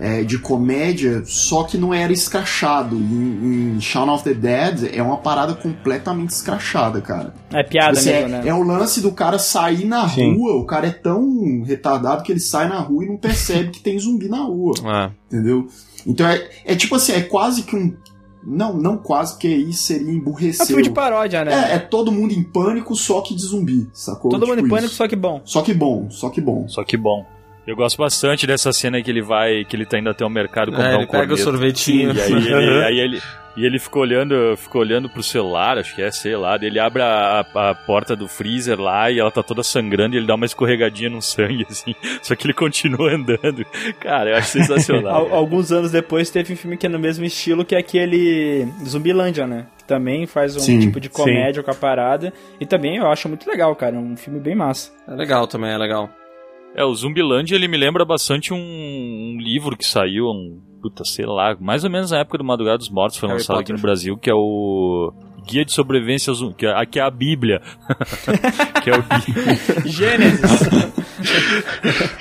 É, 0.02 0.24
de 0.24 0.38
comédia, 0.38 1.22
só 1.26 1.62
que 1.64 1.76
não 1.76 1.92
era 1.92 2.10
escrachado. 2.12 2.96
Em, 2.96 3.74
em 3.76 3.80
Shaun 3.80 4.08
of 4.10 4.24
the 4.24 4.32
Dead 4.32 4.90
é 4.94 5.02
uma 5.02 5.18
parada 5.18 5.52
completamente 5.54 6.30
escrachada, 6.30 7.00
cara. 7.02 7.34
É 7.52 7.62
piada 7.62 7.98
Assim, 7.98 8.08
mesmo, 8.10 8.26
é, 8.36 8.42
né? 8.42 8.48
é 8.48 8.54
o 8.54 8.62
lance 8.62 9.00
do 9.02 9.12
cara 9.12 9.38
sair 9.38 9.84
na 9.84 10.08
Sim. 10.08 10.34
rua, 10.36 10.54
o 10.56 10.64
cara 10.64 10.86
é 10.86 10.90
tão 10.90 11.62
retardado 11.62 12.22
que 12.22 12.32
ele 12.32 12.40
sai 12.40 12.66
na 12.68 12.80
rua 12.80 13.04
e 13.04 13.08
não 13.08 13.18
percebe 13.18 13.70
que 13.70 13.80
tem 13.80 13.98
zumbi 13.98 14.26
na 14.28 14.38
rua, 14.42 14.72
Ah, 14.86 15.10
entendeu? 15.30 15.68
Então 16.06 16.26
é, 16.26 16.48
é 16.64 16.74
tipo 16.74 16.94
assim, 16.94 17.12
é 17.12 17.20
quase 17.20 17.62
que 17.64 17.76
um. 17.76 17.94
Não, 18.42 18.72
não 18.74 18.96
quase, 18.96 19.34
porque 19.34 19.48
aí 19.48 19.70
seria 19.74 20.06
É 20.08 20.10
um 20.10 20.14
emburrecer. 20.14 20.66
filme 20.66 20.82
de 20.82 20.88
paródia, 20.90 21.44
né? 21.44 21.72
É, 21.72 21.74
é 21.74 21.78
todo 21.78 22.10
mundo 22.10 22.32
em 22.32 22.42
pânico, 22.42 22.96
só 22.96 23.20
que 23.20 23.34
de 23.34 23.42
zumbi, 23.42 23.86
sacou? 23.92 24.30
Todo 24.30 24.46
mundo 24.46 24.56
Tipo 24.56 24.66
em 24.66 24.70
pânico, 24.70 24.86
isso. 24.86 24.94
só 24.96 25.06
que 25.06 25.14
bom. 25.14 25.42
Só 25.44 25.60
que 25.60 25.74
bom, 25.74 26.08
só 26.10 26.30
que 26.30 26.40
bom. 26.40 26.66
Só 26.66 26.82
que 26.82 26.96
bom. 26.96 27.26
Eu 27.66 27.76
gosto 27.76 27.96
bastante 27.98 28.46
dessa 28.46 28.72
cena 28.72 29.00
que 29.02 29.10
ele 29.10 29.22
vai, 29.22 29.64
que 29.64 29.76
ele 29.76 29.86
tá 29.86 29.98
indo 29.98 30.10
até 30.10 30.24
o 30.24 30.30
mercado 30.30 30.70
comprar 30.72 30.92
é, 30.92 30.96
um 30.96 31.00
ele 31.00 31.06
pega 31.06 31.22
o 31.22 31.26
corneto. 31.28 31.42
sorvetinho. 31.42 32.12
E 32.12 32.20
aí 32.20 32.32
ele, 32.32 32.84
aí 32.84 32.98
ele, 33.00 33.22
e 33.56 33.64
ele 33.66 33.78
ficou 33.78 34.02
olhando, 34.02 34.56
ficou 34.56 34.80
olhando 34.80 35.08
pro 35.08 35.22
celular, 35.22 35.78
acho 35.78 35.94
que 35.94 36.02
é, 36.02 36.10
sei 36.10 36.34
lá. 36.36 36.58
Ele 36.60 36.80
abre 36.80 37.02
a, 37.02 37.40
a 37.54 37.74
porta 37.74 38.16
do 38.16 38.26
freezer 38.26 38.80
lá 38.80 39.10
e 39.10 39.20
ela 39.20 39.30
tá 39.30 39.42
toda 39.42 39.62
sangrando 39.62 40.16
e 40.16 40.18
ele 40.18 40.26
dá 40.26 40.34
uma 40.34 40.46
escorregadinha 40.46 41.10
no 41.10 41.20
sangue, 41.22 41.64
assim. 41.70 41.94
Só 42.22 42.34
que 42.34 42.46
ele 42.46 42.54
continua 42.54 43.12
andando. 43.12 43.64
Cara, 44.00 44.30
eu 44.30 44.36
acho 44.36 44.48
sensacional. 44.48 45.14
Al- 45.30 45.34
alguns 45.34 45.70
anos 45.70 45.92
depois 45.92 46.28
teve 46.30 46.52
um 46.54 46.56
filme 46.56 46.76
que 46.76 46.86
é 46.86 46.88
no 46.88 46.98
mesmo 46.98 47.24
estilo, 47.24 47.64
que 47.64 47.74
é 47.76 47.78
aquele 47.78 48.66
Zumbilândia, 48.84 49.46
né? 49.46 49.66
Que 49.78 49.84
também 49.84 50.26
faz 50.26 50.56
um 50.56 50.60
Sim, 50.60 50.80
tipo 50.80 50.98
de 50.98 51.08
comédia 51.08 51.62
com 51.62 51.70
a 51.70 51.74
parada. 51.74 52.32
E 52.58 52.66
também 52.66 52.96
eu 52.96 53.06
acho 53.06 53.28
muito 53.28 53.48
legal, 53.48 53.76
cara. 53.76 53.94
É 53.94 53.98
um 53.98 54.16
filme 54.16 54.40
bem 54.40 54.56
massa. 54.56 54.90
É 55.06 55.14
legal 55.14 55.46
também, 55.46 55.70
é 55.70 55.78
legal. 55.78 56.10
É, 56.74 56.84
o 56.84 56.94
Zumbilândia, 56.94 57.54
ele 57.56 57.66
me 57.68 57.76
lembra 57.76 58.04
bastante 58.04 58.54
um, 58.54 58.56
um 58.58 59.36
livro 59.40 59.76
que 59.76 59.84
saiu, 59.84 60.26
um, 60.26 60.60
puta, 60.80 61.04
sei 61.04 61.26
lá, 61.26 61.56
mais 61.60 61.82
ou 61.84 61.90
menos 61.90 62.10
na 62.12 62.18
época 62.18 62.38
do 62.38 62.44
Madrugada 62.44 62.78
dos 62.78 62.88
Mortos, 62.88 63.18
foi 63.18 63.28
Harry 63.28 63.38
lançado 63.40 63.56
Potter. 63.56 63.74
aqui 63.74 63.80
no 63.80 63.82
Brasil, 63.82 64.16
que 64.16 64.30
é 64.30 64.34
o 64.34 65.12
Guia 65.46 65.64
de 65.64 65.72
Sobrevivência, 65.72 66.30
ao 66.30 66.34
Zum- 66.34 66.52
que 66.52 66.64
é, 66.66 66.72
aqui 66.72 66.98
é 67.00 67.02
a 67.02 67.10
Bíblia, 67.10 67.60
que 68.84 68.90
é 68.90 68.94
o 68.96 69.88
Gênesis! 69.88 70.60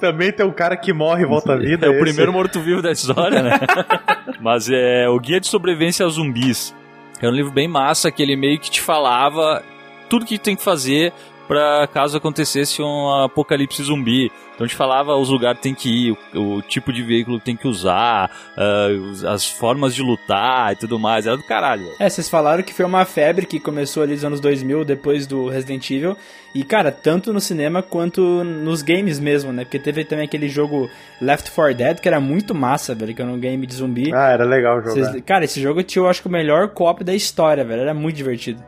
Também 0.00 0.30
tem 0.30 0.44
um 0.44 0.52
cara 0.52 0.76
que 0.76 0.92
morre 0.92 1.22
e 1.22 1.26
volta 1.26 1.54
à 1.54 1.56
vida. 1.56 1.86
é 1.86 1.88
o 1.88 1.92
esse. 1.94 2.00
primeiro 2.02 2.30
morto-vivo 2.32 2.82
da 2.82 2.92
história, 2.92 3.42
né? 3.42 3.52
Mas 4.40 4.68
é 4.70 5.08
o 5.08 5.18
Guia 5.18 5.40
de 5.40 5.46
Sobrevivência 5.46 6.04
a 6.04 6.08
Zumbis. 6.08 6.74
Era 7.18 7.32
um 7.32 7.34
livro 7.34 7.50
bem 7.50 7.66
massa, 7.66 8.10
que 8.10 8.22
ele 8.22 8.36
meio 8.36 8.58
que 8.60 8.70
te 8.70 8.80
falava 8.82 9.62
tudo 10.10 10.26
que 10.26 10.38
tem 10.38 10.54
que 10.54 10.62
fazer 10.62 11.12
para 11.46 11.86
caso 11.86 12.16
acontecesse 12.16 12.82
um 12.82 13.24
apocalipse 13.24 13.82
zumbi. 13.82 14.30
Então 14.54 14.66
te 14.66 14.74
falava 14.74 15.14
os 15.14 15.28
lugares 15.28 15.58
que 15.58 15.62
tem 15.64 15.74
que 15.74 16.08
ir, 16.08 16.18
o, 16.34 16.56
o 16.56 16.62
tipo 16.62 16.90
de 16.90 17.02
veículo 17.02 17.38
que 17.38 17.44
tem 17.44 17.56
que 17.56 17.68
usar, 17.68 18.30
uh, 18.56 19.28
as 19.28 19.46
formas 19.46 19.94
de 19.94 20.02
lutar 20.02 20.72
e 20.72 20.76
tudo 20.76 20.98
mais. 20.98 21.26
Era 21.26 21.36
do 21.36 21.42
caralho. 21.42 21.86
É, 22.00 22.08
vocês 22.08 22.26
falaram 22.28 22.62
que 22.62 22.72
foi 22.72 22.86
uma 22.86 23.04
febre 23.04 23.44
que 23.44 23.60
começou 23.60 24.02
ali 24.02 24.14
nos 24.14 24.24
anos 24.24 24.40
2000, 24.40 24.82
depois 24.84 25.26
do 25.26 25.48
Resident 25.48 25.90
Evil. 25.90 26.16
E, 26.54 26.64
cara, 26.64 26.90
tanto 26.90 27.34
no 27.34 27.40
cinema 27.40 27.82
quanto 27.82 28.22
nos 28.42 28.80
games 28.80 29.20
mesmo, 29.20 29.52
né? 29.52 29.64
Porque 29.64 29.78
teve 29.78 30.04
também 30.06 30.24
aquele 30.24 30.48
jogo 30.48 30.88
Left 31.20 31.50
4 31.50 31.74
Dead, 31.74 32.00
que 32.00 32.08
era 32.08 32.18
muito 32.18 32.54
massa, 32.54 32.94
velho, 32.94 33.14
que 33.14 33.20
era 33.20 33.30
um 33.30 33.38
game 33.38 33.66
de 33.66 33.74
zumbi. 33.74 34.10
Ah, 34.14 34.30
era 34.30 34.44
legal 34.44 34.80
jogar. 34.82 35.10
Vocês- 35.10 35.22
cara, 35.26 35.44
esse 35.44 35.60
jogo 35.60 35.82
tinha, 35.82 36.02
eu 36.02 36.08
acho 36.08 36.22
que 36.22 36.28
o 36.28 36.32
melhor 36.32 36.68
co-op 36.68 37.04
da 37.04 37.14
história, 37.14 37.62
velho. 37.62 37.82
Era 37.82 37.92
muito 37.92 38.16
divertido. 38.16 38.62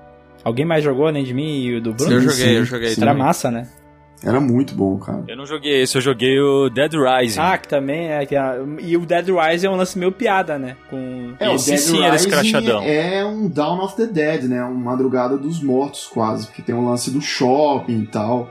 Alguém 0.45 0.64
mais 0.64 0.82
jogou 0.84 1.07
além 1.07 1.24
de 1.24 1.34
mim 1.34 1.61
e 1.62 1.76
o 1.76 1.80
do 1.82 1.93
Bruno? 1.93 2.12
eu 2.12 2.20
Sim, 2.20 2.28
joguei, 2.30 2.59
eu 2.59 2.64
sim, 2.64 2.70
joguei 2.70 2.89
sim. 2.91 3.03
Era 3.03 3.14
massa, 3.14 3.51
né? 3.51 3.68
Era 4.24 4.41
muito 4.41 4.74
bom, 4.74 4.99
cara. 4.99 5.22
Eu 5.28 5.36
não 5.36 5.47
joguei 5.47 5.82
esse, 5.82 5.97
eu 5.97 6.03
joguei 6.03 6.41
o 6.41 6.68
Dead 6.68 6.93
Rising. 6.93 7.39
Ah, 7.41 7.57
que 7.57 7.68
também 7.68 8.11
é. 8.11 8.26
Que 8.26 8.34
é 8.34 8.57
e 8.80 8.97
o 8.97 9.07
Dead 9.07 9.28
Rising 9.28 9.66
é 9.66 9.70
um 9.70 9.76
lance 9.76 9.97
meio 9.97 10.11
piada, 10.11 10.59
né? 10.59 10.76
Com. 10.91 11.34
É, 11.39 11.49
o 11.49 11.55
Esse 11.55 11.70
Dead 11.70 11.78
sim 11.78 12.03
era 12.03 12.16
escrachadão. 12.16 12.82
é 12.82 13.24
um 13.24 13.49
Dawn 13.49 13.80
of 13.84 13.95
the 13.97 14.07
Dead, 14.07 14.45
né? 14.45 14.61
Uma 14.64 14.91
madrugada 14.91 15.36
dos 15.36 15.62
mortos, 15.62 16.07
quase. 16.07 16.47
Porque 16.47 16.62
tem 16.62 16.74
o 16.74 16.84
lance 16.84 17.12
do 17.12 17.20
shopping 17.20 18.01
e 18.01 18.07
tal. 18.07 18.51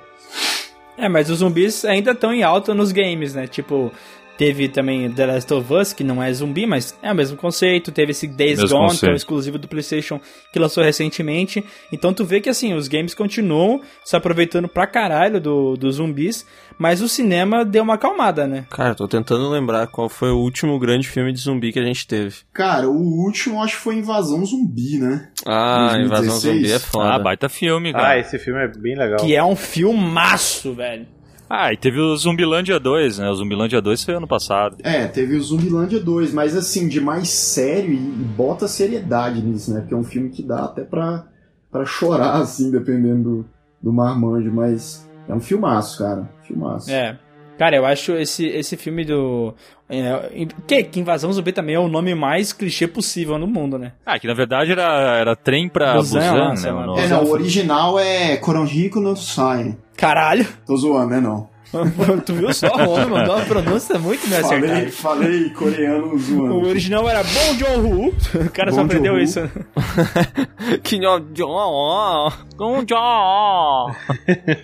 É, 0.98 1.08
mas 1.10 1.30
os 1.30 1.40
zumbis 1.40 1.84
ainda 1.86 2.12
estão 2.12 2.34
em 2.34 2.44
alta 2.44 2.74
nos 2.74 2.92
games, 2.94 3.36
né? 3.36 3.46
Tipo, 3.46 3.92
teve 4.38 4.70
também 4.70 5.10
The 5.12 5.26
Last 5.26 5.54
of 5.54 5.74
Us, 5.74 5.94
que 5.94 6.04
não 6.04 6.22
é 6.22 6.32
zumbi, 6.32 6.66
mas 6.66 6.98
é 7.02 7.12
o 7.12 7.16
mesmo 7.16 7.36
conceito. 7.38 7.92
Teve 7.92 8.12
esse 8.12 8.28
Days 8.28 8.60
Mesmo 8.60 8.78
Gone, 8.78 8.98
que 8.98 9.06
é 9.08 9.12
um 9.12 9.16
exclusivo 9.16 9.58
do 9.58 9.68
PlayStation, 9.68 10.20
que 10.54 10.60
lançou 10.60 10.84
recentemente. 10.84 11.64
Então 11.92 12.14
tu 12.14 12.24
vê 12.24 12.40
que, 12.40 12.50
assim, 12.50 12.74
os 12.74 12.88
games 12.88 13.14
continuam 13.14 13.82
se 14.06 14.16
aproveitando 14.16 14.68
pra 14.68 14.86
caralho 14.88 15.42
do, 15.42 15.76
dos 15.76 15.96
zumbis, 15.96 16.46
mas 16.78 17.02
o 17.02 17.10
cinema 17.10 17.66
deu 17.66 17.84
uma 17.84 17.96
acalmada, 17.96 18.46
né? 18.48 18.66
Cara, 18.70 18.94
tô 18.94 19.08
tentando 19.08 19.50
lembrar 19.50 19.88
qual 19.88 20.08
foi 20.10 20.30
o 20.32 20.38
último 20.38 20.78
grande 20.78 21.08
filme 21.08 21.34
de 21.34 21.40
zumbi 21.40 21.72
que 21.74 21.80
a 21.80 21.84
gente 21.84 22.06
teve. 22.06 22.36
Cara, 22.54 22.88
o 22.88 22.96
último 23.26 23.62
acho 23.64 23.76
que 23.78 23.82
foi 23.82 23.96
Invasão 23.96 24.46
Zumbi, 24.46 24.98
né? 25.00 25.30
Ah, 25.46 25.94
2016. 25.94 26.06
Invasão 26.06 26.40
Zumbi 26.40 26.72
é 26.72 26.76
Ah, 26.76 26.80
foda. 26.80 27.20
baita 27.20 27.50
filme, 27.50 27.92
cara. 27.92 28.10
Ah, 28.10 28.20
esse 28.20 28.38
filme 28.38 28.60
é 28.64 28.68
bem 28.68 28.96
legal. 28.96 29.18
Que 29.18 29.36
é 29.36 29.44
um 29.44 29.56
filmaço, 29.56 30.74
velho. 30.74 31.08
Ah, 31.50 31.72
e 31.72 31.78
teve 31.78 32.00
o 32.00 32.16
Zumbilândia 32.16 32.80
2, 32.80 33.20
né? 33.20 33.30
O 33.30 33.36
Zumbilândia 33.36 33.82
2 33.82 34.04
foi 34.04 34.16
ano 34.16 34.28
passado. 34.28 34.78
É, 34.84 35.08
teve 35.08 35.36
o 35.36 35.42
Zumbilândia 35.42 36.00
2, 36.00 36.34
mas 36.34 36.56
assim, 36.56 36.88
de 36.88 37.00
mais 37.00 37.30
sério 37.30 37.94
e, 37.94 37.98
bota 37.98 38.68
seriedade 38.68 39.42
nisso, 39.42 39.74
né? 39.74 39.82
Porque 39.82 39.94
é 39.94 39.98
um 39.98 40.04
filme 40.04 40.30
que 40.30 40.44
dá 40.44 40.66
até 40.66 40.84
pra, 40.84 41.26
pra 41.72 41.86
chorar, 41.86 42.36
assim, 42.42 42.72
dependendo 42.72 43.24
do, 43.24 43.46
do 43.84 43.94
marmanjo, 43.94 44.52
mas 44.54 45.08
é 45.28 45.34
um 45.34 45.40
filmaço, 45.40 46.00
cara. 46.00 46.30
Filmaço. 46.44 46.92
É. 46.92 47.18
Cara, 47.58 47.76
eu 47.76 47.86
acho 47.86 48.14
esse, 48.14 48.46
esse 48.46 48.78
filme 48.78 49.04
do. 49.04 49.54
É, 49.90 50.46
que, 50.68 50.84
que 50.84 51.00
Invasão 51.00 51.34
Zumbi 51.34 51.52
também 51.52 51.74
é 51.74 51.80
o 51.80 51.88
nome 51.88 52.14
mais 52.14 52.54
clichê 52.54 52.88
possível 52.88 53.40
no 53.40 53.48
mundo, 53.48 53.80
né? 53.80 53.94
Ah, 54.06 54.20
que 54.20 54.28
na 54.28 54.36
verdade 54.36 54.72
era, 54.72 55.18
era 55.18 55.36
trem 55.36 55.68
pra 55.68 55.96
Busan, 55.96 56.50
Busan, 56.52 56.54
né? 56.54 56.72
o. 56.72 56.98
É, 57.00 57.08
não, 57.08 57.24
o 57.24 57.32
original 57.32 58.00
é 58.00 58.38
Coronrico 58.38 59.00
no 59.00 59.16
Sai. 59.16 59.76
Caralho! 59.98 60.48
Tô 60.66 60.78
zoando, 60.78 61.10
né, 61.10 61.20
não? 61.20 61.50
tu 62.26 62.34
viu 62.34 62.54
só? 62.54 62.68
O 62.68 62.92
homem 62.92 63.08
mandou 63.10 63.36
uma 63.36 63.44
pronúncia 63.46 64.00
muito 64.00 64.26
bem 64.30 64.40
Falei, 64.42 64.70
acertada. 64.70 64.92
falei 64.92 65.50
coreano 65.50 66.14
O 66.14 66.18
zoando. 66.18 66.66
original 66.66 67.10
era 67.10 67.22
Bom 67.24 67.56
John 67.58 67.80
Hu. 67.86 68.14
O 68.46 68.50
cara 68.52 68.72
só 68.72 68.82
aprendeu 68.82 69.14
Joon-ho. 69.16 69.24
isso. 69.24 69.42
Que 70.84 70.98
nó- 71.00 71.20
ó, 71.42 72.32
Com 72.56 72.84
John! 72.86 73.92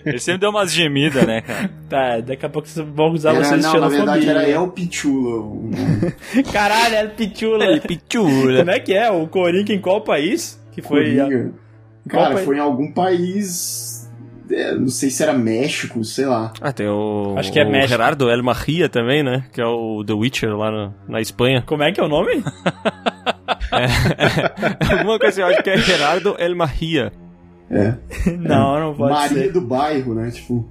Ele 0.04 0.18
sempre 0.18 0.40
deu 0.40 0.50
umas 0.50 0.72
gemidas, 0.72 1.26
né, 1.26 1.42
cara? 1.42 1.70
Tá, 1.90 2.20
daqui 2.20 2.46
a 2.46 2.48
pouco 2.48 2.66
vocês 2.68 2.86
vão 2.94 3.10
usar 3.12 3.34
Era, 3.34 3.44
vocês 3.44 3.62
não, 3.62 3.80
na 3.80 3.88
verdade 3.88 4.28
era. 4.28 4.48
El 4.48 4.68
Pichula. 4.68 5.40
o. 5.40 5.70
Caralho, 6.52 6.94
é 6.96 7.06
Pichula. 7.06 7.80
Pichula. 7.80 8.58
Como 8.60 8.70
é 8.70 8.80
que 8.80 8.94
é? 8.94 9.10
O 9.10 9.26
Coringa 9.28 9.72
em 9.74 9.80
qual 9.80 10.00
país? 10.02 10.58
Que 10.72 10.80
foi. 10.82 11.16
Coringa. 11.16 11.52
Qual 12.10 12.22
Cara, 12.22 12.34
país? 12.34 12.46
foi 12.46 12.56
em 12.56 12.60
algum 12.60 12.92
país. 12.92 13.93
É, 14.54 14.74
não 14.74 14.88
sei 14.88 15.10
se 15.10 15.22
era 15.22 15.32
México, 15.32 16.02
sei 16.04 16.26
lá. 16.26 16.52
Ah, 16.60 16.72
tem 16.72 16.88
o, 16.88 17.34
Acho 17.36 17.52
que 17.52 17.58
é 17.58 17.64
o 17.64 17.70
México. 17.70 17.88
Gerardo 17.88 18.30
El 18.30 18.42
Maria 18.42 18.88
também, 18.88 19.22
né? 19.22 19.44
Que 19.52 19.60
é 19.60 19.66
o 19.66 20.04
The 20.04 20.12
Witcher 20.12 20.56
lá 20.56 20.70
na, 20.70 20.92
na 21.08 21.20
Espanha. 21.20 21.62
Como 21.66 21.82
é 21.82 21.92
que 21.92 22.00
é 22.00 22.04
o 22.04 22.08
nome? 22.08 22.42
Alguma 24.90 25.18
coisa 25.18 25.28
assim, 25.28 25.40
eu 25.40 25.46
acho 25.48 25.62
que 25.62 25.70
é 25.70 25.78
Gerardo 25.78 26.36
El 26.38 26.54
Maria. 26.54 27.12
É. 27.70 27.94
não, 28.38 28.78
não 28.78 28.94
pode 28.94 29.12
Maria 29.12 29.44
ser. 29.44 29.52
do 29.52 29.60
bairro, 29.60 30.14
né? 30.14 30.30
Tipo. 30.30 30.70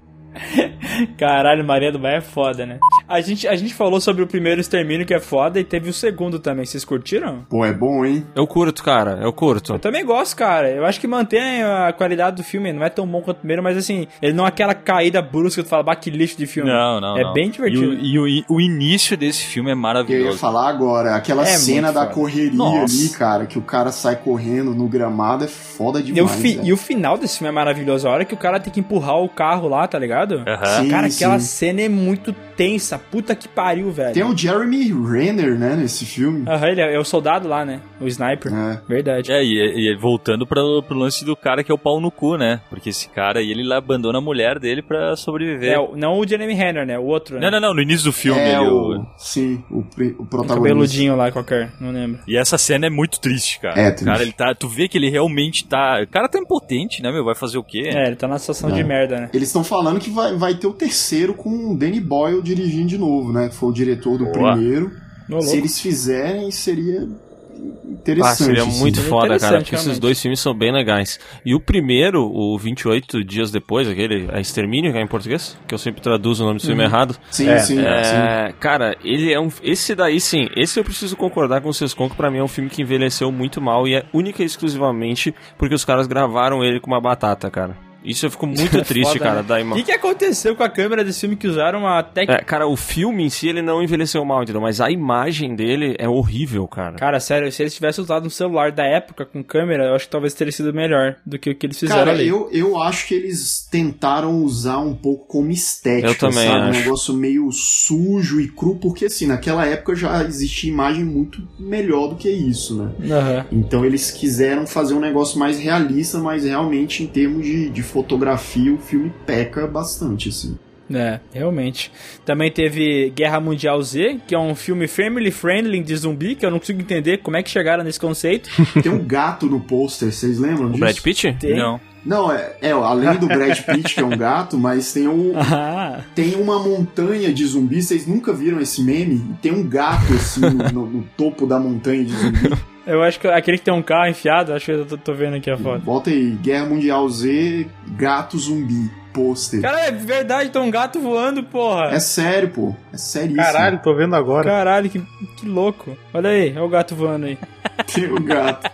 Caralho, 1.18 1.64
Maria 1.64 1.92
do 1.92 2.00
Bairro 2.00 2.18
é 2.18 2.22
foda, 2.22 2.66
né? 2.66 2.80
A 3.08 3.20
gente, 3.22 3.48
a 3.48 3.56
gente 3.56 3.74
falou 3.74 4.00
sobre 4.00 4.24
o 4.24 4.28
primeiro 4.28 4.62
extermínio 4.62 5.06
que 5.06 5.14
é 5.14 5.20
foda 5.20 5.60
e 5.60 5.64
teve 5.64 5.90
o 5.90 5.94
segundo 5.94 6.40
também. 6.40 6.66
Vocês 6.66 6.86
curtiram? 6.86 7.46
Pô, 7.50 7.66
é 7.66 7.74
bom, 7.74 8.06
hein? 8.06 8.26
Eu 8.36 8.48
curto, 8.48 8.84
cara, 8.84 9.20
eu 9.22 9.32
curto. 9.34 9.74
Eu 9.74 9.80
também 9.80 10.06
gosto, 10.06 10.36
cara. 10.36 10.70
Eu 10.70 10.86
acho 10.86 11.00
que 11.00 11.08
mantém 11.08 11.62
a 11.64 11.94
qualidade 11.94 12.38
do 12.38 12.44
filme. 12.44 12.72
Não 12.72 12.84
é 12.84 12.90
tão 12.90 13.06
bom 13.08 13.22
quanto 13.22 13.38
o 13.38 13.40
primeiro, 13.40 13.62
mas 13.62 13.78
assim, 13.78 14.08
ele 14.22 14.34
não 14.34 14.46
é 14.46 14.48
aquela 14.48 14.74
caída 14.74 15.22
brusca 15.22 15.62
que 15.62 15.68
tu 15.68 15.70
fala, 15.70 15.84
bah, 15.84 15.96
que 15.96 16.10
lixo 16.10 16.38
de 16.38 16.46
filme. 16.48 16.70
Não, 16.70 17.00
não, 17.02 17.18
É 17.18 17.24
não. 17.24 17.34
bem 17.34 17.50
divertido. 17.50 17.94
E, 17.94 18.18
o, 18.20 18.28
e 18.28 18.44
o, 18.50 18.56
o 18.56 18.62
início 18.62 19.18
desse 19.18 19.44
filme 19.46 19.70
é 19.70 19.74
Que 19.74 19.78
eu 19.78 19.78
ia 19.78 19.82
maravilhoso. 19.82 20.38
falar 20.38 20.70
agora, 20.70 21.16
aquela 21.16 21.44
É 21.44 21.46
cena 21.58 21.92
da 21.92 22.02
foda. 22.04 22.14
correria 22.14 22.54
Nossa. 22.58 22.96
ali, 22.96 23.10
cara, 23.10 23.46
que 23.46 23.58
o 23.60 23.62
cara 23.62 23.92
sai 23.92 24.16
correndo 24.16 24.74
no 24.74 24.88
gramado 24.88 25.44
é 25.44 25.48
foda 25.48 26.00
E 26.00 26.04
o, 26.12 26.14
demais. 26.14 26.36
fi- 26.42 26.60
e 26.64 26.72
o 26.74 26.78
final 26.78 27.18
desse 27.18 27.38
filme 27.38 27.50
é 27.50 27.54
maravilhoso. 27.54 28.08
A 28.08 28.12
hora 28.12 28.26
que 28.26 28.34
o 28.34 28.38
cara 28.38 28.60
tem 28.60 28.72
que 28.72 28.80
empurrar 28.80 29.18
o 29.20 29.28
carro 29.30 29.68
lá, 29.68 29.88
tá 29.88 30.00
ligado? 30.00 30.44
Aham. 30.48 30.84
Sim, 30.84 30.90
Cara, 30.90 31.08
aquela 31.08 31.40
sim. 31.40 31.46
cena 31.46 31.82
é 31.82 31.90
muito 31.90 32.34
tensa. 32.56 32.98
Puta 33.00 33.36
que 33.36 33.48
pariu, 33.48 33.92
velho. 33.92 34.14
Tem 34.14 34.24
o 34.24 34.36
Jeremy 34.38 34.92
Renner, 34.92 35.58
né, 35.58 35.76
nesse 35.76 36.06
filme. 36.06 36.44
Aham, 36.48 36.68
ele 36.68 36.82
é, 36.82 36.94
é 36.96 37.00
o 37.00 37.04
soldado 37.04 37.48
lá, 37.48 37.66
né? 37.66 37.82
O 38.00 38.08
sniper. 38.08 38.52
É. 38.54 38.82
Verdade. 38.88 39.32
É, 39.32 39.44
e, 39.44 39.92
e 39.92 39.96
voltando 39.96 40.46
pro, 40.46 40.84
pro 40.84 40.98
lance 40.98 41.24
do 41.26 41.36
cara 41.36 41.64
que 41.64 41.72
é 41.72 41.76
o 41.76 41.78
pau 41.78 42.00
no 42.00 42.12
cu, 42.12 42.38
né? 42.38 42.62
Porque 42.70 42.90
esse 42.90 43.10
cara 43.10 43.40
aí, 43.40 43.50
ele 43.52 43.64
lá 43.64 43.78
abandona 43.78 44.18
a 44.18 44.22
mulher 44.22 44.60
dele 44.60 44.82
pra 44.82 45.16
sobreviver. 45.16 45.74
É, 45.74 45.80
o- 45.80 45.96
não 45.96 46.20
o 46.20 46.28
Jeremy 46.28 46.54
Renner, 46.54 46.86
né? 46.86 46.98
O 47.00 47.04
outro, 47.06 47.36
né? 47.40 47.42
Não, 47.42 47.52
não, 47.52 47.68
não, 47.70 47.74
no 47.74 47.82
início 47.82 48.06
do 48.06 48.12
filme. 48.14 48.40
é 48.40 48.50
ele, 48.56 48.70
o... 48.70 49.00
o- 49.02 49.06
Sim, 49.18 49.64
o, 49.70 49.78
o 49.78 49.80
Um 49.80 49.84
protagonista. 50.26 50.56
cabeludinho 50.56 51.16
lá 51.16 51.32
qualquer, 51.32 51.72
não 51.80 51.92
lembro. 51.92 52.20
E 52.28 52.38
essa 52.38 52.58
cena 52.58 52.88
é 52.88 52.90
muito 52.90 53.20
triste, 53.20 53.60
cara. 53.60 53.80
É, 53.80 53.88
O 53.88 53.92
triste. 53.92 54.06
cara, 54.06 54.22
ele 54.22 54.32
tá. 54.32 54.54
Tu 54.54 54.68
vê 54.68 54.88
que 54.88 54.98
ele 54.98 55.10
realmente 55.10 55.66
tá. 55.66 56.02
O 56.04 56.08
cara 56.08 56.28
tá 56.28 56.38
impotente, 56.40 57.02
né, 57.02 57.12
meu? 57.12 57.24
Vai 57.24 57.36
fazer 57.36 57.58
o 57.58 57.64
quê? 57.64 57.90
É, 57.94 58.08
ele 58.08 58.16
tá 58.16 58.28
na 58.28 58.38
situação 58.38 58.72
de 58.72 58.82
É. 58.82 58.84
merda, 58.84 59.20
né? 59.22 59.30
Eles 59.34 59.48
estão 59.50 59.64
falando 59.64 60.00
que 60.00 60.10
vai, 60.10 60.36
vai 60.36 60.54
ter 60.56 60.68
o 60.68 60.74
terceiro 60.74 61.34
com 61.34 61.72
o 61.72 61.78
Danny 61.78 62.00
Boyle 62.00 62.42
dirigindo 62.44 62.88
de 62.88 62.98
novo, 62.98 63.32
né? 63.34 63.50
Que 63.50 63.56
foi 63.56 63.70
o 63.70 63.74
diretor 63.74 64.18
do 64.18 64.26
Boa. 64.26 64.54
primeiro. 64.54 64.92
Ô, 65.32 65.42
Se 65.42 65.58
eles 65.58 65.80
fizerem, 65.80 66.52
seria 66.52 67.08
Ah, 67.56 67.88
interessante. 67.92 68.44
seria 68.44 68.64
assim. 68.64 68.80
muito 68.80 68.96
Seria 68.98 69.10
foda, 69.10 69.40
cara, 69.40 69.58
porque 69.62 69.76
esses 69.76 69.98
dois 69.98 70.20
filmes 70.22 70.40
são 70.40 70.54
bem 70.54 70.72
legais. 70.72 71.18
E 71.46 71.56
o 71.56 71.60
primeiro, 71.62 72.24
o 72.26 72.58
28 72.58 73.24
dias 73.24 73.52
depois, 73.52 73.88
aquele, 73.88 74.28
a 74.34 74.40
Extermínio, 74.42 74.92
que 74.92 74.98
é 74.98 75.02
em 75.02 75.08
português, 75.08 75.58
que 75.68 75.74
eu 75.74 75.78
sempre 75.78 76.02
traduzo 76.02 76.44
o 76.44 76.48
nome 76.48 76.60
do 76.60 76.66
filme 76.66 76.84
errado. 76.84 77.16
Sim, 77.32 77.48
É, 77.48 77.60
sim, 77.60 77.76
sim. 77.78 77.82
É, 77.82 78.54
cara, 78.60 78.98
ele 79.04 79.32
é 79.32 79.40
um. 79.40 79.48
Esse 79.64 79.96
daí 79.96 80.20
sim, 80.20 80.50
esse 80.58 80.78
eu 80.80 80.84
preciso 80.84 81.16
concordar 81.16 81.62
com 81.62 81.72
vocês 81.72 81.94
com 81.94 82.10
que 82.10 82.16
pra 82.18 82.30
mim 82.30 82.40
é 82.40 82.44
um 82.44 82.48
filme 82.50 82.70
que 82.70 82.82
envelheceu 82.82 83.32
muito 83.32 83.62
mal 83.62 83.88
e 83.88 83.96
é 83.96 84.04
única 84.14 84.44
e 84.44 84.46
exclusivamente 84.46 85.34
porque 85.58 85.74
os 85.74 85.86
caras 85.86 86.06
gravaram 86.06 86.64
ele 86.64 86.80
com 86.82 86.88
uma 86.88 87.00
batata, 87.02 87.50
cara. 87.50 87.78
Isso 88.04 88.26
eu 88.26 88.32
fico 88.32 88.46
muito 88.48 88.82
triste, 88.84 89.14
Foda, 89.14 89.20
cara, 89.20 89.36
né? 89.42 89.44
da 89.44 89.56
O 89.56 89.60
ima... 89.60 89.76
que, 89.76 89.84
que 89.84 89.92
aconteceu 89.92 90.56
com 90.56 90.64
a 90.64 90.70
câmera 90.70 91.04
desse 91.04 91.22
filme 91.22 91.36
que 91.36 91.48
usaram 91.48 91.88
a 91.88 92.02
técnica? 92.04 92.42
É, 92.42 92.44
cara, 92.44 92.68
o 92.68 92.76
filme 92.76 93.24
em 93.24 93.30
si 93.30 93.48
ele 93.48 93.62
não 93.62 93.82
envelheceu 93.82 94.24
mal, 94.26 94.44
entendeu? 94.44 94.62
Mas 94.62 94.82
a 94.82 94.90
imagem 94.92 95.56
dele 95.56 95.96
é 95.98 96.08
horrível, 96.08 96.68
cara. 96.68 96.96
Cara, 96.98 97.20
sério, 97.20 97.52
se 97.52 97.62
eles 97.64 97.74
tivessem 97.74 98.04
usado 98.04 98.26
um 98.28 98.30
celular 98.30 98.72
da 98.72 98.84
época 98.86 99.26
com 99.26 99.44
câmera, 99.44 99.86
eu 99.86 99.96
acho 99.96 100.06
que 100.06 100.12
talvez 100.12 100.34
teria 100.34 100.52
sido 100.52 100.74
melhor 100.74 101.16
do 101.26 101.38
que 101.40 101.50
o 101.52 101.56
que 101.56 101.66
eles 101.66 101.80
fizeram 101.80 102.00
Cara, 102.06 102.12
ali. 102.12 102.28
eu, 102.28 102.50
eu 102.52 102.82
acho 102.82 103.08
que 103.08 103.14
eles 103.14 103.68
tentaram 103.72 104.44
usar 104.44 104.80
um 104.80 104.94
pouco 104.96 105.26
como 105.28 105.52
estética, 105.52 106.08
Eu 106.08 106.16
também 106.16 106.48
sabe? 106.48 106.60
Um 106.66 106.70
acho. 106.70 106.80
negócio 106.80 107.14
meio 107.14 107.52
sujo 107.52 108.40
e 108.40 108.48
cru, 108.48 108.76
porque 108.76 109.06
assim, 109.06 109.28
naquela 109.28 109.66
época 109.66 109.96
já 109.96 110.24
existia 110.24 110.70
imagem 110.72 111.04
muito 111.04 111.42
melhor 111.60 112.08
do 112.10 112.16
que 112.16 112.30
isso, 112.30 112.76
né? 112.76 112.92
Aham. 113.12 113.46
Então 113.52 113.86
eles 113.86 114.12
quiseram 114.12 114.66
fazer 114.68 114.94
um 114.94 115.00
negócio 115.00 115.40
mais 115.40 115.60
realista, 115.60 116.18
mas 116.20 116.44
realmente 116.44 117.04
em 117.04 117.08
termos 117.08 117.44
de, 117.46 117.70
de 117.70 117.82
fotografia 117.94 118.74
o 118.74 118.78
filme 118.78 119.12
peca 119.26 119.68
bastante, 119.68 120.30
assim. 120.30 120.58
É, 120.94 121.20
realmente. 121.34 121.92
Também 122.26 122.52
teve 122.52 123.12
Guerra 123.16 123.40
Mundial 123.40 123.82
Z, 123.82 124.20
que 124.28 124.36
é 124.36 124.40
um 124.40 124.54
filme 124.54 124.88
family 124.88 125.32
friendly 125.32 125.82
de 125.82 125.96
zumbi, 125.96 126.36
que 126.36 126.46
eu 126.46 126.52
não 126.52 126.60
consigo 126.60 126.82
entender 126.82 127.20
como 127.20 127.38
é 127.38 127.42
que 127.44 127.50
chegaram 127.50 127.84
nesse 127.84 128.00
conceito. 128.00 128.50
Tem 128.84 128.92
um 128.92 129.04
gato 129.04 129.46
no 129.46 129.60
pôster, 129.62 130.12
vocês 130.12 130.38
lembram 130.40 130.66
O 130.66 130.70
disso? 130.72 130.80
Brad 130.80 131.00
Pitt? 131.00 131.34
Tem. 131.40 131.56
Não. 131.56 131.80
Não, 132.06 132.30
é, 132.34 132.58
é, 132.62 132.72
além 132.72 133.16
do 133.18 133.28
Brad 133.28 133.58
Pitt, 133.62 133.96
que 133.96 134.02
é 134.02 134.06
um 134.06 134.10
gato, 134.18 134.58
mas 134.58 134.92
tem 134.92 135.08
um, 135.08 135.32
Ah, 135.40 136.02
Tem 136.14 136.36
uma 136.36 136.60
montanha 136.60 137.32
de 137.34 137.46
zumbi, 137.46 137.82
vocês 137.82 138.06
nunca 138.06 138.34
viram 138.34 138.60
esse 138.60 138.84
meme? 138.84 139.24
Tem 139.42 139.54
um 139.54 139.64
gato 139.66 140.12
assim 140.14 140.42
no, 140.42 140.52
no- 140.70 140.86
no 140.90 141.04
topo 141.16 141.48
da 141.48 141.58
montanha 141.58 142.04
de 142.04 142.12
zumbi. 142.14 142.50
Eu 142.86 143.02
acho 143.02 143.20
que 143.20 143.28
aquele 143.28 143.58
que 143.58 143.64
tem 143.64 143.74
um 143.74 143.82
carro 143.82 144.08
enfiado, 144.08 144.54
acho 144.54 144.66
que 144.66 144.72
eu 144.72 144.86
tô, 144.86 144.98
tô 144.98 145.14
vendo 145.14 145.36
aqui 145.38 145.50
a 145.50 145.58
foto. 145.58 145.82
Bota 145.82 146.10
aí, 146.10 146.32
Guerra 146.32 146.66
Mundial 146.66 147.08
Z, 147.10 147.68
gato 147.96 148.38
zumbi, 148.38 148.92
pôster. 149.14 149.62
Cara, 149.62 149.82
é 149.82 149.92
verdade, 149.92 150.50
tem 150.50 150.62
um 150.62 150.72
gato 150.72 151.00
voando, 151.00 151.44
porra. 151.44 151.90
É 151.92 152.00
sério, 152.00 152.50
pô. 152.50 152.76
É 152.92 152.98
seríssimo. 152.98 153.38
Caralho, 153.38 153.80
tô 153.80 153.94
vendo 153.94 154.16
agora. 154.16 154.50
Caralho, 154.50 154.90
que, 154.90 155.02
que 155.38 155.46
louco. 155.46 155.96
Olha 156.14 156.30
aí, 156.30 156.52
olha 156.52 156.64
o 156.64 156.70
gato 156.70 156.96
voando 156.96 157.28
aí. 157.28 157.38
Tem 157.94 158.12
o 158.12 158.22
gato. 158.22 158.70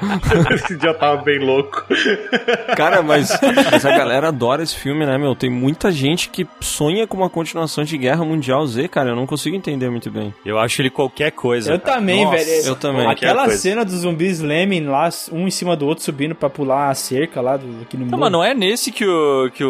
Esse 0.54 0.76
dia 0.76 0.90
eu 0.90 0.98
tava 0.98 1.22
bem 1.22 1.38
louco. 1.38 1.84
Cara, 2.76 3.02
mas, 3.02 3.30
mas 3.70 3.84
a 3.84 3.90
galera 3.90 4.28
adora 4.28 4.62
esse 4.62 4.74
filme, 4.74 5.04
né, 5.04 5.18
meu? 5.18 5.34
Tem 5.34 5.50
muita 5.50 5.90
gente 5.92 6.30
que 6.30 6.46
sonha 6.60 7.06
com 7.06 7.16
uma 7.16 7.28
continuação 7.28 7.84
de 7.84 7.98
Guerra 7.98 8.24
Mundial 8.24 8.66
Z, 8.66 8.88
cara. 8.88 9.10
Eu 9.10 9.16
não 9.16 9.26
consigo 9.26 9.56
entender 9.56 9.90
muito 9.90 10.10
bem. 10.10 10.32
Eu 10.44 10.58
acho 10.58 10.80
ele 10.80 10.90
qualquer 10.90 11.32
coisa. 11.32 11.72
Eu 11.72 11.80
cara. 11.80 11.98
também, 11.98 12.24
Nossa, 12.24 12.36
velho. 12.36 12.66
eu 12.66 12.76
também. 12.76 13.06
Aquela 13.06 13.44
coisa. 13.44 13.58
cena 13.58 13.84
dos 13.84 13.96
zumbis 13.96 14.40
lemming 14.40 14.86
lá, 14.86 15.08
um 15.32 15.46
em 15.46 15.50
cima 15.50 15.76
do 15.76 15.86
outro 15.86 16.04
subindo 16.04 16.34
pra 16.34 16.48
pular 16.48 16.88
a 16.88 16.94
cerca 16.94 17.40
lá 17.40 17.56
do, 17.56 17.82
aqui 17.82 17.96
no 17.96 18.06
Não, 18.06 18.18
mas 18.18 18.32
não 18.32 18.42
é 18.42 18.54
nesse 18.54 18.90
que 18.90 19.04
o, 19.04 19.50
que 19.52 19.64
o 19.64 19.69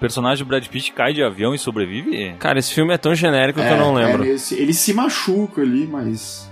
personagem 0.00 0.44
do 0.44 0.48
Brad 0.48 0.66
Pitt 0.66 0.92
cai 0.92 1.12
de 1.12 1.22
avião 1.22 1.54
e 1.54 1.58
sobrevive? 1.58 2.34
Cara, 2.38 2.58
esse 2.58 2.72
filme 2.72 2.92
é 2.92 2.98
tão 2.98 3.14
genérico 3.14 3.60
que 3.60 3.66
eu 3.66 3.76
não 3.76 3.94
lembro. 3.94 4.24
é 4.24 4.36
ele 4.52 4.72
se 4.74 4.92
machuca 4.92 5.60
ali, 5.62 5.86
mas. 5.86 6.46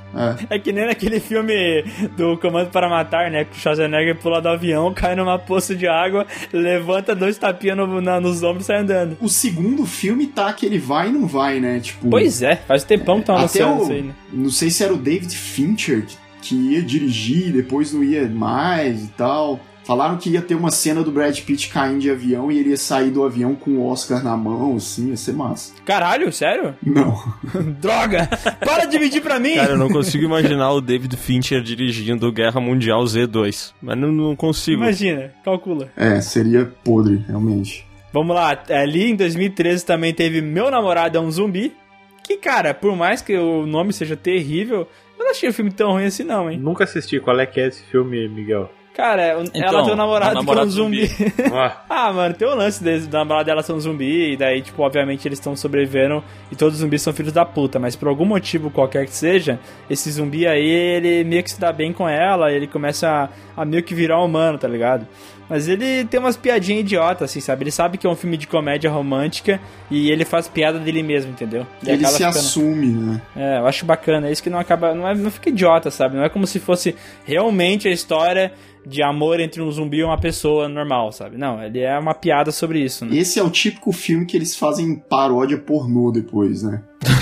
É. 0.48 0.54
É 0.54 0.58
que 0.60 0.70
nem 0.72 0.86
naquele 0.86 1.18
filme 1.18 1.82
do 2.16 2.38
Comando 2.38 2.70
para 2.70 2.88
Matar, 2.88 3.32
né? 3.32 3.44
Que 3.44 3.56
o 3.56 3.60
Schwarzenegger 3.60 4.16
pula 4.16 4.40
do 4.40 4.48
avião, 4.48 4.94
cai 4.94 5.16
numa 5.16 5.40
poça 5.40 5.74
de 5.74 5.88
água, 5.88 6.24
levanta 6.52 7.16
dois 7.16 7.36
tapinhas 7.36 7.76
no, 7.76 8.00
na- 8.00 8.20
nos 8.20 8.40
ombros 8.44 8.62
e 8.62 8.66
sai 8.68 8.78
andando. 8.82 9.16
O 9.20 9.28
segundo 9.28 9.84
filme 9.84 10.28
tá 10.28 10.52
que 10.52 10.64
ele 10.66 10.78
vai 10.78 11.08
e 11.08 11.12
não 11.12 11.26
vai, 11.26 11.58
né? 11.58 11.80
Tipo. 11.80 12.08
Pois 12.10 12.42
é, 12.42 12.54
faz 12.54 12.84
tempão 12.84 13.18
que 13.18 13.26
tá 13.26 13.34
anunciando 13.34 13.80
o, 13.80 13.82
isso 13.82 13.92
aí, 13.92 14.02
né? 14.02 14.14
Não 14.32 14.50
sei 14.50 14.70
se 14.70 14.84
era 14.84 14.94
o 14.94 14.96
David 14.96 15.36
Fincher 15.36 16.04
que, 16.06 16.16
que 16.42 16.54
ia 16.54 16.82
dirigir, 16.82 17.52
depois 17.52 17.92
não 17.92 18.04
ia 18.04 18.28
mais 18.28 19.06
e 19.06 19.08
tal. 19.08 19.58
Falaram 19.84 20.16
que 20.16 20.30
ia 20.30 20.40
ter 20.40 20.54
uma 20.54 20.70
cena 20.70 21.02
do 21.02 21.12
Brad 21.12 21.38
Pitt 21.40 21.68
caindo 21.68 22.00
de 22.00 22.10
avião 22.10 22.50
e 22.50 22.58
ele 22.58 22.70
ia 22.70 22.76
sair 22.76 23.10
do 23.10 23.22
avião 23.22 23.54
com 23.54 23.72
o 23.72 23.86
Oscar 23.86 24.24
na 24.24 24.34
mão, 24.34 24.76
assim, 24.76 25.10
ia 25.10 25.16
ser 25.16 25.34
massa. 25.34 25.74
Caralho, 25.84 26.32
sério? 26.32 26.74
Não. 26.82 27.22
Droga! 27.80 28.26
Para 28.64 28.86
de 28.86 28.98
mentir 28.98 29.20
pra 29.22 29.38
mim! 29.38 29.56
Cara, 29.56 29.72
eu 29.72 29.78
não 29.78 29.88
consigo 29.88 30.24
imaginar 30.24 30.72
o 30.72 30.80
David 30.80 31.14
Fincher 31.16 31.60
dirigindo 31.60 32.32
Guerra 32.32 32.60
Mundial 32.60 33.04
Z2. 33.04 33.72
Mas 33.82 33.98
não, 33.98 34.10
não 34.10 34.34
consigo. 34.34 34.82
Imagina, 34.82 35.32
calcula. 35.44 35.90
É, 35.96 36.18
seria 36.20 36.72
podre, 36.82 37.22
realmente. 37.28 37.86
Vamos 38.10 38.34
lá, 38.34 38.56
ali 38.70 39.10
em 39.10 39.16
2013 39.16 39.84
também 39.84 40.14
teve 40.14 40.40
Meu 40.40 40.70
Namorado 40.70 41.18
é 41.18 41.20
um 41.20 41.30
Zumbi. 41.30 41.74
Que, 42.22 42.38
cara, 42.38 42.72
por 42.72 42.96
mais 42.96 43.20
que 43.20 43.36
o 43.36 43.66
nome 43.66 43.92
seja 43.92 44.16
terrível, 44.16 44.88
eu 45.18 45.24
não 45.24 45.30
achei 45.30 45.48
o 45.48 45.52
filme 45.52 45.70
tão 45.70 45.92
ruim 45.92 46.06
assim, 46.06 46.24
não, 46.24 46.50
hein? 46.50 46.58
Nunca 46.58 46.84
assisti. 46.84 47.20
Qual 47.20 47.38
é 47.38 47.44
que 47.44 47.60
é 47.60 47.66
esse 47.66 47.84
filme, 47.84 48.26
Miguel? 48.28 48.70
Cara, 48.94 49.22
ela 49.22 49.44
Então, 49.52 49.84
tem 49.84 49.92
um 49.92 49.96
namorado, 49.96 50.30
um 50.30 50.34
namorado 50.34 50.70
que 50.70 50.78
é 50.78 50.82
um 50.82 50.84
zumbi. 50.84 51.10
Ah, 51.52 51.82
ah, 51.90 52.12
mano, 52.12 52.34
tem 52.34 52.46
o 52.46 52.54
lance 52.54 52.82
deles, 52.82 53.08
da 53.08 53.18
namorada 53.18 53.46
dela 53.46 53.62
ser 53.62 53.72
um 53.72 53.80
zumbi, 53.80 54.32
e 54.32 54.36
daí, 54.36 54.62
tipo, 54.62 54.80
obviamente 54.82 55.26
eles 55.26 55.40
estão 55.40 55.56
sobrevivendo 55.56 56.22
e 56.50 56.54
todos 56.54 56.74
os 56.74 56.80
zumbis 56.80 57.02
são 57.02 57.12
filhos 57.12 57.32
da 57.32 57.44
puta, 57.44 57.80
mas 57.80 57.96
por 57.96 58.06
algum 58.06 58.24
motivo 58.24 58.70
qualquer 58.70 59.04
que 59.06 59.12
seja, 59.12 59.58
esse 59.90 60.10
zumbi 60.12 60.46
aí, 60.46 60.64
ele 60.64 61.24
meio 61.24 61.42
que 61.42 61.50
se 61.50 61.60
dá 61.60 61.72
bem 61.72 61.92
com 61.92 62.08
ela, 62.08 62.52
ele 62.52 62.68
começa 62.68 63.08
a, 63.56 63.62
a 63.62 63.64
meio 63.64 63.82
que 63.82 63.96
virar 63.96 64.22
humano, 64.22 64.58
tá 64.58 64.68
ligado? 64.68 65.08
Mas 65.48 65.68
ele 65.68 66.04
tem 66.04 66.18
umas 66.18 66.36
piadinhas 66.36 66.80
idiotas, 66.80 67.30
assim, 67.30 67.40
sabe? 67.40 67.64
Ele 67.64 67.70
sabe 67.70 67.98
que 67.98 68.06
é 68.06 68.10
um 68.10 68.16
filme 68.16 68.36
de 68.36 68.46
comédia 68.46 68.90
romântica 68.90 69.60
e 69.90 70.10
ele 70.10 70.24
faz 70.24 70.48
piada 70.48 70.78
dele 70.78 71.02
mesmo, 71.02 71.30
entendeu? 71.32 71.66
E 71.82 71.90
ele 71.90 72.06
se 72.06 72.14
ficando- 72.14 72.38
assume, 72.38 72.86
né? 72.86 73.22
é, 73.36 73.58
eu 73.58 73.66
acho 73.66 73.84
bacana. 73.84 74.28
É 74.28 74.32
isso 74.32 74.42
que 74.42 74.50
não 74.50 74.58
acaba. 74.58 74.94
Não, 74.94 75.06
é, 75.06 75.14
não 75.14 75.30
fica 75.30 75.50
idiota, 75.50 75.90
sabe? 75.90 76.16
Não 76.16 76.24
é 76.24 76.28
como 76.28 76.46
se 76.46 76.58
fosse 76.58 76.94
realmente 77.24 77.86
a 77.88 77.90
história 77.90 78.52
de 78.86 79.02
amor 79.02 79.40
entre 79.40 79.62
um 79.62 79.70
zumbi 79.70 79.98
e 79.98 80.04
uma 80.04 80.18
pessoa 80.18 80.68
normal, 80.68 81.10
sabe? 81.10 81.38
Não, 81.38 81.62
ele 81.62 81.80
é 81.80 81.98
uma 81.98 82.14
piada 82.14 82.52
sobre 82.52 82.80
isso, 82.80 83.06
né? 83.06 83.16
Esse 83.16 83.38
é 83.38 83.42
o 83.42 83.48
típico 83.48 83.92
filme 83.92 84.26
que 84.26 84.36
eles 84.36 84.54
fazem 84.56 84.96
paródia 84.96 85.56
pornô 85.58 86.10
depois, 86.12 86.62
né? 86.62 86.82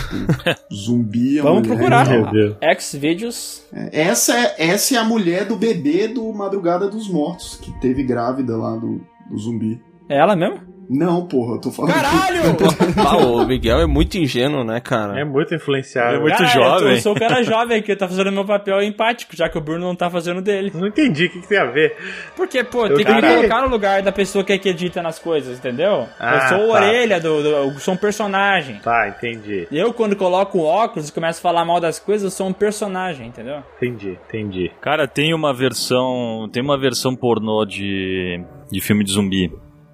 Zumbi, 0.72 1.40
a 1.40 1.42
Vamos 1.42 1.66
procurar. 1.66 2.06
Xvideos. 2.06 3.62
É, 3.72 4.02
Essa 4.02 4.38
é, 4.38 4.54
essa 4.58 4.94
é 4.94 4.98
a 4.98 5.04
mulher 5.04 5.44
do 5.46 5.56
bebê 5.56 6.08
do 6.08 6.32
Madrugada 6.32 6.88
dos 6.88 7.08
Mortos, 7.08 7.56
que 7.56 7.72
teve 7.80 8.02
grávida 8.02 8.56
lá 8.56 8.76
do, 8.76 9.00
do 9.30 9.38
zumbi. 9.38 9.80
É 10.08 10.18
ela 10.18 10.36
mesmo? 10.36 10.71
Não, 10.92 11.26
porra, 11.26 11.54
eu 11.56 11.60
tô 11.60 11.70
falando. 11.70 11.92
Caralho! 11.94 12.42
Ah, 12.96 13.16
o 13.16 13.46
Miguel 13.46 13.80
é 13.80 13.86
muito 13.86 14.16
ingênuo, 14.18 14.62
né, 14.64 14.78
cara? 14.80 15.18
é 15.18 15.24
muito 15.24 15.54
influenciável. 15.54 16.18
É 16.18 16.20
muito 16.20 16.36
Cara, 16.36 16.48
eu, 16.48 16.52
tô- 16.52 16.68
jovem. 16.78 16.94
eu 16.94 17.00
sou 17.00 17.12
o 17.14 17.18
cara 17.18 17.42
jovem 17.42 17.78
aqui, 17.78 17.96
tá 17.96 18.06
fazendo 18.06 18.30
meu 18.30 18.44
papel 18.44 18.82
empático, 18.82 19.34
já 19.34 19.48
que 19.48 19.56
o 19.56 19.60
Bruno 19.60 19.86
não 19.86 19.94
tá 19.96 20.10
fazendo 20.10 20.40
dele. 20.42 20.70
Não 20.74 20.86
entendi 20.86 21.26
o 21.26 21.30
que, 21.30 21.40
que 21.40 21.48
tem 21.48 21.58
a 21.58 21.64
ver. 21.64 21.96
Porque, 22.36 22.62
pô, 22.64 22.86
Eu 22.86 22.96
tem 22.96 23.04
que 23.06 23.12
me 23.12 23.22
colocar 23.22 23.62
no 23.62 23.68
lugar 23.68 24.02
da 24.02 24.12
pessoa 24.12 24.44
que 24.44 24.52
acredita 24.52 25.00
nas 25.02 25.18
coisas, 25.18 25.58
entendeu? 25.58 26.06
Ah, 26.20 26.34
eu 26.34 26.48
sou 26.58 26.68
o 26.68 26.72
tá. 26.72 26.74
orelha 26.80 27.20
do, 27.20 27.42
do. 27.42 27.48
Eu 27.48 27.72
sou 27.78 27.94
um 27.94 27.96
personagem. 27.96 28.76
Tá, 28.82 29.08
entendi. 29.08 29.66
Eu, 29.72 29.92
quando 29.92 30.14
coloco 30.16 30.58
o 30.58 30.64
óculos 30.64 31.08
e 31.08 31.12
começo 31.12 31.38
a 31.38 31.42
falar 31.42 31.64
mal 31.64 31.80
das 31.80 31.98
coisas, 31.98 32.24
eu 32.24 32.30
sou 32.36 32.46
um 32.48 32.52
personagem, 32.52 33.28
entendeu? 33.28 33.62
Entendi, 33.76 34.18
entendi. 34.28 34.70
Cara, 34.80 35.06
tem 35.08 35.32
uma 35.34 35.54
versão. 35.54 36.48
Tem 36.52 36.62
uma 36.62 36.78
versão 36.78 37.14
pornô 37.16 37.64
de. 37.64 38.42
de 38.70 38.80
filme 38.80 39.04
de 39.04 39.12
zumbi. 39.12 39.50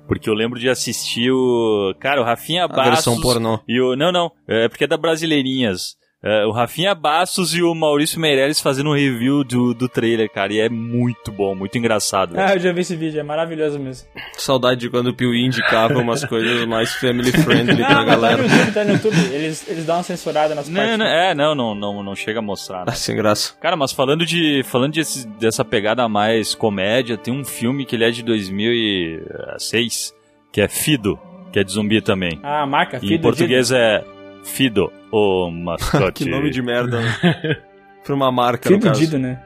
Porque 0.08 0.28
eu 0.28 0.34
lembro 0.34 0.58
de 0.58 0.68
assistir 0.70 1.30
o. 1.30 1.94
Cara, 2.00 2.20
o 2.20 2.24
Rafinha 2.24 2.64
A 2.64 2.68
Bastos. 2.68 2.86
versão 2.86 3.20
pornô. 3.20 3.60
E 3.68 3.78
o, 3.80 3.94
não, 3.94 4.10
não. 4.10 4.32
É 4.48 4.68
porque 4.68 4.84
é 4.84 4.86
da 4.86 4.96
Brasileirinhas. 4.96 5.96
É, 6.20 6.44
o 6.44 6.50
Rafinha 6.50 6.96
Bastos 6.96 7.54
e 7.54 7.62
o 7.62 7.72
Maurício 7.76 8.18
Meirelles 8.18 8.60
fazendo 8.60 8.90
um 8.90 8.94
review 8.94 9.44
do, 9.44 9.72
do 9.72 9.88
trailer, 9.88 10.28
cara. 10.28 10.52
E 10.52 10.58
é 10.58 10.68
muito 10.68 11.30
bom, 11.30 11.54
muito 11.54 11.78
engraçado. 11.78 12.34
velho. 12.34 12.44
Ah, 12.44 12.54
eu 12.54 12.58
já 12.58 12.72
vi 12.72 12.80
esse 12.80 12.96
vídeo, 12.96 13.20
é 13.20 13.22
maravilhoso 13.22 13.78
mesmo. 13.78 14.08
Saudade 14.36 14.80
de 14.80 14.90
quando 14.90 15.10
o 15.10 15.14
Piuí 15.14 15.44
indicava 15.46 15.96
umas 15.96 16.24
coisas 16.24 16.66
mais 16.66 16.92
family 16.94 17.30
friendly 17.30 17.76
pra 17.84 17.86
Ah, 17.86 18.04
mas 18.04 18.06
tá 18.06 18.14
galera. 18.16 18.36
no 18.42 18.48
YouTube, 18.48 18.72
tá 18.74 18.84
no 18.84 18.92
YouTube. 18.94 19.16
Eles, 19.32 19.68
eles 19.68 19.86
dão 19.86 19.96
uma 19.98 20.02
censurada 20.02 20.56
nas 20.56 20.68
Não, 20.68 20.80
partes. 20.80 20.98
não, 20.98 21.06
é, 21.06 21.34
não, 21.36 21.54
não, 21.54 21.74
não, 21.76 22.02
não 22.02 22.16
chega 22.16 22.40
a 22.40 22.42
mostrar. 22.42 22.80
né? 22.80 22.86
Tá 22.86 22.92
sem 22.94 23.14
graça. 23.14 23.54
Cara, 23.60 23.76
mas 23.76 23.92
falando 23.92 24.26
de 24.26 24.62
falando 24.64 24.94
de 24.94 25.00
esse- 25.00 25.24
dessa 25.38 25.64
pegada 25.64 26.08
mais 26.08 26.52
comédia, 26.52 27.16
tem 27.16 27.32
um 27.32 27.44
filme 27.44 27.84
que 27.86 27.94
ele 27.94 28.04
é 28.04 28.10
de 28.10 28.24
2006, 28.24 30.12
que 30.52 30.60
é 30.60 30.68
Fido, 30.68 31.18
que 31.52 31.58
é 31.60 31.64
de 31.64 31.72
zumbi 31.72 32.00
também. 32.00 32.40
Ah, 32.42 32.62
a 32.62 32.66
marca, 32.66 32.96
E 32.96 33.00
Fido 33.00 33.12
em 33.14 33.20
português 33.20 33.70
é 33.70 34.04
Fido, 34.44 34.92
o 35.12 35.50
mascote. 35.50 36.24
Que 36.24 36.30
nome 36.30 36.50
de 36.50 36.62
merda, 36.62 37.00
né? 37.00 37.16
Pra 38.04 38.14
uma 38.14 38.32
marca, 38.32 38.68
Dido. 38.68 38.78
no 38.80 38.86
caso. 38.88 39.00
Fido, 39.00 39.18
né? 39.18 39.42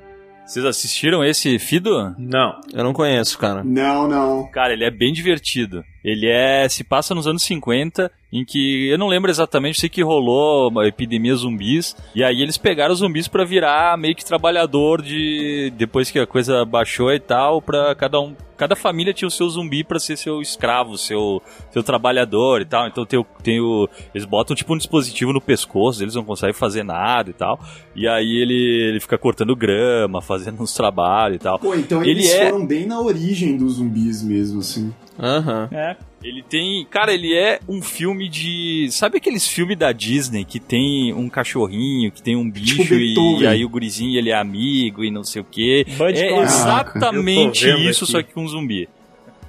Vocês 0.46 0.64
assistiram 0.64 1.24
esse 1.24 1.58
Fido? 1.58 2.14
Não. 2.18 2.60
Eu 2.72 2.84
não 2.84 2.92
conheço, 2.92 3.38
cara. 3.38 3.62
Não, 3.64 4.06
não. 4.08 4.50
Cara, 4.50 4.72
ele 4.72 4.84
é 4.84 4.90
bem 4.90 5.12
divertido. 5.12 5.84
Ele 6.04 6.26
é 6.28 6.68
se 6.68 6.82
passa 6.84 7.14
nos 7.14 7.26
anos 7.26 7.42
50, 7.42 8.10
em 8.32 8.44
que 8.44 8.88
eu 8.88 8.98
não 8.98 9.08
lembro 9.08 9.30
exatamente, 9.30 9.78
sei 9.80 9.88
que 9.88 10.02
rolou 10.02 10.68
uma 10.70 10.86
epidemia 10.86 11.34
zumbis, 11.34 11.94
e 12.14 12.24
aí 12.24 12.40
eles 12.42 12.56
pegaram 12.58 12.92
os 12.92 12.98
zumbis 13.00 13.28
pra 13.28 13.44
virar 13.44 13.96
meio 13.98 14.14
que 14.16 14.24
trabalhador 14.24 15.02
de 15.02 15.72
depois 15.76 16.10
que 16.10 16.18
a 16.18 16.26
coisa 16.26 16.64
baixou 16.64 17.12
e 17.12 17.20
tal, 17.20 17.60
pra 17.62 17.94
cada 17.94 18.18
um, 18.20 18.34
cada 18.56 18.74
família 18.74 19.12
tinha 19.12 19.28
o 19.28 19.30
seu 19.30 19.48
zumbi 19.48 19.84
pra 19.84 19.98
ser 20.00 20.16
seu 20.16 20.40
escravo, 20.40 20.96
seu 20.96 21.42
seu 21.70 21.82
trabalhador 21.82 22.60
e 22.62 22.64
tal. 22.64 22.86
Então 22.88 23.04
tem 23.04 23.18
o, 23.20 23.24
tem 23.42 23.60
o 23.60 23.88
eles 24.14 24.24
botam 24.24 24.56
tipo 24.56 24.72
um 24.74 24.78
dispositivo 24.78 25.32
no 25.32 25.40
pescoço, 25.40 26.02
eles 26.02 26.14
não 26.14 26.24
conseguem 26.24 26.54
fazer 26.54 26.82
nada 26.84 27.30
e 27.30 27.34
tal. 27.34 27.60
E 27.94 28.08
aí 28.08 28.40
ele 28.40 28.88
ele 28.92 29.00
fica 29.00 29.18
cortando 29.18 29.54
grama, 29.54 30.20
fazendo 30.22 30.62
uns 30.62 30.72
trabalhos 30.74 31.36
e 31.36 31.40
tal. 31.40 31.58
Pô, 31.58 31.74
então 31.74 32.00
Ele 32.02 32.10
eles 32.12 32.30
é- 32.32 32.50
foram 32.50 32.66
bem 32.66 32.86
na 32.86 33.00
origem 33.00 33.56
dos 33.56 33.74
zumbis 33.74 34.22
mesmo, 34.22 34.60
assim. 34.60 34.92
Aham. 35.18 35.68
É. 35.72 35.96
Ele 36.22 36.42
tem. 36.42 36.86
Cara, 36.90 37.12
ele 37.12 37.34
é 37.34 37.58
um 37.68 37.82
filme 37.82 38.28
de. 38.28 38.88
Sabe 38.90 39.18
aqueles 39.18 39.46
filmes 39.46 39.76
da 39.76 39.90
Disney 39.92 40.44
que 40.44 40.60
tem 40.60 41.12
um 41.12 41.28
cachorrinho, 41.28 42.10
que 42.12 42.22
tem 42.22 42.36
um 42.36 42.48
bicho 42.48 42.76
Tipo 42.82 42.94
e, 42.94 42.98
Beethoven. 42.98 43.40
e 43.42 43.46
aí 43.46 43.64
o 43.64 43.68
gurizinho 43.68 44.16
ele 44.18 44.30
é 44.30 44.34
amigo 44.34 45.04
e 45.04 45.10
não 45.10 45.24
sei 45.24 45.42
o 45.42 45.44
quê? 45.44 45.84
Bud 45.98 46.18
É 46.18 46.40
exatamente 46.42 47.68
isso, 47.88 48.04
aqui. 48.04 48.12
só 48.12 48.22
que 48.22 48.32
com 48.32 48.44
um 48.44 48.48
zumbi. 48.48 48.88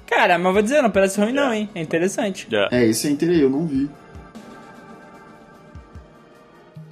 Cara, 0.06 0.38
mas 0.38 0.52
vou 0.52 0.62
dizer, 0.62 0.82
não 0.82 0.90
parece 0.90 1.20
ruim 1.20 1.32
não, 1.32 1.52
hein? 1.52 1.68
É 1.74 1.80
interessante. 1.80 2.46
É. 2.52 2.68
É, 2.82 2.86
esse 2.86 3.06
é 3.06 3.10
interessante, 3.10 3.42
eu 3.44 3.50
não 3.50 3.66
vi. 3.66 3.88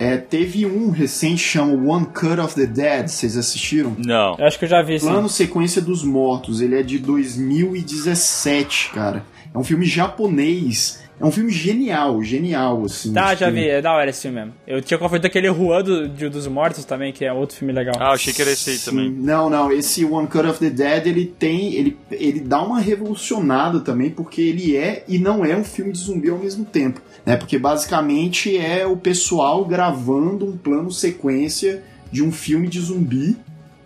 É, 0.03 0.16
teve 0.16 0.66
um 0.66 0.90
recente 0.90 1.40
chama 1.40 1.74
One 1.74 2.07
Cut 2.07 2.40
of 2.40 2.57
the 2.57 2.66
Dead, 2.66 3.07
vocês 3.07 3.36
assistiram? 3.36 3.94
Não. 3.96 4.34
Eu 4.36 4.46
acho 4.46 4.59
que 4.59 4.64
eu 4.64 4.68
já 4.68 4.82
vi 4.82 4.94
esse. 4.94 5.07
Plano 5.07 5.28
Sequência 5.28 5.80
dos 5.80 6.03
Mortos, 6.03 6.61
ele 6.61 6.74
é 6.74 6.82
de 6.82 6.98
2017, 6.98 8.90
cara. 8.92 9.24
É 9.55 9.57
um 9.57 9.62
filme 9.62 9.86
japonês. 9.86 11.00
É 11.20 11.24
um 11.24 11.30
filme 11.30 11.52
genial, 11.52 12.20
genial, 12.24 12.84
assim. 12.84 13.12
Tá, 13.12 13.34
já 13.34 13.46
tipo, 13.46 13.52
vi, 13.60 13.68
é 13.68 13.80
da 13.80 13.92
hora 13.92 14.10
esse 14.10 14.22
filme 14.22 14.38
mesmo. 14.40 14.54
Eu 14.66 14.82
tinha 14.82 14.98
confundido 14.98 15.26
aquele 15.28 15.46
Juan 15.52 15.82
do, 15.82 16.08
de- 16.08 16.28
dos 16.28 16.46
Mortos 16.48 16.84
também, 16.84 17.12
que 17.12 17.24
é 17.24 17.32
outro 17.32 17.56
filme 17.56 17.72
legal. 17.72 17.94
Ah, 18.00 18.06
eu 18.06 18.12
achei 18.12 18.32
que 18.32 18.42
era 18.42 18.50
esse 18.50 18.70
aí 18.70 18.78
também. 18.78 19.08
Não, 19.10 19.48
não, 19.48 19.70
esse 19.70 20.04
One 20.04 20.26
Cut 20.26 20.46
of 20.46 20.58
the 20.58 20.70
Dead, 20.70 21.06
ele 21.06 21.26
tem. 21.26 21.74
Ele, 21.74 21.96
ele 22.10 22.40
dá 22.40 22.60
uma 22.62 22.80
revolucionada 22.80 23.80
também, 23.80 24.10
porque 24.10 24.40
ele 24.40 24.76
é 24.76 25.04
e 25.06 25.18
não 25.18 25.44
é 25.44 25.54
um 25.56 25.62
filme 25.64 25.92
de 25.92 25.98
zumbi 25.98 26.28
ao 26.30 26.38
mesmo 26.38 26.64
tempo. 26.64 27.00
Né? 27.24 27.36
Porque 27.36 27.56
basicamente 27.58 28.56
é 28.56 28.84
o 28.86 28.96
pessoal 28.96 29.64
gravando 29.64 30.44
um 30.46 30.56
plano 30.56 30.90
sequência 30.90 31.82
de 32.10 32.22
um 32.22 32.32
filme 32.32 32.66
de 32.68 32.80
zumbi. 32.80 33.36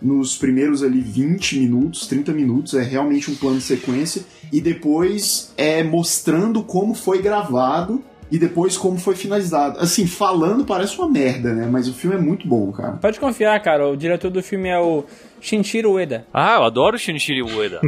nos 0.01 0.37
primeiros 0.37 0.83
ali 0.83 1.01
20 1.01 1.57
minutos, 1.59 2.05
30 2.07 2.31
minutos, 2.31 2.73
é 2.75 2.83
realmente 2.83 3.31
um 3.31 3.35
plano 3.35 3.59
sequência, 3.59 4.21
e 4.51 4.61
depois 4.61 5.53
é 5.57 5.83
mostrando 5.83 6.63
como 6.63 6.93
foi 6.93 7.21
gravado 7.21 8.03
e 8.29 8.37
depois 8.37 8.77
como 8.77 8.97
foi 8.97 9.15
finalizado. 9.15 9.79
Assim, 9.79 10.05
falando 10.05 10.65
parece 10.65 10.97
uma 10.97 11.09
merda, 11.09 11.53
né? 11.53 11.67
Mas 11.71 11.87
o 11.87 11.93
filme 11.93 12.17
é 12.17 12.19
muito 12.19 12.47
bom, 12.47 12.71
cara. 12.71 12.93
Pode 12.93 13.19
confiar, 13.19 13.57
cara. 13.61 13.87
O 13.87 13.95
diretor 13.95 14.29
do 14.29 14.43
filme 14.43 14.67
é 14.67 14.77
o 14.79 15.05
Shinichiro 15.39 15.93
Ueda. 15.93 16.25
Ah, 16.33 16.55
eu 16.55 16.63
adoro 16.63 16.97
Shinichiro 16.97 17.47
Ueda. 17.57 17.79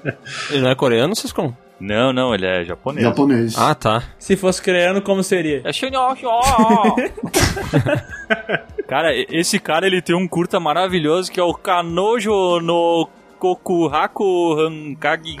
Ele 0.50 0.62
não 0.62 0.70
é 0.70 0.74
coreano, 0.74 1.14
Ciscom? 1.14 1.52
não, 1.78 2.12
não, 2.12 2.32
ele 2.32 2.46
é 2.46 2.64
japonês. 2.64 3.04
Japonês. 3.04 3.58
Ah, 3.58 3.74
tá. 3.74 4.04
Se 4.16 4.36
fosse 4.36 4.62
coreano, 4.62 5.02
como 5.02 5.20
seria? 5.22 5.62
É 5.64 5.72
Cara, 8.86 9.14
e- 9.14 9.26
esse 9.30 9.58
cara 9.58 9.86
ele 9.86 10.00
tem 10.00 10.14
um 10.14 10.28
curta 10.28 10.60
maravilhoso 10.60 11.30
que 11.30 11.40
é 11.40 11.42
o 11.42 11.54
Kanojo 11.54 12.60
no 12.60 13.08
Kokuraku 13.42 14.54
Hankagi. 14.54 15.36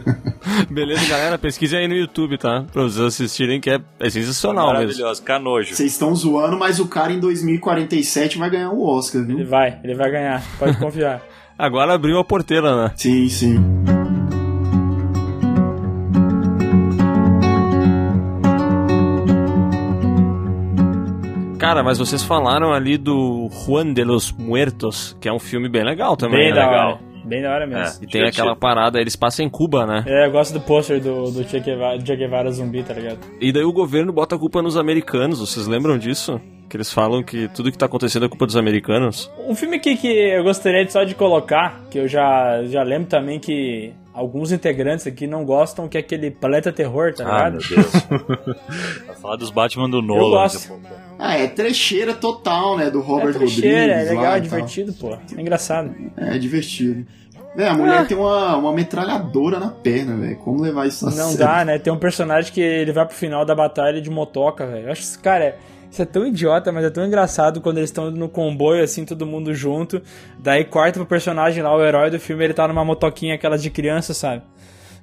Beleza, 0.70 1.08
galera? 1.08 1.38
Pesquise 1.38 1.74
aí 1.74 1.88
no 1.88 1.94
YouTube, 1.94 2.36
tá? 2.36 2.66
Pra 2.70 2.82
vocês 2.82 3.00
assistirem, 3.02 3.58
que 3.58 3.70
é, 3.70 3.80
é 3.98 4.10
sensacional 4.10 4.66
mesmo. 4.74 4.82
Maravilhoso, 4.82 5.22
Kanojo. 5.22 5.74
Vocês 5.74 5.90
estão 5.92 6.14
zoando, 6.14 6.58
mas 6.58 6.78
o 6.78 6.86
cara 6.86 7.14
em 7.14 7.18
2047 7.18 8.36
vai 8.36 8.50
ganhar 8.50 8.70
o 8.72 8.86
Oscar, 8.86 9.22
Ele 9.22 9.36
viu? 9.36 9.46
vai, 9.46 9.80
ele 9.82 9.94
vai 9.94 10.10
ganhar. 10.10 10.44
Pode 10.58 10.76
confiar. 10.76 11.22
Agora 11.58 11.94
abriu 11.94 12.18
a 12.18 12.24
porteira, 12.24 12.76
né? 12.76 12.92
Sim, 12.94 13.26
sim. 13.30 13.56
Cara, 21.58 21.82
mas 21.82 21.96
vocês 21.96 22.22
falaram 22.22 22.70
ali 22.70 22.98
do 22.98 23.48
Juan 23.64 23.94
de 23.94 24.04
los 24.04 24.30
Muertos, 24.30 25.16
que 25.18 25.26
é 25.26 25.32
um 25.32 25.38
filme 25.38 25.70
bem 25.70 25.84
legal 25.84 26.18
também. 26.18 26.38
Bem 26.38 26.52
né? 26.52 26.66
legal. 26.66 27.00
Bem 27.30 27.42
da 27.42 27.54
hora 27.54 27.64
mesmo. 27.64 28.02
E 28.02 28.08
tem 28.08 28.24
aquela 28.24 28.56
parada, 28.56 29.00
eles 29.00 29.14
passam 29.14 29.46
em 29.46 29.48
Cuba, 29.48 29.86
né? 29.86 30.02
É, 30.04 30.26
eu 30.26 30.32
gosto 30.32 30.52
do 30.52 30.60
pôster 30.60 31.00
do, 31.00 31.30
do 31.30 31.44
Che 31.48 31.60
Guevara, 31.60 32.04
Che 32.04 32.16
Guevara 32.16 32.50
zumbi, 32.50 32.82
tá 32.82 32.92
ligado? 32.92 33.20
E 33.40 33.52
daí 33.52 33.62
o 33.62 33.72
governo 33.72 34.12
bota 34.12 34.34
a 34.34 34.38
culpa 34.38 34.60
nos 34.60 34.76
americanos, 34.76 35.38
vocês 35.38 35.68
lembram 35.68 35.96
disso? 35.96 36.40
Que 36.68 36.76
eles 36.76 36.92
falam 36.92 37.22
que 37.22 37.46
tudo 37.54 37.70
que 37.70 37.78
tá 37.78 37.86
acontecendo 37.86 38.26
é 38.26 38.28
culpa 38.28 38.46
dos 38.46 38.56
americanos. 38.56 39.30
Um 39.46 39.54
filme 39.54 39.76
aqui 39.76 39.96
que 39.96 40.08
eu 40.08 40.42
gostaria 40.42 40.84
de 40.84 40.92
só 40.92 41.04
de 41.04 41.14
colocar, 41.14 41.84
que 41.88 41.98
eu 42.00 42.08
já, 42.08 42.64
já 42.64 42.82
lembro 42.82 43.08
também 43.08 43.38
que 43.38 43.92
alguns 44.12 44.50
integrantes 44.52 45.06
aqui 45.06 45.26
não 45.26 45.44
gostam, 45.44 45.88
que 45.88 45.96
é 45.96 46.00
aquele 46.00 46.30
Planeta 46.30 46.72
Terror, 46.72 47.14
tá 47.14 47.24
Ah, 47.24 47.48
ligado? 47.48 47.52
meu 47.52 47.82
Deus. 47.82 48.56
Vai 49.06 49.16
falar 49.16 49.36
dos 49.36 49.50
Batman 49.50 49.88
do 49.88 50.02
Nolan. 50.02 50.30
gosto. 50.30 50.56
daqui 50.58 50.66
a 50.66 50.68
pouco. 50.88 51.00
Ah, 51.18 51.36
é 51.36 51.46
trecheira 51.46 52.14
total, 52.14 52.76
né? 52.78 52.90
Do 52.90 53.00
Robert 53.00 53.30
é 53.30 53.38
trecheira, 53.38 53.80
Rodrigues. 53.94 54.06
é 54.06 54.10
legal, 54.10 54.24
lá 54.24 54.36
é 54.36 54.40
divertido, 54.40 54.92
pô. 54.94 55.14
É 55.36 55.40
engraçado. 55.40 55.94
É 56.16 56.38
divertido. 56.38 57.06
É, 57.56 57.68
a 57.68 57.74
mulher 57.74 58.06
tem 58.06 58.16
uma, 58.16 58.56
uma 58.56 58.72
metralhadora 58.72 59.58
na 59.58 59.68
perna, 59.68 60.16
velho. 60.16 60.36
Como 60.36 60.62
levar 60.62 60.86
isso 60.86 61.06
a 61.06 61.10
Não 61.10 61.30
sério? 61.30 61.38
dá, 61.38 61.64
né? 61.64 61.78
Tem 61.78 61.92
um 61.92 61.98
personagem 61.98 62.52
que 62.52 62.60
ele 62.60 62.92
vai 62.92 63.04
pro 63.04 63.14
final 63.14 63.44
da 63.44 63.54
batalha 63.54 64.00
de 64.00 64.08
motoca, 64.08 64.66
velho. 64.66 64.86
Eu 64.86 64.92
acho 64.92 65.00
que, 65.02 65.06
esse- 65.08 65.18
cara, 65.18 65.44
é- 65.44 65.58
isso 65.90 66.02
é 66.02 66.04
tão 66.04 66.26
idiota, 66.26 66.70
mas 66.70 66.84
é 66.84 66.90
tão 66.90 67.04
engraçado 67.04 67.60
quando 67.60 67.78
eles 67.78 67.90
estão 67.90 68.10
no 68.10 68.28
comboio, 68.28 68.82
assim, 68.84 69.04
todo 69.04 69.26
mundo 69.26 69.52
junto. 69.54 70.00
Daí 70.38 70.64
corta 70.64 70.98
pro 71.00 71.06
personagem 71.06 71.62
lá, 71.62 71.74
o 71.76 71.84
herói 71.84 72.10
do 72.10 72.20
filme, 72.20 72.44
ele 72.44 72.54
tá 72.54 72.68
numa 72.68 72.84
motoquinha, 72.84 73.34
aquelas 73.34 73.62
de 73.62 73.70
criança, 73.70 74.14
sabe? 74.14 74.42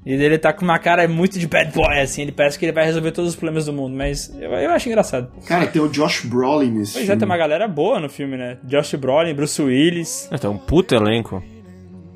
E 0.06 0.14
ele 0.14 0.38
tá 0.38 0.54
com 0.54 0.64
uma 0.64 0.80
cara 0.80 1.06
muito 1.06 1.38
de 1.38 1.46
bad 1.46 1.70
boy, 1.74 2.00
assim. 2.00 2.22
Ele 2.22 2.32
parece 2.32 2.58
que 2.58 2.64
ele 2.64 2.72
vai 2.72 2.86
resolver 2.86 3.12
todos 3.12 3.32
os 3.32 3.36
problemas 3.36 3.66
do 3.66 3.74
mundo, 3.74 3.94
mas 3.94 4.34
eu, 4.40 4.50
eu 4.54 4.72
acho 4.72 4.88
engraçado. 4.88 5.30
Cara, 5.46 5.68
tem 5.68 5.82
o 5.82 5.90
Josh 5.90 6.24
Brolin 6.24 6.72
nesse 6.72 6.94
Pois 6.94 7.04
é, 7.04 7.08
filme. 7.08 7.20
tem 7.20 7.26
uma 7.26 7.38
galera 7.38 7.68
boa 7.68 8.00
no 8.00 8.08
filme, 8.08 8.38
né? 8.38 8.58
Josh 8.64 8.94
Brolin, 8.96 9.34
Bruce 9.34 9.62
Willis. 9.62 10.30
É, 10.32 10.38
tem 10.38 10.50
um 10.50 10.58
puto 10.58 10.96
elenco. 10.96 11.44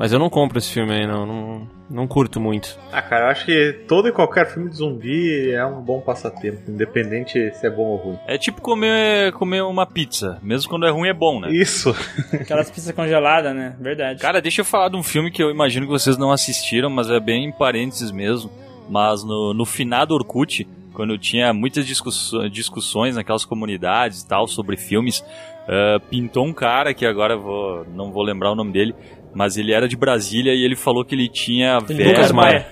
Mas 0.01 0.11
eu 0.11 0.17
não 0.17 0.31
compro 0.31 0.57
esse 0.57 0.73
filme 0.73 0.91
aí, 0.93 1.05
não. 1.05 1.27
Não, 1.27 1.67
não 1.87 2.07
curto 2.07 2.39
muito. 2.39 2.75
Ah, 2.91 3.03
cara, 3.03 3.25
eu 3.25 3.29
acho 3.29 3.45
que 3.45 3.83
todo 3.87 4.07
e 4.07 4.11
qualquer 4.11 4.51
filme 4.51 4.67
de 4.67 4.77
zumbi 4.77 5.51
é 5.51 5.63
um 5.63 5.79
bom 5.79 6.01
passatempo, 6.01 6.71
independente 6.71 7.53
se 7.53 7.67
é 7.67 7.69
bom 7.69 7.83
ou 7.83 7.97
ruim. 7.97 8.17
É 8.25 8.35
tipo 8.35 8.63
comer, 8.63 9.31
comer 9.33 9.61
uma 9.61 9.85
pizza. 9.85 10.39
Mesmo 10.41 10.71
quando 10.71 10.87
é 10.87 10.89
ruim, 10.89 11.07
é 11.07 11.13
bom, 11.13 11.39
né? 11.39 11.51
Isso. 11.51 11.95
Aquelas 12.33 12.71
pizzas 12.71 12.95
congeladas, 12.95 13.55
né? 13.55 13.75
Verdade. 13.79 14.19
Cara, 14.19 14.41
deixa 14.41 14.61
eu 14.61 14.65
falar 14.65 14.89
de 14.89 14.97
um 14.97 15.03
filme 15.03 15.29
que 15.29 15.43
eu 15.43 15.51
imagino 15.51 15.85
que 15.85 15.91
vocês 15.91 16.17
não 16.17 16.31
assistiram, 16.31 16.89
mas 16.89 17.07
é 17.07 17.19
bem 17.19 17.45
em 17.45 17.51
parênteses 17.51 18.09
mesmo. 18.09 18.49
Mas 18.89 19.23
no, 19.23 19.53
no 19.53 19.65
finado 19.67 20.15
Orkut, 20.15 20.67
quando 20.95 21.15
tinha 21.15 21.53
muitas 21.53 21.85
discussões, 21.85 22.51
discussões 22.51 23.15
naquelas 23.15 23.45
comunidades 23.45 24.23
e 24.23 24.27
tal 24.27 24.47
sobre 24.47 24.77
filmes, 24.77 25.23
eh, 25.67 25.99
pintou 26.09 26.45
um 26.45 26.53
cara 26.53 26.93
que 26.93 27.05
agora 27.05 27.35
eu 27.35 27.41
vou, 27.41 27.85
não 27.95 28.11
vou 28.11 28.23
lembrar 28.23 28.51
o 28.51 28.55
nome 28.55 28.71
dele, 28.71 28.95
mas 29.33 29.57
ele 29.57 29.73
era 29.73 29.87
de 29.87 29.95
Brasília 29.95 30.53
e 30.53 30.63
ele 30.63 30.75
falou 30.75 31.05
que 31.05 31.15
ele 31.15 31.27
tinha 31.27 31.77
Lucas 31.77 31.97
verba. 31.97 32.33
Maia. 32.33 32.67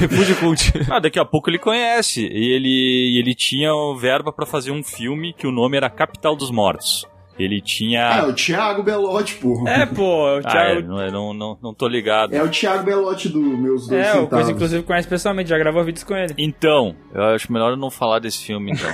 Refúgio 0.00 0.36
Cult. 0.36 0.72
Ah, 0.90 0.98
daqui 0.98 1.18
a 1.18 1.24
pouco 1.24 1.48
ele 1.50 1.58
conhece. 1.58 2.26
E 2.26 2.52
ele, 2.52 3.18
ele 3.18 3.34
tinha 3.34 3.70
verba 3.98 4.32
pra 4.32 4.46
fazer 4.46 4.70
um 4.70 4.82
filme 4.82 5.32
que 5.32 5.46
o 5.46 5.52
nome 5.52 5.76
era 5.76 5.88
Capital 5.88 6.36
dos 6.36 6.50
Mortos. 6.50 7.06
Ele 7.38 7.56
Ah, 7.56 7.58
é 7.58 7.60
tinha. 7.64 8.24
o 8.26 8.32
Thiago 8.34 8.82
Belotti, 8.82 9.34
porra. 9.36 9.70
É, 9.70 9.86
pô, 9.86 10.26
o 10.36 10.38
Ah, 10.38 10.42
Thiago. 10.42 10.78
é, 10.80 10.82
não, 10.82 11.00
é- 11.00 11.10
não, 11.10 11.32
não, 11.34 11.58
não 11.62 11.74
tô 11.74 11.88
ligado. 11.88 12.34
É 12.34 12.42
o 12.42 12.48
Thiago 12.48 12.84
Belotti 12.84 13.28
do 13.30 13.40
Meus 13.40 13.88
Dois 13.88 14.06
É, 14.06 14.14
o. 14.18 14.26
Coisa 14.26 14.52
inclusive 14.52 14.82
conhece 14.82 15.08
pessoalmente, 15.08 15.48
já 15.48 15.56
gravou 15.58 15.82
vídeos 15.82 16.04
com 16.04 16.14
ele. 16.14 16.34
Então, 16.36 16.94
eu 17.14 17.22
acho 17.24 17.50
melhor 17.52 17.70
eu 17.70 17.76
não 17.76 17.90
falar 17.90 18.18
desse 18.18 18.44
filme, 18.44 18.72
então. 18.72 18.90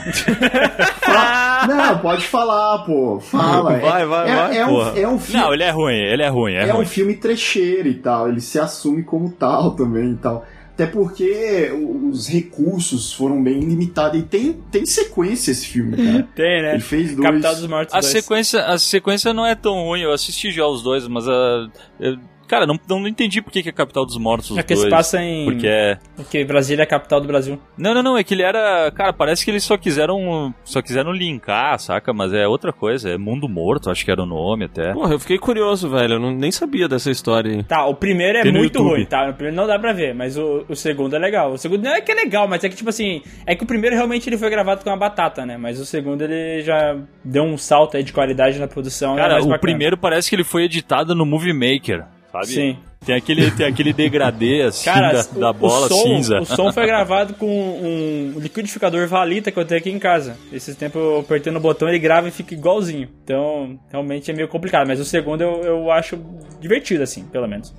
Fala- 1.02 1.66
Não, 1.66 1.98
pode 1.98 2.26
falar, 2.26 2.78
pô. 2.84 3.18
Fala. 3.20 3.78
Vai, 3.78 4.02
é, 4.02 4.06
vai, 4.06 4.30
é, 4.30 4.34
vai, 4.36 4.58
é 4.58 4.66
um, 4.66 4.96
é 4.96 5.08
um 5.08 5.18
filme. 5.18 5.42
não, 5.42 5.52
ele 5.52 5.62
é 5.64 5.70
ruim, 5.70 5.94
ele 5.96 6.22
é 6.22 6.28
ruim, 6.28 6.52
é, 6.54 6.68
é 6.68 6.70
ruim. 6.70 6.82
um 6.82 6.86
filme 6.86 7.14
trecheiro 7.16 7.88
e 7.88 7.94
tal, 7.94 8.28
ele 8.28 8.40
se 8.40 8.58
assume 8.58 9.02
como 9.02 9.30
tal 9.30 9.72
também 9.72 10.12
e 10.12 10.16
tal. 10.16 10.44
Até 10.78 10.86
porque 10.86 11.72
os 12.08 12.28
recursos 12.28 13.12
foram 13.12 13.42
bem 13.42 13.58
limitados. 13.58 14.20
E 14.20 14.22
tem, 14.22 14.52
tem 14.70 14.86
sequência 14.86 15.50
esse 15.50 15.66
filme, 15.66 15.96
cara. 15.96 16.28
Tem, 16.36 16.62
né? 16.62 16.74
Ele 16.74 16.80
fez 16.80 17.16
dois. 17.16 17.66
Mortos 17.66 17.92
A 17.92 17.98
2. 17.98 18.06
sequência, 18.12 18.64
a 18.64 18.78
sequência 18.78 19.34
não 19.34 19.44
é 19.44 19.56
tão 19.56 19.74
ruim, 19.82 20.02
eu 20.02 20.12
assisti 20.12 20.52
já 20.52 20.64
os 20.68 20.80
dois, 20.80 21.08
mas 21.08 21.26
a. 21.28 21.68
eu- 21.98 22.16
cara, 22.48 22.66
não, 22.66 22.78
não 22.88 23.06
entendi 23.06 23.40
por 23.40 23.52
que, 23.52 23.62
que 23.62 23.68
é 23.68 23.72
Capital 23.72 24.04
dos 24.04 24.16
Mortos 24.18 24.50
os 24.50 24.58
É 24.58 24.62
que 24.62 24.74
dois. 24.74 24.84
se 24.86 24.90
passa 24.90 25.22
em. 25.22 25.44
Porque 25.44 25.66
é. 25.66 25.98
Porque 26.16 26.44
Brasília 26.44 26.82
é 26.82 26.84
a 26.84 26.86
capital 26.86 27.20
do 27.20 27.26
Brasil. 27.28 27.60
Não, 27.76 27.94
não, 27.94 28.02
não, 28.02 28.18
é 28.18 28.24
que 28.24 28.34
ele 28.34 28.42
era. 28.42 28.90
Cara, 28.92 29.12
parece 29.12 29.44
que 29.44 29.50
eles 29.50 29.62
só 29.62 29.76
quiseram. 29.76 30.52
Só 30.64 30.82
quiseram 30.82 31.12
linkar, 31.12 31.78
saca? 31.78 32.12
Mas 32.12 32.32
é 32.32 32.46
outra 32.48 32.72
coisa, 32.72 33.10
é 33.10 33.18
Mundo 33.18 33.48
Morto, 33.48 33.90
acho 33.90 34.04
que 34.04 34.10
era 34.10 34.22
o 34.22 34.26
nome 34.26 34.64
até. 34.64 34.92
Porra, 34.92 35.12
eu 35.14 35.20
fiquei 35.20 35.38
curioso, 35.38 35.88
velho. 35.90 36.14
Eu 36.14 36.20
não, 36.20 36.30
nem 36.32 36.50
sabia 36.50 36.88
dessa 36.88 37.10
história 37.10 37.52
aí. 37.52 37.62
Tá, 37.64 37.84
o 37.86 37.94
primeiro 37.94 38.38
é 38.38 38.42
Tem 38.42 38.52
muito 38.52 38.82
ruim, 38.82 39.04
tá? 39.04 39.28
O 39.30 39.34
primeiro 39.34 39.56
não 39.56 39.66
dá 39.66 39.78
pra 39.78 39.92
ver, 39.92 40.14
mas 40.14 40.36
o, 40.36 40.64
o 40.68 40.74
segundo 40.74 41.14
é 41.14 41.18
legal. 41.18 41.52
O 41.52 41.58
segundo 41.58 41.82
não 41.84 41.92
é 41.94 42.00
que 42.00 42.10
é 42.10 42.14
legal, 42.14 42.48
mas 42.48 42.64
é 42.64 42.68
que, 42.68 42.76
tipo 42.76 42.88
assim, 42.90 43.22
é 43.46 43.54
que 43.54 43.62
o 43.64 43.66
primeiro 43.66 43.94
realmente 43.94 44.28
ele 44.28 44.38
foi 44.38 44.48
gravado 44.50 44.82
com 44.82 44.90
uma 44.90 44.96
batata, 44.96 45.44
né? 45.44 45.56
Mas 45.56 45.78
o 45.78 45.84
segundo 45.84 46.22
ele 46.22 46.62
já 46.62 46.96
deu 47.24 47.42
um 47.44 47.58
salto 47.58 47.96
aí 47.96 48.02
de 48.02 48.12
qualidade 48.12 48.58
na 48.58 48.66
produção. 48.66 49.14
é 49.14 49.16
Cara, 49.18 49.34
o 49.34 49.40
bacana. 49.40 49.58
primeiro 49.58 49.96
parece 49.96 50.28
que 50.30 50.36
ele 50.36 50.44
foi 50.44 50.64
editado 50.64 51.14
no 51.14 51.26
Movie 51.26 51.52
Maker, 51.52 52.04
sabe? 52.32 52.46
Sim. 52.46 52.76
Tem 53.06 53.14
aquele, 53.14 53.48
tem 53.52 53.64
aquele 53.66 53.92
degradê 53.92 54.62
assim 54.66 54.84
Cara, 54.84 55.12
da, 55.12 55.20
o- 55.20 55.40
da 55.40 55.50
o 55.50 55.54
bola 55.54 55.88
som, 55.88 56.02
cinza. 56.02 56.40
O 56.40 56.44
som 56.44 56.72
foi 56.72 56.84
gravado 56.84 57.34
com 57.34 57.46
um 57.46 58.38
liquidificador 58.40 59.06
Valita 59.06 59.50
que 59.52 59.58
eu 59.58 59.64
tenho 59.64 59.80
aqui 59.80 59.90
em 59.90 59.98
casa. 60.00 60.36
Esse 60.52 60.74
tempo 60.74 60.98
eu 60.98 61.20
apertei 61.20 61.52
no 61.52 61.60
botão, 61.60 61.88
ele 61.88 61.98
grava 61.98 62.26
e 62.28 62.32
fica 62.32 62.54
igualzinho. 62.54 63.08
Então, 63.22 63.78
realmente 63.90 64.30
é 64.30 64.34
meio 64.34 64.48
complicado. 64.48 64.86
Mas 64.88 64.98
o 64.98 65.04
segundo 65.04 65.40
eu, 65.42 65.62
eu 65.62 65.90
acho 65.92 66.18
divertido, 66.60 67.02
assim, 67.04 67.22
pelo 67.24 67.46
menos. 67.46 67.72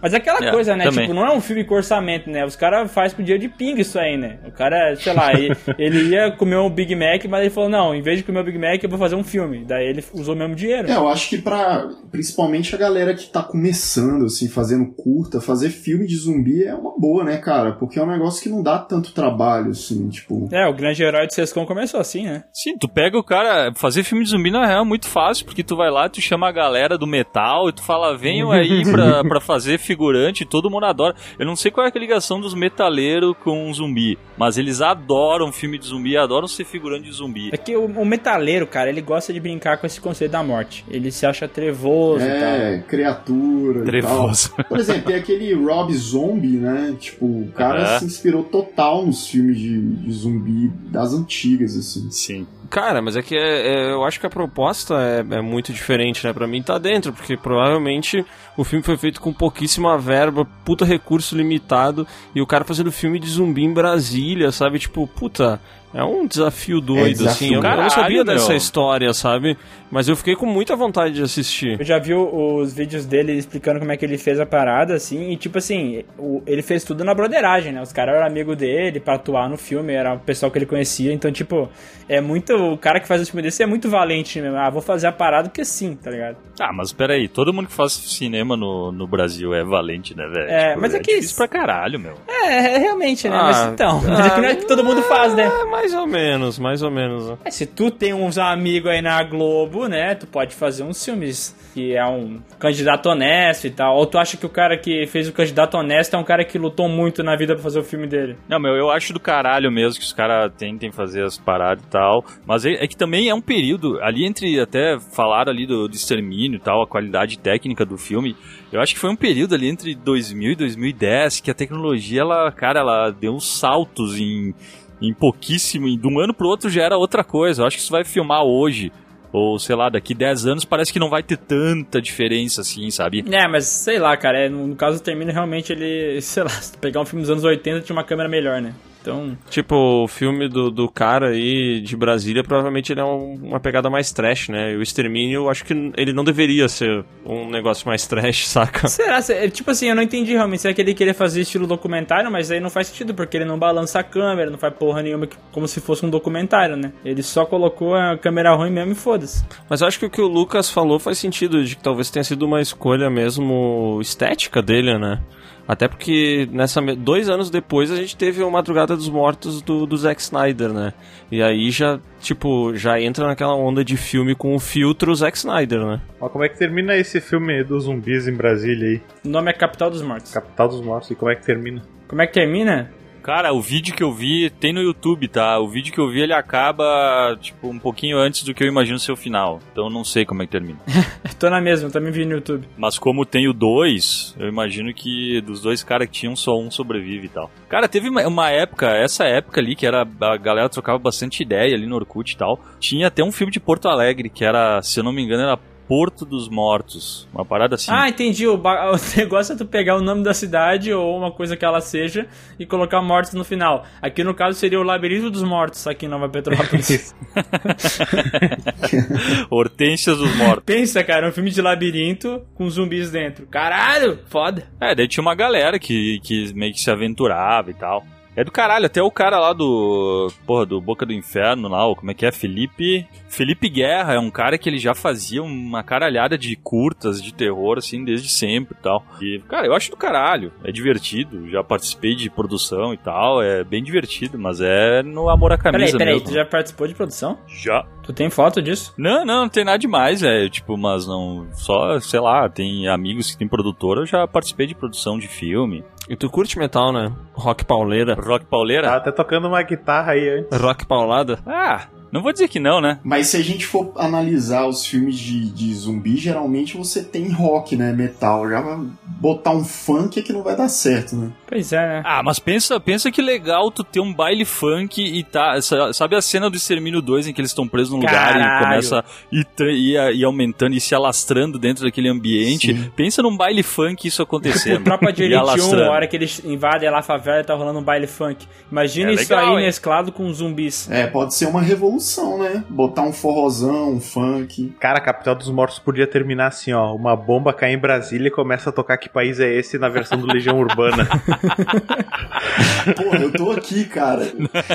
Mas 0.00 0.12
é 0.14 0.16
aquela 0.18 0.38
É, 0.46 0.50
coisa, 0.50 0.76
né? 0.76 0.84
também. 0.84 1.06
Tipo, 1.06 1.14
não 1.14 1.26
é 1.26 1.32
um 1.34 1.40
filme 1.40 1.64
com 1.64 1.74
orçamento, 1.74 2.30
né? 2.30 2.44
Os 2.44 2.56
caras 2.56 2.90
fazem 2.92 3.16
com 3.16 3.22
dia 3.22 3.38
de 3.38 3.48
pinga 3.48 3.80
isso 3.80 3.98
aí, 3.98 4.16
né? 4.16 4.38
O 4.46 4.50
cara, 4.52 4.94
sei 4.96 5.12
lá, 5.12 5.32
ele, 5.32 5.54
ele 5.78 6.08
ia 6.10 6.30
comer 6.32 6.56
um 6.56 6.70
Big 6.70 6.94
Mac, 6.94 7.24
mas 7.28 7.40
ele 7.42 7.50
falou, 7.50 7.68
não, 7.70 7.94
em 7.94 8.02
vez 8.02 8.18
de 8.18 8.24
comer 8.24 8.40
o 8.40 8.44
Big 8.44 8.58
Mac, 8.58 8.82
eu 8.82 8.88
vou 8.90 8.98
fazer 8.98 9.14
um 9.16 9.24
filme. 9.24 9.64
Daí 9.64 9.86
ele 9.86 10.04
usou 10.12 10.34
o 10.34 10.38
mesmo 10.38 10.54
dinheiro. 10.54 10.90
É, 10.90 10.96
eu 10.96 11.08
acho 11.08 11.28
que 11.28 11.38
pra. 11.38 11.88
Principalmente 12.10 12.74
a 12.74 12.78
galera 12.78 13.14
que 13.14 13.28
tá 13.28 13.42
começando, 13.42 14.24
assim, 14.26 14.48
fazendo 14.48 14.86
curta, 14.94 15.40
fazer 15.40 15.70
filme 15.70 16.06
de 16.06 16.16
zumbi 16.16 16.64
é 16.64 16.74
uma 16.74 16.98
boa, 16.98 17.24
né, 17.24 17.36
cara? 17.38 17.72
Porque 17.72 17.98
é 17.98 18.02
um 18.02 18.06
negócio 18.10 18.42
que 18.42 18.48
não 18.48 18.62
dá 18.62 18.78
tanto 18.78 19.12
trabalho, 19.12 19.70
assim, 19.70 20.08
tipo. 20.08 20.48
É, 20.52 20.66
o 20.66 20.74
grande 20.74 21.02
herói 21.02 21.26
do 21.26 21.32
Sescom 21.34 21.66
começou 21.66 22.00
assim, 22.00 22.24
né? 22.24 22.44
Sim, 22.52 22.76
tu 22.78 22.88
pega 22.88 23.18
o 23.18 23.24
cara. 23.24 23.72
Fazer 23.74 24.02
filme 24.02 24.24
de 24.24 24.30
zumbi 24.30 24.50
na 24.50 24.66
real 24.66 24.82
é 24.82 24.86
muito 24.86 25.06
fácil, 25.08 25.44
porque 25.44 25.62
tu 25.62 25.76
vai 25.76 25.90
lá, 25.90 26.08
tu 26.08 26.20
chama 26.20 26.48
a 26.48 26.52
galera 26.52 26.96
do 26.96 27.06
metal 27.06 27.68
e 27.68 27.72
tu 27.72 27.82
fala, 27.82 28.16
venham 28.16 28.50
aí 28.52 28.82
pra, 28.90 29.22
pra 29.24 29.40
fazer 29.40 29.78
figurante, 29.86 30.44
todo 30.44 30.68
mundo 30.70 30.86
adora. 30.86 31.14
Eu 31.38 31.46
não 31.46 31.56
sei 31.56 31.70
qual 31.70 31.86
é 31.86 31.92
a 31.94 31.98
ligação 31.98 32.40
dos 32.40 32.54
metaleiros 32.54 33.34
com 33.42 33.72
zumbi, 33.72 34.18
mas 34.36 34.58
eles 34.58 34.80
adoram 34.80 35.52
filme 35.52 35.78
de 35.78 35.86
zumbi, 35.86 36.16
adoram 36.16 36.48
ser 36.48 36.64
figurante 36.64 37.04
de 37.04 37.12
zumbi. 37.12 37.50
É 37.52 37.56
que 37.56 37.76
o, 37.76 37.86
o 37.86 38.04
metaleiro, 38.04 38.66
cara, 38.66 38.90
ele 38.90 39.00
gosta 39.00 39.32
de 39.32 39.40
brincar 39.40 39.78
com 39.78 39.86
esse 39.86 40.00
conceito 40.00 40.32
da 40.32 40.42
morte. 40.42 40.84
Ele 40.90 41.10
se 41.10 41.24
acha 41.24 41.48
trevoso 41.48 42.24
e 42.24 42.28
tal. 42.28 42.48
É, 42.48 42.84
criatura. 42.86 43.84
Trevoso. 43.84 44.52
E 44.52 44.56
tal. 44.56 44.64
Por 44.68 44.78
exemplo, 44.78 45.02
tem 45.02 45.16
aquele 45.16 45.54
Rob 45.54 45.94
Zombie, 45.94 46.56
né? 46.58 46.94
Tipo, 46.98 47.26
o 47.26 47.52
cara 47.54 47.82
Aham. 47.82 47.98
se 48.00 48.04
inspirou 48.04 48.42
total 48.44 49.06
nos 49.06 49.28
filmes 49.28 49.58
de, 49.58 49.80
de 49.80 50.12
zumbi 50.12 50.68
das 50.90 51.12
antigas, 51.14 51.76
assim. 51.76 52.10
Sim. 52.10 52.46
Cara, 52.70 53.02
mas 53.02 53.16
é 53.16 53.22
que 53.22 53.36
é, 53.36 53.66
é, 53.66 53.92
eu 53.92 54.04
acho 54.04 54.18
que 54.18 54.26
a 54.26 54.30
proposta 54.30 54.94
é, 54.94 55.18
é, 55.36 55.40
muito 55.40 55.72
diferente, 55.72 56.26
né? 56.26 56.32
Pra 56.32 56.46
mim 56.46 56.62
tá 56.62 56.78
dentro, 56.78 57.12
porque 57.12 57.36
provavelmente 57.36 58.24
o 58.56 58.64
filme 58.64 58.82
foi 58.82 58.96
feito 58.96 59.20
com 59.20 59.32
pouquíssima 59.32 59.98
verba, 59.98 60.46
puta 60.64 60.84
recurso 60.84 61.36
limitado, 61.36 62.06
e 62.34 62.40
o 62.40 62.46
cara 62.46 62.64
fazendo 62.64 62.90
filme 62.90 63.18
de 63.18 63.28
zumbi 63.28 63.62
em 63.62 63.72
Brasília, 63.72 64.50
sabe? 64.50 64.78
Tipo, 64.78 65.06
puta, 65.06 65.60
é 65.96 66.04
um 66.04 66.26
desafio 66.26 66.80
doido, 66.80 67.06
É 67.06 67.08
desafio. 67.10 67.30
assim. 67.30 67.54
Eu, 67.54 67.62
eu 67.62 67.76
não 67.82 67.90
sabia 67.90 68.24
dessa 68.24 68.48
meu. 68.48 68.56
história, 68.56 69.12
sabe? 69.14 69.56
Mas 69.90 70.08
eu 70.08 70.16
fiquei 70.16 70.34
com 70.34 70.46
muita 70.46 70.74
vontade 70.74 71.14
de 71.14 71.22
assistir. 71.22 71.78
Eu 71.78 71.84
já 71.86 71.98
vi 71.98 72.12
os 72.12 72.74
vídeos 72.74 73.06
dele 73.06 73.32
explicando 73.32 73.78
como 73.78 73.92
é 73.92 73.96
que 73.96 74.04
ele 74.04 74.18
fez 74.18 74.40
a 74.40 74.44
parada, 74.46 74.94
assim, 74.94 75.30
e 75.30 75.36
tipo 75.36 75.58
assim, 75.58 76.02
o- 76.18 76.42
ele 76.46 76.60
fez 76.60 76.82
tudo 76.82 77.04
na 77.04 77.14
broderagem, 77.14 77.72
né? 77.72 77.80
Os 77.80 77.92
caras 77.92 78.16
eram 78.16 78.26
amigos 78.26 78.56
dele 78.56 78.98
pra 78.98 79.14
atuar 79.14 79.48
no 79.48 79.56
filme, 79.56 79.92
era 79.92 80.14
o 80.14 80.18
pessoal 80.18 80.50
que 80.50 80.58
ele 80.58 80.66
conhecia, 80.66 81.12
então, 81.12 81.30
tipo, 81.30 81.68
é 82.08 82.20
muito. 82.20 82.52
O 82.54 82.76
cara 82.76 82.98
que 83.00 83.06
faz 83.06 83.22
o 83.22 83.26
filme 83.26 83.42
desse 83.42 83.62
é 83.62 83.66
muito 83.66 83.88
valente 83.88 84.40
mesmo. 84.40 84.56
Ah, 84.58 84.68
vou 84.70 84.82
fazer 84.82 85.06
a 85.06 85.12
parada 85.12 85.48
porque 85.48 85.64
sim, 85.64 85.94
tá 85.94 86.10
ligado? 86.10 86.36
Ah, 86.60 86.72
mas 86.72 86.92
peraí, 86.92 87.28
todo 87.28 87.52
mundo 87.52 87.68
que 87.68 87.72
faz 87.74 87.92
cinema 87.92 88.56
no, 88.56 88.90
no 88.90 89.06
Brasil 89.06 89.54
é 89.54 89.62
valente, 89.62 90.16
né, 90.16 90.26
velho? 90.26 90.50
É, 90.50 90.74
mas 90.76 90.94
é 90.94 90.98
que 90.98 91.04
difícil 91.12 91.26
isso- 91.26 91.36
pra 91.36 91.46
caralho, 91.46 91.98
meu. 92.00 92.14
É, 92.28 92.74
é, 92.74 92.78
realmente, 92.78 93.28
né? 93.28 93.36
Ah, 93.36 93.42
mas 93.44 93.72
então, 93.72 94.02
mas 94.02 94.26
é 94.26 94.30
que 94.30 94.40
não 94.40 94.48
é 94.48 94.54
que 94.56 94.66
todo 94.66 94.82
mundo 94.82 95.02
faz, 95.02 95.32
né? 95.34 95.44
É, 95.46 95.64
mais 95.86 95.94
ou 95.94 96.06
menos, 96.06 96.58
mais 96.58 96.82
ou 96.82 96.90
menos. 96.90 97.28
né? 97.28 97.38
É, 97.44 97.50
se 97.50 97.64
tu 97.64 97.90
tem 97.90 98.12
uns 98.12 98.38
amigos 98.38 98.90
aí 98.90 99.00
na 99.00 99.22
Globo, 99.22 99.86
né, 99.86 100.14
tu 100.16 100.26
pode 100.26 100.54
fazer 100.54 100.82
uns 100.82 101.04
filmes 101.04 101.54
que 101.72 101.94
é 101.94 102.04
um 102.04 102.40
candidato 102.58 103.08
honesto 103.08 103.66
e 103.66 103.70
tal. 103.70 103.96
Ou 103.96 104.06
tu 104.06 104.18
acha 104.18 104.36
que 104.36 104.44
o 104.44 104.48
cara 104.48 104.76
que 104.76 105.06
fez 105.06 105.28
o 105.28 105.32
candidato 105.32 105.76
honesto 105.76 106.14
é 106.14 106.18
um 106.18 106.24
cara 106.24 106.44
que 106.44 106.58
lutou 106.58 106.88
muito 106.88 107.22
na 107.22 107.36
vida 107.36 107.54
pra 107.54 107.62
fazer 107.62 107.78
o 107.78 107.84
filme 107.84 108.06
dele? 108.06 108.36
Não, 108.48 108.58
meu, 108.58 108.74
eu 108.74 108.90
acho 108.90 109.12
do 109.12 109.20
caralho 109.20 109.70
mesmo 109.70 110.00
que 110.00 110.04
os 110.04 110.12
caras 110.12 110.52
tentem 110.56 110.90
fazer 110.90 111.22
as 111.22 111.38
paradas 111.38 111.84
e 111.84 111.88
tal. 111.88 112.24
Mas 112.44 112.64
é, 112.64 112.72
é 112.72 112.88
que 112.88 112.96
também 112.96 113.28
é 113.28 113.34
um 113.34 113.40
período, 113.40 114.00
ali 114.02 114.24
entre 114.24 114.58
até 114.58 114.98
falar 114.98 115.48
ali 115.48 115.66
do, 115.66 115.86
do 115.86 115.94
extermínio 115.94 116.56
e 116.56 116.60
tal, 116.60 116.82
a 116.82 116.86
qualidade 116.86 117.38
técnica 117.38 117.84
do 117.84 117.96
filme. 117.96 118.34
Eu 118.72 118.80
acho 118.80 118.94
que 118.94 119.00
foi 119.00 119.10
um 119.10 119.16
período 119.16 119.54
ali 119.54 119.68
entre 119.68 119.94
2000 119.94 120.52
e 120.52 120.56
2010 120.56 121.40
que 121.40 121.50
a 121.50 121.54
tecnologia, 121.54 122.22
ela, 122.22 122.50
cara, 122.50 122.80
ela 122.80 123.10
deu 123.10 123.34
uns 123.34 123.58
saltos 123.58 124.18
em, 124.18 124.52
em 125.00 125.12
pouquíssimo. 125.12 125.86
De 125.96 126.06
um 126.06 126.18
ano 126.18 126.34
pro 126.34 126.48
outro 126.48 126.70
já 126.70 126.82
era 126.82 126.96
outra 126.96 127.22
coisa. 127.22 127.62
Eu 127.62 127.66
acho 127.66 127.76
que 127.76 127.82
isso 127.82 127.92
vai 127.92 128.04
filmar 128.04 128.42
hoje. 128.42 128.92
Ou 129.32 129.58
sei 129.58 129.76
lá, 129.76 129.88
daqui 129.88 130.14
10 130.14 130.46
anos 130.46 130.64
parece 130.64 130.92
que 130.92 130.98
não 130.98 131.10
vai 131.10 131.22
ter 131.22 131.36
tanta 131.36 132.00
diferença 132.00 132.62
assim, 132.62 132.90
sabe? 132.90 133.24
É, 133.30 133.46
mas 133.46 133.66
sei 133.66 133.98
lá, 133.98 134.16
cara, 134.16 134.46
é, 134.46 134.48
no, 134.48 134.74
caso 134.74 134.98
do 134.98 135.02
Termino, 135.02 135.32
realmente 135.32 135.72
ele, 135.72 136.20
sei 136.22 136.42
lá, 136.42 136.48
se 136.48 136.76
pegar 136.78 137.00
um 137.00 137.04
filme 137.04 137.22
dos 137.22 137.30
anos 137.30 137.44
80 137.44 137.82
tinha 137.82 137.94
uma 137.94 138.04
câmera 138.04 138.28
melhor, 138.28 138.62
né? 138.62 138.72
Então, 139.06 139.36
Tipo, 139.48 140.04
o 140.04 140.08
filme 140.08 140.48
do, 140.48 140.70
do 140.70 140.88
cara 140.88 141.28
aí 141.28 141.80
de 141.80 141.96
Brasília, 141.96 142.42
provavelmente 142.42 142.92
ele 142.92 143.00
é 143.00 143.04
um- 143.04 143.34
uma 143.42 143.60
pegada 143.60 143.88
mais 143.88 144.10
trash, 144.12 144.48
né? 144.48 144.72
E 144.72 144.76
o 144.76 144.82
Extermínio, 144.82 145.48
acho 145.48 145.64
que 145.64 145.92
ele 145.96 146.12
não 146.12 146.24
deveria 146.24 146.68
ser 146.68 147.04
um 147.24 147.48
negócio 147.48 147.86
mais 147.86 148.06
trash, 148.06 148.46
saca? 148.48 148.88
será? 148.88 149.20
Se- 149.22 149.48
Tipo 149.50 149.70
assim, 149.70 149.86
eu 149.88 149.94
não 149.94 150.02
entendi 150.02 150.32
realmente. 150.32 150.62
Será 150.62 150.74
que 150.74 150.80
ele 150.80 150.94
queria 150.94 151.14
fazer 151.14 151.40
estilo 151.42 151.66
documentário? 151.66 152.30
Mas 152.30 152.50
aí 152.50 152.58
não 152.60 152.70
faz 152.70 152.88
sentido, 152.88 153.14
porque 153.14 153.36
ele 153.36 153.44
não 153.44 153.58
balança 153.58 154.00
a 154.00 154.02
câmera, 154.02 154.50
não 154.50 154.58
faz 154.58 154.74
porra 154.74 155.02
nenhuma, 155.02 155.28
como 155.52 155.68
se 155.68 155.80
fosse 155.80 156.04
um 156.04 156.10
documentário, 156.10 156.76
né? 156.76 156.92
Ele 157.04 157.22
só 157.22 157.44
colocou 157.46 157.94
a 157.94 158.16
câmera 158.18 158.54
ruim 158.54 158.70
mesmo 158.70 158.92
e 158.92 158.94
foda-se. 158.96 159.44
Mas 159.70 159.80
eu 159.80 159.86
acho 159.86 159.98
que 159.98 160.06
o 160.06 160.10
que 160.10 160.20
o 160.20 160.26
Lucas 160.26 160.68
falou 160.70 160.98
faz 160.98 161.18
sentido, 161.18 161.64
de 161.64 161.76
que 161.76 161.82
talvez 161.82 162.10
tenha 162.10 162.24
sido 162.24 162.44
uma 162.44 162.60
escolha 162.60 163.08
mesmo 163.08 163.98
estética 164.00 164.60
dele, 164.60 164.98
né? 164.98 165.20
Até 165.68 165.88
porque 165.88 166.48
nessa 166.52 166.80
dois 166.80 167.28
anos 167.28 167.50
depois 167.50 167.90
a 167.90 167.96
gente 167.96 168.16
teve 168.16 168.42
o 168.42 168.50
Madrugada 168.50 168.96
dos 168.96 169.08
Mortos 169.08 169.60
do, 169.62 169.84
do 169.86 169.96
Zack 169.96 170.20
Snyder, 170.20 170.72
né? 170.72 170.92
E 171.30 171.42
aí 171.42 171.70
já, 171.70 171.98
tipo, 172.20 172.74
já 172.74 173.00
entra 173.00 173.26
naquela 173.26 173.54
onda 173.54 173.84
de 173.84 173.96
filme 173.96 174.34
com 174.34 174.54
o 174.54 174.60
filtro 174.60 175.14
Zack 175.14 175.36
Snyder, 175.36 175.84
né? 175.84 176.00
Mas 176.20 176.30
como 176.30 176.44
é 176.44 176.48
que 176.48 176.56
termina 176.56 176.96
esse 176.96 177.20
filme 177.20 177.64
dos 177.64 177.84
zumbis 177.84 178.28
em 178.28 178.34
Brasília 178.34 178.88
aí? 178.88 179.02
O 179.24 179.28
nome 179.28 179.50
é 179.50 179.52
Capital 179.52 179.90
dos 179.90 180.02
Mortos. 180.02 180.32
Capital 180.32 180.68
dos 180.68 180.80
Mortos, 180.80 181.10
e 181.10 181.14
como 181.14 181.30
é 181.30 181.34
que 181.34 181.44
termina? 181.44 181.82
Como 182.06 182.22
é 182.22 182.26
que 182.26 182.32
termina? 182.32 182.90
Cara, 183.26 183.52
o 183.52 183.60
vídeo 183.60 183.92
que 183.92 184.04
eu 184.04 184.12
vi 184.12 184.48
tem 184.50 184.72
no 184.72 184.80
YouTube, 184.80 185.26
tá? 185.26 185.58
O 185.58 185.66
vídeo 185.66 185.92
que 185.92 185.98
eu 185.98 186.08
vi 186.08 186.20
ele 186.20 186.32
acaba, 186.32 187.36
tipo, 187.40 187.68
um 187.68 187.76
pouquinho 187.76 188.16
antes 188.16 188.44
do 188.44 188.54
que 188.54 188.62
eu 188.62 188.68
imagino 188.68 189.00
ser 189.00 189.10
o 189.10 189.16
final. 189.16 189.58
Então 189.72 189.86
eu 189.86 189.90
não 189.90 190.04
sei 190.04 190.24
como 190.24 190.44
é 190.44 190.46
que 190.46 190.52
termina. 190.52 190.78
Tô 191.36 191.50
na 191.50 191.60
mesma, 191.60 191.90
também 191.90 192.12
vi 192.12 192.24
no 192.24 192.34
YouTube. 192.34 192.68
Mas 192.78 193.00
como 193.00 193.26
tem 193.26 193.48
o 193.48 193.52
dois, 193.52 194.32
eu 194.38 194.46
imagino 194.46 194.94
que 194.94 195.40
dos 195.40 195.60
dois 195.60 195.82
caras 195.82 196.06
que 196.06 196.12
tinham, 196.12 196.36
só 196.36 196.56
um 196.56 196.70
sobrevive 196.70 197.26
e 197.26 197.30
tal. 197.30 197.50
Cara, 197.68 197.88
teve 197.88 198.08
uma, 198.08 198.24
uma 198.28 198.48
época, 198.48 198.86
essa 198.90 199.24
época 199.24 199.60
ali, 199.60 199.74
que 199.74 199.88
era 199.88 200.06
a 200.20 200.36
galera 200.36 200.68
trocava 200.68 201.00
bastante 201.00 201.42
ideia 201.42 201.74
ali 201.74 201.84
no 201.84 201.96
Orkut 201.96 202.32
e 202.32 202.36
tal. 202.36 202.60
Tinha 202.78 203.08
até 203.08 203.24
um 203.24 203.32
filme 203.32 203.52
de 203.52 203.58
Porto 203.58 203.88
Alegre, 203.88 204.30
que 204.30 204.44
era, 204.44 204.80
se 204.82 205.00
eu 205.00 205.02
não 205.02 205.12
me 205.12 205.24
engano, 205.24 205.42
era 205.42 205.58
Porto 205.88 206.24
dos 206.24 206.48
Mortos. 206.48 207.28
Uma 207.32 207.44
parada 207.44 207.76
assim. 207.76 207.90
Ah, 207.92 208.08
entendi. 208.08 208.46
O, 208.46 208.56
ba- 208.56 208.90
o 208.94 208.96
negócio 209.16 209.52
é 209.52 209.56
tu 209.56 209.64
pegar 209.64 209.96
o 209.96 210.00
nome 210.02 210.22
da 210.24 210.34
cidade 210.34 210.92
ou 210.92 211.16
uma 211.16 211.30
coisa 211.30 211.56
que 211.56 211.64
ela 211.64 211.80
seja 211.80 212.26
e 212.58 212.66
colocar 212.66 213.00
mortos 213.02 213.32
no 213.34 213.44
final. 213.44 213.84
Aqui 214.02 214.24
no 214.24 214.34
caso 214.34 214.58
seria 214.58 214.80
o 214.80 214.82
Labirinto 214.82 215.30
dos 215.30 215.42
Mortos, 215.42 215.86
aqui 215.86 216.06
em 216.06 216.08
Nova 216.08 216.28
Petrópolis. 216.28 217.14
Hortênsias 219.50 220.18
dos 220.18 220.34
Mortos. 220.36 220.64
Pensa, 220.64 221.02
cara, 221.04 221.28
um 221.28 221.32
filme 221.32 221.50
de 221.50 221.60
labirinto 221.62 222.42
com 222.54 222.68
zumbis 222.68 223.10
dentro. 223.10 223.46
Caralho, 223.46 224.18
foda. 224.28 224.64
É, 224.80 224.94
daí 224.94 225.08
tinha 225.08 225.22
uma 225.22 225.34
galera 225.34 225.78
que, 225.78 226.20
que 226.22 226.52
meio 226.54 226.72
que 226.72 226.80
se 226.80 226.90
aventurava 226.90 227.70
e 227.70 227.74
tal. 227.74 228.04
É 228.36 228.44
do 228.44 228.52
caralho, 228.52 228.84
até 228.84 229.02
o 229.02 229.10
cara 229.10 229.38
lá 229.38 229.52
do. 229.54 230.30
Porra, 230.46 230.66
do 230.66 230.80
Boca 230.80 231.06
do 231.06 231.12
Inferno 231.12 231.68
lá, 231.68 231.82
como 231.94 232.10
é 232.10 232.14
que 232.14 232.26
é? 232.26 232.30
Felipe. 232.30 233.06
Felipe 233.28 233.68
Guerra 233.68 234.14
é 234.14 234.18
um 234.18 234.30
cara 234.30 234.58
que 234.58 234.68
ele 234.68 234.78
já 234.78 234.94
fazia 234.94 235.42
uma 235.42 235.82
caralhada 235.82 236.36
de 236.36 236.54
curtas 236.56 237.22
de 237.22 237.32
terror, 237.32 237.78
assim, 237.78 238.04
desde 238.04 238.28
sempre 238.28 238.76
e 238.78 238.82
tal. 238.82 239.04
E, 239.20 239.40
cara, 239.48 239.66
eu 239.66 239.74
acho 239.74 239.90
do 239.90 239.96
caralho. 239.96 240.52
É 240.62 240.70
divertido, 240.70 241.48
já 241.48 241.64
participei 241.64 242.14
de 242.14 242.28
produção 242.28 242.92
e 242.92 242.98
tal, 242.98 243.42
é 243.42 243.64
bem 243.64 243.82
divertido, 243.82 244.38
mas 244.38 244.60
é 244.60 245.02
no 245.02 245.28
amor 245.30 245.52
à 245.52 245.56
Peraí, 245.58 245.72
camisa 245.72 245.98
peraí, 245.98 246.14
mesmo. 246.14 246.28
tu 246.28 246.34
já 246.34 246.44
participou 246.44 246.86
de 246.86 246.94
produção? 246.94 247.38
Já. 247.48 247.86
Tu 248.02 248.12
tem 248.12 248.30
foto 248.30 248.62
disso? 248.62 248.94
Não, 248.96 249.24
não, 249.24 249.42
não 249.42 249.48
tem 249.48 249.64
nada 249.64 249.78
demais, 249.78 250.22
é, 250.22 250.48
tipo, 250.48 250.76
mas 250.76 251.06
não, 251.06 251.48
só, 251.52 251.98
sei 252.00 252.20
lá, 252.20 252.48
tem 252.48 252.86
amigos 252.88 253.30
que 253.30 253.38
tem 253.38 253.48
produtora, 253.48 254.02
eu 254.02 254.06
já 254.06 254.26
participei 254.28 254.66
de 254.66 254.74
produção 254.74 255.18
de 255.18 255.26
filme. 255.26 255.82
E 256.08 256.14
tu 256.16 256.30
curte 256.30 256.58
metal, 256.58 256.92
né? 256.92 257.12
Rock 257.34 257.64
pauleira. 257.64 258.14
Rock 258.14 258.44
pauleira? 258.46 258.84
Tava 258.84 258.96
até 258.98 259.10
tocando 259.10 259.48
uma 259.48 259.60
guitarra 259.62 260.12
aí 260.12 260.28
antes. 260.28 260.58
Rock 260.60 260.86
paulada. 260.86 261.38
Ah, 261.46 261.86
não 262.16 262.22
vou 262.22 262.32
dizer 262.32 262.48
que 262.48 262.58
não, 262.58 262.80
né? 262.80 262.98
Mas 263.04 263.28
se 263.28 263.36
a 263.36 263.42
gente 263.42 263.64
for 263.66 263.92
analisar 263.96 264.66
os 264.66 264.84
filmes 264.84 265.16
de, 265.18 265.50
de 265.50 265.74
zumbi, 265.74 266.16
geralmente 266.16 266.76
você 266.76 267.02
tem 267.02 267.30
rock, 267.30 267.76
né? 267.76 267.92
Metal. 267.92 268.48
Já 268.48 268.60
vai 268.60 268.78
botar 269.04 269.50
um 269.52 269.64
funk 269.64 270.18
é 270.18 270.22
que 270.22 270.32
não 270.32 270.42
vai 270.42 270.56
dar 270.56 270.68
certo, 270.68 271.16
né? 271.16 271.30
Pois 271.48 271.72
é, 271.72 271.76
né? 271.86 272.02
Ah, 272.04 272.22
mas 272.22 272.38
pensa, 272.38 272.78
pensa 272.80 273.10
que 273.10 273.22
legal 273.22 273.70
tu 273.70 273.82
ter 273.84 274.00
um 274.00 274.12
baile 274.12 274.44
funk 274.44 275.02
e 275.02 275.22
tá. 275.24 275.60
sa- 275.62 275.92
Sabe 275.92 276.16
a 276.16 276.20
cena 276.22 276.50
do 276.50 276.56
Extermínio 276.56 277.00
2 277.00 277.28
em 277.28 277.32
que 277.32 277.40
eles 277.40 277.50
estão 277.50 277.66
presos 277.68 277.90
num 277.90 277.98
lugar 277.98 278.36
e 278.36 278.40
Caralho. 278.42 278.64
começa 278.64 278.98
a 279.00 279.64
ir, 279.64 280.24
aumentando 280.24 280.74
e 280.74 280.80
se 280.80 280.94
alastrando 280.94 281.58
dentro 281.58 281.84
daquele 281.84 282.08
ambiente? 282.08 282.74
Sim. 282.74 282.90
Pensa 282.96 283.22
num 283.22 283.36
baile 283.36 283.62
funk 283.62 284.06
isso 284.08 284.22
acontecendo. 284.22 284.72
Tipo, 284.78 284.84
Tropa 284.84 285.12
de 285.12 285.22
Elite 285.22 285.36
1, 285.36 285.40
alastrando. 285.40 285.82
a 285.84 285.90
hora 285.90 286.06
que 286.06 286.16
eles 286.16 286.42
invadem 286.44 286.90
lá 286.90 286.98
a 286.98 287.02
favela 287.02 287.40
e 287.40 287.44
tá 287.44 287.54
rolando 287.54 287.78
um 287.78 287.82
baile 287.82 288.06
funk. 288.06 288.46
Imagina 288.70 289.10
É 289.10 289.14
isso 289.14 289.22
legal, 289.32 289.50
aí 289.56 289.60
hein? 289.60 289.66
mesclado 289.66 290.12
com 290.12 290.32
zumbis. 290.32 290.90
É, 290.90 291.06
pode 291.06 291.34
ser 291.34 291.46
uma 291.46 291.62
revolução, 291.62 292.05
né? 292.38 292.64
Botar 292.68 293.02
um 293.02 293.12
forrozão, 293.12 293.94
um 293.94 294.00
funk. 294.00 294.74
Cara, 294.80 294.98
a 294.98 295.00
Capital 295.00 295.34
dos 295.34 295.50
Mortos 295.50 295.78
podia 295.78 296.06
terminar 296.06 296.48
assim, 296.48 296.72
ó. 296.72 296.94
Uma 296.94 297.16
bomba 297.16 297.52
cai 297.52 297.72
em 297.72 297.78
Brasília 297.78 298.28
e 298.28 298.30
começa 298.30 298.70
a 298.70 298.72
tocar 298.72 298.96
Que 298.96 299.08
País 299.08 299.40
é 299.40 299.52
Esse 299.52 299.78
na 299.78 299.88
versão 299.88 300.18
do 300.18 300.26
Legião 300.26 300.58
Urbana. 300.58 301.06
Porra, 302.96 303.18
eu 303.18 303.32
tô 303.32 303.50
aqui, 303.52 303.84
cara. 303.84 304.26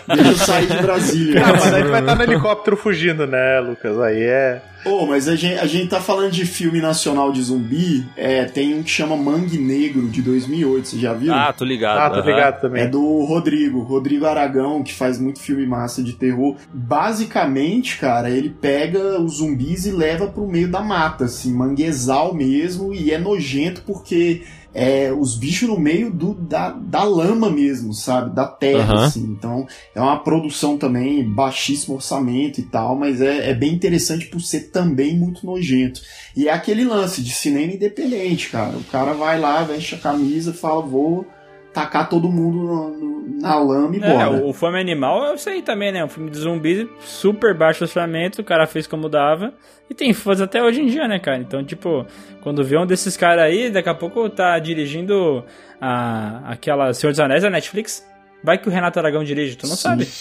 Deixa 0.08 0.32
eu 0.32 0.36
sair 0.36 0.68
de 0.68 0.78
Brasília. 0.78 1.44
ah, 1.46 1.54
mas 1.54 1.74
aí 1.74 1.84
tu 1.84 1.90
vai 1.90 2.02
estar 2.02 2.16
no 2.16 2.24
helicóptero 2.24 2.78
fugindo, 2.78 3.26
né, 3.26 3.60
Lucas? 3.60 4.00
Aí 4.00 4.22
é. 4.22 4.62
Ô, 4.84 5.06
mas 5.06 5.28
a 5.28 5.36
gente, 5.36 5.60
a 5.60 5.66
gente 5.68 5.90
tá 5.90 6.02
falando 6.02 6.32
de 6.32 6.46
filme 6.46 6.82
nacional 6.82 7.32
de 7.32 7.42
zumbi. 7.42 8.06
É, 8.16 8.46
tem 8.46 8.74
um 8.74 8.82
que 8.82 8.90
chama 8.90 9.16
Mangue 9.16 9.58
Negro, 9.58 10.08
de 10.08 10.22
2008. 10.22 10.88
Você 10.88 10.98
já 10.98 11.14
viu? 11.14 11.32
Ah, 11.34 11.54
tô 11.54 11.64
ligado. 11.64 12.00
Ah, 12.00 12.10
tô 12.10 12.20
aham. 12.20 12.30
ligado 12.30 12.62
também. 12.62 12.84
É 12.84 12.88
do 12.88 13.24
Rodrigo, 13.24 13.82
Rodrigo 13.82 14.26
Aragão, 14.26 14.82
que 14.84 14.94
faz 14.94 15.20
muito 15.20 15.40
filme 15.40 15.66
massa 15.68 16.02
de 16.02 16.14
terror. 16.14 16.56
Basicamente, 16.74 17.98
cara, 17.98 18.30
ele 18.30 18.50
pega 18.50 19.20
os 19.22 19.38
zumbis 19.38 19.86
e 19.86 19.92
leva 19.92 20.28
pro 20.28 20.48
meio 20.48 20.68
da 20.70 20.82
mata, 20.82 21.26
assim, 21.26 21.54
manguezal 21.54 22.34
mesmo, 22.34 22.94
e 22.94 23.12
é 23.12 23.18
nojento 23.18 23.84
porque 23.86 24.42
é 24.74 25.12
os 25.12 25.36
bichos 25.36 25.68
no 25.68 25.80
meio 25.80 26.12
do, 26.12 26.34
da, 26.34 26.70
da 26.70 27.04
lama 27.04 27.50
mesmo, 27.50 27.94
sabe? 27.94 28.34
Da 28.34 28.48
terra, 28.48 28.94
Aham. 28.94 29.06
assim. 29.06 29.24
Então, 29.24 29.68
é 29.94 30.00
uma 30.02 30.20
produção 30.20 30.78
também, 30.78 31.24
baixíssimo 31.24 31.96
orçamento 31.96 32.60
e 32.60 32.64
tal, 32.64 32.96
mas 32.96 33.22
é, 33.22 33.50
é 33.50 33.54
bem 33.54 33.74
interessante 33.74 34.28
por 34.28 34.40
ser 34.42 34.72
também 34.72 35.18
muito 35.18 35.46
nojento. 35.46 36.02
E 36.36 36.48
é 36.48 36.52
aquele 36.52 36.86
lance 36.86 37.22
de 37.22 37.34
cinema 37.34 37.74
independente, 37.74 38.50
cara. 38.50 38.78
O 38.78 38.84
cara 38.86 39.14
vai 39.14 39.40
lá, 39.40 39.64
veste 39.64 39.96
a 39.96 40.00
camisa 40.00 40.54
fala, 40.54 40.82
vou 40.82 41.26
tacar 41.74 42.10
todo 42.10 42.30
mundo 42.30 42.58
no- 42.58 42.90
no- 42.98 43.42
na 43.42 43.56
lama 43.60 43.96
e 43.96 44.04
É, 44.04 44.14
bora. 44.14 44.30
o, 44.46 44.54
Fome 44.54 44.80
Animal 44.80 45.26
é 45.28 45.36
isso 45.36 45.50
aí 45.50 45.62
também, 45.62 45.92
né? 45.92 46.04
Um 46.04 46.10
filme 46.10 46.30
de 46.30 46.38
zumbi 46.38 46.90
super 47.00 47.56
baixo 47.58 47.84
orçamento, 47.84 48.42
o 48.42 48.44
cara 48.44 48.66
fez 48.68 48.86
como 48.88 49.10
dava. 49.10 49.54
E 49.90 49.94
tem 49.94 50.14
fãs 50.14 50.40
até 50.42 50.62
hoje 50.64 50.82
em 50.82 50.86
dia, 50.88 51.08
né, 51.08 51.20
cara? 51.20 51.38
Então, 51.38 51.64
tipo, 51.64 52.06
quando 52.42 52.64
vê 52.64 52.78
um 52.78 52.86
desses 52.86 53.18
caras 53.18 53.44
aí, 53.44 53.70
daqui 53.70 53.90
a 53.90 53.96
pouco 53.96 54.30
tá 54.30 54.58
dirigindo 54.60 55.44
a, 55.82 56.42
aquela 56.52 56.94
Senhor 56.94 57.12
dos 57.12 57.20
Anéis 57.20 57.44
da 57.44 57.50
Netflix. 57.50 58.08
Vai 58.44 58.58
que 58.58 58.68
o 58.68 58.72
Renato 58.72 58.98
Aragão 58.98 59.24
dirige, 59.24 59.56
tu 59.56 59.68
não 59.68 59.76
sabe. 59.76 60.08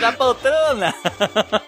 da 0.00 0.12
poltrona! 0.12 0.94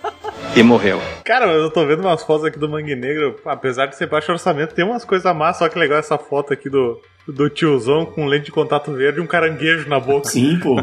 E 0.55 0.62
morreu. 0.62 1.01
Cara, 1.24 1.47
mas 1.47 1.57
eu 1.57 1.70
tô 1.70 1.87
vendo 1.87 2.01
umas 2.01 2.23
fotos 2.23 2.45
aqui 2.45 2.59
do 2.59 2.69
Mangue 2.69 2.95
Negro. 2.95 3.37
Apesar 3.45 3.87
de 3.87 3.97
ser 3.97 4.07
baixo 4.07 4.31
orçamento, 4.31 4.74
tem 4.74 4.85
umas 4.85 5.05
coisas 5.05 5.35
massa. 5.35 5.65
Olha 5.65 5.73
que 5.73 5.79
legal 5.79 5.99
essa 5.99 6.19
foto 6.19 6.53
aqui 6.53 6.69
do, 6.69 7.01
do 7.27 7.49
tiozão 7.49 8.05
com 8.05 8.27
lente 8.27 8.47
de 8.47 8.53
contato 8.53 8.93
verde 8.93 9.19
e 9.19 9.23
um 9.23 9.27
caranguejo 9.27 9.89
na 9.89 9.99
boca. 9.99 10.29
Sim, 10.29 10.59
pô. 10.59 10.77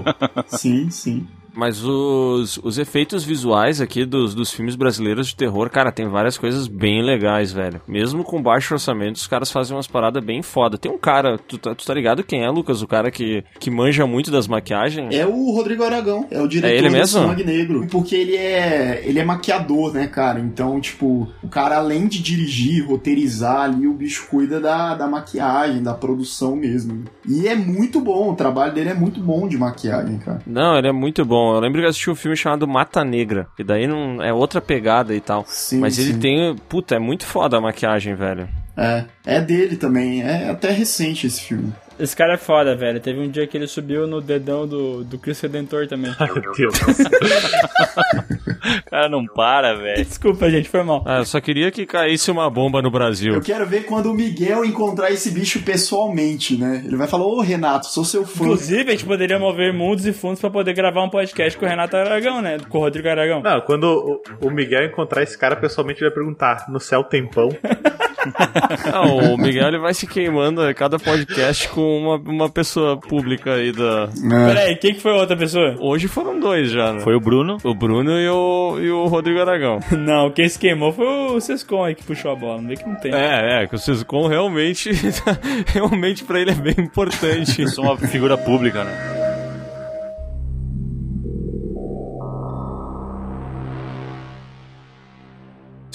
Sim, 0.48 0.90
sim. 0.90 1.28
Mas 1.60 1.84
os, 1.84 2.58
os 2.64 2.78
efeitos 2.78 3.26
visuais 3.26 3.82
aqui 3.82 4.06
dos, 4.06 4.34
dos 4.34 4.50
filmes 4.50 4.78
brasileiros 4.78 5.28
de 5.28 5.36
terror, 5.36 5.70
cara, 5.70 5.92
tem 5.92 6.08
várias 6.08 6.38
coisas 6.38 6.68
bem 6.70 7.04
legais, 7.04 7.52
velho. 7.52 7.82
Mesmo 7.86 8.24
com 8.24 8.42
baixo 8.42 8.74
orçamento, 8.74 9.18
os 9.18 9.28
caras 9.28 9.52
fazem 9.52 9.76
umas 9.76 9.86
paradas 9.88 10.24
bem 10.24 10.42
foda. 10.42 10.78
Tem 10.78 10.90
um 10.90 10.98
cara, 10.98 11.38
tu, 11.38 11.58
tá- 11.58 11.76
tu 11.76 11.86
tá 11.86 11.94
ligado 11.94 12.24
quem 12.24 12.44
é, 12.46 12.50
Lucas? 12.50 12.82
O 12.82 12.88
cara 12.88 13.12
que, 13.12 13.44
que 13.60 13.70
manja 13.70 14.08
muito 14.08 14.32
das 14.32 14.48
maquiagens? 14.48 15.14
É 15.14 15.26
o 15.28 15.52
Rodrigo 15.52 15.84
Aragão, 15.84 16.26
é 16.32 16.42
o 16.42 16.48
diretor 16.48 16.74
É 16.74 16.78
ele 16.78 16.88
do 16.88 16.94
mesmo? 16.94 17.20
Sangue 17.28 17.44
Negro. 17.44 17.88
Porque 17.92 18.16
ele 18.16 18.38
é, 18.38 19.02
ele 19.06 19.20
é 19.20 19.26
maquiador, 19.26 19.94
né, 19.94 20.08
cara? 20.08 20.40
Então, 20.40 20.80
tipo, 20.80 21.28
o 21.44 21.50
cara 21.50 21.76
além 21.78 22.08
de 22.08 22.22
dirigir, 22.24 22.88
roteirizar 22.88 23.64
ali, 23.64 23.86
o 23.86 23.94
bicho 23.94 24.28
cuida 24.30 24.62
da, 24.62 24.96
da 24.96 25.08
maquiagem, 25.08 25.84
da 25.84 25.94
produção 25.94 26.56
mesmo. 26.56 27.04
E 27.28 27.48
é 27.48 27.56
muito 27.56 28.00
bom, 28.00 28.32
o 28.32 28.36
trabalho 28.36 28.74
dele 28.74 28.90
é 28.90 28.94
muito 28.94 29.20
bom 29.20 29.46
de 29.48 29.58
maquiagem, 29.58 30.18
cara. 30.20 30.40
Não, 30.48 30.78
ele 30.78 30.88
é 30.88 30.92
muito 30.94 31.26
bom. 31.26 31.49
Eu 31.54 31.60
lembro 31.60 31.80
que 31.80 31.86
eu 31.86 31.90
assisti 31.90 32.10
um 32.10 32.16
filme 32.16 32.36
chamado 32.38 32.68
Mata 32.68 33.04
Negra, 33.04 33.48
que 33.56 33.64
daí 33.64 33.88
não 33.88 34.22
é 34.22 34.34
outra 34.34 34.62
pegada 34.62 35.14
e 35.16 35.22
tal. 35.22 35.46
Sim, 35.48 35.80
Mas 35.80 35.98
ele 35.98 36.14
sim. 36.14 36.20
tem. 36.20 36.56
Puta, 36.68 36.96
é 36.96 37.00
muito 37.00 37.26
foda 37.26 37.58
a 37.58 37.62
maquiagem, 37.62 38.16
velho. 38.16 38.48
É, 38.78 39.06
é 39.26 39.42
dele 39.42 39.76
também, 39.76 40.22
é 40.22 40.50
até 40.50 40.72
recente 40.72 41.28
esse 41.28 41.42
filme. 41.42 41.74
Esse 42.00 42.16
cara 42.16 42.36
é 42.36 42.38
foda, 42.38 42.76
velho. 42.76 43.00
Teve 43.00 43.20
um 43.20 43.30
dia 43.30 43.46
que 43.46 43.58
ele 43.58 43.68
subiu 43.68 44.08
no 44.08 44.22
dedão 44.22 44.66
do, 44.66 45.04
do 45.04 45.18
Cristo 45.18 45.44
Redentor 45.44 45.88
também. 45.88 46.16
Meu 46.20 46.54
Deus. 46.54 46.76
O 48.86 48.90
cara 48.90 49.08
não 49.08 49.26
para, 49.26 49.76
velho. 49.76 50.04
Desculpa, 50.04 50.50
gente, 50.50 50.68
foi 50.68 50.84
mal. 50.84 51.04
Ah, 51.06 51.20
eu 51.20 51.26
só 51.26 51.40
queria 51.40 51.72
que 51.72 51.86
caísse 51.86 52.30
uma 52.30 52.50
bomba 52.50 52.82
no 52.82 52.92
Brasil. 52.92 53.34
Eu 53.34 53.42
quero 53.42 53.66
ver 53.66 53.86
quando 53.86 54.12
o 54.12 54.14
Miguel 54.14 54.66
encontrar 54.66 55.12
esse 55.12 55.32
bicho 55.32 55.62
pessoalmente, 55.62 56.58
né? 56.58 56.84
Ele 56.86 56.96
vai 56.96 57.08
falar, 57.08 57.26
ô 57.26 57.40
Renato, 57.40 57.86
sou 57.86 58.04
seu 58.04 58.26
fã. 58.26 58.44
Inclusive, 58.44 58.90
a 58.90 58.92
gente 58.92 59.06
poderia 59.06 59.40
mover 59.40 59.74
mundos 59.74 60.06
e 60.06 60.12
fundos 60.12 60.42
pra 60.42 60.50
poder 60.50 60.74
gravar 60.74 61.04
um 61.04 61.10
podcast 61.10 61.58
com 61.58 61.66
o 61.66 61.70
Renato 61.70 61.96
Aragão, 61.96 62.42
né? 62.42 62.58
Com 62.68 62.80
o 62.80 62.82
Rodrigo 62.82 63.08
Aragão. 63.08 63.42
Não, 63.42 63.62
quando 63.62 64.22
o, 64.42 64.48
o 64.48 64.52
Miguel 64.52 64.86
encontrar 64.86 65.24
esse 65.24 65.38
cara 65.38 65.56
pessoalmente, 65.56 66.02
ele 66.02 66.10
vai 66.10 66.16
perguntar: 66.16 66.66
no 66.70 66.80
céu 66.80 67.04
tem 67.04 67.28
pão? 67.28 67.50
Não, 68.92 69.34
o 69.34 69.38
Miguel 69.38 69.68
ele 69.68 69.80
vai 69.80 69.94
se 69.94 70.06
queimando 70.08 70.62
a 70.62 70.74
cada 70.74 71.00
podcast 71.00 71.68
com 71.70 72.00
uma, 72.00 72.16
uma 72.16 72.50
pessoa 72.50 72.98
pública 72.98 73.54
aí 73.54 73.72
da. 73.72 74.10
Peraí, 74.48 74.76
quem 74.76 74.94
que 74.94 75.02
foi 75.02 75.12
a 75.12 75.16
outra 75.16 75.38
pessoa? 75.38 75.76
Hoje 75.80 76.08
foram 76.08 76.40
dois 76.40 76.72
já, 76.72 76.94
né? 76.94 77.00
Foi 77.02 77.16
o 77.16 77.20
Bruno. 77.20 77.58
O 77.64 77.74
Bruno 77.74 78.12
e 78.12 78.30
o, 78.30 78.80
e 78.80 78.92
o 78.92 79.06
Rodrigo 79.08 79.40
Aragão. 79.40 79.80
Não, 79.92 80.32
quem 80.32 80.48
se 80.48 80.60
queimou 80.60 80.92
foi 80.92 81.06
o 81.06 81.40
Sescon 81.40 81.84
aí 81.84 81.96
que 81.96 82.04
puxou 82.04 82.32
a 82.32 82.36
bola. 82.36 82.62
Não 82.62 82.68
vê 82.68 82.76
que 82.76 82.88
não 82.88 82.96
tem. 82.96 83.14
É, 83.14 83.64
é, 83.64 83.68
que 83.68 83.76
o 83.76 83.80
Ciscom 83.80 84.28
realmente, 84.28 84.92
realmente 85.68 86.24
pra 86.24 86.40
ele 86.40 86.52
é 86.52 86.56
bem 86.56 86.76
importante. 86.78 87.62
Eu 87.62 87.68
sou 87.68 87.86
uma 87.86 87.98
figura 87.98 88.38
pública, 88.38 88.84
né? 88.84 89.19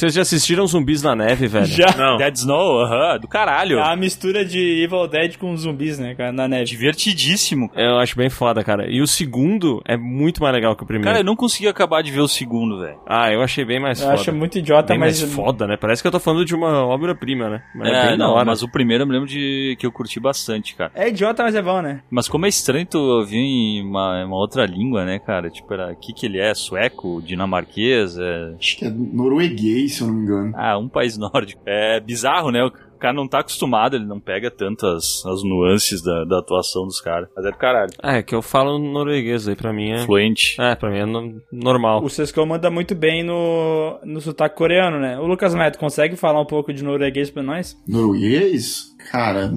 Vocês 0.05 0.14
já 0.14 0.20
assistiram 0.22 0.66
Zumbis 0.66 1.02
na 1.02 1.16
Neve, 1.16 1.47
velho? 1.47 1.64
Já. 1.64 1.86
Não. 1.97 2.18
Dead 2.18 2.35
Snow, 2.36 2.81
aham, 2.82 3.18
do 3.18 3.26
caralho. 3.26 3.78
É 3.78 3.82
a 3.93 3.97
mistura 3.97 4.44
de 4.44 4.59
Evil 4.82 5.09
Dead 5.09 5.39
com 5.39 5.56
zumbis, 5.56 5.98
né, 5.98 6.14
cara, 6.14 6.31
na 6.31 6.47
neve. 6.47 6.64
Divertidíssimo. 6.66 7.70
Eu 7.74 7.97
acho 7.98 8.14
bem 8.14 8.28
foda, 8.28 8.62
cara. 8.62 8.86
E 8.90 9.01
o 9.01 9.06
segundo 9.06 9.81
é 9.86 9.97
muito 9.97 10.43
mais 10.43 10.55
legal 10.55 10.76
que 10.76 10.82
o 10.82 10.86
primeiro. 10.86 11.09
Cara, 11.09 11.20
eu 11.20 11.24
não 11.24 11.35
consegui 11.35 11.68
acabar 11.68 12.02
de 12.02 12.10
ver 12.10 12.20
o 12.20 12.28
segundo, 12.28 12.81
velho. 12.81 12.98
Ah, 13.06 13.32
eu 13.32 13.40
achei 13.40 13.64
bem 13.64 13.81
mais 13.81 13.98
Eu 14.01 14.09
foda. 14.09 14.20
acho 14.20 14.32
muito 14.32 14.59
idiota, 14.59 14.89
bem 14.93 14.98
mas. 14.98 15.22
mais 15.22 15.32
foda, 15.35 15.66
né? 15.66 15.78
Parece 15.78 16.02
que 16.02 16.06
eu 16.09 16.12
tô 16.12 16.20
falando 16.20 16.44
de 16.44 16.55
uma 16.55 16.85
obra-prima, 16.86 17.48
né? 17.48 17.62
Mas 17.74 17.89
é, 17.89 18.12
É, 18.12 18.16
não, 18.16 18.32
hora. 18.32 18.44
mas 18.44 18.62
o 18.62 18.68
primeiro 18.70 19.05
eu 19.05 19.06
me 19.06 19.12
lembro 19.14 19.28
de 19.28 19.74
que 19.78 19.86
eu 19.86 19.93
curti 19.93 20.20
bastante, 20.20 20.74
cara. 20.74 20.93
É 20.94 21.09
idiota, 21.09 21.43
mas 21.43 21.55
é 21.55 21.62
bom, 21.62 21.81
né? 21.81 22.02
Mas 22.10 22.28
como 22.28 22.44
é 22.44 22.48
estranho 22.51 22.85
tu 22.85 22.98
ouvir 22.98 23.39
em 23.39 23.82
uma, 23.82 24.22
uma 24.24 24.36
outra 24.36 24.66
língua, 24.66 25.05
né, 25.06 25.18
cara? 25.18 25.48
Tipo, 25.48 25.72
era, 25.72 25.93
o 25.93 25.97
que 25.97 26.12
que 26.12 26.26
ele 26.26 26.39
é? 26.39 26.52
Sueco? 26.55 27.22
Dinamarquês? 27.24 28.18
É... 28.18 28.52
Acho 28.59 28.76
que 28.76 28.85
é 28.85 28.90
norueguês, 28.90 29.93
se 29.94 30.02
eu 30.02 30.08
não 30.08 30.14
me 30.14 30.22
engano. 30.22 30.52
Ah, 30.56 30.78
um 30.78 30.88
país 30.88 31.16
nórdico. 31.18 31.62
É 31.66 32.00
bizarro, 32.00 32.50
né? 32.50 32.62
O 32.64 32.98
cara 33.04 33.12
não 33.12 33.28
tá 33.28 33.40
acostumado, 33.40 33.96
ele 33.96 34.06
não 34.06 34.18
pega 34.18 34.50
tantas 34.50 35.22
as 35.26 35.42
nuances 35.44 36.02
da, 36.02 36.24
da 36.24 36.38
atuação 36.38 36.84
dos 36.86 37.00
caras. 37.02 37.28
Mas 37.36 37.44
é 37.44 37.50
do 37.50 37.56
caralho. 37.58 37.90
É, 38.02 38.22
que 38.22 38.34
eu 38.34 38.40
falo 38.40 38.78
norueguês 38.78 39.46
aí, 39.46 39.54
pra 39.54 39.74
mim 39.74 39.90
é... 39.90 39.98
Fluente. 40.06 40.56
É, 40.58 40.74
pra 40.74 40.90
mim 40.90 40.98
é 40.98 41.04
no- 41.04 41.38
normal. 41.52 42.02
O 42.02 42.08
Sescon 42.08 42.46
manda 42.46 42.70
muito 42.70 42.94
bem 42.94 43.22
no, 43.22 43.98
no 44.04 44.22
sotaque 44.22 44.56
coreano, 44.56 44.98
né? 44.98 45.18
O 45.18 45.26
Lucas 45.26 45.52
Neto 45.54 45.78
consegue 45.78 46.16
falar 46.16 46.40
um 46.40 46.46
pouco 46.46 46.72
de 46.72 46.82
norueguês 46.82 47.30
pra 47.30 47.42
nós? 47.42 47.76
Norueguês? 47.86 48.84
Cara, 49.10 49.50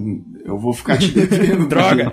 eu 0.44 0.58
vou 0.60 0.74
ficar 0.74 0.98
te 0.98 1.08
devendo. 1.16 1.68
Droga! 1.70 2.12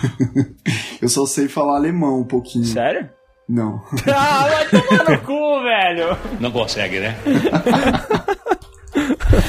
eu 1.02 1.08
só 1.08 1.26
sei 1.26 1.48
falar 1.48 1.76
alemão 1.76 2.20
um 2.20 2.24
pouquinho. 2.26 2.64
Sério? 2.64 3.10
Não. 3.48 3.82
ah, 4.12 4.48
vai 4.48 4.68
tomar 4.68 5.10
no 5.10 5.20
cu, 5.20 5.62
velho! 5.62 6.18
Não 6.40 6.50
consegue, 6.50 7.00
né? 7.00 7.16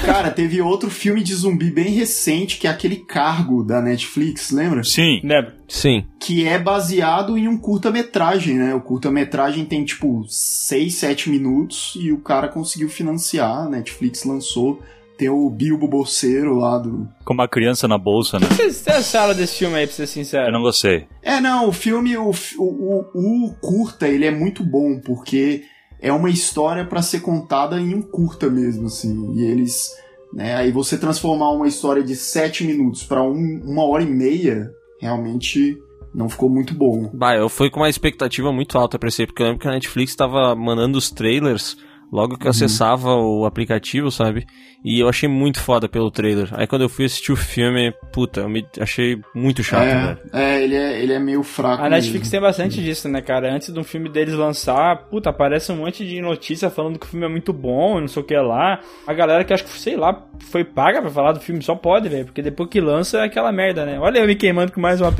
Cara, 0.05 0.29
teve 0.31 0.61
outro 0.61 0.89
filme 0.89 1.23
de 1.23 1.33
zumbi 1.33 1.71
bem 1.71 1.89
recente, 1.89 2.57
que 2.57 2.67
é 2.67 2.69
aquele 2.69 2.97
Cargo 2.97 3.63
da 3.63 3.81
Netflix, 3.81 4.51
lembra? 4.51 4.83
Sim. 4.83 5.21
Lembra? 5.23 5.55
Sim. 5.67 6.05
Que 6.19 6.45
é 6.45 6.59
baseado 6.59 7.37
em 7.37 7.47
um 7.47 7.57
curta-metragem, 7.57 8.55
né? 8.55 8.75
O 8.75 8.81
curta-metragem 8.81 9.65
tem 9.65 9.83
tipo 9.83 10.25
6, 10.27 10.93
7 10.93 11.29
minutos 11.29 11.93
e 11.99 12.11
o 12.11 12.19
cara 12.19 12.47
conseguiu 12.47 12.89
financiar, 12.89 13.65
a 13.65 13.69
Netflix 13.69 14.23
lançou. 14.23 14.81
Tem 15.17 15.29
o 15.29 15.49
Bilbo 15.49 15.87
Bolseiro 15.87 16.55
lá 16.55 16.77
do. 16.77 17.07
Com 17.25 17.33
uma 17.33 17.47
criança 17.47 17.87
na 17.87 17.97
bolsa, 17.97 18.39
né? 18.39 18.47
O 18.51 18.55
que 18.55 18.71
você 18.71 18.91
acharam 18.91 19.33
desse 19.33 19.57
filme 19.57 19.75
aí, 19.75 19.87
pra 19.87 19.95
ser 19.95 20.07
sincero? 20.07 20.47
Eu 20.47 20.53
não 20.53 20.61
gostei. 20.61 21.07
É, 21.23 21.41
não, 21.41 21.67
o 21.67 21.71
filme, 21.71 22.15
o, 22.15 22.29
o, 22.59 22.63
o, 22.63 23.45
o 23.47 23.55
curta, 23.59 24.07
ele 24.07 24.25
é 24.25 24.31
muito 24.31 24.63
bom, 24.63 24.99
porque 24.99 25.63
é 25.99 26.13
uma 26.13 26.29
história 26.29 26.85
pra 26.85 27.01
ser 27.01 27.21
contada 27.21 27.79
em 27.79 27.95
um 27.95 28.01
curta 28.01 28.49
mesmo, 28.49 28.85
assim. 28.85 29.33
E 29.35 29.43
eles. 29.43 29.89
Né, 30.33 30.55
aí 30.55 30.71
você 30.71 30.97
transformar 30.97 31.51
uma 31.51 31.67
história 31.67 32.03
de 32.03 32.15
7 32.15 32.63
minutos 32.65 33.03
pra 33.03 33.23
um, 33.23 33.61
uma 33.63 33.85
hora 33.85 34.03
e 34.03 34.09
meia, 34.09 34.69
realmente 35.01 35.77
não 36.13 36.29
ficou 36.29 36.49
muito 36.49 36.73
bom. 36.73 37.09
Bah, 37.13 37.35
eu 37.35 37.49
fui 37.49 37.69
com 37.69 37.79
uma 37.79 37.89
expectativa 37.89 38.51
muito 38.51 38.77
alta 38.77 38.99
pra 38.99 39.07
esse 39.07 39.21
aí, 39.21 39.25
porque 39.25 39.41
eu 39.41 39.47
lembro 39.47 39.61
que 39.61 39.67
a 39.67 39.71
Netflix 39.71 40.15
tava 40.15 40.55
mandando 40.55 40.97
os 40.97 41.09
trailers 41.09 41.77
logo 42.11 42.37
que 42.37 42.45
eu 42.45 42.51
acessava 42.51 43.15
o 43.15 43.45
aplicativo, 43.45 44.11
sabe? 44.11 44.45
E 44.83 44.99
eu 44.99 45.09
achei 45.09 45.27
muito 45.27 45.59
foda 45.59 45.89
pelo 45.89 46.09
trailer. 46.09 46.49
Aí 46.51 46.67
quando 46.67 46.83
eu 46.83 46.89
fui 46.89 47.05
assistir 47.05 47.31
o 47.31 47.35
filme, 47.35 47.93
puta, 48.13 48.41
eu 48.41 48.49
me 48.49 48.65
achei 48.79 49.19
muito 49.33 49.63
chato, 49.63 49.83
velho. 49.83 50.17
é, 50.31 50.55
é, 50.55 50.63
ele 50.63 50.75
é, 50.75 51.01
ele 51.01 51.13
é 51.13 51.19
meio 51.19 51.43
fraco. 51.43 51.83
A 51.83 51.89
Netflix 51.89 52.27
mesmo. 52.27 52.31
tem 52.31 52.41
bastante 52.41 52.81
disso, 52.81 53.09
né, 53.09 53.21
cara? 53.21 53.53
Antes 53.53 53.73
de 53.73 53.79
um 53.79 53.83
filme 53.83 54.07
deles 54.07 54.35
lançar, 54.35 54.95
puta, 55.09 55.29
aparece 55.29 55.71
um 55.71 55.77
monte 55.77 56.07
de 56.07 56.21
notícia 56.21 56.69
falando 56.69 56.99
que 56.99 57.05
o 57.05 57.09
filme 57.09 57.25
é 57.25 57.29
muito 57.29 57.51
bom, 57.51 57.99
não 57.99 58.07
sei 58.07 58.21
o 58.21 58.25
que 58.25 58.35
lá. 58.37 58.79
A 59.05 59.13
galera 59.13 59.43
que 59.43 59.53
acho 59.53 59.63
que, 59.63 59.71
sei 59.71 59.97
lá, 59.97 60.25
foi 60.39 60.63
paga 60.63 61.01
pra 61.01 61.09
falar 61.09 61.31
do 61.33 61.39
filme, 61.39 61.61
só 61.61 61.75
pode, 61.75 62.07
velho. 62.07 62.25
Porque 62.25 62.41
depois 62.41 62.69
que 62.69 62.79
lança 62.79 63.19
é 63.19 63.23
aquela 63.25 63.51
merda, 63.51 63.85
né? 63.85 63.99
Olha 63.99 64.19
eu 64.19 64.27
me 64.27 64.35
queimando 64.35 64.71
com 64.71 64.79
mais 64.79 65.01
uma, 65.01 65.13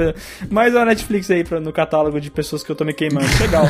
mais 0.50 0.74
uma 0.74 0.86
Netflix 0.86 1.30
aí 1.32 1.44
pra, 1.44 1.60
no 1.60 1.74
catálogo 1.74 2.22
de 2.22 2.30
pessoas 2.32 2.64
que 2.64 2.72
eu 2.72 2.76
tô 2.76 2.86
me 2.86 2.94
queimando. 2.94 3.28
Legal. 3.42 3.66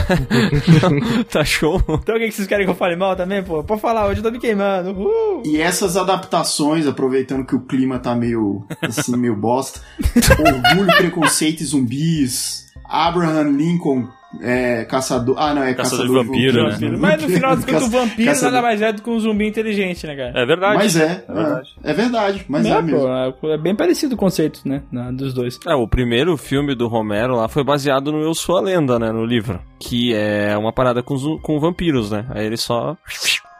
tá 1.31 1.43
show? 1.43 1.81
então 1.87 2.15
o 2.15 2.19
que 2.19 2.27
que 2.27 2.31
vocês 2.31 2.47
querem 2.47 2.65
que 2.65 2.71
eu 2.71 2.75
fale 2.75 2.95
mal 2.95 3.06
também, 3.15 3.43
pô? 3.43 3.63
Pode 3.63 3.81
falar, 3.81 4.07
hoje 4.07 4.19
eu 4.19 4.23
tô 4.23 4.31
me 4.31 4.39
queimando. 4.39 4.91
Uhul. 4.91 5.43
E 5.45 5.59
essas 5.59 5.97
adaptações, 5.97 6.87
aproveitando 6.87 7.45
que 7.45 7.55
o 7.55 7.61
clima 7.61 7.99
tá 7.99 8.15
meio 8.15 8.65
assim, 8.81 9.15
meio 9.17 9.35
bosta. 9.35 9.81
Orgulho, 10.39 10.97
preconceito 10.97 11.61
e 11.61 11.65
zumbis. 11.65 12.67
Abraham 12.83 13.51
Lincoln, 13.51 14.07
é, 14.41 14.83
caçador. 14.85 15.35
Ah, 15.39 15.53
não, 15.53 15.63
é 15.63 15.73
Caçador 15.73 16.05
caçador, 16.05 16.23
de 16.23 16.27
vampiro, 16.29 16.63
né? 16.63 16.69
vampiro. 16.71 16.99
Mas 16.99 17.21
no 17.23 17.29
final 17.29 17.55
das 17.55 17.65
contas, 17.65 17.83
o 17.83 17.89
vampiro 17.89 18.29
Caçador- 18.29 18.51
nada 18.53 18.61
mais 18.67 18.81
é 18.81 18.91
do 18.93 19.01
que 19.01 19.09
um 19.09 19.19
zumbi 19.19 19.47
inteligente, 19.47 20.05
né, 20.05 20.15
cara? 20.15 20.31
É 20.35 20.45
verdade. 20.45 20.75
Mas 20.75 20.95
é, 20.95 21.23
É 21.27 21.33
verdade. 21.33 21.69
é, 21.83 21.89
é 21.89 21.93
verdade, 21.93 22.45
mas 22.47 22.65
é, 22.65 22.69
É, 22.69 22.81
mesmo. 22.81 22.99
pô, 23.39 23.47
é, 23.49 23.53
é 23.53 23.57
bem 23.57 23.75
parecido 23.75 24.15
o 24.15 24.17
conceito, 24.17 24.61
né, 24.65 24.81
dos 25.13 25.33
dois. 25.33 25.59
É, 25.67 25.73
o 25.73 25.87
primeiro 25.87 26.35
filme 26.37 26.75
do 26.75 26.87
Romero 26.87 27.35
lá 27.35 27.47
foi 27.47 27.63
baseado 27.63 28.11
no 28.11 28.21
Eu 28.21 28.33
Sou 28.33 28.57
a 28.57 28.61
Lenda, 28.61 28.99
né, 28.99 29.11
no 29.11 29.25
livro. 29.25 29.59
Que 29.79 30.13
é 30.13 30.57
uma 30.57 30.73
parada 30.73 31.01
com, 31.03 31.15
com 31.39 31.59
vampiros, 31.59 32.11
né? 32.11 32.25
Aí 32.31 32.45
ele 32.45 32.57
só 32.57 32.97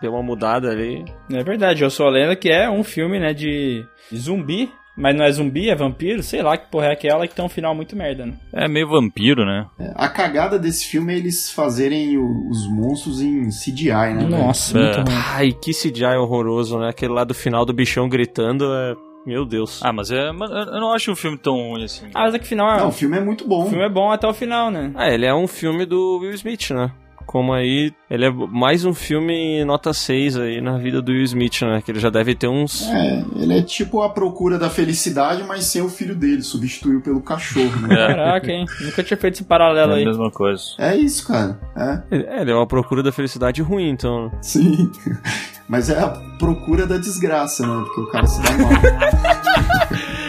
deu 0.02 0.12
uma 0.14 0.24
mudada 0.24 0.70
ali. 0.70 1.04
É 1.32 1.44
verdade, 1.44 1.84
Eu 1.84 1.90
Sou 1.90 2.08
a 2.08 2.12
Lenda, 2.12 2.36
que 2.36 2.50
é 2.50 2.70
um 2.70 2.84
filme, 2.84 3.20
né, 3.20 3.34
de 3.34 3.86
zumbi, 4.16 4.70
mas 4.98 5.16
não 5.16 5.24
é 5.24 5.32
zumbi, 5.32 5.70
é 5.70 5.76
vampiro, 5.76 6.24
sei 6.24 6.42
lá 6.42 6.58
que 6.58 6.70
porra 6.72 6.88
é 6.88 6.92
aquela 6.94 7.28
que 7.28 7.36
tem 7.36 7.46
um 7.46 7.50
final 7.50 7.76
muito 7.76 7.96
merda, 7.96 8.26
né? 8.26 8.34
É 8.52 8.68
meio 8.68 8.88
vampiro, 8.90 9.46
né? 9.46 9.66
É, 9.80 9.92
a 9.96 10.10
cagada 10.10 10.58
desse 10.58 10.86
filme 10.88 11.14
é 11.14 11.18
eles 11.18 11.52
fazerem 11.52 12.18
o- 12.18 12.50
os 12.50 12.68
monstros 12.68 13.22
em 13.22 13.50
CGI, 13.50 14.14
né? 14.16 14.24
Nossa, 14.28 14.78
muito 14.78 14.98
É. 15.00 15.02
ruim. 15.04 15.22
Ai, 15.36 15.52
que 15.54 15.72
CGI 15.74 16.18
horroroso, 16.18 16.80
né? 16.80 16.90
Aquele 16.90 17.14
lá 17.14 17.24
do 17.24 17.34
final 17.34 17.64
do 17.66 17.72
bichão 17.74 18.10
gritando 18.10 18.66
é. 18.74 18.96
Meu 19.26 19.44
Deus. 19.46 19.82
Ah, 19.84 19.92
mas 19.92 20.10
é. 20.10 20.30
Eu 20.30 20.34
não 20.80 20.94
acho 20.94 21.12
o 21.12 21.16
filme 21.16 21.38
tão 21.38 21.54
ruim 21.72 21.84
assim. 21.84 22.06
Ah, 22.16 22.22
mas 22.24 22.34
é 22.34 22.40
que 22.40 22.48
final 22.48 22.72
é... 22.72 22.78
Não, 22.80 22.88
o 22.88 22.92
filme 22.94 23.18
é 23.18 23.20
muito 23.20 23.46
bom. 23.46 23.66
O 23.66 23.70
filme 23.70 23.84
é 23.84 23.90
bom 23.90 24.10
até 24.10 24.26
o 24.26 24.34
final, 24.34 24.72
né? 24.72 24.90
Ah, 24.96 25.10
ele 25.12 25.26
é 25.26 25.36
um 25.36 25.48
filme 25.48 25.86
do 25.86 26.20
Will 26.20 26.32
Smith, 26.36 26.70
né? 26.72 26.90
Como 27.28 27.52
aí, 27.54 27.94
ele 28.10 28.26
é 28.26 28.30
mais 28.32 28.86
um 28.86 28.94
filme 28.94 29.64
nota 29.66 29.94
6 29.94 30.38
aí 30.38 30.62
na 30.62 30.78
vida 30.78 31.02
do 31.02 31.12
Will 31.12 31.24
Smith, 31.24 31.62
né? 31.62 31.82
Que 31.84 31.92
ele 31.92 32.00
já 32.00 32.10
deve 32.10 32.34
ter 32.34 32.48
uns. 32.48 32.88
É, 32.90 33.24
ele 33.36 33.58
é 33.60 33.62
tipo 33.62 34.02
a 34.02 34.10
procura 34.10 34.58
da 34.58 34.70
felicidade, 34.70 35.44
mas 35.44 35.66
sem 35.66 35.82
o 35.82 35.90
filho 35.90 36.16
dele, 36.16 36.42
substituiu 36.42 37.02
pelo 37.02 37.22
cachorro, 37.22 37.82
né? 37.82 37.90
Caraca, 38.08 38.50
hein? 38.50 38.66
Nunca 38.82 39.04
tinha 39.04 39.18
feito 39.18 39.34
esse 39.36 39.44
paralelo 39.44 39.92
É 39.92 39.96
a 39.96 39.98
aí. 39.98 40.06
mesma 40.06 40.32
coisa. 40.32 40.64
É 40.80 40.96
isso, 40.96 41.28
cara. 41.28 41.60
É, 41.76 42.02
É, 42.38 42.42
ele 42.42 42.52
é 42.52 42.56
uma 42.56 42.66
procura 42.66 43.04
da 43.04 43.12
felicidade 43.12 43.62
ruim, 43.62 43.90
então. 43.90 44.32
sim. 44.42 44.90
Mas 45.70 45.90
é 45.90 46.00
a 46.00 46.08
procura 46.40 46.88
da 46.88 46.98
desgraça, 46.98 47.68
né? 47.68 47.84
Porque 47.86 48.00
o 48.00 48.08
cara 48.08 48.26
se 48.26 48.42
dá 48.42 48.52
mal. 48.58 48.72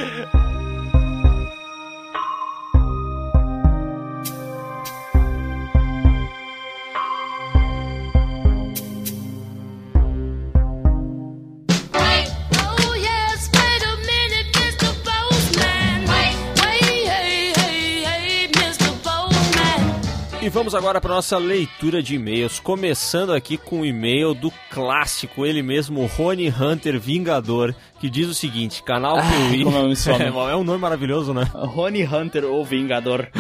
E 20.49 20.51
vamos 20.51 20.75
agora 20.75 20.99
para 20.99 21.15
nossa 21.15 21.37
leitura 21.37 22.03
de 22.03 22.15
e-mails, 22.15 22.59
começando 22.59 23.35
aqui 23.35 23.59
com 23.59 23.81
o 23.83 23.85
e-mail 23.85 24.33
do 24.33 24.51
clássico, 24.71 25.45
ele 25.45 25.63
mesmo, 25.63 26.07
Rony 26.07 26.49
Hunter 26.49 26.99
Vingador, 26.99 27.75
que 28.01 28.09
diz 28.09 28.27
o 28.29 28.33
seguinte: 28.33 28.83
canal 28.83 29.19
Piuí. 29.21 29.63
como 29.63 29.77
é 30.49 30.53
é, 30.53 30.57
um 30.57 30.65
nome 30.65 30.79
maravilhoso, 30.79 31.35
né? 31.35 31.43
Rony 31.53 32.03
Hunter, 32.03 32.47
o 32.47 32.65
Vingador. 32.65 33.29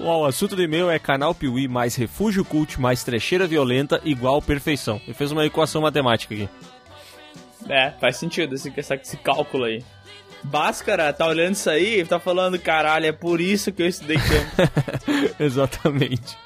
O 0.00 0.24
assunto 0.24 0.56
do 0.56 0.62
e-mail 0.62 0.90
é 0.90 0.98
canal 0.98 1.32
Piuí 1.32 1.68
mais 1.68 1.94
refúgio 1.94 2.44
cult 2.44 2.80
mais 2.80 3.04
trecheira 3.04 3.46
violenta 3.46 4.00
igual 4.04 4.42
perfeição. 4.42 5.00
Ele 5.06 5.14
fez 5.14 5.30
uma 5.30 5.46
equação 5.46 5.82
matemática 5.82 6.34
aqui. 6.34 6.48
É, 7.68 7.92
faz 8.00 8.16
sentido 8.16 8.56
esse, 8.56 8.72
esse 8.76 9.16
cálculo 9.18 9.62
aí. 9.62 9.84
Báscara, 10.42 11.12
tá 11.12 11.26
olhando 11.26 11.54
isso 11.54 11.68
aí 11.68 12.00
e 12.00 12.04
tá 12.04 12.18
falando, 12.18 12.58
caralho, 12.58 13.06
é 13.06 13.12
por 13.12 13.40
isso 13.40 13.72
que 13.72 13.82
eu 13.82 13.86
estudei 13.88 14.16
campo. 14.16 14.72
Exatamente. 15.38 16.36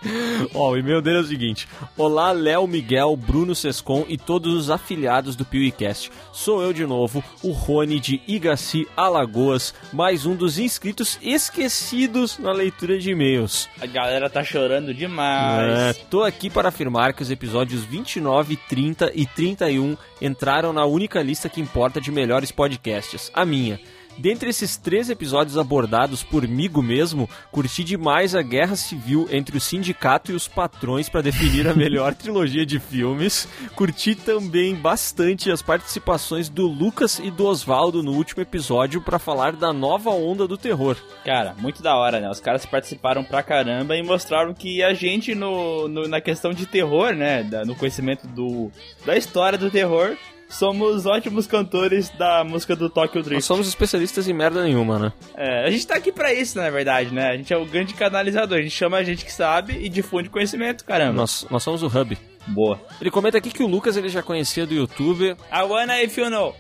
Ó, 0.55 0.71
o 0.73 0.77
e-mail 0.77 1.01
dele 1.03 1.19
é 1.19 1.21
o 1.21 1.27
seguinte: 1.27 1.69
Olá, 1.97 2.33
Léo, 2.33 2.67
Miguel, 2.67 3.17
Bruno 3.17 3.55
Sescon 3.55 4.05
e 4.09 4.17
todos 4.17 4.55
os 4.55 4.71
afiliados 4.71 5.37
do 5.37 5.45
PeeWeeCast. 5.45 6.11
Sou 6.33 6.63
eu 6.63 6.73
de 6.73 6.87
novo, 6.87 7.23
o 7.43 7.51
Rony 7.53 8.01
de 8.01 8.21
Igaci, 8.27 8.87
Alagoas, 8.97 9.75
mais 9.93 10.27
um 10.27 10.35
dos 10.35 10.59
inscritos 10.59 11.19
esquecidos 11.23 12.39
na 12.39 12.53
leitura 12.53 12.99
de 12.99 13.11
e-mails. 13.11 13.69
A 13.81 13.87
galera 13.87 14.29
tá 14.31 14.43
chorando 14.43 14.91
É, 14.91 14.95
demais. 14.95 15.97
tô 16.11 16.23
aqui 16.23 16.49
para 16.49 16.69
afirmar 16.69 17.13
que 17.13 17.23
os 17.23 17.31
episódios 17.31 17.85
29, 17.85 18.57
30 18.69 19.13
e 19.15 19.27
31 19.27 19.97
entraram 20.21 20.73
na 20.73 20.85
única 20.85 21.23
lista 21.23 21.49
que 21.49 21.61
importa 21.61 22.01
de 22.01 22.11
melhores 22.11 22.51
podcasts, 22.51 23.31
a 23.35 23.45
minha. 23.45 23.79
Dentre 24.19 24.51
esses 24.51 24.77
três 24.77 25.11
episódios 25.11 25.59
abordados 25.59 26.23
por 26.23 26.47
migo 26.47 26.83
mesmo, 26.83 27.29
curti 27.51 27.83
demais 27.83 28.35
a 28.35 28.43
guerra 28.43 28.77
civil 28.77 29.27
entre 29.31 29.57
o 29.57 29.61
sindicato 29.61 30.31
e 30.31 30.35
os 30.35 30.47
patrões 30.47 31.09
para 31.09 31.23
definir 31.23 31.67
a 31.67 31.75
melhor 31.75 32.15
trilogia 32.17 32.65
de 32.65 32.79
filmes. 32.79 33.49
Curti 33.75 34.15
também 34.15 34.75
bastante 34.75 35.51
as 35.51 35.63
participações 35.63 36.49
do 36.49 36.67
Lucas 36.67 37.19
e 37.19 37.31
do 37.31 37.47
Oswaldo 37.47 38.03
no 38.03 38.13
último 38.13 38.43
episódio 38.43 39.01
para 39.01 39.19
falar 39.19 39.53
da 39.57 39.73
nova 39.73 40.11
onda 40.11 40.47
do 40.47 40.57
terror. 40.57 40.97
Cara, 41.25 41.55
muito 41.59 41.83
da 41.83 41.97
hora, 41.97 42.21
né? 42.21 42.31
Os 42.31 42.41
caras 42.41 42.65
participaram 42.67 43.25
pra 43.25 43.43
caramba 43.43 43.97
e 43.97 44.03
mostraram 44.03 44.55
que 44.55 44.83
a 44.83 44.95
gente, 44.95 45.35
no, 45.35 45.89
no- 45.89 46.07
na 46.07 46.21
questão 46.21 46.53
de 46.53 46.67
terror, 46.67 47.15
né? 47.15 47.43
da- 47.43 47.65
no 47.65 47.75
conhecimento 47.75 48.27
do, 48.29 48.71
da 49.05 49.17
história 49.17 49.59
do 49.59 49.71
terror, 49.71 50.17
somos 50.53 51.07
ótimos 51.07 51.47
cantores 51.47 52.11
da 52.11 52.45
música 52.45 52.77
do 52.77 52.89
Tokyo 52.89 53.19
Nós 53.21 53.25
Drift. 53.27 53.45
somos 53.45 53.67
especialistas 53.67 54.29
em 54.29 54.33
merda 54.33 54.63
nenhuma, 54.63 54.99
né? 54.99 55.13
É, 55.37 55.67
a 55.67 55.71
gente 55.71 55.87
tá 55.87 55.97
aqui 55.97 56.13
pra 56.13 56.33
isso, 56.33 56.59
na 56.59 56.71
verdade, 56.71 57.13
né? 57.13 57.31
A 57.31 57.37
gente 57.37 57.53
é 57.53 57.57
o 57.57 57.65
grande 57.65 57.95
canalizador. 57.95 58.59
A 58.59 58.63
gente 58.63 58.75
chama 58.75 58.99
a 58.99 59.03
gente 59.03 59.25
que 59.25 59.33
sabe 59.33 59.79
e 59.83 59.89
difunde 59.89 60.29
conhecimento, 60.29 60.85
caramba. 60.85 61.13
Nós, 61.13 61.47
nós 61.51 61.63
somos 61.63 61.83
o 61.83 61.87
Hub. 61.87 62.17
Boa. 62.47 62.81
Ele 63.01 63.11
comenta 63.11 63.39
aqui 63.39 63.51
que 63.51 63.63
o 63.63 63.67
Lucas 63.67 63.97
ele 63.97 64.09
já 64.09 64.23
conhecia 64.23 64.67
do 64.67 64.75
YouTube. 64.75 65.37
I 65.53 65.63
wanna 65.63 66.03
if 66.03 66.17
you 66.19 66.29
know. 66.29 66.55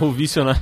o 0.00 0.10
vício, 0.12 0.44
né? 0.44 0.54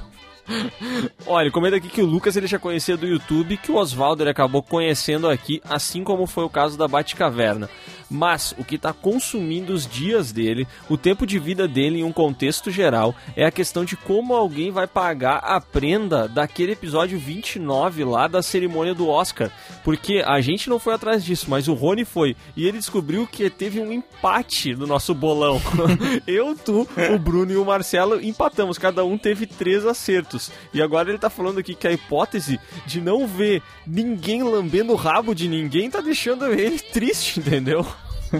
Olha, 1.26 1.44
ele 1.44 1.50
comenta 1.50 1.76
aqui 1.76 1.88
que 1.88 2.02
o 2.02 2.06
Lucas 2.06 2.36
ele 2.36 2.46
já 2.46 2.58
conhecia 2.58 2.96
do 2.96 3.06
YouTube, 3.06 3.56
que 3.56 3.72
o 3.72 3.76
Oswaldo 3.76 4.28
acabou 4.28 4.62
conhecendo 4.62 5.28
aqui, 5.28 5.60
assim 5.64 6.04
como 6.04 6.26
foi 6.26 6.44
o 6.44 6.50
caso 6.50 6.76
da 6.76 6.86
Batcaverna. 6.86 7.68
Mas 8.14 8.54
o 8.56 8.64
que 8.64 8.76
está 8.76 8.92
consumindo 8.92 9.72
os 9.72 9.88
dias 9.88 10.30
dele, 10.30 10.68
o 10.88 10.96
tempo 10.96 11.26
de 11.26 11.36
vida 11.36 11.66
dele 11.66 11.98
em 11.98 12.04
um 12.04 12.12
contexto 12.12 12.70
geral, 12.70 13.12
é 13.34 13.44
a 13.44 13.50
questão 13.50 13.84
de 13.84 13.96
como 13.96 14.36
alguém 14.36 14.70
vai 14.70 14.86
pagar 14.86 15.38
a 15.38 15.60
prenda 15.60 16.28
daquele 16.28 16.72
episódio 16.72 17.18
29 17.18 18.04
lá 18.04 18.28
da 18.28 18.40
cerimônia 18.40 18.94
do 18.94 19.08
Oscar. 19.08 19.50
Porque 19.82 20.22
a 20.24 20.40
gente 20.40 20.70
não 20.70 20.78
foi 20.78 20.94
atrás 20.94 21.24
disso, 21.24 21.46
mas 21.48 21.66
o 21.66 21.74
Rony 21.74 22.04
foi. 22.04 22.36
E 22.56 22.68
ele 22.68 22.78
descobriu 22.78 23.26
que 23.26 23.50
teve 23.50 23.80
um 23.80 23.92
empate 23.92 24.76
no 24.76 24.86
nosso 24.86 25.12
bolão. 25.12 25.60
Eu, 26.24 26.54
tu, 26.54 26.88
o 27.12 27.18
Bruno 27.18 27.50
e 27.50 27.56
o 27.56 27.64
Marcelo 27.64 28.22
empatamos. 28.22 28.78
Cada 28.78 29.04
um 29.04 29.18
teve 29.18 29.44
três 29.44 29.84
acertos. 29.84 30.52
E 30.72 30.80
agora 30.80 31.08
ele 31.08 31.18
tá 31.18 31.28
falando 31.28 31.58
aqui 31.58 31.74
que 31.74 31.88
a 31.88 31.92
hipótese 31.92 32.60
de 32.86 33.00
não 33.00 33.26
ver 33.26 33.60
ninguém 33.84 34.44
lambendo 34.44 34.92
o 34.92 34.96
rabo 34.96 35.34
de 35.34 35.48
ninguém 35.48 35.90
tá 35.90 36.00
deixando 36.00 36.46
ele 36.46 36.78
triste, 36.92 37.40
entendeu? 37.40 37.84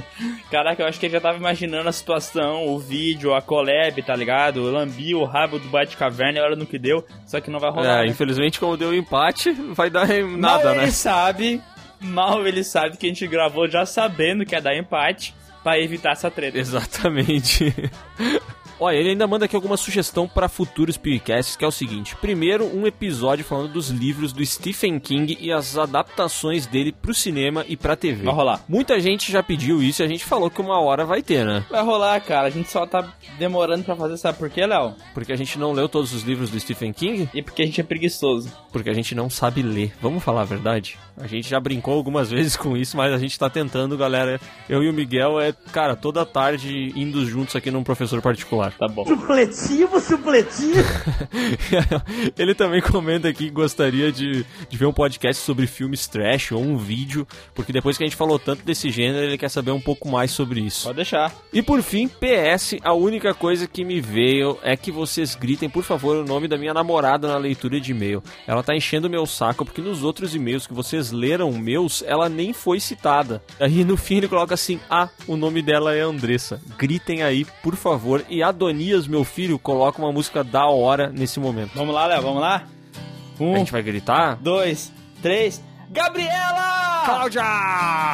Caraca, 0.51 0.83
eu 0.83 0.87
acho 0.87 0.99
que 0.99 1.07
ele 1.07 1.13
já 1.13 1.21
tava 1.21 1.39
imaginando 1.39 1.89
a 1.89 1.93
situação, 1.93 2.67
o 2.67 2.79
vídeo, 2.79 3.35
a 3.35 3.43
collab, 3.43 4.03
tá 4.03 4.15
ligado? 4.15 4.67
Eu 4.67 4.73
lambi 4.73 5.15
o 5.15 5.25
rabo 5.25 5.59
do 5.59 5.69
Batcaverna 5.69 6.39
e 6.39 6.43
olha 6.43 6.57
no 6.57 6.67
que 6.67 6.79
deu, 6.79 7.05
só 7.27 7.41
que 7.41 7.51
não 7.51 7.59
vai 7.61 7.71
rolar. 7.71 8.01
É, 8.01 8.05
né? 8.05 8.07
infelizmente, 8.09 8.61
como 8.61 8.77
deu 8.77 8.95
empate, 8.95 9.53
vai 9.53 9.91
dar 9.91 10.11
em 10.11 10.25
Mal 10.25 10.39
nada, 10.39 10.73
ele 10.73 10.81
né? 10.83 10.91
sabe, 10.91 11.61
mal 12.01 12.47
ele 12.47 12.65
sabe 12.65 12.97
que 12.97 13.07
a 13.07 13.09
gente 13.09 13.27
gravou 13.27 13.69
já 13.69 13.85
sabendo 13.87 14.45
que 14.45 14.55
ia 14.55 14.61
dar 14.61 14.77
empate 14.77 15.35
pra 15.63 15.79
evitar 15.79 16.13
essa 16.13 16.31
treta. 16.31 16.59
Exatamente. 16.59 17.75
Olha, 18.81 18.97
ele 18.97 19.11
ainda 19.11 19.27
manda 19.27 19.45
aqui 19.45 19.55
alguma 19.57 19.77
sugestão 19.77 20.27
para 20.29 20.49
futuros 20.49 20.97
podcasts, 20.97 21.57
que 21.57 21.65
é 21.65 21.69
o 21.69 21.73
seguinte: 21.73 22.17
primeiro, 22.17 22.65
um 22.67 22.87
episódio 22.87 23.45
falando 23.45 23.73
dos 23.73 23.89
livros 23.91 24.33
do 24.33 24.45
Stephen 24.45 24.99
King 24.99 25.37
e 25.41 25.53
as 25.53 25.77
adaptações 25.79 26.67
dele 26.67 26.93
pro 26.93 27.15
cinema 27.15 27.65
e 27.69 27.77
pra 27.77 27.97
TV. 27.97 28.25
Vai 28.25 28.35
rolar. 28.35 28.65
Muita 28.69 28.99
gente 29.01 29.31
já 29.33 29.43
pediu 29.43 29.83
isso 29.83 30.03
e 30.03 30.05
a 30.05 30.09
gente 30.09 30.25
falou 30.25 30.51
que 30.51 30.61
uma 30.61 30.81
hora 30.81 31.05
vai 31.05 31.23
ter, 31.23 31.45
né? 31.45 31.65
Vai 31.71 31.83
rolar, 31.83 32.21
cara. 32.21 32.47
A 32.49 32.51
gente 32.51 32.71
só 32.71 32.87
tá 32.87 33.13
demorando 33.39 33.85
pra 33.85 33.97
fazer, 33.97 34.17
sabe 34.17 34.39
por 34.39 34.51
quê, 34.51 34.67
Léo? 34.67 34.95
Porque 35.15 35.33
a 35.33 35.37
gente 35.37 35.59
não 35.59 35.73
leu 35.73 35.89
todos 35.89 36.13
os 36.13 36.23
livros 36.23 36.51
do 36.51 36.59
Stephen 36.61 36.93
King, 36.93 37.29
E 37.35 37.43
porque 37.43 37.63
a 37.63 37.67
gente 37.67 37.81
é 37.81 37.85
preguiçoso. 37.85 38.51
porque 38.73 38.91
a 38.91 38.95
gente 38.95 39.15
não 39.15 39.31
sabe 39.31 39.63
ler. 39.63 39.93
Vamos 40.01 40.23
falar 40.23 40.43
a 40.43 40.45
verdade? 40.45 40.99
A 41.17 41.27
gente 41.27 41.49
já 41.49 41.61
brincou 41.61 41.95
algumas 41.95 42.31
vezes 42.33 42.57
com 42.57 42.77
isso, 42.77 42.97
mas 42.97 43.13
a 43.13 43.19
gente 43.19 43.39
tá 43.39 43.49
tentando, 43.49 43.97
galera. 43.97 44.41
Eu 44.69 44.83
e 44.83 44.89
o 44.89 44.93
Miguel 44.93 45.41
é, 45.41 45.53
cara, 45.73 45.95
toda 45.97 46.25
tarde 46.27 46.93
indo 46.97 47.25
juntos 47.27 47.55
aqui 47.57 47.71
num 47.71 47.83
professor 47.85 48.21
particular. 48.21 48.74
Tá 48.79 48.89
bom. 48.89 49.05
Supletivo, 49.07 50.01
supletivo. 50.01 50.83
Ele 52.37 52.55
também 52.55 52.81
comenta 52.81 53.29
aqui 53.29 53.45
que 53.45 53.51
gostaria 53.51 54.11
de, 54.11 54.45
de 54.69 54.77
ver 54.77 54.87
um 54.87 54.93
podcast 54.93 55.43
sobre 55.43 55.67
filmes 55.67 56.07
trash 56.07 56.53
ou 56.53 56.61
um 56.61 56.77
vídeo, 56.77 57.27
porque 57.55 57.73
depois 57.73 57.99
que 57.99 58.05
a 58.05 58.07
gente 58.07 58.17
falou 58.17 58.39
tanto 58.39 58.65
desse 58.65 58.91
gênero, 58.91 59.25
ele 59.25 59.39
quer 59.39 59.51
saber 59.51 59.71
um 59.71 59.81
pouco 59.81 60.09
mais 60.09 60.31
sobre 60.31 60.61
isso. 60.61 60.85
Pode 60.85 60.97
deixar. 60.97 61.33
E 61.53 61.63
por 61.63 61.83
fim, 61.83 62.09
PS, 62.09 62.77
a 62.83 62.93
única 62.95 63.35
coisa 63.35 63.67
que 63.67 63.85
me 63.85 64.01
veio 64.01 64.59
é 64.63 64.77
que 64.77 64.91
vocês 64.91 65.35
gritem, 65.35 65.69
por 65.69 65.85
favor, 65.85 66.17
o 66.17 66.25
nome 66.25 66.49
da 66.49 66.57
minha 66.57 66.73
namorada 66.73 67.29
na 67.29 67.37
leitura 67.37 67.81
de 67.81 67.93
e-mail. 67.93 68.23
Ela 68.47 68.63
tá 68.63 68.75
enchendo 68.75 69.11
meu 69.11 69.27
saco 69.27 69.65
porque 69.65 69.83
nos 69.83 70.03
outros 70.03 70.35
e-mails 70.35 70.67
que 70.67 70.75
vocês 70.75 71.11
leram 71.11 71.53
meus, 71.53 72.03
ela 72.07 72.29
nem 72.29 72.53
foi 72.53 72.81
citada. 72.81 73.43
Aí 73.61 73.85
no 73.85 73.97
fim 73.97 74.17
ele 74.17 74.29
coloca 74.29 74.55
assim: 74.55 74.81
"Ah, 74.89 75.09
o 75.27 75.37
nome 75.37 75.61
dela 75.61 75.95
é 75.95 76.01
Andressa". 76.01 76.61
Gritem 76.79 77.23
aí, 77.23 77.45
por 77.63 77.77
favor, 77.77 78.25
e 78.29 78.43
Adonias, 78.55 79.09
meu 79.09 79.25
filho, 79.25 79.59
coloca 79.59 80.01
uma 80.01 80.13
música 80.13 80.45
da 80.45 80.65
hora 80.67 81.11
nesse 81.11 81.41
momento. 81.41 81.73
Vamos 81.75 81.93
lá, 81.93 82.07
Léo, 82.07 82.23
vamos 82.23 82.41
lá? 82.41 82.63
A 83.39 83.43
Um, 83.43 83.57
gente 83.57 83.73
vai 83.73 83.83
gritar? 83.83 84.37
dois, 84.41 84.93
três. 85.21 85.61
Gabriela! 85.91 87.03
Cláudia! 87.05 87.43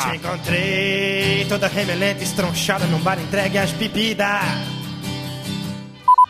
Te 0.01 0.17
encontrei 0.17 1.45
toda 1.47 1.69
remelenta, 1.69 2.23
estronchada 2.23 2.87
num 2.87 2.99
bar 3.01 3.19
entregue 3.21 3.59
às 3.59 3.71
bebidas. 3.73 4.27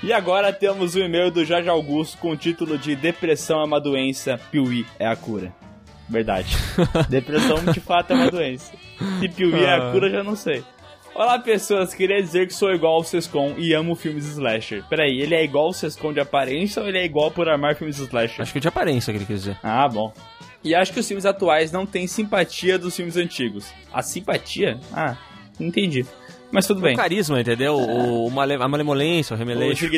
E 0.03 0.13
agora 0.13 0.53
temos 0.53 0.95
o 0.95 0.99
e-mail 0.99 1.31
do 1.31 1.45
Jorge 1.45 1.69
Augusto 1.69 2.19
com 2.19 2.31
o 2.31 2.37
título 2.37 2.77
de 2.79 2.97
Depressão 2.97 3.61
é 3.61 3.65
uma 3.65 3.81
doença, 3.81 4.41
Piuí 4.51 4.85
é 4.99 5.07
a 5.07 5.15
cura. 5.15 5.53
Verdade. 6.09 6.57
Depressão 7.09 7.65
de 7.73 7.79
fato 7.81 8.13
é 8.13 8.15
uma 8.17 8.31
doença. 8.31 8.73
Se 9.21 9.29
Piuí 9.29 9.63
é 9.63 9.75
a 9.75 9.93
cura, 9.93 10.11
já 10.11 10.23
não 10.25 10.35
sei. 10.35 10.65
Olá 11.23 11.39
pessoas, 11.39 11.93
queria 11.93 12.23
dizer 12.23 12.47
que 12.47 12.55
sou 12.55 12.73
igual 12.73 12.95
ao 12.95 13.05
Sescon 13.05 13.55
e 13.59 13.75
amo 13.75 13.95
filmes 13.95 14.25
slasher. 14.25 14.83
Peraí, 14.89 15.21
ele 15.21 15.35
é 15.35 15.45
igual 15.45 15.67
ao 15.67 15.73
Sescon 15.75 16.15
de 16.15 16.19
aparência 16.21 16.81
ou 16.81 16.89
ele 16.89 16.97
é 16.97 17.05
igual 17.05 17.31
por 17.31 17.47
amar 17.47 17.77
filmes 17.77 17.99
slasher? 17.99 18.41
Acho 18.41 18.53
que 18.53 18.57
é 18.57 18.61
de 18.63 18.69
aparência 18.69 19.13
que 19.13 19.19
ele 19.19 19.27
quer 19.27 19.35
dizer. 19.35 19.59
Ah, 19.63 19.87
bom. 19.87 20.15
E 20.65 20.75
acho 20.75 20.95
que 20.95 20.99
os 20.99 21.07
filmes 21.07 21.27
atuais 21.27 21.71
não 21.71 21.85
têm 21.85 22.07
simpatia 22.07 22.79
dos 22.79 22.97
filmes 22.97 23.19
antigos. 23.19 23.71
A 23.93 24.01
simpatia? 24.01 24.81
Ah, 24.95 25.15
entendi. 25.61 26.07
Mas 26.51 26.67
tudo 26.67 26.81
bem. 26.81 26.95
O 26.95 26.97
carisma, 26.97 27.39
entendeu? 27.39 27.75
O, 27.77 28.25
o 28.27 28.31
male- 28.31 28.55
a 28.55 28.67
malemolência, 28.67 29.35
o 29.35 29.37
O 29.37 29.39
remeleixo. 29.39 29.91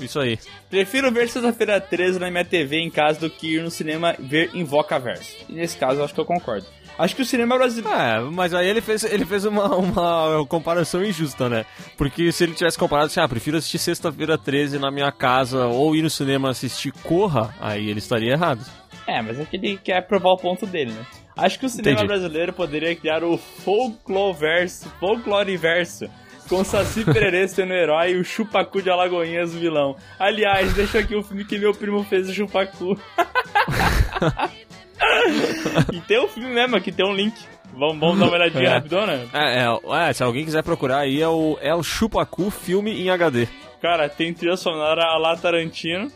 Isso 0.00 0.18
aí. 0.18 0.38
Prefiro 0.70 1.10
ver 1.12 1.28
Sexta-feira 1.28 1.80
13 1.80 2.18
na 2.18 2.30
minha 2.30 2.44
TV 2.44 2.78
em 2.78 2.90
casa 2.90 3.20
do 3.20 3.30
que 3.30 3.56
ir 3.56 3.62
no 3.62 3.70
cinema 3.70 4.14
ver 4.18 4.50
Invocaverso. 4.54 5.36
E 5.48 5.52
nesse 5.52 5.76
caso, 5.76 6.00
eu 6.00 6.04
acho 6.04 6.14
que 6.14 6.20
eu 6.20 6.24
concordo. 6.24 6.66
Acho 6.98 7.16
que 7.16 7.22
o 7.22 7.24
cinema 7.24 7.56
brasileiro... 7.56 7.98
É, 7.98 8.20
mas 8.20 8.52
aí 8.52 8.68
ele 8.68 8.80
fez, 8.80 9.02
ele 9.04 9.24
fez 9.24 9.44
uma, 9.44 9.76
uma 9.76 10.46
comparação 10.46 11.02
injusta, 11.02 11.48
né? 11.48 11.64
Porque 11.96 12.30
se 12.30 12.44
ele 12.44 12.54
tivesse 12.54 12.78
comparado 12.78 13.06
assim, 13.06 13.20
ah, 13.20 13.28
prefiro 13.28 13.56
assistir 13.56 13.78
sexta-feira 13.78 14.36
13 14.36 14.78
na 14.78 14.90
minha 14.90 15.10
casa 15.10 15.66
ou 15.66 15.96
ir 15.96 16.02
no 16.02 16.10
cinema 16.10 16.50
assistir 16.50 16.92
Corra, 17.02 17.54
aí 17.60 17.88
ele 17.88 17.98
estaria 17.98 18.32
errado. 18.32 18.64
É, 19.06 19.20
mas 19.22 19.40
é 19.40 19.44
que 19.44 19.56
ele 19.56 19.78
quer 19.78 20.06
provar 20.06 20.30
o 20.30 20.36
ponto 20.36 20.66
dele, 20.66 20.92
né? 20.92 21.06
Acho 21.36 21.58
que 21.58 21.66
o 21.66 21.68
cinema 21.68 21.92
Entendi. 21.92 22.08
brasileiro 22.08 22.52
poderia 22.52 22.94
criar 22.94 23.24
o 23.24 23.38
Folcloreverso, 23.38 24.90
Folcloreverso, 25.00 26.04
com 26.48 26.64
Saci 26.64 27.04
Pererê 27.04 27.46
sendo 27.48 27.70
o 27.70 27.74
herói 27.74 28.12
e 28.12 28.16
o 28.16 28.24
Chupacu 28.24 28.82
de 28.82 28.90
Alagoinhas 28.90 29.54
o 29.54 29.58
vilão. 29.58 29.96
Aliás, 30.18 30.72
deixa 30.74 30.98
aqui 30.98 31.14
o 31.14 31.22
filme 31.22 31.44
que 31.44 31.58
meu 31.58 31.72
primo 31.72 32.04
fez 32.04 32.28
o 32.28 32.34
Chupacu. 32.34 32.98
e 35.92 36.00
tem 36.00 36.18
o 36.18 36.28
filme 36.28 36.52
mesmo, 36.52 36.76
aqui 36.76 36.92
tem 36.92 37.06
um 37.06 37.14
link. 37.14 37.34
Vamos, 37.74 37.98
vamos 37.98 38.18
dar 38.18 38.26
uma 38.26 38.34
olhadinha 38.34 38.68
É. 38.68 38.74
rapidona? 38.74 39.12
É, 39.32 39.64
é, 39.64 40.08
é, 40.08 40.12
se 40.12 40.22
alguém 40.22 40.44
quiser 40.44 40.62
procurar 40.62 40.98
aí, 40.98 41.22
é 41.22 41.28
o 41.28 41.56
El 41.60 41.82
Chupacu 41.82 42.50
filme 42.50 43.00
em 43.00 43.08
HD. 43.10 43.48
Cara, 43.80 44.08
tem 44.08 44.32
trilha 44.34 44.56
sonora 44.56 45.02
a 45.04 45.16
lá 45.18 45.36
Tarantino 45.36 46.10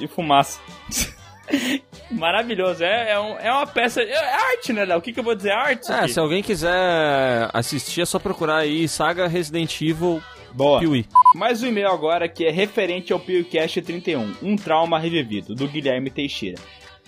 e 0.00 0.06
fumaça. 0.08 0.60
Maravilhoso, 2.10 2.82
é, 2.84 3.12
é, 3.12 3.20
um- 3.20 3.38
é 3.38 3.52
uma 3.52 3.66
peça. 3.66 4.00
É 4.02 4.16
arte, 4.52 4.72
né, 4.72 4.84
Léo? 4.84 4.98
O 4.98 5.02
que, 5.02 5.12
que 5.12 5.20
eu 5.20 5.24
vou 5.24 5.34
dizer? 5.34 5.50
É 5.50 5.54
arte. 5.54 5.90
É, 5.90 5.94
aqui. 6.00 6.12
se 6.12 6.20
alguém 6.20 6.42
quiser 6.42 7.48
assistir, 7.52 8.00
é 8.02 8.04
só 8.06 8.18
procurar 8.18 8.58
aí 8.58 8.88
Saga 8.88 9.26
Resident 9.26 9.80
Evil 9.80 10.22
Boa. 10.52 10.80
Piuí. 10.80 11.04
Mais 11.34 11.62
um 11.62 11.66
e-mail 11.66 11.88
agora 11.88 12.28
que 12.28 12.46
é 12.46 12.50
referente 12.50 13.12
ao 13.12 13.18
PewCast 13.20 13.82
31, 13.82 14.34
um 14.42 14.56
trauma 14.56 14.98
revivido, 14.98 15.54
do 15.54 15.68
Guilherme 15.68 16.08
Teixeira. 16.10 16.56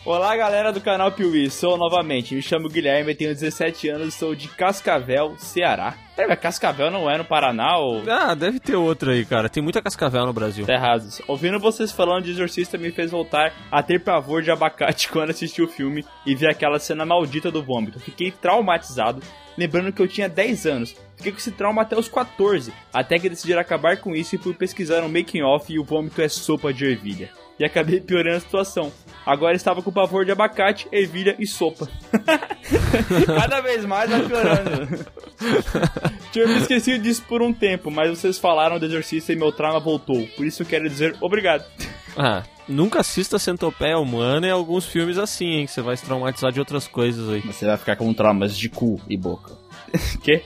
Olá 0.05 0.37
galera 0.37 0.73
do 0.73 0.81
canal 0.81 1.11
Piuí, 1.11 1.51
sou 1.51 1.77
novamente, 1.77 2.35
me 2.35 2.41
chamo 2.41 2.69
Guilherme, 2.69 3.17
tenho 3.17 3.35
17 3.35 3.89
anos, 3.89 4.15
sou 4.15 4.35
de 4.35 4.49
Cascavel, 4.49 5.35
Ceará. 5.37 5.97
Peraí, 6.15 6.29
mas 6.29 6.39
Cascavel 6.39 6.91
não 6.91 7.11
é 7.11 7.19
no 7.19 7.25
Paraná 7.25 7.77
ou... 7.79 8.03
Ah, 8.09 8.33
deve 8.35 8.61
ter 8.61 8.77
outra 8.77 9.13
aí, 9.13 9.25
cara. 9.25 9.49
Tem 9.49 9.63
muita 9.63 9.83
cascavel 9.83 10.25
no 10.25 10.33
Brasil. 10.33 10.65
Tá 10.65 10.73
errado. 10.73 11.05
Ouvindo 11.27 11.59
vocês 11.59 11.93
falando 11.93 12.25
de 12.25 12.31
Exorcista 12.31 12.79
me 12.79 12.91
fez 12.91 13.11
voltar 13.11 13.53
a 13.71 13.83
ter 13.83 14.01
pavor 14.01 14.41
de 14.41 14.51
abacate 14.51 15.09
quando 15.13 15.31
assisti 15.31 15.61
o 15.63 15.69
filme 15.69 16.05
e 16.25 16.35
vi 16.35 16.47
aquela 16.47 16.79
cena 16.79 17.05
maldita 17.05 17.51
do 17.51 17.63
vômito. 17.63 18.01
Fiquei 18.01 18.31
traumatizado, 18.31 19.21
lembrando 19.59 19.93
que 19.93 20.01
eu 20.01 20.09
tinha 20.09 20.29
10 20.29 20.67
anos. 20.67 20.97
Fiquei 21.17 21.33
com 21.33 21.39
esse 21.39 21.51
trauma 21.53 21.83
até 21.83 21.99
os 21.99 22.09
14, 22.09 22.73
até 22.95 23.19
que 23.19 23.29
decidi 23.29 23.53
acabar 23.53 23.99
com 23.99 24.15
isso 24.15 24.37
e 24.37 24.39
fui 24.39 24.55
pesquisar 24.55 25.03
um 25.03 25.09
making 25.09 25.43
off 25.43 25.71
e 25.73 25.79
o 25.79 25.85
vômito 25.85 26.23
é 26.23 26.29
sopa 26.29 26.73
de 26.73 26.87
ervilha. 26.87 27.31
E 27.59 27.65
acabei 27.65 28.01
piorando 28.01 28.37
a 28.37 28.41
situação. 28.41 28.93
Agora 29.27 29.55
estava 29.55 29.83
com 29.83 29.93
pavor 29.93 30.25
de 30.25 30.31
abacate, 30.31 30.89
ervilha 30.91 31.37
e 31.39 31.47
sopa. 31.47 31.87
Cada 33.27 33.61
vez 33.61 33.85
mais 33.85 34.09
vai 34.09 34.27
piorando. 34.27 35.05
Tinha 36.33 36.47
me 36.47 36.59
esquecido 36.59 37.03
disso 37.03 37.23
por 37.29 37.43
um 37.43 37.53
tempo, 37.53 37.91
mas 37.91 38.11
vocês 38.11 38.39
falaram 38.39 38.79
do 38.79 38.87
exorcista 38.87 39.33
e 39.33 39.37
meu 39.37 39.53
trauma 39.53 39.81
voltou. 39.81 40.27
Por 40.29 40.47
isso 40.47 40.63
eu 40.63 40.67
quero 40.67 40.89
dizer 40.89 41.15
obrigado. 41.21 41.65
Ah, 42.21 42.43
nunca 42.69 42.99
assista 43.01 43.39
Centopeia 43.39 43.97
Humana 43.99 44.47
e 44.47 44.51
alguns 44.51 44.85
filmes 44.87 45.17
assim, 45.19 45.47
hein? 45.47 45.67
Que 45.67 45.73
você 45.73 45.81
vai 45.81 45.97
se 45.97 46.05
traumatizar 46.05 46.51
de 46.51 46.59
outras 46.59 46.89
coisas 46.89 47.29
aí. 47.29 47.41
Você 47.43 47.65
vai 47.65 47.77
ficar 47.77 47.95
com 47.95 48.13
traumas 48.13 48.57
de 48.57 48.69
cu 48.69 49.01
e 49.09 49.17
boca. 49.17 49.53
Quê? 50.23 50.43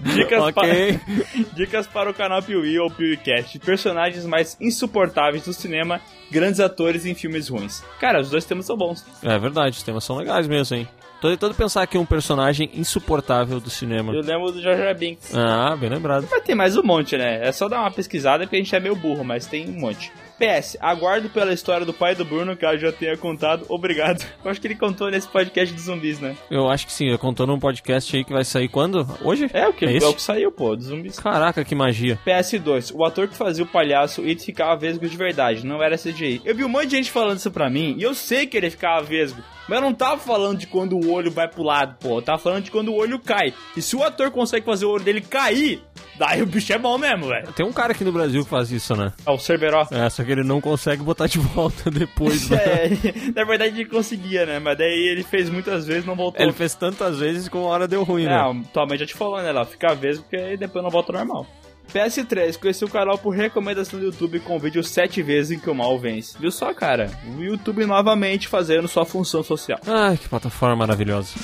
Dicas, 0.00 0.42
Ok. 0.42 0.52
para, 0.52 1.44
dicas 1.54 1.86
para 1.86 2.10
o 2.10 2.14
canal 2.14 2.42
Piuí 2.42 2.78
ou 2.78 2.90
PeeWeeCast. 2.90 3.58
Personagens 3.60 4.26
mais 4.26 4.56
insuportáveis 4.60 5.44
do 5.44 5.52
cinema, 5.52 6.00
grandes 6.30 6.60
atores 6.60 7.06
em 7.06 7.14
filmes 7.14 7.48
ruins. 7.48 7.82
Cara, 8.00 8.20
os 8.20 8.30
dois 8.30 8.44
temas 8.44 8.66
são 8.66 8.76
bons. 8.76 9.04
É 9.22 9.38
verdade, 9.38 9.76
os 9.78 9.82
temas 9.82 10.04
são 10.04 10.16
legais 10.16 10.46
mesmo, 10.46 10.76
hein? 10.76 10.88
Tô 11.24 11.30
tentando 11.30 11.54
pensar 11.54 11.80
aqui 11.80 11.96
um 11.96 12.04
personagem 12.04 12.68
insuportável 12.74 13.58
do 13.58 13.70
cinema. 13.70 14.12
Eu 14.12 14.20
lembro 14.20 14.52
do 14.52 14.60
Jar 14.60 14.76
Jar 14.76 14.94
Binks. 14.94 15.34
Ah, 15.34 15.74
bem 15.74 15.88
lembrado. 15.88 16.28
Mas 16.30 16.42
tem 16.42 16.54
mais 16.54 16.76
um 16.76 16.82
monte, 16.82 17.16
né? 17.16 17.48
É 17.48 17.50
só 17.50 17.66
dar 17.66 17.80
uma 17.80 17.90
pesquisada 17.90 18.44
porque 18.44 18.56
a 18.56 18.58
gente 18.58 18.76
é 18.76 18.78
meio 18.78 18.94
burro, 18.94 19.24
mas 19.24 19.46
tem 19.46 19.66
um 19.66 19.80
monte. 19.80 20.12
PS, 20.38 20.76
aguardo 20.80 21.28
pela 21.28 21.52
história 21.52 21.86
do 21.86 21.92
pai 21.92 22.14
do 22.14 22.24
Bruno, 22.24 22.56
que 22.56 22.64
eu 22.64 22.78
já 22.78 22.92
tenha 22.92 23.16
contado. 23.16 23.64
Obrigado. 23.68 24.24
Eu 24.44 24.50
acho 24.50 24.60
que 24.60 24.66
ele 24.66 24.74
contou 24.74 25.10
nesse 25.10 25.26
podcast 25.28 25.74
dos 25.74 25.84
zumbis, 25.84 26.20
né? 26.20 26.36
Eu 26.50 26.68
acho 26.68 26.86
que 26.86 26.92
sim, 26.92 27.08
eu 27.08 27.18
contou 27.18 27.46
num 27.46 27.58
podcast 27.58 28.14
aí 28.14 28.24
que 28.24 28.32
vai 28.32 28.44
sair 28.44 28.68
quando? 28.68 29.06
Hoje? 29.22 29.48
É 29.54 29.66
o 29.66 29.72
que? 29.72 29.86
É 29.86 29.96
É, 29.96 30.06
o 30.06 30.14
que 30.14 30.20
saiu, 30.20 30.52
pô, 30.52 30.76
dos 30.76 30.86
zumbis. 30.86 31.18
Caraca, 31.18 31.64
que 31.64 31.74
magia. 31.74 32.18
PS2, 32.26 32.92
o 32.94 33.04
ator 33.04 33.26
que 33.28 33.36
fazia 33.36 33.64
o 33.64 33.66
palhaço, 33.66 34.20
ele 34.20 34.38
ficava 34.38 34.76
vesgo 34.76 35.08
de 35.08 35.16
verdade, 35.16 35.64
não 35.66 35.82
era 35.82 35.96
CGI. 35.96 36.42
Eu 36.44 36.54
vi 36.54 36.64
um 36.64 36.68
monte 36.68 36.88
de 36.88 36.96
gente 36.96 37.10
falando 37.10 37.38
isso 37.38 37.50
pra 37.50 37.70
mim, 37.70 37.94
e 37.98 38.02
eu 38.02 38.14
sei 38.14 38.46
que 38.46 38.56
ele 38.56 38.70
ficava 38.70 39.02
vesgo. 39.02 39.42
Mas 39.66 39.78
eu 39.78 39.82
não 39.82 39.94
tava 39.94 40.20
falando 40.20 40.58
de 40.58 40.66
quando 40.66 40.94
o 40.94 41.10
olho 41.10 41.30
vai 41.30 41.48
pro 41.48 41.62
lado, 41.62 41.96
pô. 41.98 42.18
Eu 42.18 42.22
tava 42.22 42.38
falando 42.38 42.64
de 42.64 42.70
quando 42.70 42.88
o 42.88 42.96
olho 42.96 43.18
cai. 43.18 43.54
E 43.74 43.80
se 43.80 43.96
o 43.96 44.02
ator 44.02 44.30
consegue 44.30 44.66
fazer 44.66 44.84
o 44.84 44.90
olho 44.90 45.02
dele 45.02 45.22
cair, 45.22 45.82
daí 46.18 46.42
o 46.42 46.46
bicho 46.46 46.70
é 46.74 46.78
bom 46.78 46.98
mesmo, 46.98 47.28
velho. 47.28 47.50
Tem 47.52 47.64
um 47.64 47.72
cara 47.72 47.92
aqui 47.92 48.04
no 48.04 48.12
Brasil 48.12 48.44
que 48.44 48.50
faz 48.50 48.70
isso, 48.70 48.94
né? 48.94 49.10
É 49.24 49.30
o 49.30 49.38
Cerberó. 49.38 49.86
É, 49.90 50.10
só 50.24 50.26
que 50.26 50.32
ele 50.32 50.42
não 50.42 50.60
consegue 50.60 51.02
botar 51.02 51.26
de 51.26 51.38
volta 51.38 51.90
depois. 51.92 52.48
né? 52.50 52.58
É, 52.58 52.88
na 53.34 53.44
verdade 53.44 53.80
ele 53.80 53.88
conseguia, 53.88 54.46
né? 54.46 54.58
Mas 54.58 54.78
daí 54.78 55.08
ele 55.08 55.22
fez 55.22 55.50
muitas 55.50 55.86
vezes 55.86 56.04
e 56.04 56.06
não 56.06 56.16
voltou. 56.16 56.42
Ele 56.42 56.52
fez 56.52 56.74
tantas 56.74 57.18
vezes 57.18 57.48
que 57.48 57.56
uma 57.56 57.68
hora 57.68 57.86
deu 57.86 58.02
ruim, 58.02 58.24
né? 58.24 58.36
Não, 58.36 58.62
tua 58.62 58.86
mãe 58.86 58.98
já 58.98 59.06
te 59.06 59.14
falou, 59.14 59.40
né? 59.40 59.52
Lá, 59.52 59.64
fica 59.64 59.94
vesgo 59.94 60.24
porque 60.24 60.36
aí 60.36 60.56
depois 60.56 60.82
não 60.82 60.90
volta 60.90 61.12
normal. 61.12 61.46
PS3, 61.92 62.58
conheci 62.58 62.82
o 62.82 62.88
canal 62.88 63.18
por 63.18 63.34
recomendação 63.34 64.00
do 64.00 64.06
YouTube 64.06 64.40
com 64.40 64.56
o 64.56 64.58
vídeo 64.58 64.82
7 64.82 65.22
vezes 65.22 65.52
em 65.52 65.60
que 65.60 65.68
o 65.68 65.74
mal 65.74 65.98
vence. 65.98 66.36
Viu 66.38 66.50
só, 66.50 66.72
cara? 66.72 67.10
O 67.36 67.42
YouTube 67.42 67.84
novamente 67.84 68.48
fazendo 68.48 68.88
sua 68.88 69.04
função 69.04 69.42
social. 69.42 69.78
Ai, 69.86 70.16
que 70.16 70.26
plataforma 70.26 70.76
maravilhosa. 70.76 71.34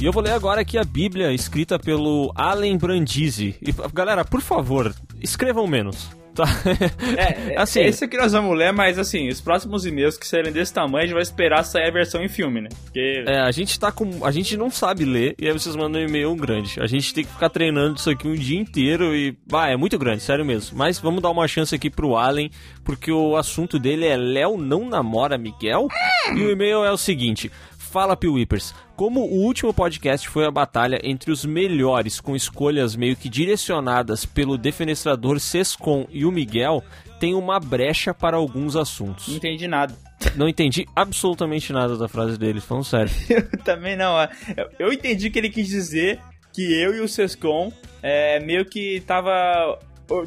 E 0.00 0.04
eu 0.04 0.12
vou 0.12 0.22
ler 0.22 0.30
agora 0.30 0.60
aqui 0.60 0.78
a 0.78 0.84
Bíblia 0.84 1.32
escrita 1.32 1.76
pelo 1.76 2.30
Allen 2.36 2.78
Brandisi. 2.78 3.56
E, 3.60 3.74
galera, 3.92 4.24
por 4.24 4.40
favor, 4.40 4.94
escrevam 5.20 5.66
menos. 5.66 6.08
Tá? 6.36 6.44
É, 7.16 7.58
assim, 7.60 7.80
esse 7.80 8.04
aqui 8.04 8.16
nós 8.16 8.30
vamos 8.30 8.56
ler, 8.56 8.72
mas 8.72 8.96
assim, 8.96 9.28
os 9.28 9.40
próximos 9.40 9.84
e-mails 9.84 10.16
que 10.16 10.24
saírem 10.24 10.52
desse 10.52 10.72
tamanho, 10.72 10.98
a 10.98 11.06
gente 11.06 11.14
vai 11.14 11.22
esperar 11.22 11.64
sair 11.64 11.88
a 11.88 11.90
versão 11.90 12.22
em 12.22 12.28
filme, 12.28 12.60
né? 12.60 12.68
Porque 12.84 13.24
É, 13.26 13.40
a 13.40 13.50
gente 13.50 13.76
tá 13.78 13.90
com. 13.90 14.24
A 14.24 14.30
gente 14.30 14.56
não 14.56 14.70
sabe 14.70 15.04
ler 15.04 15.34
e 15.36 15.48
aí 15.48 15.52
vocês 15.52 15.74
mandam 15.74 16.00
um 16.00 16.04
e-mail 16.04 16.32
grande. 16.36 16.80
A 16.80 16.86
gente 16.86 17.12
tem 17.12 17.24
que 17.24 17.32
ficar 17.32 17.50
treinando 17.50 17.96
isso 17.96 18.08
aqui 18.08 18.28
um 18.28 18.36
dia 18.36 18.56
inteiro 18.58 19.12
e. 19.16 19.36
Bah, 19.50 19.68
é 19.68 19.76
muito 19.76 19.98
grande, 19.98 20.22
sério 20.22 20.44
mesmo. 20.44 20.78
Mas 20.78 21.00
vamos 21.00 21.20
dar 21.20 21.30
uma 21.30 21.48
chance 21.48 21.74
aqui 21.74 21.90
pro 21.90 22.14
Allen, 22.14 22.52
porque 22.84 23.10
o 23.10 23.36
assunto 23.36 23.80
dele 23.80 24.06
é 24.06 24.16
Léo 24.16 24.56
não 24.56 24.88
namora 24.88 25.36
Miguel? 25.36 25.88
E 26.36 26.40
o 26.40 26.52
e-mail 26.52 26.84
é 26.84 26.92
o 26.92 26.96
seguinte. 26.96 27.50
Fala, 27.88 28.16
Piwipers. 28.16 28.74
Como 28.96 29.20
o 29.20 29.42
último 29.44 29.72
podcast 29.72 30.28
foi 30.28 30.44
a 30.44 30.50
batalha 30.50 31.00
entre 31.02 31.30
os 31.30 31.44
melhores, 31.44 32.20
com 32.20 32.36
escolhas 32.36 32.94
meio 32.94 33.16
que 33.16 33.28
direcionadas 33.28 34.26
pelo 34.26 34.58
defenestrador 34.58 35.40
Sescon 35.40 36.06
e 36.10 36.24
o 36.24 36.30
Miguel, 36.30 36.82
tem 37.18 37.34
uma 37.34 37.58
brecha 37.58 38.12
para 38.12 38.36
alguns 38.36 38.76
assuntos. 38.76 39.28
não 39.28 39.36
entendi 39.36 39.66
nada. 39.66 39.94
Não 40.36 40.48
entendi 40.48 40.84
absolutamente 40.94 41.72
nada 41.72 41.96
da 41.96 42.08
frase 42.08 42.36
dele, 42.38 42.60
falando 42.60 42.84
sério. 42.84 43.10
Eu 43.30 43.48
também 43.64 43.96
não. 43.96 44.12
ó. 44.12 44.28
Eu- 44.78 44.92
entendi 44.92 45.30
que 45.30 45.38
ele 45.38 45.48
quis 45.50 45.66
dizer 45.68 46.20
que 46.52 46.62
eu 46.80 46.94
e 46.94 47.00
o 47.00 47.08
Sescon 47.08 47.72
é, 48.02 48.40
meio 48.40 48.64
que 48.64 49.00
tava, 49.06 49.78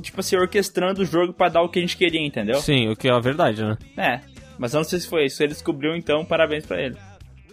tipo 0.01 0.19
assim, 0.21 0.35
orquestrando 0.37 1.01
o 1.01 1.05
jogo 1.05 1.33
pra 1.33 1.49
dar 1.49 1.61
o 1.61 1.69
que 1.69 1.77
a 1.79 1.81
gente 1.81 1.97
queria, 1.97 2.25
entendeu? 2.25 2.55
Sim, 2.61 2.87
o 2.89 2.95
que 2.95 3.07
é 3.09 3.11
a 3.11 3.19
verdade, 3.19 3.63
né? 3.63 3.77
É, 3.97 4.21
mas 4.57 4.73
eu 4.73 4.77
não 4.79 4.85
sei 4.85 4.99
se 4.99 5.07
foi 5.09 5.25
isso. 5.25 5.43
Ele 5.43 5.51
descobriu, 5.53 5.93
então, 5.95 6.23
parabéns 6.23 6.65
pra 6.65 6.81
ele. 6.81 6.95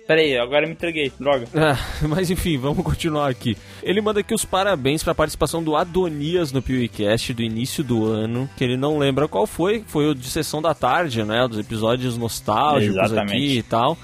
Pera 0.09 0.23
aí, 0.23 0.39
agora 0.39 0.65
eu 0.65 0.69
me 0.69 0.75
entreguei, 0.75 1.13
droga. 1.21 1.47
Ah, 1.55 1.77
mas 2.09 2.31
enfim, 2.31 2.57
vamos 2.57 2.83
continuar 2.83 3.29
aqui. 3.29 3.59
Ele 3.83 4.01
manda 4.01 4.21
aqui 4.21 4.33
os 4.33 4.43
parabéns 4.43 5.03
pra 5.03 5.15
participação 5.15 5.63
do 5.63 5.77
Adonias 5.77 6.51
no 6.51 6.63
PewCast 6.63 7.35
do 7.35 7.43
início 7.43 7.85
do 7.85 8.07
ano, 8.07 8.49
que 8.57 8.65
ele 8.65 8.79
não 8.79 8.97
lembra 8.97 9.29
qual 9.29 9.47
foi, 9.47 9.85
foi 9.87 10.09
o 10.09 10.15
de 10.15 10.31
sessão 10.31 10.63
da 10.63 10.73
tarde, 10.73 11.23
né? 11.25 11.47
Dos 11.47 11.59
episódios 11.59 12.17
nostálgicos 12.17 12.97
Exatamente. 12.97 13.33
aqui 13.35 13.59
e 13.59 13.63
tal. 13.63 13.99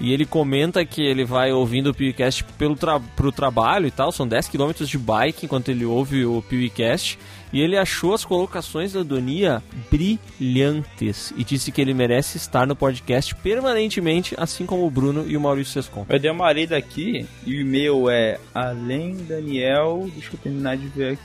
E 0.00 0.14
ele 0.14 0.24
comenta 0.24 0.82
que 0.82 1.02
ele 1.02 1.26
vai 1.26 1.52
ouvindo 1.52 1.90
o 1.90 1.94
PewCast 1.94 2.42
pelo 2.56 2.74
tra 2.74 2.98
pro 2.98 3.30
trabalho 3.30 3.86
e 3.86 3.90
tal, 3.90 4.10
são 4.10 4.26
10 4.26 4.48
km 4.48 4.72
de 4.72 4.96
bike 4.96 5.44
enquanto 5.44 5.68
ele 5.68 5.84
ouve 5.84 6.24
o 6.24 6.40
PewCast. 6.40 7.18
E 7.52 7.60
ele 7.60 7.76
achou 7.76 8.14
as 8.14 8.24
colocações 8.24 8.92
da 8.92 9.00
Adonia 9.00 9.62
brilhantes 9.90 11.32
e 11.36 11.44
disse 11.44 11.72
que 11.72 11.80
ele 11.80 11.94
merece 11.94 12.36
estar 12.36 12.66
no 12.66 12.76
podcast 12.76 13.34
permanentemente, 13.36 14.34
assim 14.38 14.66
como 14.66 14.86
o 14.86 14.90
Bruno 14.90 15.24
e 15.26 15.36
o 15.36 15.40
Maurício 15.40 15.72
Sescon. 15.74 16.06
Eu 16.08 16.18
dei 16.18 16.30
uma 16.30 16.52
lida 16.52 16.76
aqui 16.76 17.26
e 17.46 17.56
o 17.56 17.60
e-mail 17.60 18.08
é 18.08 18.38
além 18.54 19.16
Daniel. 19.16 20.08
Deixa 20.12 20.30
eu 20.34 20.38
terminar 20.38 20.76
de 20.76 20.86
ver 20.88 21.12
aqui. 21.12 21.20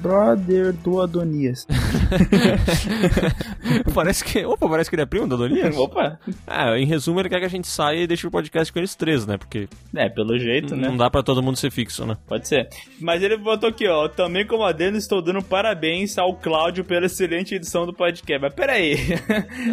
Brother 0.00 0.72
do 0.72 1.02
Adonias. 1.02 1.66
parece 3.94 4.24
que. 4.24 4.44
Opa, 4.44 4.68
parece 4.68 4.88
que 4.88 4.96
ele 4.96 5.02
é 5.02 5.06
primo 5.06 5.26
da 5.28 5.34
Adonias? 5.34 5.74
Opa! 5.76 6.18
Ah, 6.46 6.78
em 6.78 6.86
resumo, 6.86 7.20
ele 7.20 7.28
quer 7.28 7.40
que 7.40 7.46
a 7.46 7.50
gente 7.50 7.68
saia 7.68 8.02
e 8.02 8.06
deixe 8.06 8.26
o 8.26 8.30
podcast 8.30 8.72
com 8.72 8.78
eles 8.78 8.94
três, 8.94 9.26
né? 9.26 9.36
Porque 9.36 9.68
É, 9.94 10.08
pelo 10.08 10.38
jeito, 10.38 10.74
né? 10.74 10.88
não 10.88 10.96
dá 10.96 11.10
pra 11.10 11.22
todo 11.22 11.42
mundo 11.42 11.56
ser 11.56 11.70
fixo, 11.70 12.06
né? 12.06 12.16
Pode 12.26 12.48
ser. 12.48 12.68
Mas 13.00 13.22
ele 13.22 13.36
botou 13.36 13.68
aqui, 13.68 13.86
ó. 13.86 14.08
Também 14.08 14.46
como 14.46 14.64
adendo, 14.64 14.96
estou 14.96 15.20
dando 15.20 15.42
parabéns 15.52 16.16
ao 16.16 16.34
Cláudio 16.34 16.82
pela 16.82 17.04
excelente 17.04 17.54
edição 17.54 17.84
do 17.84 17.92
podcast. 17.92 18.40
Mas 18.40 18.54
peraí. 18.54 18.96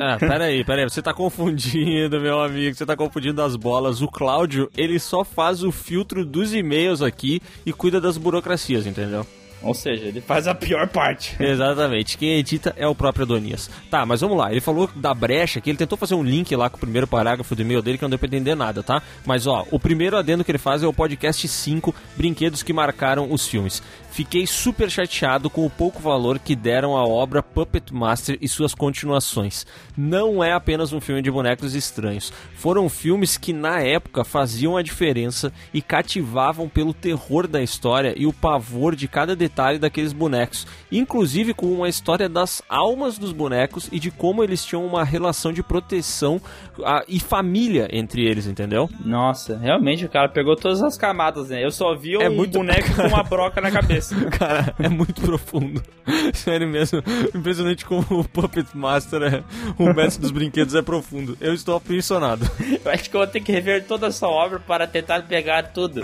Ah, 0.01 0.17
peraí, 0.17 0.63
peraí, 0.63 0.83
você 0.83 1.01
tá 1.01 1.13
confundindo, 1.13 2.19
meu 2.19 2.41
amigo, 2.41 2.75
você 2.75 2.85
tá 2.85 2.95
confundindo 2.95 3.41
as 3.41 3.55
bolas. 3.55 4.01
O 4.01 4.07
Cláudio, 4.07 4.69
ele 4.75 4.99
só 4.99 5.23
faz 5.23 5.63
o 5.63 5.71
filtro 5.71 6.25
dos 6.25 6.53
e-mails 6.53 7.01
aqui 7.01 7.41
e 7.65 7.71
cuida 7.71 7.99
das 7.99 8.17
burocracias, 8.17 8.85
entendeu? 8.85 9.25
Ou 9.61 9.73
seja, 9.73 10.05
ele 10.05 10.21
faz 10.21 10.47
a 10.47 10.55
pior 10.55 10.87
parte. 10.87 11.35
Exatamente. 11.41 12.17
Quem 12.17 12.37
edita 12.37 12.73
é 12.77 12.87
o 12.87 12.95
próprio 12.95 13.25
Adonias. 13.25 13.69
Tá, 13.89 14.05
mas 14.05 14.21
vamos 14.21 14.37
lá. 14.37 14.51
Ele 14.51 14.61
falou 14.61 14.89
da 14.95 15.13
brecha, 15.13 15.59
que 15.59 15.69
ele 15.69 15.77
tentou 15.77 15.97
fazer 15.97 16.15
um 16.15 16.23
link 16.23 16.55
lá 16.55 16.69
com 16.69 16.77
o 16.77 16.79
primeiro 16.79 17.07
parágrafo 17.07 17.55
do 17.55 17.61
e-mail 17.61 17.81
dele, 17.81 17.97
que 17.97 18.03
não 18.03 18.09
deu 18.09 18.19
pra 18.19 18.27
entender 18.27 18.55
nada, 18.55 18.81
tá? 18.81 19.01
Mas 19.25 19.47
ó, 19.47 19.65
o 19.69 19.79
primeiro 19.79 20.17
adendo 20.17 20.43
que 20.43 20.51
ele 20.51 20.57
faz 20.57 20.81
é 20.81 20.87
o 20.87 20.93
podcast 20.93 21.45
5, 21.47 21.93
Brinquedos 22.15 22.63
que 22.63 22.71
Marcaram 22.71 23.31
os 23.31 23.47
Filmes. 23.47 23.83
Fiquei 24.11 24.45
super 24.47 24.89
chateado 24.89 25.49
com 25.49 25.65
o 25.65 25.69
pouco 25.69 25.99
valor 26.01 26.39
que 26.39 26.55
deram 26.55 26.97
à 26.97 27.05
obra 27.05 27.41
Puppet 27.43 27.93
Master 27.93 28.37
e 28.41 28.47
suas 28.47 28.73
continuações. 28.73 29.65
Não 29.95 30.43
é 30.43 30.51
apenas 30.51 30.91
um 30.91 30.99
filme 30.99 31.21
de 31.21 31.31
bonecos 31.31 31.73
estranhos. 31.75 32.33
Foram 32.55 32.89
filmes 32.89 33.37
que 33.37 33.53
na 33.53 33.79
época 33.81 34.23
faziam 34.25 34.75
a 34.75 34.81
diferença 34.81 35.53
e 35.73 35.81
cativavam 35.81 36.67
pelo 36.67 36.93
terror 36.93 37.47
da 37.47 37.61
história 37.61 38.13
e 38.17 38.25
o 38.25 38.33
pavor 38.33 38.95
de 38.95 39.07
cada 39.07 39.35
detalhe 39.35 39.77
daqueles 39.79 40.11
bonecos, 40.11 40.65
inclusive 40.91 41.53
com 41.53 41.67
uma 41.71 41.87
história 41.87 42.27
das 42.27 42.61
almas 42.67 43.17
dos 43.17 43.31
bonecos 43.31 43.87
e 43.91 43.99
de 43.99 44.11
como 44.11 44.43
eles 44.43 44.65
tinham 44.65 44.85
uma 44.85 45.03
relação 45.03 45.53
de 45.53 45.61
proteção 45.63 46.41
ah, 46.83 47.03
e 47.07 47.19
família 47.19 47.87
entre 47.91 48.25
eles, 48.25 48.47
entendeu? 48.47 48.89
Nossa, 49.05 49.57
realmente 49.57 50.03
o 50.05 50.09
cara 50.09 50.27
pegou 50.27 50.55
todas 50.55 50.81
as 50.81 50.97
camadas, 50.97 51.49
né? 51.49 51.63
Eu 51.63 51.71
só 51.71 51.95
vi 51.95 52.17
um 52.17 52.21
É 52.21 52.27
muito- 52.29 52.57
boneco 52.57 52.93
com 52.95 53.03
uma 53.07 53.23
broca 53.23 53.61
na 53.61 53.71
cabeça. 53.71 53.98
Cara, 54.37 54.73
é 54.79 54.89
muito 54.89 55.21
profundo. 55.21 55.83
Sério 56.33 56.67
mesmo. 56.67 57.03
Impressionante 57.33 57.85
como 57.85 58.05
o 58.09 58.23
Puppet 58.23 58.67
Master 58.73 59.21
é. 59.21 59.43
O 59.77 59.93
mestre 59.93 60.21
dos 60.21 60.31
brinquedos 60.31 60.75
é 60.75 60.81
profundo. 60.81 61.37
Eu 61.39 61.53
estou 61.53 61.77
impressionado. 61.77 62.49
Eu 62.83 62.91
acho 62.91 63.09
que 63.09 63.15
eu 63.15 63.19
vou 63.19 63.27
ter 63.27 63.41
que 63.41 63.51
rever 63.51 63.85
toda 63.85 64.07
essa 64.07 64.27
obra 64.27 64.59
para 64.59 64.87
tentar 64.87 65.21
pegar 65.23 65.63
tudo. 65.63 66.01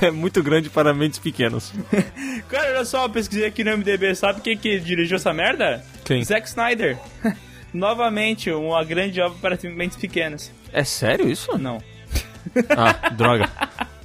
É 0.00 0.10
muito 0.10 0.42
grande 0.42 0.70
para 0.70 0.94
mentes 0.94 1.18
pequenas. 1.18 1.72
Cara, 2.48 2.70
olha 2.70 2.84
só, 2.84 3.04
eu 3.04 3.10
pesquisei 3.10 3.46
aqui 3.46 3.62
no 3.62 3.76
MDB, 3.76 4.14
sabe 4.14 4.40
quem 4.40 4.56
que 4.56 4.78
dirigiu 4.80 5.16
essa 5.16 5.32
merda? 5.32 5.84
Quem? 6.04 6.24
Zack 6.24 6.48
Snyder. 6.48 6.98
Novamente, 7.72 8.50
uma 8.50 8.82
grande 8.84 9.20
obra 9.20 9.38
para 9.40 9.70
mentes 9.70 9.96
pequenas. 9.96 10.50
É 10.72 10.84
sério 10.84 11.28
isso? 11.28 11.56
Não. 11.58 11.82
Ah, 12.76 13.10
droga. 13.10 13.48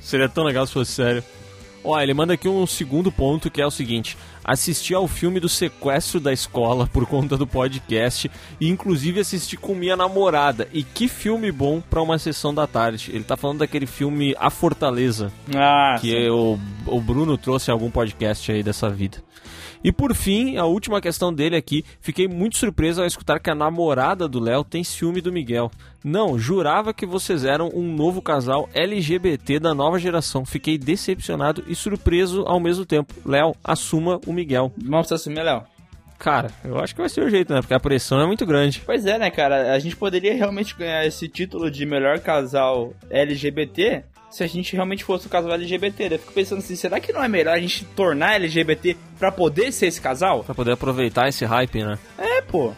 Seria 0.01 0.30
tão 0.30 0.43
legal 0.43 0.65
se 0.65 0.73
fosse 0.73 0.91
sério. 0.91 1.23
Ó, 1.84 1.99
ele 1.99 2.14
manda 2.14 2.34
aqui 2.34 2.47
um 2.47 2.65
segundo 2.68 3.11
ponto 3.11 3.49
que 3.49 3.61
é 3.61 3.65
o 3.65 3.72
seguinte: 3.72 4.18
assisti 4.43 4.93
ao 4.93 5.07
filme 5.07 5.39
do 5.39 5.47
sequestro 5.47 6.19
da 6.19 6.34
escola 6.34 6.88
por 6.91 7.06
conta 7.06 7.38
do 7.38 7.47
podcast 7.47 8.30
e 8.60 8.68
inclusive 8.68 9.19
assisti 9.19 9.56
com 9.57 9.73
minha 9.73 9.95
namorada. 9.95 10.68
E 10.73 10.84
que 10.84 11.07
filme 11.07 11.51
bom 11.51 11.81
pra 11.81 12.01
uma 12.01 12.18
sessão 12.18 12.53
da 12.53 12.68
tarde. 12.68 13.11
Ele 13.14 13.23
tá 13.23 13.38
falando 13.38 13.60
daquele 13.60 13.85
filme 13.85 14.35
A 14.39 14.49
Fortaleza, 14.49 15.31
Ah, 15.56 15.97
que 15.99 16.30
o, 16.30 16.60
o 16.85 16.99
Bruno 17.01 17.38
trouxe 17.38 17.72
em 17.72 17.73
algum 17.73 17.89
podcast 17.89 18.51
aí 18.51 18.61
dessa 18.64 18.89
vida. 18.89 19.18
E 19.84 19.91
por 19.91 20.14
fim, 20.14 20.57
a 20.57 20.65
última 20.65 20.99
questão 20.99 21.34
dele 21.34 21.56
aqui, 21.56 21.85
fiquei 22.01 22.27
muito 22.27 22.57
surpreso 22.57 23.01
ao 23.01 23.07
escutar 23.07 23.39
que 23.39 23.49
a 23.49 23.56
namorada 23.56 24.27
do 24.27 24.39
Léo 24.39 24.64
tem 24.64 24.84
ciúme 24.84 25.22
do 25.22 25.31
Miguel. 25.31 25.72
Não, 26.03 26.38
jurava 26.38 26.93
que 26.93 27.06
vocês 27.06 27.45
eram 27.45 27.72
um 27.73 27.93
novo 27.93 28.22
casal 28.22 28.69
LGBT 28.73 29.60
da 29.60 29.73
nova 29.73 29.97
geração. 29.97 30.45
Fiquei 30.45 30.77
decepcionado 30.77 31.64
e 31.68 31.76
surpreso 31.76 32.43
ao 32.45 32.60
mesmo 32.60 32.85
tempo. 32.85 33.14
Léo, 33.26 33.56
assuma 33.64 34.19
o 34.26 34.34
Miguel. 34.34 34.72
Vamos 34.77 35.07
se 35.07 35.14
assumir, 35.14 35.43
Léo. 35.43 35.64
Cara, 36.19 36.51
eu 36.65 36.77
acho 36.77 36.93
que 36.93 36.99
vai 36.99 37.10
ser 37.10 37.23
o 37.23 37.30
jeito, 37.30 37.53
né? 37.53 37.61
Porque 37.61 37.73
a 37.73 37.80
pressão 37.80 38.19
é 38.19 38.27
muito 38.27 38.45
grande. 38.45 38.81
Pois 38.85 39.06
é, 39.06 39.18
né, 39.18 39.31
cara? 39.31 39.73
A 39.73 39.80
gente 39.80 39.95
poderia 39.95 40.35
realmente 40.35 40.76
ganhar 40.76 41.06
esse 41.06 41.30
título 41.30 41.72
de 41.72 41.85
melhor 41.85 42.19
casal 42.19 42.93
LGBT 43.10 44.03
se 44.30 44.43
a 44.43 44.47
gente 44.47 44.73
realmente 44.76 45.03
fosse 45.03 45.27
o 45.27 45.30
casal 45.30 45.53
LGBT. 45.53 46.14
Eu 46.14 46.19
fico 46.19 46.34
pensando 46.34 46.60
assim, 46.60 46.76
será 46.76 46.99
que 46.99 47.11
não 47.11 47.23
é 47.23 47.27
melhor 47.27 47.56
a 47.56 47.60
gente 47.60 47.84
tornar 47.85 48.35
LGBT 48.35 48.95
pra 49.18 49.31
poder 49.31 49.72
ser 49.72 49.88
esse 49.88 49.99
casal? 49.99 50.43
Pra 50.43 50.56
poder 50.56 50.73
aproveitar 50.73 51.27
esse 51.27 51.45
hype, 51.45 51.84
né? 51.84 51.97
É, 52.18 52.41
pô. 52.41 52.73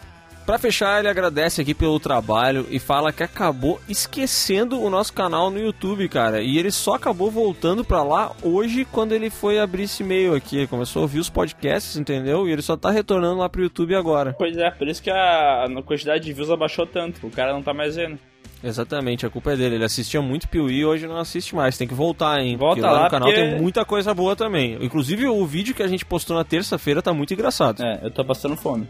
Pra 0.46 0.58
fechar, 0.58 1.00
ele 1.00 1.08
agradece 1.08 1.62
aqui 1.62 1.74
pelo 1.74 2.00
trabalho 2.00 2.66
e 2.72 2.80
fala 2.80 3.14
que 3.14 3.22
acabou 3.22 3.80
esquecendo 3.88 4.82
o 4.82 4.90
nosso 4.90 5.14
canal 5.14 5.52
no 5.52 5.60
YouTube, 5.60 6.10
cara. 6.10 6.42
E 6.42 6.58
ele 6.58 6.72
só 6.72 6.96
acabou 6.96 7.30
voltando 7.30 7.86
pra 7.86 8.02
lá 8.02 8.36
hoje 8.42 8.84
quando 8.84 9.14
ele 9.14 9.30
foi 9.30 9.60
abrir 9.60 9.84
esse 9.84 10.02
e-mail 10.02 10.34
aqui. 10.34 10.58
Ele 10.58 10.68
começou 10.68 11.02
a 11.02 11.04
ouvir 11.04 11.20
os 11.20 11.30
podcasts, 11.30 11.96
entendeu? 11.96 12.50
E 12.50 12.52
ele 12.52 12.64
só 12.64 12.76
tá 12.76 12.90
retornando 12.90 13.38
lá 13.38 13.48
pro 13.48 13.62
YouTube 13.62 13.96
agora. 13.96 14.34
Pois 14.38 14.58
é, 14.58 14.72
por 14.72 14.88
isso 14.88 15.02
que 15.02 15.12
a 15.12 15.68
quantidade 15.86 16.26
de 16.26 16.34
views 16.34 16.50
abaixou 16.50 16.88
tanto. 16.88 17.26
O 17.26 17.32
cara 17.32 17.54
não 17.54 17.62
tá 17.62 17.74
mais 17.74 17.96
vendo. 17.96 18.18
Exatamente, 18.64 19.26
a 19.26 19.30
culpa 19.30 19.54
é 19.54 19.58
dele. 19.58 19.76
Ele 19.76 19.84
assistia 19.86 20.22
muito 20.22 20.48
Piuí 20.48 20.76
e 20.80 20.86
hoje 20.86 21.08
não 21.08 21.18
assiste 21.18 21.56
mais. 21.56 21.78
Tem 21.78 21.88
que 21.88 21.94
voltar, 21.94 22.40
hein? 22.42 22.56
Volta 22.56 22.76
porque 22.82 22.82
lá 22.82 22.92
lá, 23.00 23.04
no 23.06 23.10
canal 23.10 23.30
porque- 23.30 23.42
tem 23.44 23.60
muita 23.62 23.84
coisa 23.84 24.14
boa 24.14 24.36
também. 24.36 24.78
Inclusive 24.82 25.28
o 25.28 25.46
vídeo 25.46 25.74
que 25.74 25.82
a 25.84 25.88
gente 25.88 26.06
postou 26.06 26.36
na 26.38 26.44
terça-feira 26.44 27.02
tá 27.02 27.14
muito 27.14 27.34
engraçado. 27.34 27.82
É, 27.84 28.00
eu 28.04 28.12
tô 28.12 28.24
passando 28.24 28.56
fome. 28.56 28.88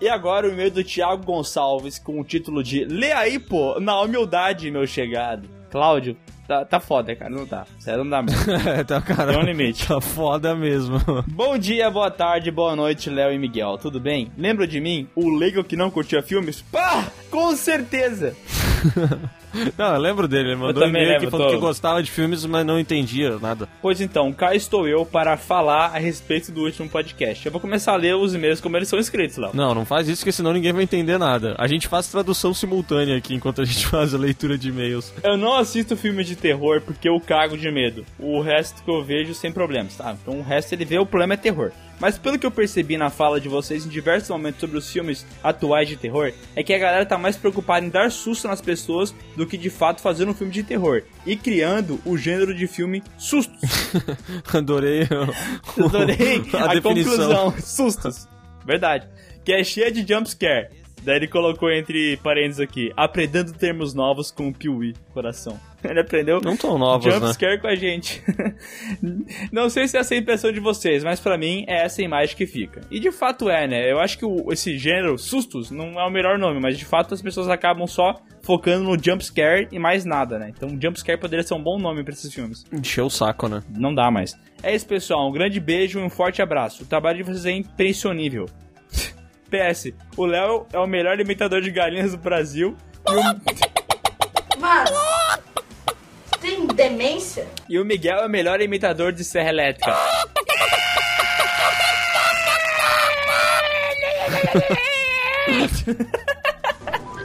e 0.00 0.08
agora 0.08 0.46
o 0.46 0.52
e-mail 0.52 0.70
do 0.70 0.84
Thiago 0.84 1.24
Gonçalves 1.24 1.98
com 1.98 2.20
o 2.20 2.24
título 2.24 2.62
de 2.62 2.84
Lê 2.84 3.12
aí, 3.12 3.38
pô, 3.38 3.80
na 3.80 4.00
humildade, 4.00 4.70
meu 4.70 4.86
chegado. 4.86 5.48
Cláudio, 5.74 6.16
tá, 6.46 6.64
tá 6.64 6.78
foda, 6.78 7.16
cara, 7.16 7.28
não 7.28 7.44
tá. 7.44 7.66
Sério, 7.80 8.04
não 8.04 8.10
dá 8.10 8.22
mesmo. 8.22 8.44
tá, 8.86 9.00
cara. 9.00 9.32
Tem 9.32 9.42
um 9.42 9.44
limite. 9.44 9.88
Tá 9.88 10.00
foda 10.00 10.54
mesmo. 10.54 11.00
Bom 11.26 11.58
dia, 11.58 11.90
boa 11.90 12.12
tarde, 12.12 12.48
boa 12.52 12.76
noite, 12.76 13.10
Léo 13.10 13.32
e 13.32 13.38
Miguel. 13.40 13.76
Tudo 13.78 13.98
bem? 13.98 14.30
Lembra 14.38 14.68
de 14.68 14.80
mim? 14.80 15.08
O 15.16 15.28
leigo 15.36 15.64
que 15.64 15.74
não 15.74 15.90
curtia 15.90 16.22
filmes? 16.22 16.62
Pá! 16.62 17.08
Com 17.28 17.56
certeza! 17.56 18.36
Não, 19.78 19.94
eu 19.94 20.00
lembro 20.00 20.26
dele. 20.28 20.50
Ele 20.50 20.56
mandou 20.56 20.84
um 20.84 20.88
e-mail 20.88 21.30
falando 21.30 21.48
tô- 21.48 21.54
que 21.54 21.60
gostava 21.60 22.02
de 22.02 22.10
filmes, 22.10 22.44
mas 22.46 22.64
não 22.66 22.78
entendia 22.78 23.38
nada. 23.38 23.68
Pois 23.80 24.00
então, 24.00 24.32
cá 24.32 24.54
estou 24.54 24.86
eu 24.88 25.04
para 25.06 25.36
falar 25.36 25.86
a 25.94 25.98
respeito 25.98 26.50
do 26.52 26.62
último 26.62 26.88
podcast. 26.88 27.44
Eu 27.46 27.52
vou 27.52 27.60
começar 27.60 27.92
a 27.92 27.96
ler 27.96 28.14
os 28.16 28.34
e-mails 28.34 28.60
como 28.60 28.76
eles 28.76 28.88
são 28.88 28.98
escritos, 28.98 29.36
Léo. 29.36 29.50
Não, 29.54 29.74
não 29.74 29.84
faz 29.84 30.08
isso, 30.08 30.20
porque 30.22 30.32
senão 30.32 30.52
ninguém 30.52 30.72
vai 30.72 30.82
entender 30.82 31.18
nada. 31.18 31.54
A 31.58 31.66
gente 31.66 31.88
faz 31.88 32.08
tradução 32.08 32.52
simultânea 32.52 33.16
aqui 33.16 33.34
enquanto 33.34 33.62
a 33.62 33.64
gente 33.64 33.86
faz 33.88 34.14
a 34.14 34.18
leitura 34.18 34.56
de 34.58 34.68
e-mails. 34.68 35.12
Eu 35.22 35.36
não 35.36 35.56
assisto 35.56 35.96
filme 35.96 36.24
de 36.24 36.36
terror 36.36 36.80
porque 36.80 37.08
eu 37.08 37.20
cago 37.20 37.56
de 37.56 37.70
medo. 37.70 38.04
O 38.18 38.40
resto 38.40 38.82
que 38.82 38.90
eu 38.90 39.02
vejo 39.04 39.34
sem 39.34 39.52
problemas, 39.52 39.96
tá? 39.96 40.16
Então 40.20 40.38
o 40.38 40.42
resto 40.42 40.72
ele 40.72 40.84
vê, 40.84 40.98
o 40.98 41.06
problema 41.06 41.34
é 41.34 41.36
terror. 41.36 41.70
Mas 42.00 42.18
pelo 42.18 42.36
que 42.38 42.44
eu 42.44 42.50
percebi 42.50 42.96
na 42.96 43.08
fala 43.08 43.40
de 43.40 43.48
vocês 43.48 43.86
em 43.86 43.88
diversos 43.88 44.28
momentos 44.28 44.60
sobre 44.60 44.76
os 44.76 44.90
filmes 44.92 45.24
atuais 45.42 45.88
de 45.88 45.96
terror, 45.96 46.32
é 46.56 46.62
que 46.62 46.74
a 46.74 46.78
galera 46.78 47.06
tá 47.06 47.16
mais 47.16 47.36
preocupada 47.36 47.86
em 47.86 47.88
dar 47.88 48.10
susto 48.10 48.48
nas 48.48 48.60
pessoas 48.60 49.14
do 49.36 49.43
que 49.46 49.56
de 49.56 49.70
fato 49.70 50.00
fazer 50.00 50.28
um 50.28 50.34
filme 50.34 50.52
de 50.52 50.62
terror. 50.62 51.02
E 51.26 51.36
criando 51.36 52.00
o 52.04 52.16
gênero 52.16 52.54
de 52.54 52.66
filme 52.66 53.02
sustos. 53.18 53.60
Adorei. 54.52 55.08
Adorei 55.78 56.42
a, 56.54 56.70
a, 56.70 56.74
definição. 56.74 56.82
conclusão. 56.82 57.54
Sustos. 57.60 58.28
Verdade. 58.66 59.08
Que 59.44 59.52
é 59.52 59.64
cheia 59.64 59.90
de 59.90 60.06
jumpscare. 60.06 60.68
Daí 61.04 61.16
ele 61.16 61.28
colocou 61.28 61.70
entre 61.70 62.16
parênteses 62.18 62.60
aqui, 62.60 62.90
aprendendo 62.96 63.52
termos 63.52 63.92
novos 63.94 64.30
com 64.30 64.48
o 64.48 64.52
Piuí, 64.54 64.94
coração. 65.12 65.58
Ele 65.84 66.00
aprendeu 66.00 66.40
Não 66.42 66.56
tão 66.56 66.78
novos, 66.78 67.04
né? 67.04 67.12
jumpscare 67.12 67.60
com 67.60 67.66
a 67.66 67.74
gente. 67.74 68.22
Não 69.52 69.68
sei 69.68 69.86
se 69.86 69.96
é 69.96 70.00
essa 70.00 70.14
a 70.14 70.16
impressão 70.16 70.50
de 70.50 70.60
vocês, 70.60 71.04
mas 71.04 71.20
pra 71.20 71.36
mim 71.36 71.64
é 71.68 71.84
essa 71.84 72.00
imagem 72.02 72.34
que 72.36 72.46
fica. 72.46 72.80
E 72.90 72.98
de 72.98 73.12
fato 73.12 73.50
é, 73.50 73.66
né? 73.66 73.90
Eu 73.92 74.00
acho 74.00 74.16
que 74.18 74.24
o- 74.24 74.50
esse 74.52 74.78
gênero, 74.78 75.18
sustos, 75.18 75.70
não 75.70 76.00
é 76.00 76.06
o 76.06 76.10
melhor 76.10 76.38
nome, 76.38 76.58
mas 76.60 76.78
de 76.78 76.86
fato 76.86 77.12
as 77.12 77.20
pessoas 77.20 77.48
acabam 77.50 77.86
só 77.86 78.14
focando 78.42 78.84
no 78.84 78.96
jumpscare 79.02 79.68
e 79.70 79.78
mais 79.78 80.04
nada, 80.06 80.38
né? 80.38 80.50
Então 80.56 80.70
jumpscare 80.80 81.20
poderia 81.20 81.42
ser 81.46 81.54
um 81.54 81.62
bom 81.62 81.78
nome 81.78 82.02
pra 82.02 82.14
esses 82.14 82.32
filmes. 82.32 82.64
Encheu 82.72 83.06
o 83.06 83.10
saco, 83.10 83.46
né? 83.48 83.62
Não 83.68 83.94
dá 83.94 84.10
mais. 84.10 84.34
É 84.62 84.74
isso, 84.74 84.86
pessoal. 84.86 85.28
Um 85.28 85.32
grande 85.32 85.60
beijo 85.60 85.98
e 85.98 86.02
um 86.02 86.08
forte 86.10 86.40
abraço. 86.40 86.84
O 86.84 86.86
trabalho 86.86 87.18
de 87.18 87.24
vocês 87.24 87.44
é 87.46 87.50
impressionível. 87.52 88.46
PS, 89.54 89.92
o 90.16 90.26
Léo 90.26 90.66
é 90.72 90.78
o 90.78 90.86
melhor 90.86 91.12
alimentador 91.12 91.60
de 91.60 91.70
galinhas 91.70 92.10
do 92.10 92.18
Brasil. 92.18 92.76
E 93.08 93.12
o, 93.12 94.60
Mano, 94.60 94.90
tem 96.40 96.66
demência? 96.66 97.46
e 97.68 97.78
o 97.78 97.84
Miguel 97.84 98.18
é 98.18 98.26
o 98.26 98.30
melhor 98.30 98.60
imitador 98.60 99.12
de 99.12 99.24
serra 99.24 99.50
elétrica. 99.50 99.94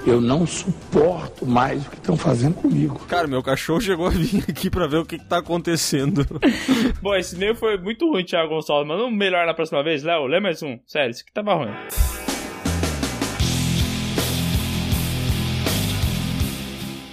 Eu 0.05 0.19
não 0.21 0.47
suporto 0.47 1.45
mais 1.45 1.85
o 1.85 1.89
que 1.89 1.97
estão 1.97 2.17
fazendo 2.17 2.55
comigo. 2.55 2.99
Cara, 3.07 3.27
meu 3.27 3.43
cachorro 3.43 3.81
chegou 3.81 4.07
a 4.07 4.09
vir 4.09 4.43
aqui 4.49 4.69
pra 4.69 4.87
ver 4.87 4.97
o 4.97 5.05
que, 5.05 5.19
que 5.19 5.25
tá 5.25 5.37
acontecendo. 5.37 6.25
Bom, 7.01 7.15
esse 7.15 7.35
meio 7.37 7.55
foi 7.55 7.77
muito 7.77 8.09
ruim, 8.09 8.23
Thiago 8.23 8.49
Gonçalves. 8.49 8.87
Mas 8.87 8.97
vamos 8.97 9.17
melhor 9.17 9.45
na 9.45 9.53
próxima 9.53 9.83
vez, 9.83 10.01
Léo. 10.03 10.25
Lê 10.25 10.39
mais 10.39 10.63
um. 10.63 10.79
Sério, 10.87 11.11
isso 11.11 11.21
aqui 11.23 11.31
tava 11.33 11.53
ruim. 11.53 11.71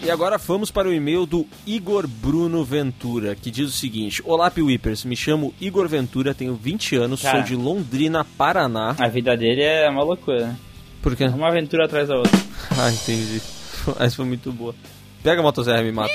E 0.02 0.10
agora 0.10 0.38
vamos 0.38 0.70
para 0.70 0.86
o 0.88 0.92
e-mail 0.92 1.26
do 1.26 1.44
Igor 1.66 2.06
Bruno 2.06 2.62
Ventura, 2.64 3.34
que 3.34 3.50
diz 3.50 3.68
o 3.68 3.72
seguinte: 3.72 4.22
Olá, 4.24 4.48
Piwipers, 4.48 5.04
me 5.04 5.16
chamo 5.16 5.52
Igor 5.60 5.88
Ventura, 5.88 6.32
tenho 6.32 6.54
20 6.54 6.94
anos, 6.94 7.22
Cara. 7.22 7.38
sou 7.38 7.44
de 7.44 7.56
Londrina, 7.56 8.24
Paraná. 8.24 8.94
A 9.00 9.08
vida 9.08 9.36
dele 9.36 9.62
é 9.62 9.90
uma 9.90 10.04
loucura, 10.04 10.46
né? 10.46 10.56
Por 11.06 11.14
quê? 11.14 11.26
Uma 11.26 11.46
aventura 11.46 11.84
atrás 11.84 12.08
da 12.08 12.16
outra. 12.16 12.32
Ah, 12.78 12.90
entendi. 12.90 13.40
Essa 14.00 14.16
foi 14.16 14.24
muito 14.24 14.50
boa. 14.50 14.74
Pega 15.22 15.40
a 15.40 15.42
motosserra 15.42 15.80
e 15.80 15.84
me 15.84 15.92
mata. 15.92 16.12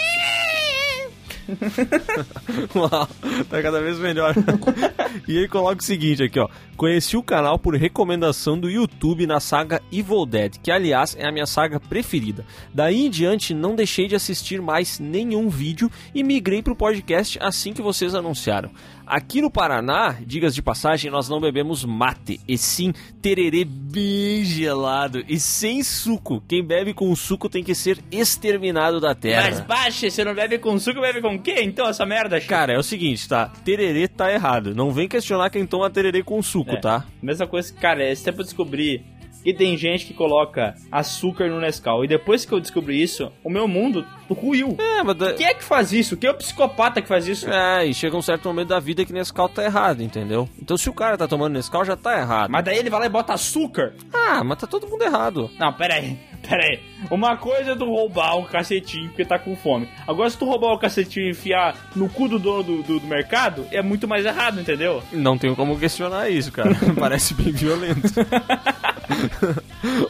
Uau, 2.76 3.08
tá 3.50 3.62
cada 3.62 3.82
vez 3.82 3.98
melhor. 3.98 4.36
e 5.28 5.38
ele 5.38 5.48
coloca 5.48 5.82
o 5.82 5.84
seguinte 5.84 6.22
aqui, 6.22 6.38
ó. 6.38 6.50
Conheci 6.76 7.16
o 7.16 7.24
canal 7.24 7.58
por 7.58 7.74
recomendação 7.76 8.60
do 8.60 8.70
YouTube 8.70 9.26
na 9.26 9.40
saga 9.40 9.82
Evil 9.92 10.26
Dead, 10.26 10.58
que 10.62 10.70
aliás 10.70 11.16
é 11.18 11.26
a 11.26 11.32
minha 11.32 11.46
saga 11.46 11.80
preferida. 11.80 12.46
Daí 12.74 13.06
em 13.06 13.10
diante 13.10 13.54
não 13.54 13.76
deixei 13.76 14.08
de 14.08 14.16
assistir 14.16 14.62
mais 14.62 15.00
nenhum 15.00 15.48
vídeo 15.48 15.90
e 16.14 16.22
migrei 16.22 16.62
pro 16.62 16.76
podcast 16.76 17.40
assim 17.42 17.74
que 17.74 17.82
vocês 17.82 18.14
anunciaram. 18.14 18.70
Aqui 19.12 19.42
no 19.42 19.52
Paraná, 19.52 20.16
digas 20.26 20.56
de 20.56 20.62
passagem, 20.62 21.12
nós 21.12 21.28
não 21.28 21.42
bebemos 21.42 21.84
mate, 21.84 22.40
e 22.48 22.58
sim 22.58 22.94
tererê 23.22 23.66
bem 23.66 24.42
gelado 24.46 25.22
e 25.28 25.38
sem 25.38 25.84
suco. 25.84 26.42
Quem 26.48 26.64
bebe 26.64 26.94
com 26.94 27.14
suco 27.14 27.50
tem 27.50 27.62
que 27.62 27.76
ser 27.76 28.00
exterminado 28.10 29.02
da 29.02 29.14
terra. 29.14 29.50
Mas 29.50 29.60
baixa, 29.60 30.10
você 30.10 30.24
não 30.24 30.34
bebe 30.34 30.58
com 30.60 30.80
suco, 30.80 31.02
bebe 31.02 31.20
com 31.20 31.36
o 31.36 31.40
quê? 31.42 31.56
Então, 31.62 31.90
essa 31.90 32.06
merda, 32.06 32.40
Chico? 32.40 32.52
Cara, 32.52 32.72
é 32.72 32.80
o 32.80 32.84
seguinte, 32.84 33.28
tá? 33.28 33.52
Tererê 33.66 34.08
tá 34.08 34.32
errado. 34.32 34.74
Não 34.74 34.92
vem 34.92 35.10
questionar 35.10 35.50
quem 35.50 35.66
toma 35.66 35.90
tererê 35.90 36.24
com 36.24 36.42
suco, 36.42 36.72
É. 36.72 36.80
tá? 36.80 37.06
Mesma 37.22 37.46
coisa 37.46 37.74
que, 37.74 37.82
cara, 37.82 38.10
esse 38.10 38.24
tempo 38.24 38.40
eu 38.40 38.46
descobri 38.46 39.04
que 39.44 39.54
tem 39.54 39.78
gente 39.78 40.06
que 40.06 40.14
coloca 40.14 40.76
açúcar 40.92 41.50
no 41.50 41.60
Nescau. 41.60 42.04
E 42.04 42.08
depois 42.08 42.46
que 42.46 42.52
eu 42.52 42.60
descobri 42.60 43.02
isso, 43.02 43.32
o 43.44 43.50
meu 43.50 43.68
mundo 43.68 44.06
ruiu. 44.30 44.76
É, 44.80 45.04
mas... 45.04 45.18
Quem 45.38 45.46
é 45.46 45.54
que 45.54 45.64
faz 45.64 45.92
isso? 45.92 46.16
Quem 46.16 46.30
é 46.30 46.32
o 46.32 46.38
psicopata 46.38 47.02
que 47.02 47.08
faz 47.08 47.28
isso? 47.28 47.50
É, 47.50 47.86
e 47.86 47.94
chega 47.94 48.16
um 48.16 48.22
certo 48.22 48.48
momento 48.48 48.70
da 48.70 48.80
vida 48.80 49.06
que 49.06 49.14
Nescau 49.14 49.50
tá 49.50 49.64
errado, 49.64 50.02
entendeu? 50.02 50.48
Então 50.62 50.78
se 50.78 50.90
o 50.90 50.94
cara 50.94 51.18
tá 51.18 51.28
tomando 51.28 51.54
Nescau, 51.54 51.84
já 51.84 51.96
tá 51.96 52.18
errado. 52.18 52.50
Mas 52.50 52.64
daí 52.64 52.78
ele 52.78 52.90
vai 52.90 53.02
lá 53.02 53.06
e 53.06 53.10
bota 53.10 53.34
açúcar? 53.34 53.94
Ah, 54.14 54.44
mas 54.44 54.58
tá 54.58 54.68
todo 54.68 54.88
mundo 54.88 55.04
errado. 55.04 55.50
Não, 55.60 55.74
pera 55.74 55.96
aí, 55.96 56.18
pera 56.48 56.64
aí. 56.64 56.91
Uma 57.12 57.36
coisa 57.36 57.72
é 57.72 57.76
tu 57.76 57.84
roubar 57.84 58.38
o 58.38 58.46
cacetinho 58.46 59.10
porque 59.10 59.26
tá 59.26 59.38
com 59.38 59.54
fome. 59.54 59.90
Agora, 60.08 60.30
se 60.30 60.38
tu 60.38 60.46
roubar 60.46 60.72
o 60.72 60.80
cacetinho 60.80 61.26
e 61.26 61.32
enfiar 61.32 61.76
no 61.94 62.08
cu 62.08 62.30
do 62.30 62.40
dono 62.40 62.64
do, 62.64 62.84
do, 62.84 63.00
do 63.02 63.06
mercado, 63.06 63.68
é 63.70 63.82
muito 63.82 64.08
mais 64.08 64.26
errado, 64.26 64.62
entendeu? 64.62 65.04
Não 65.12 65.38
tenho 65.38 65.54
como 65.54 65.78
questionar 65.78 66.30
isso, 66.30 66.54
cara. 66.54 66.74
Parece 66.98 67.34
bem 67.34 67.52
violento. 67.52 68.08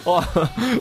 Ó, 0.06 0.24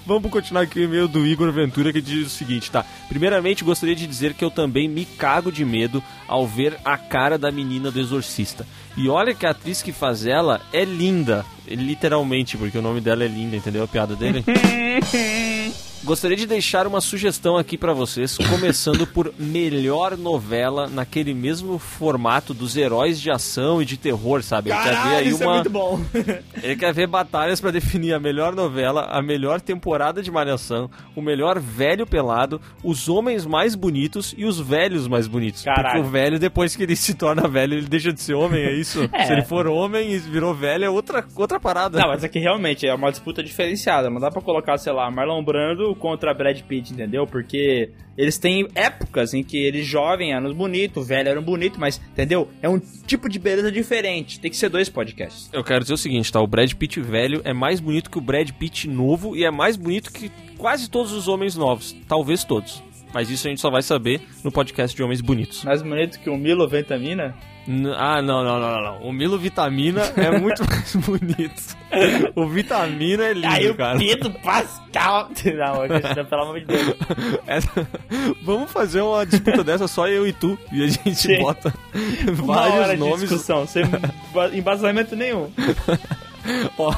vamos 0.04 0.30
continuar 0.30 0.64
aqui 0.64 0.80
o 0.80 0.84
e-mail 0.84 1.08
do 1.08 1.26
Igor 1.26 1.50
Ventura 1.52 1.90
que 1.90 2.02
diz 2.02 2.26
o 2.26 2.30
seguinte, 2.30 2.70
tá? 2.70 2.84
Primeiramente, 3.08 3.64
gostaria 3.64 3.96
de 3.96 4.06
dizer 4.06 4.34
que 4.34 4.44
eu 4.44 4.50
também 4.50 4.88
me 4.88 5.06
cago 5.06 5.50
de 5.50 5.64
medo 5.64 6.04
ao 6.28 6.46
ver 6.46 6.76
a 6.84 6.98
cara 6.98 7.38
da 7.38 7.50
menina 7.50 7.90
do 7.90 7.98
exorcista. 7.98 8.66
E 8.94 9.08
olha 9.08 9.34
que 9.34 9.46
a 9.46 9.50
atriz 9.50 9.80
que 9.80 9.90
faz 9.90 10.26
ela 10.26 10.60
é 10.70 10.84
linda, 10.84 11.46
literalmente, 11.66 12.58
porque 12.58 12.76
o 12.76 12.82
nome 12.82 13.00
dela 13.00 13.24
é 13.24 13.28
linda, 13.28 13.56
entendeu 13.56 13.82
a 13.82 13.88
piada 13.88 14.14
dele? 14.14 14.44
Gostaria 16.02 16.36
de 16.36 16.46
deixar 16.46 16.86
uma 16.86 17.00
sugestão 17.00 17.58
aqui 17.58 17.76
pra 17.76 17.92
vocês, 17.92 18.38
começando 18.38 19.06
por 19.06 19.34
melhor 19.38 20.16
novela 20.16 20.88
naquele 20.88 21.34
mesmo 21.34 21.78
formato 21.78 22.54
dos 22.54 22.74
heróis 22.74 23.20
de 23.20 23.30
ação 23.30 23.82
e 23.82 23.84
de 23.84 23.98
terror, 23.98 24.42
sabe? 24.42 24.70
Ele 24.70 24.78
quer 24.78 24.88
ver 24.88 24.94
Caralho, 24.96 25.16
aí 25.18 25.28
isso 25.28 25.42
uma 25.44 25.52
é 25.52 25.54
muito 25.56 25.70
bom. 25.70 26.00
ele 26.62 26.76
quer 26.76 26.94
ver 26.94 27.06
batalhas 27.06 27.60
pra 27.60 27.70
definir 27.70 28.14
a 28.14 28.18
melhor 28.18 28.54
novela, 28.54 29.08
a 29.10 29.20
melhor 29.20 29.60
temporada 29.60 30.22
de 30.22 30.30
malhação, 30.30 30.90
o 31.14 31.20
melhor 31.20 31.60
velho 31.60 32.06
pelado, 32.06 32.58
os 32.82 33.06
homens 33.06 33.44
mais 33.44 33.74
bonitos 33.74 34.34
e 34.38 34.46
os 34.46 34.58
velhos 34.58 35.06
mais 35.06 35.28
bonitos. 35.28 35.64
Caralho. 35.64 35.84
Porque 35.84 36.08
o 36.08 36.10
velho, 36.10 36.38
depois 36.38 36.74
que 36.74 36.82
ele 36.82 36.96
se 36.96 37.12
torna 37.12 37.46
velho, 37.46 37.74
ele 37.74 37.86
deixa 37.86 38.10
de 38.10 38.22
ser 38.22 38.34
homem, 38.34 38.62
é 38.62 38.72
isso? 38.72 39.06
É. 39.12 39.26
Se 39.26 39.32
ele 39.32 39.42
for 39.42 39.66
homem 39.66 40.12
e 40.12 40.18
virou 40.18 40.54
velho, 40.54 40.84
é 40.86 40.90
outra, 40.90 41.22
outra 41.36 41.60
parada. 41.60 41.98
Não, 41.98 42.08
mas 42.08 42.24
aqui 42.24 42.38
realmente 42.38 42.86
é 42.86 42.94
uma 42.94 43.10
disputa 43.10 43.42
diferenciada. 43.42 44.08
Não 44.08 44.18
dá 44.18 44.30
pra 44.30 44.40
colocar, 44.40 44.78
sei 44.78 44.94
lá, 44.94 45.10
Marlon 45.10 45.44
Brando 45.44 45.89
contra 45.94 46.34
Brad 46.34 46.60
Pitt, 46.62 46.92
entendeu? 46.92 47.26
Porque 47.26 47.90
eles 48.16 48.38
têm 48.38 48.68
épocas 48.74 49.32
em 49.32 49.42
que 49.42 49.56
eles 49.56 49.86
jovem 49.86 50.32
eram 50.32 50.52
bonito, 50.52 51.02
velho 51.02 51.28
eram 51.28 51.42
bonito, 51.42 51.80
mas, 51.80 52.00
entendeu? 52.12 52.48
É 52.60 52.68
um 52.68 52.78
tipo 52.78 53.28
de 53.28 53.38
beleza 53.38 53.72
diferente. 53.72 54.38
Tem 54.40 54.50
que 54.50 54.56
ser 54.56 54.68
dois 54.68 54.88
podcasts. 54.88 55.48
Eu 55.52 55.64
quero 55.64 55.80
dizer 55.80 55.94
o 55.94 55.98
seguinte, 55.98 56.30
tá? 56.30 56.40
O 56.40 56.46
Brad 56.46 56.72
Pitt 56.74 57.00
velho 57.00 57.40
é 57.44 57.52
mais 57.52 57.80
bonito 57.80 58.10
que 58.10 58.18
o 58.18 58.20
Brad 58.20 58.50
Pitt 58.52 58.88
novo 58.88 59.36
e 59.36 59.44
é 59.44 59.50
mais 59.50 59.76
bonito 59.76 60.12
que 60.12 60.30
quase 60.58 60.90
todos 60.90 61.12
os 61.12 61.28
homens 61.28 61.56
novos. 61.56 61.96
Talvez 62.06 62.44
todos. 62.44 62.82
Mas 63.12 63.28
isso 63.30 63.46
a 63.46 63.50
gente 63.50 63.60
só 63.60 63.70
vai 63.70 63.82
saber 63.82 64.20
no 64.44 64.52
podcast 64.52 64.96
de 64.96 65.02
Homens 65.02 65.20
Bonitos. 65.20 65.64
Mais 65.64 65.82
bonito 65.82 66.18
que 66.20 66.30
o 66.30 66.36
Milo 66.36 66.68
Ventamina? 66.68 67.34
N- 67.66 67.92
Ah, 67.96 68.22
não, 68.22 68.42
não, 68.42 68.58
não, 68.58 68.70
não, 68.70 68.82
não. 68.82 69.02
O 69.08 69.12
Milo 69.12 69.38
Vitamina 69.38 70.02
é 70.16 70.30
muito 70.38 70.62
mais 70.68 70.94
bonito. 70.96 71.76
O 72.34 72.46
Vitamina 72.46 73.24
é 73.24 73.32
lindo, 73.34 73.46
Aí 73.48 73.68
o 73.68 73.74
cara. 73.74 73.98
Pedro 73.98 74.30
Pascal. 74.42 75.28
Não, 75.44 75.88
Cristina, 75.88 76.24
pelo 76.24 76.42
amor 76.42 76.60
de 76.60 76.66
Deus. 76.66 76.94
Essa- 77.46 77.86
Vamos 78.42 78.70
fazer 78.72 79.00
uma 79.02 79.24
disputa 79.26 79.62
dessa 79.62 79.86
só 79.86 80.08
eu 80.08 80.26
e 80.26 80.32
tu. 80.32 80.58
E 80.72 80.82
a 80.82 80.86
gente 80.88 81.14
Sim. 81.14 81.38
bota 81.40 81.72
Uma 82.42 82.60
hora 82.60 82.70
vários 82.70 82.90
de 82.90 82.96
nomes. 82.96 83.20
discussão, 83.20 83.66
sem 83.66 83.84
ba- 84.32 84.50
embasamento 84.52 85.14
nenhum. 85.14 85.50
Ó, 86.78 86.94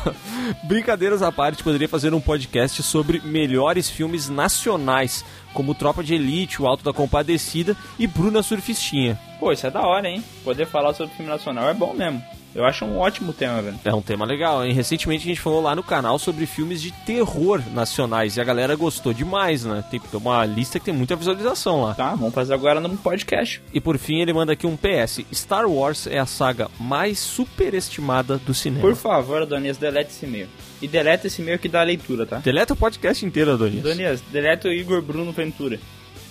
brincadeiras 0.65 1.23
à 1.23 1.33
parte, 1.33 1.63
poderia 1.63 1.89
fazer 1.89 2.15
um 2.15 2.21
podcast 2.21 2.83
sobre 2.83 3.21
melhores 3.21 3.91
filmes 3.91 4.29
nacionais, 4.29 5.25
como 5.53 5.75
Tropa 5.75 6.03
de 6.03 6.15
Elite, 6.15 6.63
O 6.63 6.67
Alto 6.67 6.85
da 6.85 6.93
Compadecida 6.93 7.77
e 7.99 8.07
Bruna 8.07 8.43
Surfistinha. 8.43 9.19
Pô, 9.39 9.53
isso 9.53 9.67
é 9.67 9.71
da 9.71 9.83
hora, 9.83 10.09
hein? 10.09 10.23
Poder 10.45 10.67
falar 10.67 10.95
sobre 10.95 11.15
filme 11.15 11.31
nacional 11.31 11.69
é 11.69 11.75
bom 11.75 11.93
mesmo. 11.93 12.23
Eu 12.55 12.67
acho 12.67 12.85
um 12.85 12.99
ótimo 12.99 13.33
tema, 13.33 13.63
velho. 13.63 13.81
É 13.83 13.95
um 13.95 14.03
tema 14.03 14.27
legal, 14.27 14.65
hein? 14.65 14.73
Recentemente 14.73 15.25
a 15.25 15.29
gente 15.29 15.41
falou 15.41 15.63
lá 15.63 15.75
no 15.75 15.83
canal 15.83 16.19
sobre 16.19 16.45
filmes 16.45 16.83
de 16.83 16.93
terror 16.93 17.63
nacionais 17.73 18.37
e 18.37 18.41
a 18.41 18.45
galera 18.45 18.77
gostou 18.77 19.15
demais, 19.15 19.65
né? 19.65 19.83
Tem 19.91 20.01
uma 20.13 20.45
lista 20.45 20.79
que 20.79 20.85
tem 20.85 20.95
muita 20.95 21.17
visualização 21.17 21.83
lá. 21.83 21.95
Tá, 21.95 22.15
vamos 22.15 22.35
fazer 22.35 22.53
agora 22.53 22.79
no 22.79 22.97
podcast. 22.99 23.63
E 23.73 23.81
por 23.81 23.97
fim 23.97 24.21
ele 24.21 24.35
manda 24.35 24.53
aqui 24.53 24.67
um 24.67 24.77
PS: 24.77 25.21
Star 25.33 25.67
Wars 25.67 26.07
é 26.07 26.19
a 26.19 26.27
saga 26.27 26.71
mais 26.79 27.19
superestimada 27.19 28.37
do 28.37 28.53
cinema. 28.53 28.83
Por 28.83 28.97
favor, 28.97 29.43
Adonias, 29.43 29.79
delete 29.79 30.11
esse 30.11 30.27
e-mail. 30.27 30.49
E 30.83 30.87
deleta 30.87 31.29
esse 31.29 31.41
e-mail 31.41 31.59
que 31.59 31.69
dá 31.69 31.81
a 31.81 31.85
leitura, 31.85 32.27
tá? 32.27 32.37
Deleta 32.39 32.75
o 32.75 32.77
podcast 32.77 33.25
inteiro, 33.25 33.53
Adonis. 33.53 33.81
Adonias, 33.81 34.21
deleta 34.31 34.69
o 34.69 34.73
Igor 34.73 35.01
Bruno 35.01 35.33
Ventura. 35.33 35.81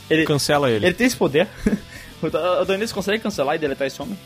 Ele, 0.07 0.25
Cancela 0.25 0.69
ele. 0.69 0.85
ele 0.85 0.93
tem 0.93 1.07
esse 1.07 1.15
poder? 1.15 1.47
o 2.21 2.37
Adonias 2.59 2.91
consegue 2.91 3.23
cancelar 3.23 3.55
e 3.55 3.59
deletar 3.59 3.87
esse 3.87 3.99
homem? 4.01 4.17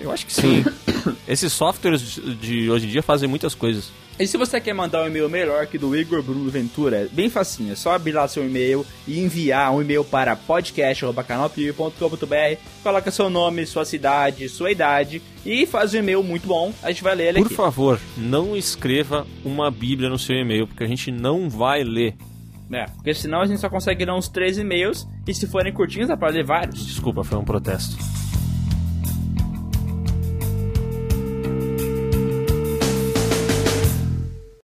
Eu 0.00 0.10
acho 0.10 0.26
que 0.26 0.32
sim. 0.32 0.64
Esses 1.28 1.52
softwares 1.52 2.00
de 2.40 2.70
hoje 2.70 2.86
em 2.86 2.90
dia 2.90 3.02
fazem 3.02 3.28
muitas 3.28 3.54
coisas. 3.54 3.90
E 4.18 4.26
se 4.26 4.36
você 4.36 4.60
quer 4.60 4.74
mandar 4.74 5.02
um 5.02 5.06
e-mail 5.06 5.30
melhor 5.30 5.66
que 5.66 5.78
do 5.78 5.96
Igor 5.96 6.22
Bruno 6.22 6.50
Ventura, 6.50 6.98
é 6.98 7.06
bem 7.06 7.30
facinho, 7.30 7.72
é 7.72 7.74
só 7.74 7.94
abrir 7.94 8.12
lá 8.12 8.28
seu 8.28 8.44
e-mail 8.44 8.84
e 9.08 9.18
enviar 9.18 9.72
um 9.72 9.80
e-mail 9.80 10.04
para 10.04 10.36
podcast.canalpiuí.com.br, 10.36 12.60
coloca 12.82 13.10
seu 13.10 13.30
nome, 13.30 13.64
sua 13.64 13.86
cidade, 13.86 14.46
sua 14.50 14.70
idade 14.70 15.22
e 15.44 15.64
faz 15.64 15.94
um 15.94 15.98
e-mail 15.98 16.22
muito 16.22 16.46
bom, 16.46 16.70
a 16.82 16.90
gente 16.90 17.02
vai 17.02 17.14
ler 17.14 17.28
ele 17.28 17.38
Por 17.38 17.46
aqui. 17.46 17.54
favor, 17.54 17.98
não 18.14 18.54
escreva 18.54 19.26
uma 19.42 19.70
bíblia 19.70 20.10
no 20.10 20.18
seu 20.18 20.36
e-mail, 20.36 20.66
porque 20.66 20.84
a 20.84 20.88
gente 20.88 21.10
não 21.10 21.48
vai 21.48 21.82
ler. 21.82 22.14
É, 22.70 22.84
porque 22.84 23.14
senão 23.14 23.40
a 23.40 23.46
gente 23.46 23.58
só 23.58 23.70
consegue 23.70 24.04
ler 24.04 24.12
uns 24.12 24.28
três 24.28 24.58
e-mails 24.58 25.08
e 25.26 25.32
se 25.32 25.46
forem 25.46 25.72
curtinhos 25.72 26.08
dá 26.08 26.16
pra 26.16 26.28
ler 26.28 26.44
vários. 26.44 26.86
Desculpa, 26.86 27.24
foi 27.24 27.38
um 27.38 27.44
protesto. 27.44 27.96